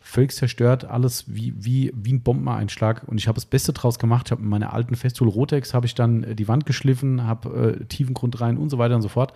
[0.00, 3.04] Völlig zerstört, alles wie, wie, wie ein Bombeneinschlag.
[3.06, 4.26] Und ich habe das Beste draus gemacht.
[4.26, 7.78] Ich habe mit meiner alten Festool Rotex habe ich dann äh, die Wand geschliffen, habe
[7.80, 9.32] äh, Tiefengrund rein und so weiter und so fort.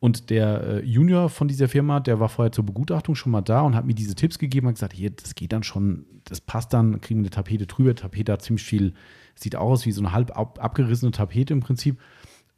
[0.00, 3.62] Und der äh, Junior von dieser Firma, der war vorher zur Begutachtung schon mal da
[3.62, 6.72] und hat mir diese Tipps gegeben und gesagt, hier, das geht dann schon, das passt
[6.72, 7.94] dann, kriegen wir eine Tapete drüber.
[7.94, 8.94] Tapete hat ziemlich viel,
[9.34, 11.98] sieht auch aus wie so eine halb ab, abgerissene Tapete im Prinzip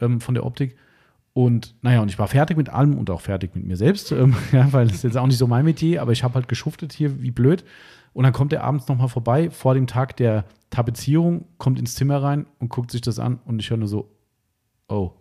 [0.00, 0.76] ähm, von der Optik.
[1.32, 4.36] Und naja, und ich war fertig mit allem und auch fertig mit mir selbst, ähm,
[4.52, 6.92] ja, weil das ist jetzt auch nicht so mein Metier, aber ich habe halt geschuftet
[6.92, 7.64] hier wie blöd.
[8.12, 12.22] Und dann kommt er abends nochmal vorbei, vor dem Tag der Tapezierung, kommt ins Zimmer
[12.22, 14.10] rein und guckt sich das an und ich höre nur so,
[14.88, 15.12] oh.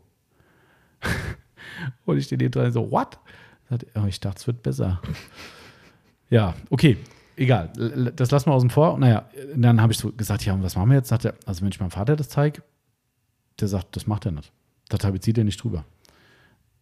[2.06, 3.18] und ich stehe neben dran so, what?
[3.95, 5.01] Oh, ich dachte, es wird besser.
[6.30, 6.97] ja, okay,
[7.35, 7.72] egal.
[8.15, 8.97] Das lassen wir außen vor.
[8.97, 11.10] Naja, dann habe ich so gesagt, ja, und was machen wir jetzt?
[11.10, 12.64] Sagt er, also wenn ich meinem Vater das zeige,
[13.60, 14.51] der sagt, das macht er nicht.
[14.89, 15.85] Da tapeziert er nicht drüber.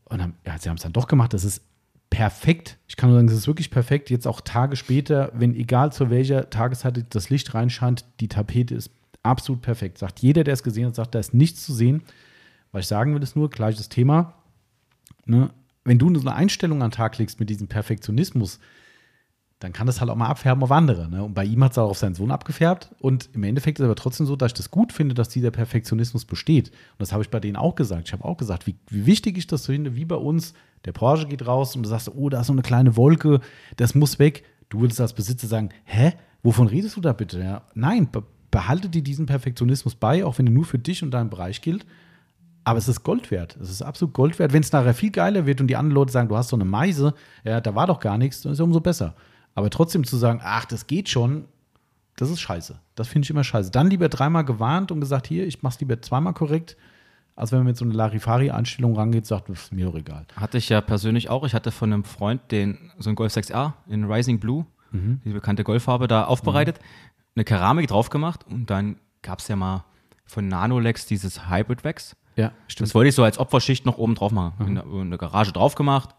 [0.06, 1.34] Und dann, ja, sie haben es dann doch gemacht.
[1.34, 1.61] Das ist
[2.10, 2.78] perfekt.
[2.88, 4.10] Ich kann nur sagen, es ist wirklich perfekt.
[4.10, 8.91] Jetzt auch Tage später, wenn egal zu welcher Tageszeit das Licht reinscheint, die Tapete ist
[9.24, 9.98] absolut perfekt.
[9.98, 12.03] Sagt jeder, der es gesehen hat, sagt, da ist nichts zu sehen.
[12.72, 14.34] Was ich sagen will, ist nur, gleiches Thema.
[15.30, 15.52] Ne?
[15.84, 18.60] Wenn du so eine Einstellung an den Tag legst mit diesem Perfektionismus,
[19.60, 21.10] dann kann das halt auch mal abfärben auf andere.
[21.10, 21.24] Ne?
[21.24, 22.91] Und bei ihm hat es auch auf seinen Sohn abgefärbt.
[22.99, 26.26] Und im Endeffekt ist aber trotzdem so, dass ich das gut finde, dass dieser Perfektionismus
[26.26, 26.70] besteht.
[26.70, 28.08] Und das habe ich bei denen auch gesagt.
[28.08, 30.54] Ich habe auch gesagt, wie, wie wichtig ich das finde, wie bei uns.
[30.86, 33.40] Der Porsche geht raus und du sagst, oh, da ist so eine kleine Wolke,
[33.78, 34.44] das muss weg.
[34.70, 36.14] Du würdest als Besitzer sagen, hä?
[36.44, 37.40] Wovon redest du da bitte?
[37.40, 41.12] Ja, nein, be behalte dir diesen Perfektionismus bei, auch wenn er nur für dich und
[41.12, 41.86] deinen Bereich gilt.
[42.68, 43.56] Aber es ist Gold wert.
[43.61, 44.52] Es ist absolut Gold wert.
[44.52, 46.65] Wenn es nachher viel geiler wird und die anderen Leute sagen, du hast so eine
[46.65, 47.14] Meise,
[47.45, 49.15] ja, da war doch gar nichts, dann ist es umso besser.
[49.56, 51.45] Aber trotzdem zu sagen, ach, das geht schon,
[52.18, 52.77] das ist scheiße.
[52.95, 53.72] Das finde ich immer scheiße.
[53.72, 56.76] Dann lieber dreimal gewarnt und gesagt, hier, ich mach's lieber zweimal korrekt,
[57.38, 60.26] als wenn man mit so einer Larifari-Einstellung rangeht, sagt, das ist mir doch egal.
[60.35, 61.45] Hatte ich ja persönlich auch.
[61.45, 64.65] Ich hatte von einem Freund den, so ein Golf 6R in Rising Blue,
[65.23, 66.80] die bekannte Golffarbe, da aufbereitet,
[67.34, 69.85] eine Keramik drauf gemacht und dann gab es ja mal
[70.26, 72.18] von Nanolex dieses Hybrid Wax.
[72.38, 74.65] Ja, Das wollte ich so als Opferschicht noch oben drauf machen.
[74.68, 76.15] In, der, in der Garage drauf gemacht,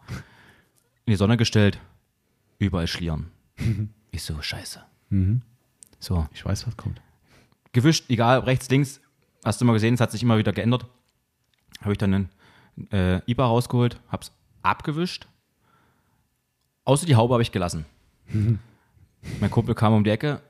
[1.06, 1.78] in die Sonne gestellt,
[2.58, 3.30] überall schlieren.
[4.10, 4.82] Ich so, scheiße.
[6.00, 7.00] So, Ich weiß, was kommt.
[7.72, 9.00] gewischt, egal, rechts, links,
[9.44, 10.86] hast du mal gesehen, es hat sich immer wieder geändert.
[11.80, 12.28] Habe ich dann einen
[12.90, 14.32] äh, IBA rausgeholt, hab's
[14.62, 15.28] abgewischt.
[16.84, 17.84] Außer die Haube habe ich gelassen.
[19.40, 20.40] mein Kumpel kam um die Ecke,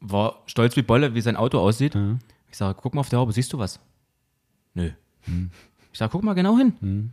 [0.00, 1.94] war stolz wie Bolle, wie sein Auto aussieht.
[1.94, 3.80] Ich Ich sage, guck mal auf der Haube, siehst du was?
[4.74, 4.90] Nö.
[5.92, 7.12] Ich sage, guck mal genau hin.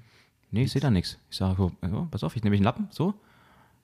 [0.51, 1.17] Nee, ich sehe da nichts.
[1.29, 3.13] Ich sage, ja, pass auf, ich nehme einen Lappen, so.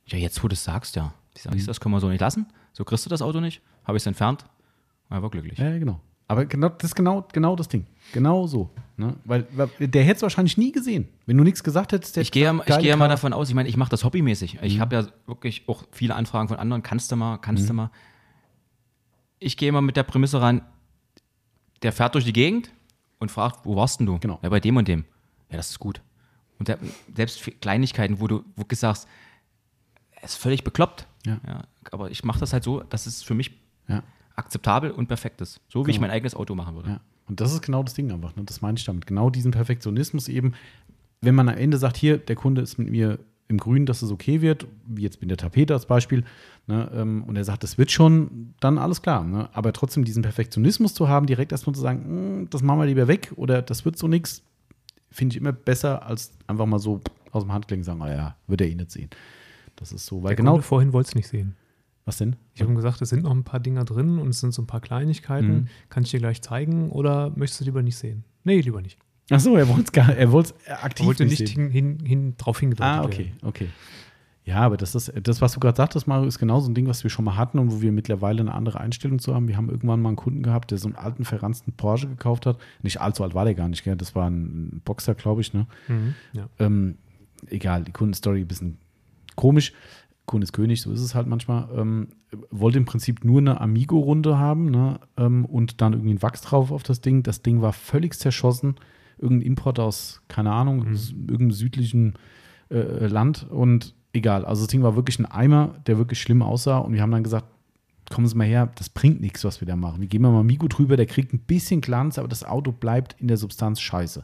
[0.08, 1.14] Ja, jetzt, wo du es sagst, ja.
[1.36, 2.48] Ich sage, das können wir so nicht lassen.
[2.74, 3.62] So kriegst du das Auto nicht.
[3.86, 4.46] Habe ich es entfernt.
[5.10, 5.58] Er war glücklich.
[5.58, 6.02] Ja, genau.
[6.28, 7.86] Aber genau, das ist genau, genau das Ding.
[8.12, 8.70] Genau so.
[8.98, 9.16] Ne?
[9.24, 11.08] Weil, weil der hätte es wahrscheinlich nie gesehen.
[11.26, 13.48] Wenn du nichts gesagt hättest, der Ich gehe ja, ich gehe ja mal davon aus,
[13.48, 14.60] ich meine, ich mache das hobbymäßig.
[14.62, 16.84] Ich habe ja wirklich auch viele Anfragen von anderen.
[16.84, 17.92] Kannst du mal, kannst du mal.
[19.40, 20.64] Ich gehe immer mit der Prämisse ran,
[21.84, 22.72] der fährt durch die Gegend
[23.20, 24.20] und fragt, wo warst denn du?
[24.20, 24.40] Genau.
[24.42, 25.06] Ja, bei dem und dem.
[25.50, 26.02] Ja, das ist gut.
[26.60, 26.78] Und der,
[27.16, 29.08] selbst für Kleinigkeiten, wo du wirklich sagst,
[30.12, 31.08] er ist völlig bekloppt.
[31.26, 31.40] Ja.
[31.92, 33.52] aber ich mache das halt so, dass es für mich
[33.88, 34.02] Ja.
[34.36, 35.60] akzeptabel und perfekt ist.
[35.68, 36.08] So wie ich Genau.
[36.08, 36.90] mein eigenes Auto machen würde.
[36.90, 37.00] Ja.
[37.28, 38.34] Und das ist genau das Ding einfach.
[38.38, 38.44] Ne?
[38.46, 39.06] Das meine ich damit.
[39.08, 40.54] Genau diesen Perfektionismus eben,
[41.22, 44.12] wenn man am Ende sagt, hier, der Kunde ist mit mir im Grün, dass es
[44.12, 46.24] okay wird, wie jetzt mit der Tapete als Beispiel,
[46.68, 49.24] ne, ähm, und er sagt, das wird schon, dann alles klar.
[49.24, 49.50] Ne?
[49.54, 53.08] Aber trotzdem diesen Perfektionismus zu haben, direkt erstmal zu sagen, "Hm, das machen wir lieber
[53.08, 54.44] weg oder das wird so nichts,
[55.10, 57.02] finde ich immer besser, als einfach mal so
[57.32, 59.10] aus dem Handkling sagen, ah ja, wird er eh nicht sehen.
[59.76, 60.52] Das ist so, weil Der genau.
[60.54, 61.56] Kunde vorhin wollte es nicht sehen.
[62.06, 62.36] Was denn?
[62.54, 64.62] Ich habe ihm gesagt, es sind noch ein paar Dinger drin und es sind so
[64.62, 65.48] ein paar Kleinigkeiten.
[65.54, 65.68] Mhm.
[65.90, 68.24] Kann ich dir gleich zeigen oder möchtest du lieber nicht sehen?
[68.44, 68.98] Nee, lieber nicht.
[69.30, 71.70] Ach so, er wollte es gar, er wollte es aktiv Er wollte nicht nicht hin,
[71.70, 73.70] hin, hin, drauf hingedeutet Ah, okay, okay.
[74.48, 76.88] Ja, aber das ist das, was du gerade sagtest, Mario, ist genau so ein Ding,
[76.88, 79.50] was wir schon mal hatten und wo wir mittlerweile eine andere Einstellung zu haben.
[79.50, 82.58] Wir haben irgendwann mal einen Kunden gehabt, der so einen alten, verranzten Porsche gekauft hat.
[82.82, 83.98] Nicht allzu alt war der gar nicht, gell?
[83.98, 85.54] das war ein Boxer, glaube ich.
[85.54, 85.68] Ne?
[85.90, 86.48] Mhm, ja.
[86.60, 86.98] Ähm,
[87.48, 88.78] egal, die Kundenstory ein bisschen
[89.36, 89.74] komisch.
[90.26, 91.68] Kunde ist König, so ist es halt manchmal.
[91.76, 92.08] Ähm,
[92.50, 95.02] wollte im Prinzip nur eine Amigo-Runde haben ne?
[95.18, 97.22] ähm, und dann irgendwie ein Wachs drauf auf das Ding.
[97.22, 98.76] Das Ding war völlig zerschossen.
[99.18, 102.14] Irgendein Import aus, keine Ahnung, s- irgendeinem südlichen
[102.70, 104.46] äh, Land und egal.
[104.46, 107.24] Also das Ding war wirklich ein Eimer, der wirklich schlimm aussah und wir haben dann
[107.24, 107.46] gesagt,
[108.10, 110.00] kommen Sie mal her, das bringt nichts, was wir da machen.
[110.02, 113.28] Wir geben mal Amigo drüber, der kriegt ein bisschen Glanz, aber das Auto bleibt in
[113.28, 114.24] der Substanz scheiße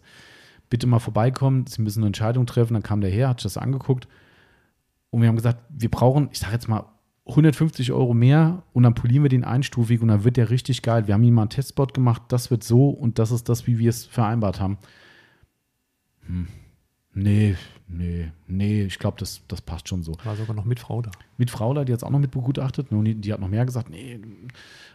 [0.70, 2.74] bitte mal vorbeikommen, Sie müssen eine Entscheidung treffen.
[2.74, 4.07] Dann kam der her, hat sich das angeguckt
[5.11, 6.86] und wir haben gesagt, wir brauchen, ich sage jetzt mal,
[7.26, 11.08] 150 Euro mehr und dann polieren wir den einstufig und dann wird der richtig geil.
[11.08, 13.80] Wir haben ihm mal einen Testspot gemacht, das wird so und das ist das, wie
[13.80, 14.78] wir es vereinbart haben.
[16.28, 16.48] Hm.
[17.16, 17.56] Nee,
[17.88, 21.12] nee, nee, ich glaube, das, das passt schon so War sogar noch mit Frau da.
[21.38, 22.91] mit Frau da, die hat es auch noch mit begutachtet.
[22.91, 24.20] Und die, die hat noch mehr gesagt, nee.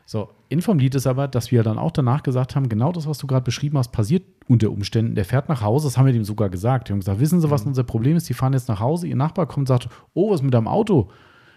[0.04, 3.06] So, in vom Lied ist aber, dass wir dann auch danach gesagt haben, genau das,
[3.06, 5.14] was du gerade beschrieben hast, passiert unter Umständen.
[5.14, 6.88] Der fährt nach Hause, das haben wir dem sogar gesagt.
[6.88, 8.28] Wir haben gesagt, wissen Sie, was unser Problem ist?
[8.28, 11.08] Die fahren jetzt nach Hause, ihr Nachbar kommt und sagt, oh, was mit deinem Auto?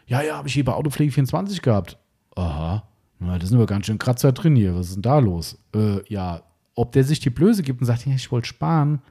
[0.07, 1.97] Ja, ja, habe ich hier bei Autopflege 24 gehabt.
[2.35, 2.83] Aha,
[3.19, 4.75] na, das sind aber ganz schön Kratzer drin hier.
[4.75, 5.57] Was ist denn da los?
[5.75, 6.43] Äh, ja,
[6.75, 9.01] ob der sich die Blöße gibt und sagt, ich wollte sparen.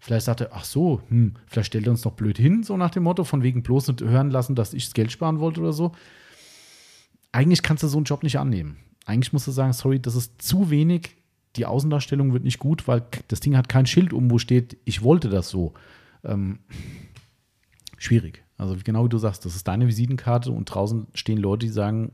[0.00, 2.90] Vielleicht sagt er, ach so, hm, vielleicht stellt er uns noch blöd hin, so nach
[2.90, 5.72] dem Motto, von wegen bloß nicht hören lassen, dass ich das Geld sparen wollte oder
[5.72, 5.92] so.
[7.32, 8.76] Eigentlich kannst du so einen Job nicht annehmen.
[9.06, 11.16] Eigentlich musst du sagen, sorry, das ist zu wenig,
[11.56, 15.02] die Außendarstellung wird nicht gut, weil das Ding hat kein Schild um, wo steht, ich
[15.02, 15.74] wollte das so.
[16.24, 16.60] Ähm,
[17.96, 18.44] schwierig.
[18.58, 22.12] Also genau wie du sagst, das ist deine Visitenkarte und draußen stehen Leute, die sagen,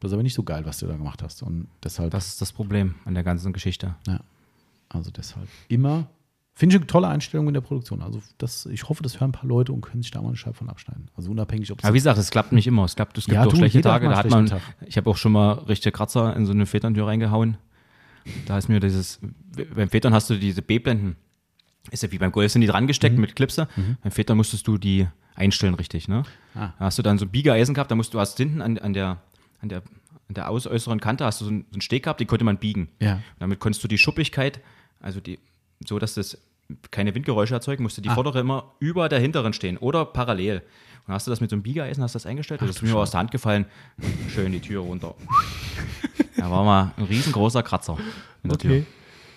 [0.00, 1.42] das ist aber nicht so geil, was du da gemacht hast.
[1.42, 3.94] Und deshalb, Das ist das Problem an der ganzen Geschichte.
[4.06, 4.20] ja,
[4.88, 6.08] also deshalb immer,
[6.54, 8.02] finde ich eine tolle Einstellung in der Produktion.
[8.02, 10.36] Also das, ich hoffe, das hören ein paar Leute und können sich da mal eine
[10.36, 11.08] Scheibe von abschneiden.
[11.16, 12.84] Also unabhängig, ob es Aber wie gesagt, es klappt nicht immer.
[12.84, 14.08] Es klappt, es gibt Ja, auch du, schlechte Tage.
[14.08, 14.50] Da hat man,
[14.86, 17.56] ich habe auch schon mal richtige Kratzer in so eine Väterntür reingehauen.
[18.46, 19.20] Da ist mir dieses,
[19.74, 21.16] beim Vätern hast du diese B-Blenden.
[21.90, 23.20] Ist ja wie beim Golf, sind die dran gesteckt Mhm.
[23.22, 23.68] mit Klipse.
[24.02, 25.06] Beim Vätern musstest du die
[25.38, 26.24] einstellen richtig, ne?
[26.54, 26.72] Ah.
[26.78, 29.18] Da hast du dann so Biegeeisen gehabt, da musst du hast hinten an, an der,
[29.60, 29.82] an der,
[30.28, 32.44] an der aus, äußeren Kante hast du so einen, so einen Steg gehabt, den konnte
[32.44, 32.88] man biegen.
[33.00, 33.14] Ja.
[33.14, 34.60] Und damit konntest du die Schuppigkeit,
[35.00, 35.38] also die,
[35.86, 36.38] so dass das
[36.90, 38.02] keine Windgeräusche erzeugt, musste Ah.
[38.02, 40.62] die vordere immer über der hinteren stehen oder parallel.
[41.06, 42.94] Und hast du das mit so einem Biegeeisen, hast du das eingestellt, das ist mir
[42.94, 43.64] aus der Hand gefallen,
[44.28, 45.14] schön die Tür runter.
[46.36, 47.96] da war mal ein riesengroßer Kratzer
[48.42, 48.84] der Tür.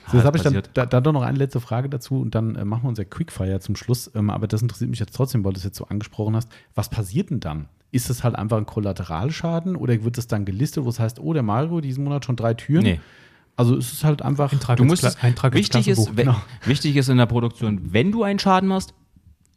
[0.07, 2.55] So, jetzt habe ich dann, da, dann doch noch eine letzte Frage dazu und dann
[2.55, 4.11] äh, machen wir unser Quickfire zum Schluss.
[4.15, 6.49] Ähm, aber das interessiert mich jetzt trotzdem, weil du es jetzt so angesprochen hast.
[6.75, 7.67] Was passiert denn dann?
[7.91, 11.33] Ist es halt einfach ein Kollateralschaden oder wird es dann gelistet, wo es heißt, oh,
[11.33, 12.83] der Mario, diesen Monat schon drei Türen?
[12.83, 12.99] Nee.
[13.57, 14.51] Also ist es halt einfach.
[14.51, 16.35] Eintrag Du musst Eintrag wichtig, ist, genau.
[16.65, 18.93] wichtig ist in der Produktion, wenn du einen Schaden machst,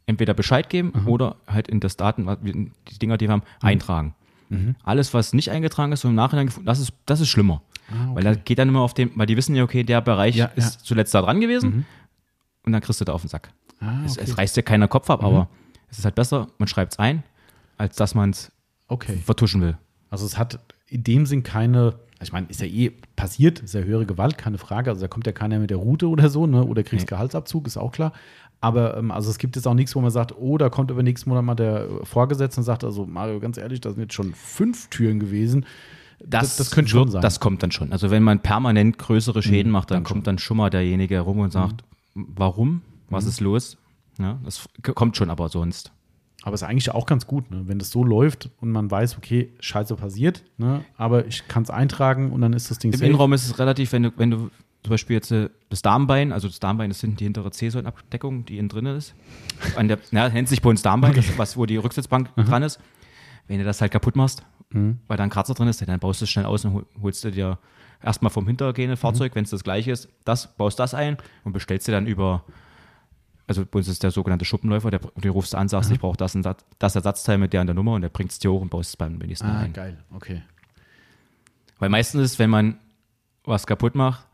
[0.06, 1.08] entweder Bescheid geben Mhm.
[1.08, 4.14] oder halt in das Daten, was wir- die Dinger, die wir haben, eintragen.
[4.48, 4.76] Mhm.
[4.82, 7.62] Alles, was nicht eingetragen ist und im Nachhinein gefunden, das ist, das ist schlimmer.
[7.88, 8.14] Ah, okay.
[8.16, 10.46] Weil da geht dann immer auf den, weil die wissen ja, okay, der Bereich Ja,
[10.46, 10.80] ist ja.
[10.84, 11.84] zuletzt da dran gewesen
[12.64, 13.50] und dann kriegst du da auf den Sack.
[13.80, 14.24] Ah, Es, okay.
[14.30, 15.48] es reißt dir keiner Kopf ab, aber
[15.90, 17.22] es ist halt besser, man schreibt es ein,
[17.76, 18.50] als dass man es
[18.88, 19.16] okay.
[19.16, 19.76] vertuschen will.
[20.10, 23.80] Also es hat in dem Sinn keine, ich meine, ist ja eh passiert, ist ja
[23.82, 24.90] höhere Gewalt, keine Frage.
[24.90, 26.64] Also da kommt ja keiner mit der Route oder so, ne?
[26.64, 28.12] Oder kriegst Gehaltsabzug, ist auch klar.
[28.64, 31.02] Aber ähm, also es gibt jetzt auch nichts, wo man sagt, oh, da kommt über
[31.02, 34.32] nächsten Monat mal der Vorgesetzte und sagt, also Mario, ganz ehrlich, da sind jetzt schon
[34.32, 35.66] fünf Türen gewesen.
[36.24, 37.20] Das, das könnte schon sein.
[37.20, 37.92] Das kommt dann schon.
[37.92, 41.14] Also wenn man permanent größere Schäden mhm, macht, dann, dann kommt dann schon mal derjenige
[41.14, 41.84] herum und sagt,
[42.14, 42.26] mhm.
[42.36, 42.82] warum?
[43.10, 43.30] Was mhm.
[43.30, 43.76] ist los?
[44.18, 45.92] Ja, das kommt schon aber sonst.
[46.42, 47.64] Aber es ist eigentlich auch ganz gut, ne?
[47.66, 50.84] wenn das so läuft und man weiß, okay, Scheiße passiert, ne?
[50.96, 53.06] aber ich kann es eintragen und dann ist das Ding Im safe.
[53.08, 54.50] Innenraum ist es relativ, wenn du, wenn du
[54.84, 58.58] zum Beispiel jetzt äh, das Darmbein, also das Darmbein ist hinten die hintere C-Säulenabdeckung, die
[58.58, 59.14] innen drin ist.
[59.76, 61.24] An der, na, nennt sich bei uns Darmbein, okay.
[61.26, 62.44] das, was, wo die Rücksitzbank mhm.
[62.44, 62.78] dran ist.
[63.48, 64.98] Wenn du das halt kaputt machst, mhm.
[65.08, 67.30] weil da ein Kratzer drin ist, dann baust du es schnell aus und holst du
[67.30, 67.58] dir
[68.02, 69.36] erstmal vom hintergehenden Fahrzeug, mhm.
[69.36, 72.44] wenn es das gleiche ist, das, baust das ein und bestellst dir dann über,
[73.46, 75.94] also bei uns ist der sogenannte Schuppenläufer, der, du rufst an, sagst, mhm.
[75.94, 76.36] ich brauche das,
[76.78, 78.90] das Ersatzteil mit der an der Nummer und der bringt es dir hoch und baust
[78.90, 79.72] es beim nächsten ah, ein.
[79.72, 80.42] geil, okay.
[81.78, 82.78] Weil meistens ist, wenn man
[83.44, 84.26] was kaputt macht,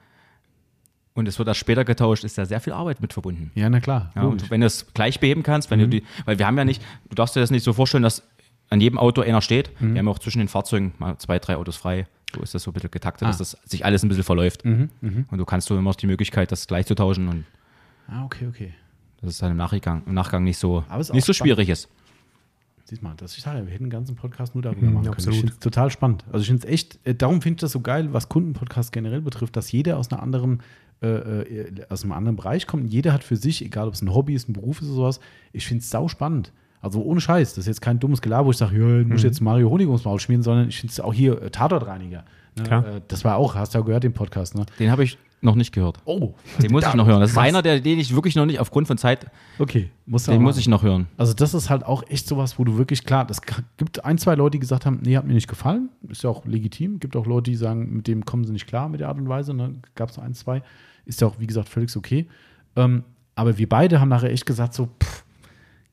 [1.14, 3.50] und es wird erst später getauscht, ist da sehr viel Arbeit mit verbunden.
[3.54, 4.12] Ja, na klar.
[4.14, 5.84] Ja, und wenn du es gleich beheben kannst, wenn mhm.
[5.84, 8.22] du die, weil wir haben ja nicht, du darfst dir das nicht so vorstellen, dass
[8.70, 9.70] an jedem Auto einer steht.
[9.80, 9.94] Mhm.
[9.94, 12.06] Wir haben auch zwischen den Fahrzeugen mal zwei, drei Autos frei.
[12.34, 13.28] So ist das so ein bisschen getaktet, ah.
[13.28, 14.64] dass das sich alles ein bisschen verläuft.
[14.64, 14.90] Mhm.
[15.00, 15.26] Mhm.
[15.30, 17.28] Und du kannst du immer die Möglichkeit, das gleich zu tauschen.
[17.28, 17.44] Und
[18.06, 18.74] ah, okay, okay.
[19.20, 21.88] Dass es dann im Nachgang, im Nachgang nicht so, nicht so schwierig ist.
[22.84, 25.14] Siehst mal, das ich sage, wir hätten einen ganzen Podcast nur darüber mhm, machen können.
[25.14, 25.34] Absolut.
[25.34, 26.24] Ich finde es total spannend.
[26.32, 29.20] Also ich finde es echt, äh, darum finde ich das so geil, was Kundenpodcast generell
[29.20, 30.60] betrifft, dass jeder aus einer anderen
[31.02, 32.92] äh, äh, aus einem anderen Bereich kommt.
[32.92, 35.20] Jeder hat für sich, egal ob es ein Hobby ist, ein Beruf ist oder sowas,
[35.52, 36.52] ich finde es sau spannend.
[36.82, 39.22] Also ohne Scheiß, das ist jetzt kein dummes Gelaber, wo ich sage, ja, ich muss
[39.22, 39.28] mhm.
[39.28, 42.24] jetzt Mario Honig ums Maul schmieren, sondern ich finde es auch hier äh, Tatortreiniger.
[42.56, 42.96] Ne?
[42.96, 44.54] Äh, das war auch, hast du ja gehört, den Podcast.
[44.54, 44.66] Ne?
[44.78, 45.98] Den habe ich noch nicht gehört.
[46.04, 47.20] Oh, den muss ich noch hören.
[47.20, 47.44] Das ist was?
[47.44, 49.26] einer, der, den ich wirklich noch nicht aufgrund von Zeit.
[49.58, 51.06] Okay, muss Den muss ich noch hören.
[51.16, 53.40] Also das ist halt auch echt sowas, wo du wirklich klar, das
[53.76, 55.88] gibt ein, zwei Leute, die gesagt haben, nee, hat mir nicht gefallen.
[56.08, 57.00] Ist ja auch legitim.
[57.00, 59.28] Gibt auch Leute, die sagen, mit dem kommen sie nicht klar mit der Art und
[59.28, 59.54] Weise.
[59.54, 59.76] Ne?
[59.94, 60.62] Gab es ein, zwei.
[61.04, 62.28] Ist ja auch, wie gesagt, völlig okay.
[62.76, 63.04] Ähm,
[63.34, 65.24] aber wir beide haben nachher echt gesagt, so, pff,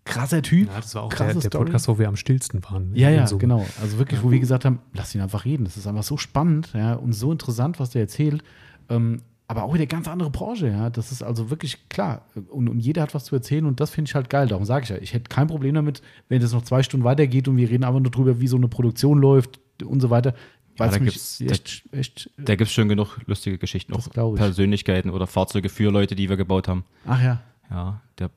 [0.07, 0.67] krasser Typ.
[0.67, 2.95] Ja, das war auch der, der, Podcast, wo wir am stillsten waren.
[2.95, 3.37] Ja, ja, so.
[3.37, 3.65] genau.
[3.81, 5.65] Also wirklich, wo wir gesagt haben, lass ihn einfach reden.
[5.65, 8.43] Das ist einfach so spannend ja, und so interessant, was der erzählt.
[8.89, 10.89] Ähm, aber auch wieder ganz andere Branche, ja.
[10.89, 12.25] Das ist also wirklich klar.
[12.49, 14.47] Und, und jeder hat was zu erzählen und das finde ich halt geil.
[14.47, 17.47] Darum sage ich ja, ich hätte kein Problem damit, wenn das noch zwei Stunden weitergeht
[17.47, 20.33] und wir reden einfach nur drüber, wie so eine Produktion läuft und so weiter.
[20.79, 25.27] Ja, da gibt es echt, echt, da gibt's schon genug lustige Geschichten, auch Persönlichkeiten oder
[25.27, 26.85] Fahrzeuge für Leute, die wir gebaut haben.
[27.05, 27.41] Ach ja.
[27.69, 28.29] Ja, der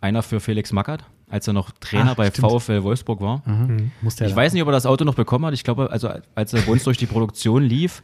[0.00, 2.50] einer für Felix Mackert, als er noch Trainer Ach, bei stimmt.
[2.50, 3.42] VfL Wolfsburg war.
[3.46, 3.90] Mhm.
[4.02, 5.54] Ich weiß nicht, ob er das Auto noch bekommen hat.
[5.54, 8.02] Ich glaube, also als er bei uns durch die Produktion lief,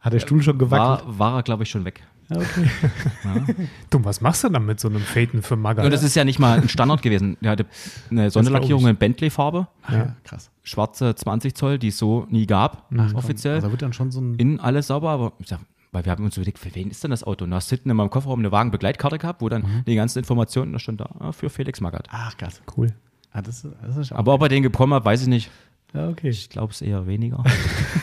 [0.00, 1.06] hat der Stuhl schon gewackelt?
[1.06, 2.02] War, war er, glaube ich, schon weg.
[2.28, 2.70] Ja, okay.
[3.24, 3.54] ja.
[3.90, 5.88] Du, was machst du dann mit so einem Phaeton für Maga?
[5.88, 7.36] das ist ja nicht mal ein Standard gewesen.
[7.40, 7.66] Der hatte
[8.10, 9.68] eine Sonderlackierung in Bentley-Farbe.
[9.90, 10.50] Ja, krass.
[10.62, 13.56] Schwarze 20 Zoll, die es so nie gab, Ach, offiziell.
[13.56, 14.34] Also wird dann schon so ein.
[14.36, 17.10] Innen alles sauber, aber ich sag, weil wir haben uns überlegt, für wen ist denn
[17.10, 17.44] das Auto?
[17.44, 19.84] Und du hast hinten in meinem Kofferraum eine Wagenbegleitkarte gehabt, wo dann mhm.
[19.86, 22.08] die ganzen Informationen, da stand da ah, für Felix Magath.
[22.10, 22.62] Ach, krass.
[22.76, 22.88] Cool.
[23.32, 25.50] Ah, das, das ist aber ob er den bekommen hat, weiß ich nicht.
[25.94, 26.30] Ja, okay.
[26.30, 27.42] Ich glaube es eher weniger.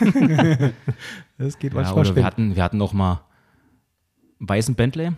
[1.38, 3.22] das geht ja, manchmal oder wir hatten, wir hatten noch mal
[4.40, 5.12] weißen Bentley.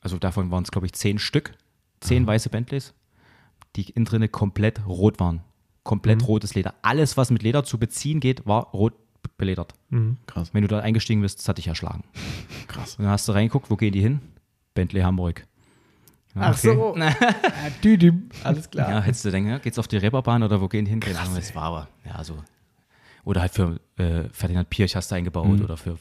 [0.00, 1.52] Also davon waren es, glaube ich, zehn Stück.
[2.00, 2.28] Zehn mhm.
[2.28, 2.94] weiße Bentleys,
[3.74, 5.42] die innen drinne komplett rot waren.
[5.82, 6.26] Komplett mhm.
[6.26, 6.74] rotes Leder.
[6.82, 8.94] Alles, was mit Leder zu beziehen geht, war rot
[9.36, 9.74] beledert.
[9.90, 10.18] Mhm.
[10.26, 10.52] Krass.
[10.52, 12.04] Wenn du da eingestiegen bist, das hat dich erschlagen.
[12.68, 12.96] Krass.
[12.96, 14.20] Und dann hast du reingeguckt, wo gehen die hin?
[14.74, 15.46] Bentley Hamburg.
[16.34, 16.94] Ach so.
[17.84, 18.28] Düdüm.
[18.44, 18.90] Alles klar.
[18.90, 21.00] Ja, hättest du denken, ja, geht's auf die Reeperbahn oder wo gehen die hin?
[21.00, 22.36] Keine Ahnung, das war aber, ja, so.
[23.24, 25.64] Oder halt für äh, Ferdinand Pirch hast du eingebaut mhm.
[25.64, 25.96] oder für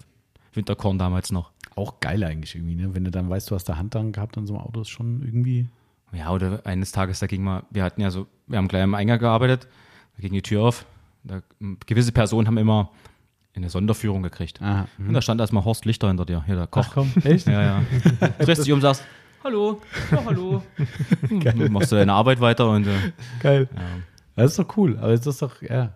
[0.53, 1.51] Winterkorn damals noch.
[1.75, 2.93] Auch geil eigentlich irgendwie, ne?
[2.93, 4.89] Wenn du dann weißt, du hast da Hand dran gehabt an so einem Auto, ist
[4.89, 5.67] schon irgendwie.
[6.13, 8.95] Ja, oder eines Tages, da ging mal, wir hatten ja so, wir haben gleich am
[8.95, 9.67] Eingang gearbeitet,
[10.15, 10.85] da ging die Tür auf.
[11.23, 11.41] Da,
[11.85, 12.91] gewisse Personen haben immer
[13.55, 14.61] eine Sonderführung gekriegt.
[14.61, 16.85] Aha, und da stand erstmal Horst Lichter hinter dir, hier der Koch.
[16.87, 17.47] Ach komm, echt?
[17.47, 17.81] Ja, ja.
[18.39, 19.03] Drehst dich um und sagst,
[19.43, 19.81] hallo,
[20.11, 20.63] ja, hallo.
[21.39, 21.69] Geil.
[21.69, 22.87] Machst du deine Arbeit weiter und.
[22.87, 23.69] Äh, Geil.
[23.73, 23.81] Ja.
[24.35, 25.93] Das ist doch cool, aber es ist doch, ja.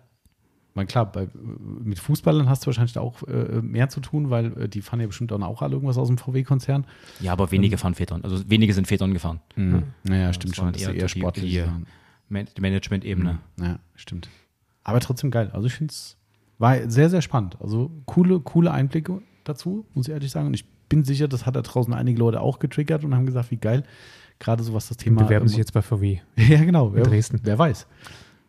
[0.80, 4.68] Man, klar, bei, mit Fußballern hast du wahrscheinlich auch äh, mehr zu tun, weil äh,
[4.68, 6.86] die fahren ja bestimmt auch alle irgendwas aus dem VW-Konzern.
[7.20, 8.24] Ja, aber wenige ähm, fahren Vätern.
[8.24, 9.40] Also wenige sind Vätern gefahren.
[9.56, 9.82] Mhm.
[10.04, 10.72] Naja, ja, stimmt schon.
[10.72, 11.62] Das ist eher sportlich.
[12.30, 13.38] Die Management-Ebene.
[13.56, 13.64] Mhm.
[13.64, 14.30] Ja, stimmt.
[14.82, 15.50] Aber trotzdem geil.
[15.52, 16.16] Also ich finde es
[16.58, 17.56] war sehr, sehr spannend.
[17.60, 20.46] Also coole, coole Einblicke dazu, muss ich ehrlich sagen.
[20.46, 23.50] Und ich bin sicher, das hat da draußen einige Leute auch getriggert und haben gesagt,
[23.50, 23.82] wie geil.
[24.38, 25.24] Gerade so was das Thema.
[25.24, 26.20] Bewerben sich jetzt bei VW.
[26.36, 26.94] ja, genau.
[26.94, 27.40] Wer, Dresden.
[27.42, 27.86] Wer weiß.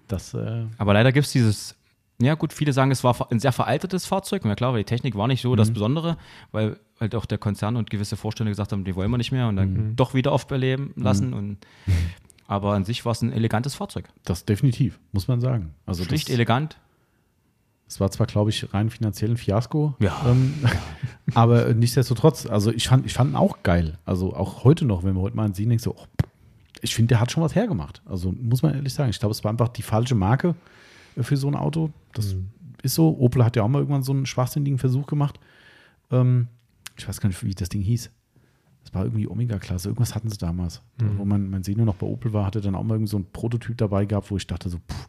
[0.08, 1.76] Das, äh Aber leider gibt es dieses,
[2.26, 4.44] ja gut, viele sagen, es war ein sehr veraltetes Fahrzeug.
[4.46, 5.58] Na klar, weil die Technik war nicht so mhm.
[5.58, 6.18] das Besondere,
[6.52, 9.48] weil halt auch der Konzern und gewisse Vorstände gesagt haben, die wollen wir nicht mehr
[9.48, 9.96] und dann mhm.
[9.96, 11.30] doch wieder aufbeleben lassen.
[11.30, 11.34] Mhm.
[11.34, 11.58] Und,
[12.48, 14.06] aber an sich war es ein elegantes Fahrzeug.
[14.24, 15.74] Das definitiv, muss man sagen.
[15.86, 16.78] Also Schlicht elegant,
[17.92, 19.96] es war zwar, glaube ich, rein finanziell ein Fiasko.
[20.00, 20.18] Ja.
[20.26, 20.54] Ähm,
[21.34, 23.98] aber nichtsdestotrotz, also ich fand, ich fand ihn auch geil.
[24.06, 26.06] Also auch heute noch, wenn man heute mal einen sehen, denkt so, oh,
[26.82, 28.02] ich finde, der hat schon was hergemacht.
[28.06, 29.10] Also muss man ehrlich sagen.
[29.10, 30.56] Ich glaube, es war einfach die falsche Marke
[31.20, 31.92] für so ein Auto.
[32.14, 32.50] Das, mhm.
[32.84, 33.18] ist so.
[33.20, 35.40] Opel hat ja auch mal irgendwann so einen schwachsinnigen Versuch gemacht.
[36.12, 36.48] Ähm,
[36.98, 38.12] ich weiß gar nicht, wie das Ding hieß.
[38.84, 39.90] Das war irgendwie Omega-Klasse.
[39.90, 40.82] Irgendwas hatten sie damals.
[41.00, 41.18] Mhm.
[41.18, 43.32] Wo mein, mein Senior noch bei Opel war, hatte dann auch mal irgendwie so einen
[43.32, 45.08] Prototyp dabei gehabt, wo ich dachte so, pff,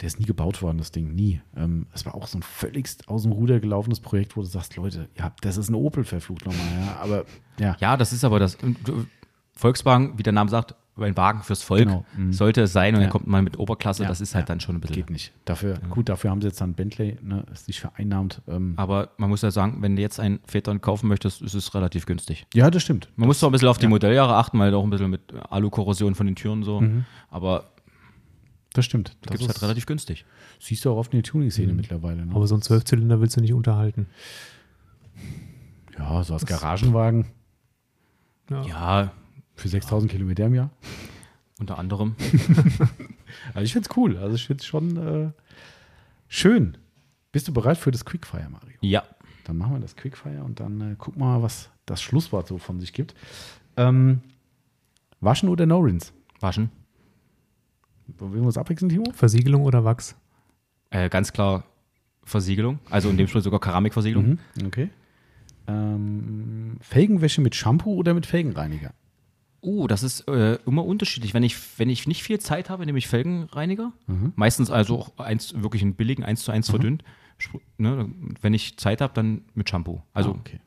[0.00, 1.40] der ist nie gebaut worden, das Ding, nie.
[1.56, 4.76] Ähm, es war auch so ein völligst aus dem Ruder gelaufenes Projekt, wo du sagst,
[4.76, 6.96] Leute, ja, das ist ein Opel verflucht nochmal, ja.
[6.96, 7.24] Aber
[7.58, 8.58] ja, Ja, das ist aber das.
[9.54, 12.04] Volkswagen, wie der Name sagt, ein Wagen fürs Volk Genau.
[12.16, 12.32] Mhm.
[12.32, 13.06] sollte es sein und Ja.
[13.06, 14.46] dann kommt man mit Oberklasse, Ja, das ist halt ja.
[14.54, 14.96] dann schon ein bisschen.
[14.96, 15.32] geht nicht.
[15.44, 18.42] Dafür, gut, dafür haben sie jetzt dann Bentley, ne, ist nicht vereinnahmt.
[18.46, 21.74] Ähm, Aber man muss ja sagen, wenn du jetzt einen Phaeton kaufen möchtest, ist es
[21.74, 22.46] relativ günstig.
[22.54, 23.08] ja, das stimmt.
[23.16, 26.14] Man muss zwar ein bisschen auf die Modelljahre achten, weil auch ein bisschen mit Alu-Korrosion
[26.14, 26.82] von den Türen so.
[27.30, 27.70] Aber
[28.72, 29.16] Das stimmt.
[29.22, 30.24] da gibt es halt relativ günstig.
[30.60, 32.24] Siehst du auch oft in der Tuning-Szene mittlerweile.
[32.26, 32.34] Ne?
[32.34, 34.06] Aber so ein Zwölfzylinder willst du nicht unterhalten.
[35.98, 37.26] ja, so als Garagenwagen
[38.50, 39.12] Ja,
[39.54, 40.70] für 6000 Kilometer im Jahr.
[41.58, 42.16] unter anderem.
[43.52, 44.16] Also ich finde es cool.
[44.16, 45.30] Also ich finde es schon äh,
[46.28, 46.76] schön.
[47.32, 48.76] Bist du bereit für das Quickfire, Mario?
[48.80, 49.02] Ja.
[49.44, 52.58] Dann machen wir das Quickfire und dann äh, gucken wir mal, was das Schlusswort so
[52.58, 53.14] von sich gibt.
[53.76, 54.20] Ähm,
[55.20, 56.12] waschen oder No-Rins?
[56.40, 56.70] Waschen.
[58.18, 59.04] Wollen wir uns abwechseln, Timo?
[59.12, 60.14] Versiegelung oder Wachs?
[60.90, 61.64] Äh, ganz klar
[62.22, 62.78] Versiegelung.
[62.90, 64.38] Also in dem Fall sogar Keramikversiegelung.
[64.56, 64.66] Mhm.
[64.66, 64.90] Okay.
[65.66, 68.92] Ähm, Felgenwäsche mit Shampoo oder mit Felgenreiniger?
[69.64, 71.32] Uh, das ist äh, immer unterschiedlich.
[71.34, 73.92] Wenn ich, wenn ich nicht viel Zeit habe, nehme ich Felgenreiniger.
[74.36, 77.02] Meistens also auch eins, wirklich einen billigen, eins zu eins verdünnt.
[77.40, 78.08] Spr- Ne,
[78.42, 80.02] wenn ich Zeit habe, dann mit Shampoo.
[80.12, 80.60] Also Ah, okay.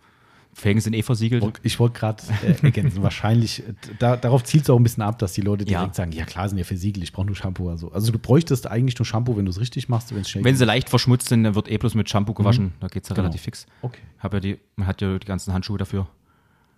[0.53, 1.43] Felgen sind eh versiegelt.
[1.61, 5.19] Ich wollte gerade äh, ergänzen, wahrscheinlich, äh, da, darauf zielt es auch ein bisschen ab,
[5.19, 5.81] dass die Leute Ja.
[5.81, 7.69] direkt sagen, ja klar, sind ja versiegelt, ich brauche nur Shampoo.
[7.69, 7.91] Also.
[7.91, 10.53] also du bräuchtest eigentlich nur Shampoo, wenn du es richtig machst, wenn es schnell Wenn
[10.53, 10.57] geht.
[10.59, 12.73] sie leicht verschmutzt sind, dann wird eh bloß mit Shampoo gewaschen.
[12.79, 13.27] Da geht es ja Genau.
[13.27, 13.67] relativ fix.
[13.83, 16.07] Okay, Hab ja die, man hat ja die ganzen Handschuhe dafür.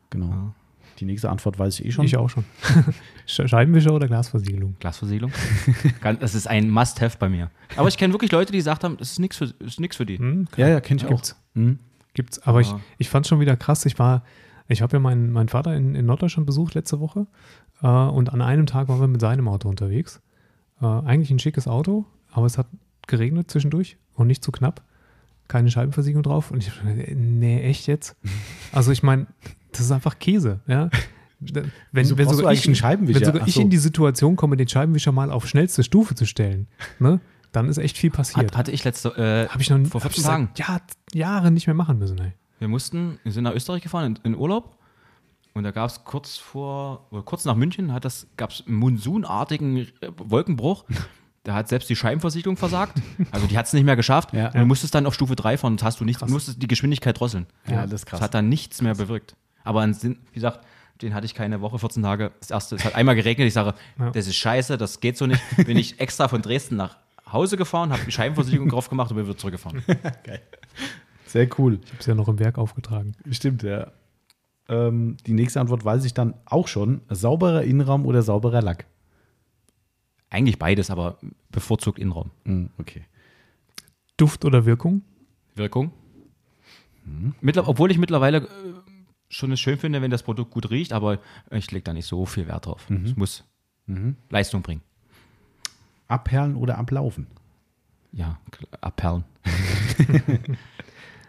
[0.10, 0.54] genau.
[1.00, 2.06] Die nächste Antwort weiß ich eh schon.
[2.06, 2.44] Ich auch schon.
[3.28, 4.76] Sch- Scheibenwischer oder Glasversiegelung?
[4.80, 5.32] Glasversiegelung.
[6.20, 7.50] Das ist ein Must-Have bei mir.
[7.78, 10.06] Aber ich kenne wirklich Leute, die gesagt haben, das ist nichts für, ist nix für
[10.06, 10.18] die.
[10.18, 11.10] Hm, Ja, ja, kenne ich auch.
[11.12, 11.36] Gibt's.
[11.54, 11.80] Mhm.
[12.14, 12.40] Gibt's.
[12.40, 12.80] Aber ich, Ja.
[12.98, 13.86] ich fand es schon wieder krass.
[13.86, 14.24] Ich war,
[14.68, 17.28] ich habe ja meinen, meinen Vater in, in Norddeutschland besucht letzte Woche
[17.82, 20.22] äh, und an einem Tag waren wir mit seinem Auto unterwegs.
[20.82, 22.68] Äh, eigentlich ein schickes Auto, aber es hat
[23.08, 24.82] geregnet zwischendurch und nicht zu knapp.
[25.48, 26.52] Keine Scheibenversiegelung drauf.
[26.52, 28.16] Und ich gedacht, nee, echt jetzt?
[28.72, 29.26] Also ich meine,
[29.72, 30.90] das ist einfach Käse, ja.
[31.42, 33.22] Wenn, Wieso wenn sogar, eigentlich ich, einen Scheibenwischer?
[33.22, 33.62] wenn sogar ich so.
[33.62, 36.68] in die Situation komme, den Scheibenwischer mal auf schnellste Stufe zu stellen,
[37.00, 37.22] ne,
[37.54, 38.48] dann ist echt viel passiert.
[38.48, 40.50] Hat, hatte ich letzte, äh, Habe ich noch vor hab 14 ich seit Tagen.
[40.58, 40.82] Jahr,
[41.14, 42.20] Jahre nicht mehr machen müssen.
[42.20, 42.34] Ey.
[42.60, 44.78] Wir mussten, wir sind nach Österreich gefahren in, in Urlaub
[45.54, 48.76] und da gab es kurz vor, oder kurz nach München hat das, gab es einen
[48.76, 50.84] monsunartigen Wolkenbruch.
[51.44, 53.02] Da hat selbst die Scheibenversiegelung versagt.
[53.32, 54.34] Also die hat es nicht mehr geschafft.
[54.34, 54.48] Ja.
[54.48, 56.68] und du musstest dann auf Stufe 3 fahren und hast du nicht, du musstest die
[56.68, 57.48] Geschwindigkeit drosseln.
[57.66, 58.20] Ja, das ist krass.
[58.20, 59.36] Das hat dann nichts mehr bewirkt.
[59.64, 60.66] Aber wie gesagt,
[61.02, 62.32] den hatte ich keine Woche, 14 Tage.
[62.40, 63.48] Das erste, es hat einmal geregnet.
[63.48, 64.12] Ich sage, Ja.
[64.12, 65.42] das ist scheiße, das geht so nicht.
[65.66, 66.98] Bin ich extra von Dresden nach
[67.32, 69.84] Hause gefahren, habe die Scheibenversiegelung drauf gemacht und bin wieder zurückgefahren.
[71.26, 71.80] Sehr cool.
[71.84, 73.14] Ich habe es ja noch im Werk aufgetragen.
[73.30, 73.92] Stimmt, ja.
[74.68, 77.02] Ähm, die nächste Antwort weiß ich dann auch schon.
[77.10, 78.86] Sauberer Innenraum oder sauberer Lack?
[80.32, 81.18] Eigentlich beides, aber
[81.52, 82.32] bevorzugt Innenraum.
[82.46, 83.04] Mhm, okay.
[84.18, 85.04] Duft oder Wirkung?
[85.56, 85.92] Wirkung.
[87.42, 88.48] Mittler obwohl ich mittlerweile äh,
[89.30, 91.20] schon schön finde, wenn das Produkt gut riecht, aber
[91.52, 92.88] ich lege da nicht so viel Wert drauf.
[93.06, 93.44] Es muss
[94.30, 94.82] Leistung bringen.
[96.08, 97.28] Abperlen oder ablaufen?
[98.12, 98.40] Ja,
[98.82, 99.24] abperlen.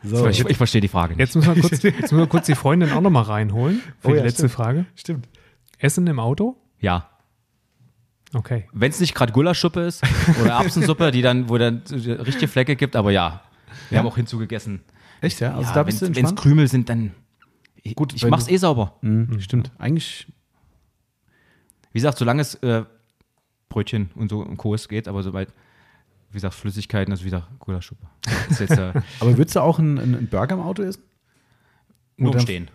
[0.02, 1.18] So, ich, ich verstehe die Frage nicht.
[1.20, 4.10] Jetzt müssen wir kurz, jetzt müssen wir kurz die Freundin auch nochmal reinholen für Oh
[4.12, 4.52] die ja, letzte stimmt.
[4.52, 4.86] Frage.
[4.94, 5.28] stimmt.
[5.78, 6.56] Essen im Auto?
[6.80, 7.10] Ja.
[8.32, 8.66] Okay.
[8.72, 10.02] Wenn es nicht gerade Gulaschsuppe ist
[10.40, 13.42] oder Erbsensuppe, die dann, wo dann richtige Flecke gibt, aber ja.
[13.90, 14.80] Wir haben auch hinzugegessen.
[15.20, 15.54] Echt, ja?
[15.54, 16.34] Also ja, da bist du wenn es?
[16.34, 17.12] Krümel sind, dann.
[17.82, 18.96] Ich, Gut, ich mach's eh sauber.
[19.00, 19.70] Mhm, Stimmt.
[19.78, 20.26] Eigentlich,
[21.92, 22.84] Wie gesagt, solange es äh,
[23.68, 25.52] Brötchen und so und Kost geht, aber sobald,
[26.30, 28.06] wie gesagt, Flüssigkeiten, also wieder Gulaschsuppe.
[28.22, 31.02] Das ist jetzt äh, aber würdest du auch einen, einen Burger im Auto essen?
[32.16, 32.70] nur im Stehen.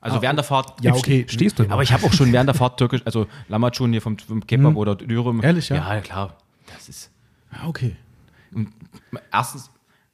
[0.00, 0.82] Also Ah, während der Fahrt.
[0.82, 1.26] Ja, okay.
[1.28, 4.16] Stehst du Aber ich habe auch schon während der Fahrt türkisch, also Lammatschun hier vom,
[4.18, 5.42] vom Kebab oder Dürüm.
[5.42, 5.76] Ehrlich, ja?
[5.94, 6.36] Ja, klar.
[6.72, 7.10] Das ist.
[7.52, 7.96] Ja, okay.
[8.52, 8.72] Und
[9.32, 9.70] erstens,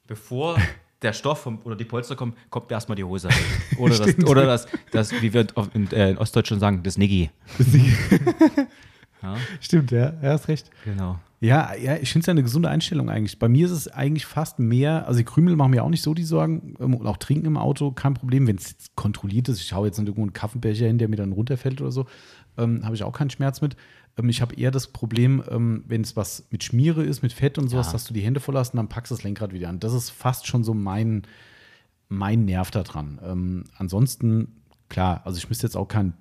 [0.07, 0.57] bevor
[1.01, 3.29] der Stoff vom, oder die Polster kommen, kommt erstmal die Hose.
[3.77, 7.29] Oder, das, oder das, das, wie wir in, äh, in Ostdeutschland sagen, das Niggi.
[9.21, 10.13] Ja, Stimmt, ja.
[10.21, 10.69] Er hast recht.
[10.83, 11.19] genau.
[11.39, 13.37] Ja, ja, ich finde es ja eine gesunde Einstellung eigentlich.
[13.37, 16.15] Bei mir ist es eigentlich fast mehr, also die Krümel machen mir auch nicht so
[16.15, 19.61] die Sorgen ähm, und auch Trinken im Auto, kein Problem, wenn es kontrolliert ist.
[19.61, 22.05] Ich schaue jetzt nicht irgendwo einen Kaffeebecher hin, der mir dann runterfällt oder so,
[22.57, 23.75] ähm, habe ich auch keinen Schmerz mit.
[24.17, 27.57] Ähm, ich habe eher das Problem, ähm, wenn es was mit Schmiere ist, mit Fett
[27.57, 27.91] und sowas, Ja.
[27.93, 29.79] dass du die Hände voll hast und dann packst du das Lenkrad wieder an.
[29.79, 31.23] Das ist fast schon so mein,
[32.09, 33.19] mein Nerv daran.
[33.23, 36.13] Ähm, ansonsten, klar, also ich müsste jetzt auch kein,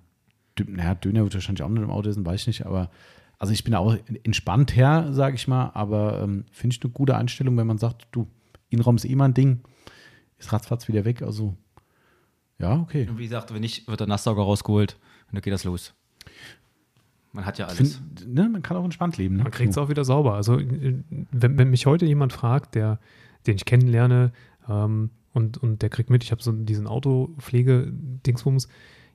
[0.67, 2.91] naja, Döner wird wahrscheinlich auch nicht im Auto essen, weiß ich nicht, aber
[3.39, 7.15] Also ich bin auch entspannt her, sage ich mal, aber ähm, finde ich eine gute
[7.19, 8.27] Einstellung, wenn man sagt, du,
[8.71, 9.61] Innenraum ist eh mal ein Ding,
[10.39, 11.21] ist ratzfatz wieder weg.
[11.21, 11.55] Also
[12.59, 13.07] ja, okay.
[13.09, 14.97] Und wie gesagt, wenn nicht, wird der Nasssauger rausgeholt
[15.29, 15.93] und dann geht das los.
[17.37, 17.97] Man hat ja alles.
[17.97, 19.37] Find, ne, man kann auch entspannt leben.
[19.37, 19.43] Ne?
[19.43, 20.35] Man kriegt es auch wieder sauber.
[20.35, 20.95] Also äh,
[21.31, 22.99] wenn, wenn, mich heute jemand fragt, der,
[23.47, 24.33] den ich kennenlerne
[24.67, 28.69] ähm, und, und der kriegt mit, ich habe so diesen Autopflege-Dingsbums,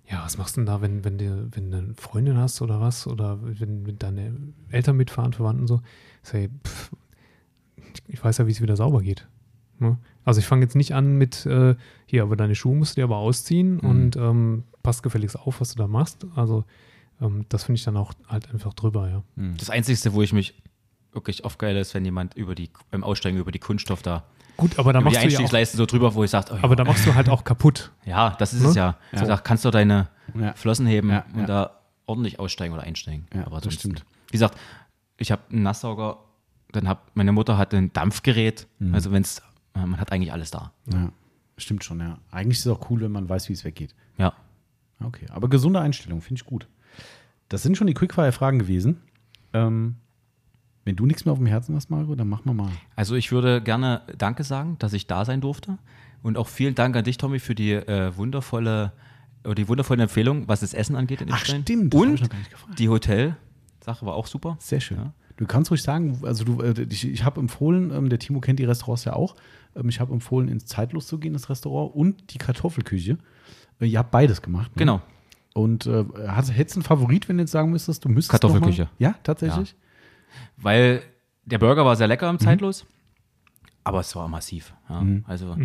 [0.07, 2.79] ja, was machst du denn da, wenn, wenn, du, wenn du eine Freundin hast oder
[2.79, 3.07] was?
[3.07, 4.37] Oder wenn, wenn deine
[4.69, 5.81] Eltern mitfahren, Verwandten so?
[6.21, 6.91] Ich sage, pff,
[8.07, 9.27] ich weiß ja, wie es wieder sauber geht.
[9.79, 9.97] Ne?
[10.25, 11.75] Also ich fange jetzt nicht an mit, äh,
[12.05, 13.89] hier, aber deine Schuhe musst du dir aber ausziehen mhm.
[13.89, 16.27] und ähm, passt gefälligst auf, was du da machst.
[16.35, 16.65] Also
[17.21, 19.23] ähm, das finde ich dann auch halt einfach drüber, ja.
[19.35, 19.57] Mhm.
[19.57, 20.61] Das Einzige, wo ich mich
[21.13, 24.23] wirklich aufgeile, ist, wenn jemand über die, beim Aussteigen über die Kunststoff da
[24.57, 26.75] Gut, aber da über machst die Einstiegsleiste ja so drüber, wo ich sage, oh, aber
[26.75, 27.91] da machst du halt auch kaputt.
[28.05, 28.69] Ja, das ist ne?
[28.69, 28.97] es ja.
[29.11, 29.25] ja.
[29.25, 30.09] Sag, kannst du deine
[30.39, 30.53] ja.
[30.53, 31.45] Flossen heben Ja, und ja.
[31.45, 33.25] da ordentlich aussteigen oder einsteigen.
[33.33, 34.05] Ja, aber das sonst- stimmt.
[34.27, 34.57] Wie gesagt,
[35.17, 36.19] ich habe einen Nasssauger,
[36.71, 38.67] dann hat meine Mutter hat ein Dampfgerät.
[38.79, 38.93] Mhm.
[38.93, 39.41] Also wenn es,
[39.73, 40.71] man hat eigentlich alles da.
[40.91, 41.11] Ja,
[41.57, 42.17] stimmt schon, ja.
[42.31, 43.95] Eigentlich ist es auch cool, wenn man weiß, wie es weggeht.
[44.17, 44.33] Ja.
[45.03, 46.67] Okay, aber gesunde Einstellung, finde ich gut.
[47.51, 49.01] Das sind schon die Quickfire-Fragen gewesen.
[49.53, 49.95] Ähm,
[50.85, 52.71] wenn du nichts mehr auf dem Herzen hast, Mario, dann machen wir mal.
[52.95, 55.77] Also ich würde gerne Danke sagen, dass ich da sein durfte.
[56.23, 58.93] Und auch vielen Dank an dich, Tommy, für die äh, wundervolle
[59.43, 61.61] oder die wundervolle Empfehlung, was das Essen angeht in Ach, Innstein.
[61.63, 62.29] stimmt, Und
[62.79, 64.55] die Hotel-Sache war auch super.
[64.59, 64.97] Sehr schön.
[64.97, 65.13] Ja.
[65.37, 68.59] Du kannst ruhig sagen, also du, äh, ich, ich habe empfohlen, ähm, der Timo kennt
[68.59, 69.35] die Restaurants ja auch.
[69.75, 73.17] Ähm, ich habe empfohlen, ins Zeitlos zu gehen, das Restaurant und die Kartoffelküche.
[73.79, 74.69] Äh, ihr habt beides gemacht.
[74.75, 74.79] Ne?
[74.79, 75.01] Genau.
[75.53, 78.31] Und äh, hast, hättest du einen Favorit, wenn du jetzt sagen müsstest, du müsstest.
[78.31, 78.87] Kartoffelküche.
[78.99, 79.75] Ja, tatsächlich.
[80.57, 81.01] Weil
[81.45, 82.37] der Burger war sehr lecker Mhm.
[82.37, 82.85] im Zeitlos,
[83.83, 84.73] aber es war massiv.
[84.89, 85.03] Ja.
[85.27, 85.57] Also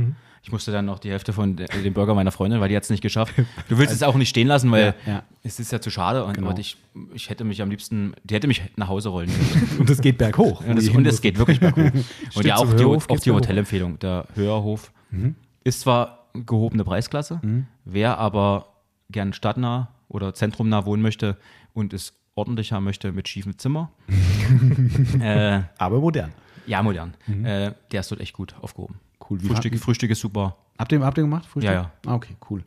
[0.43, 2.83] ich musste dann noch die Hälfte von de- dem Burger meiner Freundin, weil die hat
[2.85, 3.35] es nicht geschafft.
[3.69, 5.23] Du willst es auch nicht stehen lassen, weil Ja, ja.
[5.43, 6.25] es ist ja zu schade.
[6.25, 6.57] Und Genau.
[6.57, 6.77] ich,
[7.15, 9.69] ich hätte mich am liebsten, die hätte mich nach Hause rollen können.
[9.81, 10.65] Und es geht berghoch.
[10.65, 11.91] und, es, und es geht wirklich berghoch.
[12.35, 13.31] Und ja, auch die, auch die.
[13.31, 13.99] Hotelempfehlung.
[14.01, 15.37] Der Hörhof Mhm.
[15.63, 17.41] ist zwar gehobene Preisklasse,
[17.85, 18.73] wer aber
[19.10, 21.36] gern stadtnah oder zentrumnah wohnen möchte
[21.73, 23.91] und es ordentlich haben möchte mit schiefem Zimmer,
[25.20, 26.33] äh, Aber modern.
[26.67, 27.15] ja, modern.
[27.26, 29.01] Äh, der ist dort echt gut aufgehoben.
[29.28, 29.43] Cool.
[29.43, 30.57] Wie Frühstück, Frühstück ist super.
[30.78, 31.47] Habt ihr, habt ihr gemacht?
[31.47, 31.73] Frühstück?
[31.73, 31.93] Ja, ja.
[32.07, 32.65] Ah, okay, cool.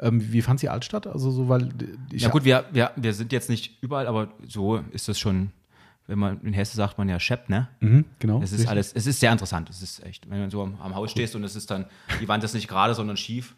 [0.00, 1.06] Ähm, wie fand sie Altstadt?
[1.06, 1.68] Also so, weil
[2.10, 5.52] ja gut, wir, wir, wir sind jetzt nicht überall, aber so ist das schon,
[6.08, 7.68] wenn man in Hesse sagt man ja Schepp, ne?
[7.78, 8.38] Mhm, genau.
[8.42, 8.70] Es ist richtig.
[8.70, 9.70] alles, es ist sehr interessant.
[9.70, 11.86] Es ist echt, wenn du so am, am Haus stehst und es ist dann,
[12.20, 13.54] die Wand ist nicht gerade, sondern schief.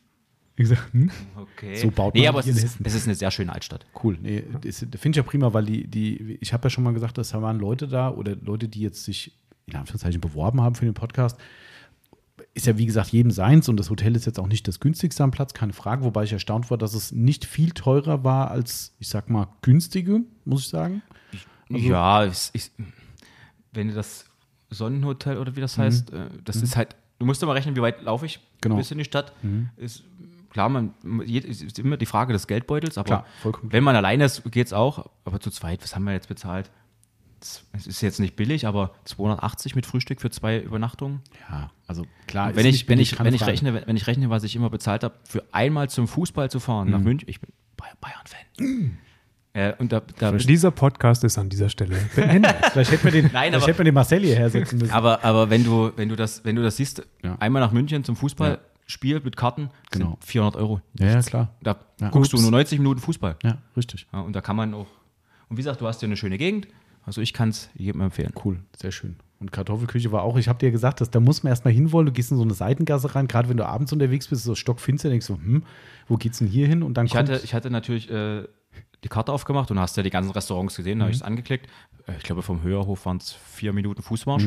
[0.57, 1.11] Wie gesagt, hm?
[1.37, 1.77] Okay.
[1.77, 3.87] So baut nee, man aber es ist, es ist eine sehr schöne Altstadt.
[4.03, 4.17] Cool.
[4.23, 7.31] Nee, finde ich ja prima, weil die, die, ich habe ja schon mal gesagt, dass
[7.31, 10.95] da waren Leute da oder Leute, die jetzt sich in Anführungszeichen beworben haben für den
[10.95, 11.39] Podcast.
[12.53, 15.25] Ist ja wie gesagt jedem seins und das Hotel ist jetzt auch nicht das günstigste
[15.25, 18.95] am Platz, keine Frage, wobei ich erstaunt war, dass es nicht viel teurer war als,
[19.01, 21.03] ich sag mal, günstige, muss ich sagen.
[21.73, 22.71] Also ja, es, ich,
[23.73, 24.27] wenn du das
[24.71, 28.03] Sonnenhotel oder wie das heißt, äh, das ist halt, du musst immer rechnen, wie weit
[28.03, 28.77] laufe ich Genau.
[28.77, 29.33] bis in die Stadt.
[29.77, 30.05] Ist,
[30.55, 30.95] klar, man,
[31.29, 35.11] ist immer die Frage des Geldbeutels, aber Klar, wenn man alleine ist, geht es auch.
[35.27, 36.71] Aber zu zweit, was haben wir jetzt bezahlt?
[37.73, 41.21] Es ist jetzt nicht billig, aber 280 mit Frühstück für zwei Übernachtungen.
[41.51, 42.49] Ja, also klar.
[42.51, 44.71] ist wenn ich, wenn ich, wenn ich rechne, wenn, wenn ich rechne, was ich immer
[44.71, 48.99] bezahlt habe, für einmal zum Fußball zu fahren nach München, ich bin Bay- Bayern-Fan.
[49.53, 52.55] Äh, und da, da Dieser Podcast ist an dieser Stelle beendet.
[52.73, 54.93] Vielleicht hätten wir den, Nein, vielleicht aber- hätten wir den Marcel hierher setzen müssen.
[54.93, 57.37] Aber, aber wenn, du, wenn, du das, wenn du das siehst, Ja.
[57.41, 58.17] einmal nach München zum
[58.87, 60.11] Fußballspiel mit Karten, Genau.
[60.11, 60.81] sind 400 Euro.
[60.99, 61.55] ja, ja, klar.
[61.63, 62.11] Da Ja.
[62.11, 62.43] guckst Ups.
[62.43, 63.37] du nur 90 Minuten Fußball.
[63.43, 64.07] Ja, richtig.
[64.13, 64.87] Ja, und da kann man auch.
[65.49, 66.69] Und wie gesagt, du hast ja eine schöne Gegend.
[67.07, 68.33] Also ich kann es jedem empfehlen.
[68.45, 69.17] Cool, sehr schön.
[69.39, 72.07] Und Kartoffelküche war auch, ich habe dir gesagt, dass, da muss man erstmal hinwollen.
[72.07, 74.55] Du gehst in so eine Seitengasse rein, gerade wenn du abends unterwegs bist, ist so
[74.55, 75.65] stockfinster, denkst du, hm,
[76.09, 76.83] wo geht's denn hier hin?
[76.83, 78.45] Und dann Ich hatte, ich hatte natürlich äh,
[79.03, 81.67] die Karte aufgemacht und hast ja die ganzen Restaurants gesehen, da habe ich es angeklickt.
[82.07, 84.47] Äh, Ich glaube, vom Höherhof waren es vier Minuten Fußmarsch.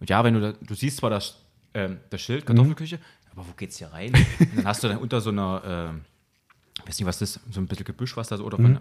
[0.00, 1.44] Und ja, wenn du da, du siehst zwar das,
[1.74, 2.98] ähm, das Schild, Kartoffelküche,
[3.34, 4.12] aber wo geht's hier rein?
[4.38, 6.00] und dann hast du dann unter so einer, ähm,
[6.86, 8.78] weiß nicht, was das ist, so ein bisschen Gebüsch, was da so, oder von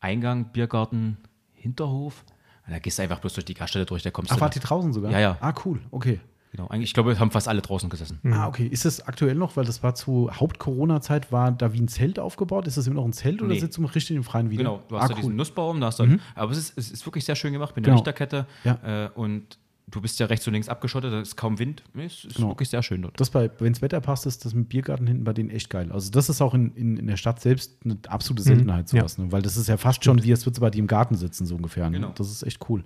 [0.00, 1.16] Eingang, Biergarten,
[1.54, 2.24] Hinterhof.
[2.66, 4.40] Und da gehst du einfach bloß durch die Gaststätte durch, da kommst ach, du.
[4.42, 5.10] wart ihr draußen sogar?
[5.12, 5.36] Ja, ja.
[5.40, 6.20] Ah, cool, okay.
[6.52, 8.18] Genau, eigentlich, ich glaube, wir haben fast alle draußen gesessen.
[8.32, 8.66] Ah, okay.
[8.66, 12.66] Ist das aktuell noch, weil das war zu Haupt-Corona-Zeit, war da wie ein Zelt aufgebaut?
[12.66, 13.58] Ist das immer noch ein Zelt oder Nee.
[13.60, 14.62] sitzt du richtig im Freien wieder?
[14.62, 15.20] Genau, du hast ah, da cool.
[15.20, 17.84] diesen Nussbaum, da hast du, aber es ist, es ist wirklich sehr schön gemacht mit
[17.84, 17.98] der Genau.
[18.00, 19.04] Lichterkette Ja.
[19.06, 21.82] äh, und du bist ja rechts und links abgeschottet, da ist kaum Wind.
[21.94, 22.48] Es ist Genau.
[22.48, 23.20] wirklich sehr schön dort.
[23.20, 25.92] Das bei, wenn das Wetter passt, ist das mit Biergarten hinten bei denen echt geil.
[25.92, 29.00] Also das ist auch in, in, in der Stadt selbst eine absolute Seltenheit, ja.
[29.00, 29.18] sowas.
[29.18, 29.30] Ne?
[29.30, 31.46] Weil das ist ja fast schon wie, als würdest du bei dir im Garten sitzen,
[31.46, 31.88] so ungefähr.
[31.88, 31.98] Ne?
[32.00, 32.12] Genau.
[32.16, 32.84] Das ist echt cool.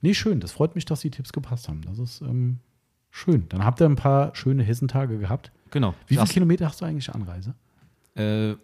[0.00, 0.40] Nee, schön.
[0.40, 1.82] Das freut mich, dass die Tipps gepasst haben.
[1.82, 2.58] Das ist ähm,
[3.10, 3.46] schön.
[3.50, 5.52] Dann habt ihr ein paar schöne Hessentage gehabt.
[5.70, 5.94] Genau.
[6.06, 7.54] Wie viele Kilometer hast du eigentlich Anreise?
[8.14, 8.54] äh,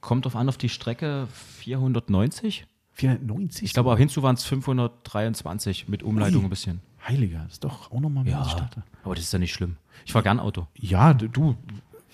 [0.00, 1.26] kommt drauf an auf die Strecke
[1.58, 2.66] 490.
[2.92, 3.64] 490?
[3.64, 6.46] Ich glaube, auch hinzu waren es 523 mit Umleitung Ui.
[6.46, 6.80] ein bisschen.
[7.08, 8.82] Heiliger, das ist doch auch nochmal mehr als ich dachte.
[9.02, 9.76] aber das ist ja nicht schlimm.
[10.04, 10.66] Ich fahre gern Auto.
[10.74, 11.56] Ja, du,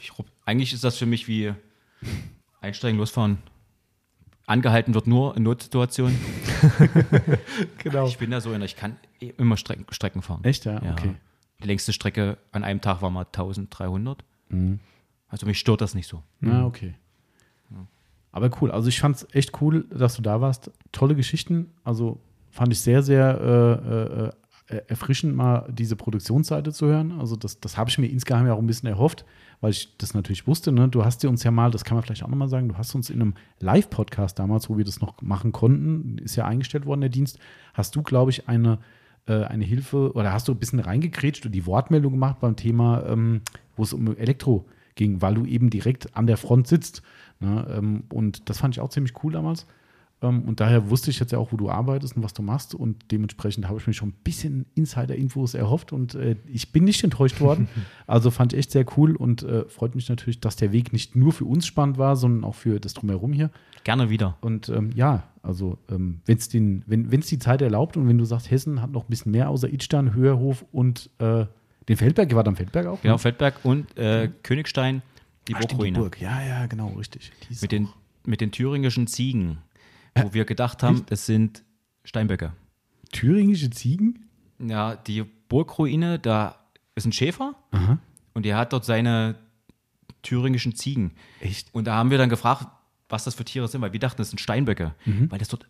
[0.01, 0.13] Ich,
[0.45, 1.53] eigentlich ist das für mich wie
[2.61, 3.39] einsteigen, losfahren.
[4.47, 6.19] Angehalten wird nur in Notsituationen.
[7.79, 8.07] genau.
[8.07, 10.45] Ich bin ja so einer, ich kann eh immer Strecken, Strecken fahren.
[10.45, 10.77] Echt, ja?
[10.77, 11.15] Okay.
[11.63, 14.23] Die längste Strecke an einem Tag war mal 1300.
[14.51, 14.81] Mhm.
[15.29, 16.23] Also mich stört das nicht so.
[16.41, 16.95] Na, okay.
[18.33, 20.71] Aber cool, also ich fand es echt cool, dass du da warst.
[20.91, 24.33] Tolle Geschichten, also fand ich sehr, sehr äh, äh,
[24.67, 27.13] erfrischend, mal diese Produktionsseite zu hören.
[27.13, 29.27] Also das, das habe ich mir insgeheim ja auch ein bisschen erhofft,
[29.61, 30.73] weil ich das natürlich wusste.
[30.73, 30.89] Ne?
[30.89, 32.95] Du hast dir uns ja mal, das kann man vielleicht auch nochmal sagen, du hast
[32.95, 37.03] uns in einem Live-Podcast damals, wo wir das noch machen konnten, ist ja eingestellt worden,
[37.03, 37.39] der Dienst,
[37.75, 38.79] hast du, glaube ich, eine,
[39.27, 43.05] äh, eine Hilfe oder hast du ein bisschen reingekrätscht und die Wortmeldung gemacht beim Thema,
[43.07, 43.43] ähm,
[43.77, 47.03] wo es um Elektro ging, weil du eben direkt an der Front sitzt.
[47.41, 47.67] Ne?
[47.77, 49.67] Ähm, und das fand ich auch ziemlich cool damals.
[50.25, 52.75] Ähm, und daher wusste ich jetzt ja auch, wo du arbeitest und was du machst.
[52.75, 57.05] Und dementsprechend habe ich mir schon ein bisschen Insider-Infos erhofft und äh, ich bin nicht
[57.05, 57.69] enttäuscht worden.
[58.07, 61.15] also fand ich echt sehr cool und äh, freut mich natürlich, dass der Weg nicht
[61.15, 63.51] nur für uns spannend war, sondern auch für das Drumherum hier.
[63.85, 64.37] Gerne wieder.
[64.41, 68.25] Und ähm, ja, also ähm, wenn's den, wenn es die Zeit erlaubt und wenn du
[68.25, 71.45] sagst, Hessen hat noch ein bisschen mehr außer Idstein, Höherhof und äh,
[71.89, 73.03] den Feldberg, wart am Feldberg auch?
[73.03, 73.19] Genau, ne?
[73.19, 75.03] Feldberg und äh, Königstein,
[75.49, 75.99] die Ah, Burgruine.
[75.99, 76.19] Burg.
[76.21, 77.31] Ja, ja, genau, richtig.
[77.61, 77.89] Mit den,
[78.25, 79.59] mit den thüringischen Ziegen,
[80.15, 81.63] wo wir gedacht haben, es sind
[82.05, 82.53] Steinböcke.
[83.13, 84.27] thüringische Ziegen?
[84.59, 86.57] Ja, die Burgruine, da
[86.95, 87.99] ist ein Schäfer Aha.
[88.35, 89.37] und der hat dort seine
[90.23, 91.13] thüringischen Ziegen.
[91.41, 91.69] Echt?
[91.75, 92.67] Und da haben wir dann gefragt,
[93.09, 94.95] was das für Tiere sind, weil wir dachten, das sind Steinböcke.
[95.05, 95.31] Mhm.
[95.31, 95.67] Weil das dort,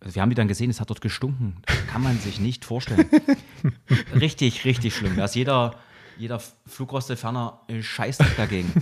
[0.00, 1.56] also wir haben die dann gesehen, es hat dort gestunken.
[1.66, 3.06] Das kann man sich nicht vorstellen.
[4.14, 5.16] richtig, richtig schlimm.
[5.16, 5.76] Da ist jeder,
[6.18, 8.72] jeder Flugrostelferner scheißt dagegen.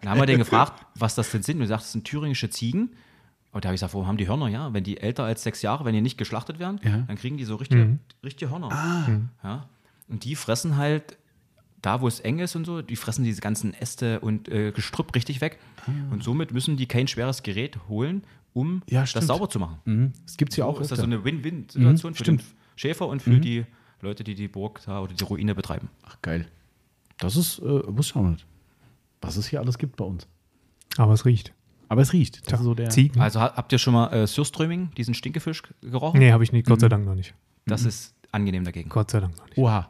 [0.00, 1.56] Dann haben wir den gefragt, was das denn sind.
[1.56, 2.96] Und er sagt, das sind thüringische Ziegen.
[3.56, 4.48] Und da habe ich gesagt, warum haben die Hörner?
[4.48, 6.98] Ja, wenn die älter als sechs Jahre, wenn die nicht geschlachtet werden, Ja.
[7.06, 8.68] dann kriegen die so richtige, richtige Hörner.
[9.42, 9.66] Ja?
[10.08, 11.16] Und die fressen halt
[11.80, 15.14] da, wo es eng ist und so, die fressen diese ganzen Äste und äh, Gestrüpp
[15.14, 15.58] richtig weg.
[15.86, 15.90] Ah.
[16.12, 19.78] Und somit müssen die kein schweres Gerät holen, um Ja, das sauber zu machen.
[19.86, 20.12] Mhm.
[20.26, 20.80] Das gibt es ja So auch.
[20.82, 22.40] ist das so eine Win-Win-Situation Mhm, für stimmt.
[22.42, 23.64] den Schäfer und für die
[24.02, 25.88] Leute, die die Burg da oder die Ruine betreiben.
[26.04, 26.46] Ach, geil.
[27.16, 28.44] Das ist, äh, wusste ich auch nicht.
[29.22, 30.26] Was es hier alles gibt bei uns.
[30.98, 31.54] Aber es riecht.
[31.88, 32.42] Aber es riecht.
[32.46, 32.56] Das Ja.
[32.58, 32.90] ist so der.
[32.90, 33.20] Ziegen?
[33.20, 36.18] Also ha- habt ihr schon mal äh, Surströming, diesen Stinkefisch, gerochen?
[36.18, 36.66] Nee, habe ich nicht.
[36.66, 36.80] Gott Mhm.
[36.80, 37.34] sei Dank noch nicht.
[37.66, 38.88] Das ist angenehm dagegen.
[38.88, 39.58] Gott sei Dank noch nicht.
[39.58, 39.88] Oha.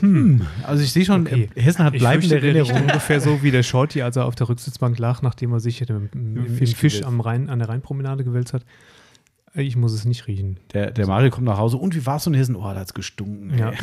[0.00, 0.40] Hm.
[0.66, 1.50] Also ich sehe schon, Okay.
[1.54, 2.82] äh, Hessen hat Ich bleibende Erinnerungen.
[2.84, 6.08] ungefähr so wie der Shorty, als er auf der Rücksitzbank lag, nachdem er sich im,
[6.14, 8.64] im, im Fisch am Rhein, an der Rheinpromenade gewälzt hat.
[9.54, 10.58] Ich muss es nicht riechen.
[10.72, 11.76] Der, der Mario kommt nach Hause.
[11.76, 12.56] Und wie war es in Hessen?
[12.56, 13.56] Oh, da hat es gestunken.
[13.58, 13.68] Ja.
[13.70, 13.76] ey.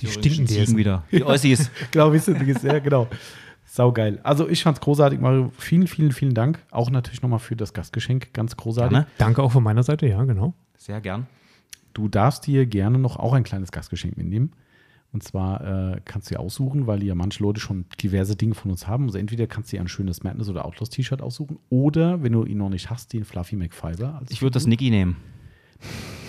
[0.00, 1.02] Die, Die stinken, die Ziegen wieder.
[1.10, 1.68] Die Ossis.
[1.90, 3.08] genau, wisst ihr, ja, genau.
[3.74, 4.20] Saugeil.
[4.22, 5.50] Also ich fand's großartig, Mario.
[5.58, 6.62] Vielen, vielen, vielen Dank.
[6.70, 8.32] Auch natürlich nochmal für das Gastgeschenk.
[8.32, 8.90] Ganz großartig.
[8.92, 9.06] Gerne.
[9.18, 10.54] Danke auch von meiner Seite, ja, genau.
[10.76, 11.26] Sehr gern.
[11.92, 14.52] Du darfst dir gerne noch auch ein kleines Gastgeschenk mitnehmen.
[15.12, 18.70] Und zwar äh, kannst du dir aussuchen, weil ja manche Leute schon diverse Dinge von
[18.70, 19.06] uns haben.
[19.06, 22.44] Also entweder kannst du dir ein schönes Madness oder Outlaws T-Shirt aussuchen oder, wenn du
[22.44, 24.18] ihn noch nicht hast, den Fluffy McFiber.
[24.20, 25.16] als Ich würde das Niki nehmen.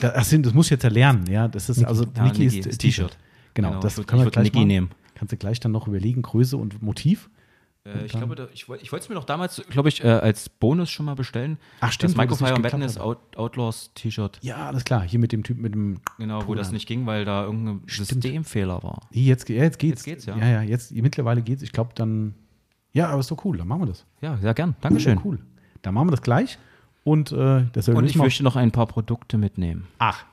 [0.01, 1.47] Da, das, sind, das muss ich jetzt erlernen, ja.
[1.47, 3.17] Das ist also Ja, Niki Niki ist T-Shirt.
[3.53, 4.67] Genau, Genau, das ich würd- können wir ich würd gleich Niki machen.
[4.67, 4.89] nehmen.
[5.15, 7.29] Kannst du gleich dann noch überlegen, Größe und Motiv.
[7.85, 10.49] Äh, ich glaube, da, ich, ich wollte es mir doch damals, glaube ich, äh, als
[10.49, 11.57] Bonus schon mal bestellen.
[11.81, 12.97] Ach, stimmt, Das wo Microfire Madness.
[12.97, 14.39] Out, Outlaws T-Shirt.
[14.41, 15.03] Ja, alles klar.
[15.03, 15.99] Hier mit dem Typ mit dem.
[16.17, 16.59] Genau, wo Puder.
[16.59, 19.01] das nicht ging, weil da irgendein Systemfehler war.
[19.11, 20.05] Jetzt, ja, jetzt geht's.
[20.05, 20.37] Jetzt geht's, ja.
[20.37, 21.61] Ja, ja, jetzt mittlerweile geht's.
[21.61, 22.33] Ich glaube dann.
[22.93, 23.57] Ja, aber ist doch cool.
[23.57, 24.05] Dann machen wir das.
[24.21, 24.75] Ja, sehr gern.
[24.81, 25.19] Dankeschön.
[25.23, 25.39] Cool.
[25.81, 26.57] Dann machen wir das gleich.
[27.03, 29.87] Und äh, Und ich möchte noch ein paar Produkte mitnehmen.
[29.99, 30.25] Ach,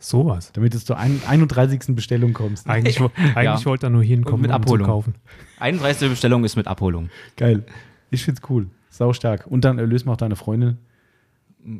[0.00, 0.50] Sowas.
[0.52, 1.94] damit du zur ein- 31.
[1.94, 2.66] Bestellung kommst.
[2.68, 2.98] Eigentlich,
[3.34, 4.86] eigentlich wollte er nur hinkommen, mit um zu Abholung.
[4.86, 5.14] kaufen.
[5.60, 6.08] 31.
[6.08, 7.10] Bestellung ist mit Abholung.
[7.36, 7.64] Geil.
[8.10, 8.66] Ich find's cool.
[8.88, 9.46] Sau stark.
[9.46, 10.78] Und dann erlösen wir auch deine Freundin.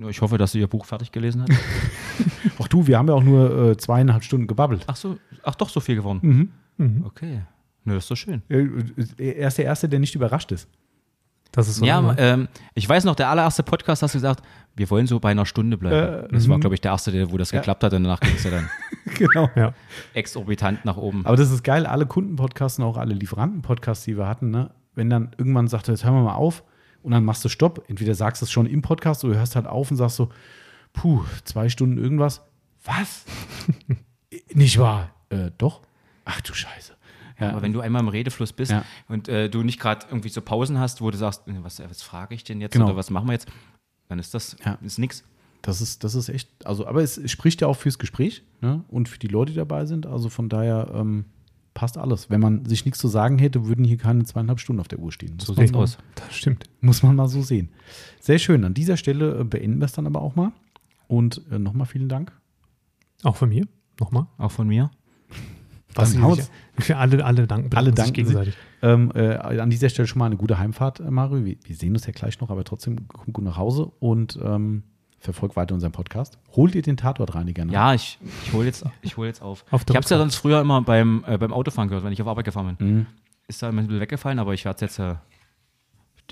[0.08, 1.50] Ich hoffe, dass sie ihr Buch fertig gelesen hat.
[2.58, 4.84] Ach du, wir haben ja auch nur äh, zweieinhalb Stunden gebabbelt.
[4.86, 6.50] Ach so, ach doch, so viel geworden.
[6.76, 7.02] Mhm.
[7.06, 7.40] Okay.
[7.84, 8.42] Nö, das ist doch schön.
[8.50, 8.66] Äh,
[9.38, 10.68] Er ist der Erste, der nicht überrascht ist.
[11.52, 11.84] Das ist so.
[11.84, 12.18] Ja, immer.
[12.18, 14.42] ähm, ich weiß noch, der allererste Podcast hast du gesagt,
[14.76, 16.24] wir wollen so bei einer Stunde bleiben.
[16.24, 16.60] Äh, das war, mhm.
[16.60, 18.70] glaube ich, der erste, der, wo das geklappt hat und danach ging es ja dann
[19.16, 19.50] genau.
[19.56, 19.74] ja.
[20.14, 21.26] exorbitant nach oben.
[21.26, 24.70] Aber das ist geil, alle Kundenpodcasts und auch alle Lieferantenpodcasts, die wir hatten, ne?
[24.94, 26.62] wenn dann irgendwann sagt, jetzt hören wir mal auf
[27.02, 29.56] und dann machst du Stopp, entweder sagst du es schon im Podcast oder du hörst
[29.56, 30.30] halt auf und sagst so,
[30.92, 32.42] puh, zwei Stunden irgendwas.
[32.84, 33.24] Was?
[34.54, 35.10] Nicht wahr?
[35.30, 35.82] Äh, doch?
[36.24, 36.94] Ach du Scheiße.
[37.40, 38.84] Ja, Aber wenn du einmal im Redefluss bist Ja.
[39.08, 42.34] und äh, du nicht gerade irgendwie so Pausen hast, wo du sagst, was, was frage
[42.34, 42.86] ich denn jetzt Genau.
[42.86, 43.48] oder was machen wir jetzt,
[44.08, 44.78] dann ist das Ja.
[44.82, 45.24] ist nix.
[45.62, 48.84] das ist, das ist echt, also, aber es spricht ja auch fürs Gespräch ne?
[48.88, 50.06] und für die Leute, die dabei sind.
[50.06, 51.24] Also von daher, ähm,
[51.72, 52.28] passt alles.
[52.30, 55.12] Wenn man sich nichts zu sagen hätte, würden hier keine zweieinhalb Stunden auf der Uhr
[55.12, 55.38] stehen.
[55.38, 55.98] So Muss sieht's mal- aus.
[56.16, 56.64] Das stimmt.
[56.80, 57.68] Muss man mal so sehen.
[58.20, 58.64] Sehr schön.
[58.64, 60.52] An dieser Stelle äh, beenden wir es dann aber auch mal.
[61.08, 62.32] Und äh, nochmal vielen Dank.
[63.22, 63.66] Auch von mir.
[64.00, 64.26] Nochmal.
[64.38, 64.90] Auch von mir.
[65.94, 66.50] Was Dann haut's.
[66.78, 68.14] Für alle, alle danken, Alle danken sich.
[68.14, 68.54] gegenseitig.
[68.82, 71.44] Ähm, äh, an dieser Stelle schon mal eine gute Heimfahrt, äh, Mario.
[71.44, 74.84] Wir, wir sehen uns ja gleich noch, aber trotzdem komm gut nach Hause und ähm,
[75.18, 76.38] verfolgt weiter unseren Podcast.
[76.56, 77.72] Holt ihr den Tatortreiniger nach?
[77.72, 79.64] Ja, ich, ich hole jetzt, ich hol jetzt auf.
[79.70, 82.22] Auf ich habe es ja sonst früher immer beim, äh, beim Autofahren gehört, wenn ich
[82.22, 82.88] auf Arbeit gefahren bin.
[82.96, 83.06] Mhm.
[83.48, 84.98] Ist da immer ein bisschen weggefallen, aber ich werde es jetzt.
[85.00, 85.16] Äh,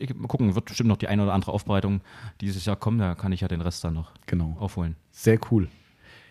[0.00, 2.00] ich, mal gucken, wird bestimmt noch die eine oder andere Aufbereitung
[2.40, 2.98] dieses Jahr kommen.
[2.98, 4.56] Da kann ich ja den Rest dann noch Genau.
[4.60, 4.94] aufholen.
[5.10, 5.68] Sehr cool.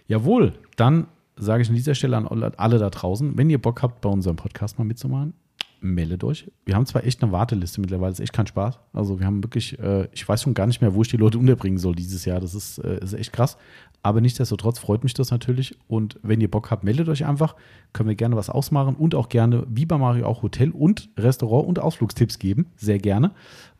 [0.07, 1.07] Jawohl, dann
[1.37, 4.35] sage ich an dieser Stelle an alle da draußen, wenn ihr Bock habt, bei unserem
[4.35, 5.33] Podcast mal mitzumachen,
[5.79, 6.51] meldet euch.
[6.65, 8.79] Wir haben zwar echt eine Warteliste mittlerweile, ist echt kein Spaß.
[8.93, 11.37] Also wir haben wirklich, äh, ich weiß schon gar nicht mehr, wo ich die Leute
[11.37, 12.39] unterbringen soll dieses Jahr.
[12.39, 13.57] Das ist, äh, ist echt krass.
[14.03, 15.77] Aber nichtsdestotrotz freut mich das natürlich.
[15.87, 17.55] Und wenn ihr Bock habt, meldet euch einfach.
[17.93, 21.67] Können wir gerne was ausmachen und auch gerne, wie bei Mario, auch Hotel- und Restaurant-
[21.67, 22.67] und Ausflugstipps geben.
[22.75, 23.31] Sehr gerne.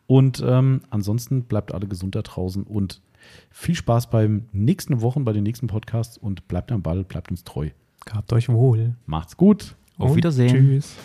[0.06, 3.02] Und ähm, ansonsten bleibt alle gesund da draußen und
[3.50, 7.44] viel Spaß beim nächsten Wochen, bei den nächsten Podcasts und bleibt am Ball, bleibt uns
[7.44, 7.70] treu.
[8.04, 8.94] Gehabt euch wohl.
[9.06, 9.76] Macht's gut.
[9.98, 10.50] Auf und Wiedersehen.
[10.50, 10.96] Tschüss.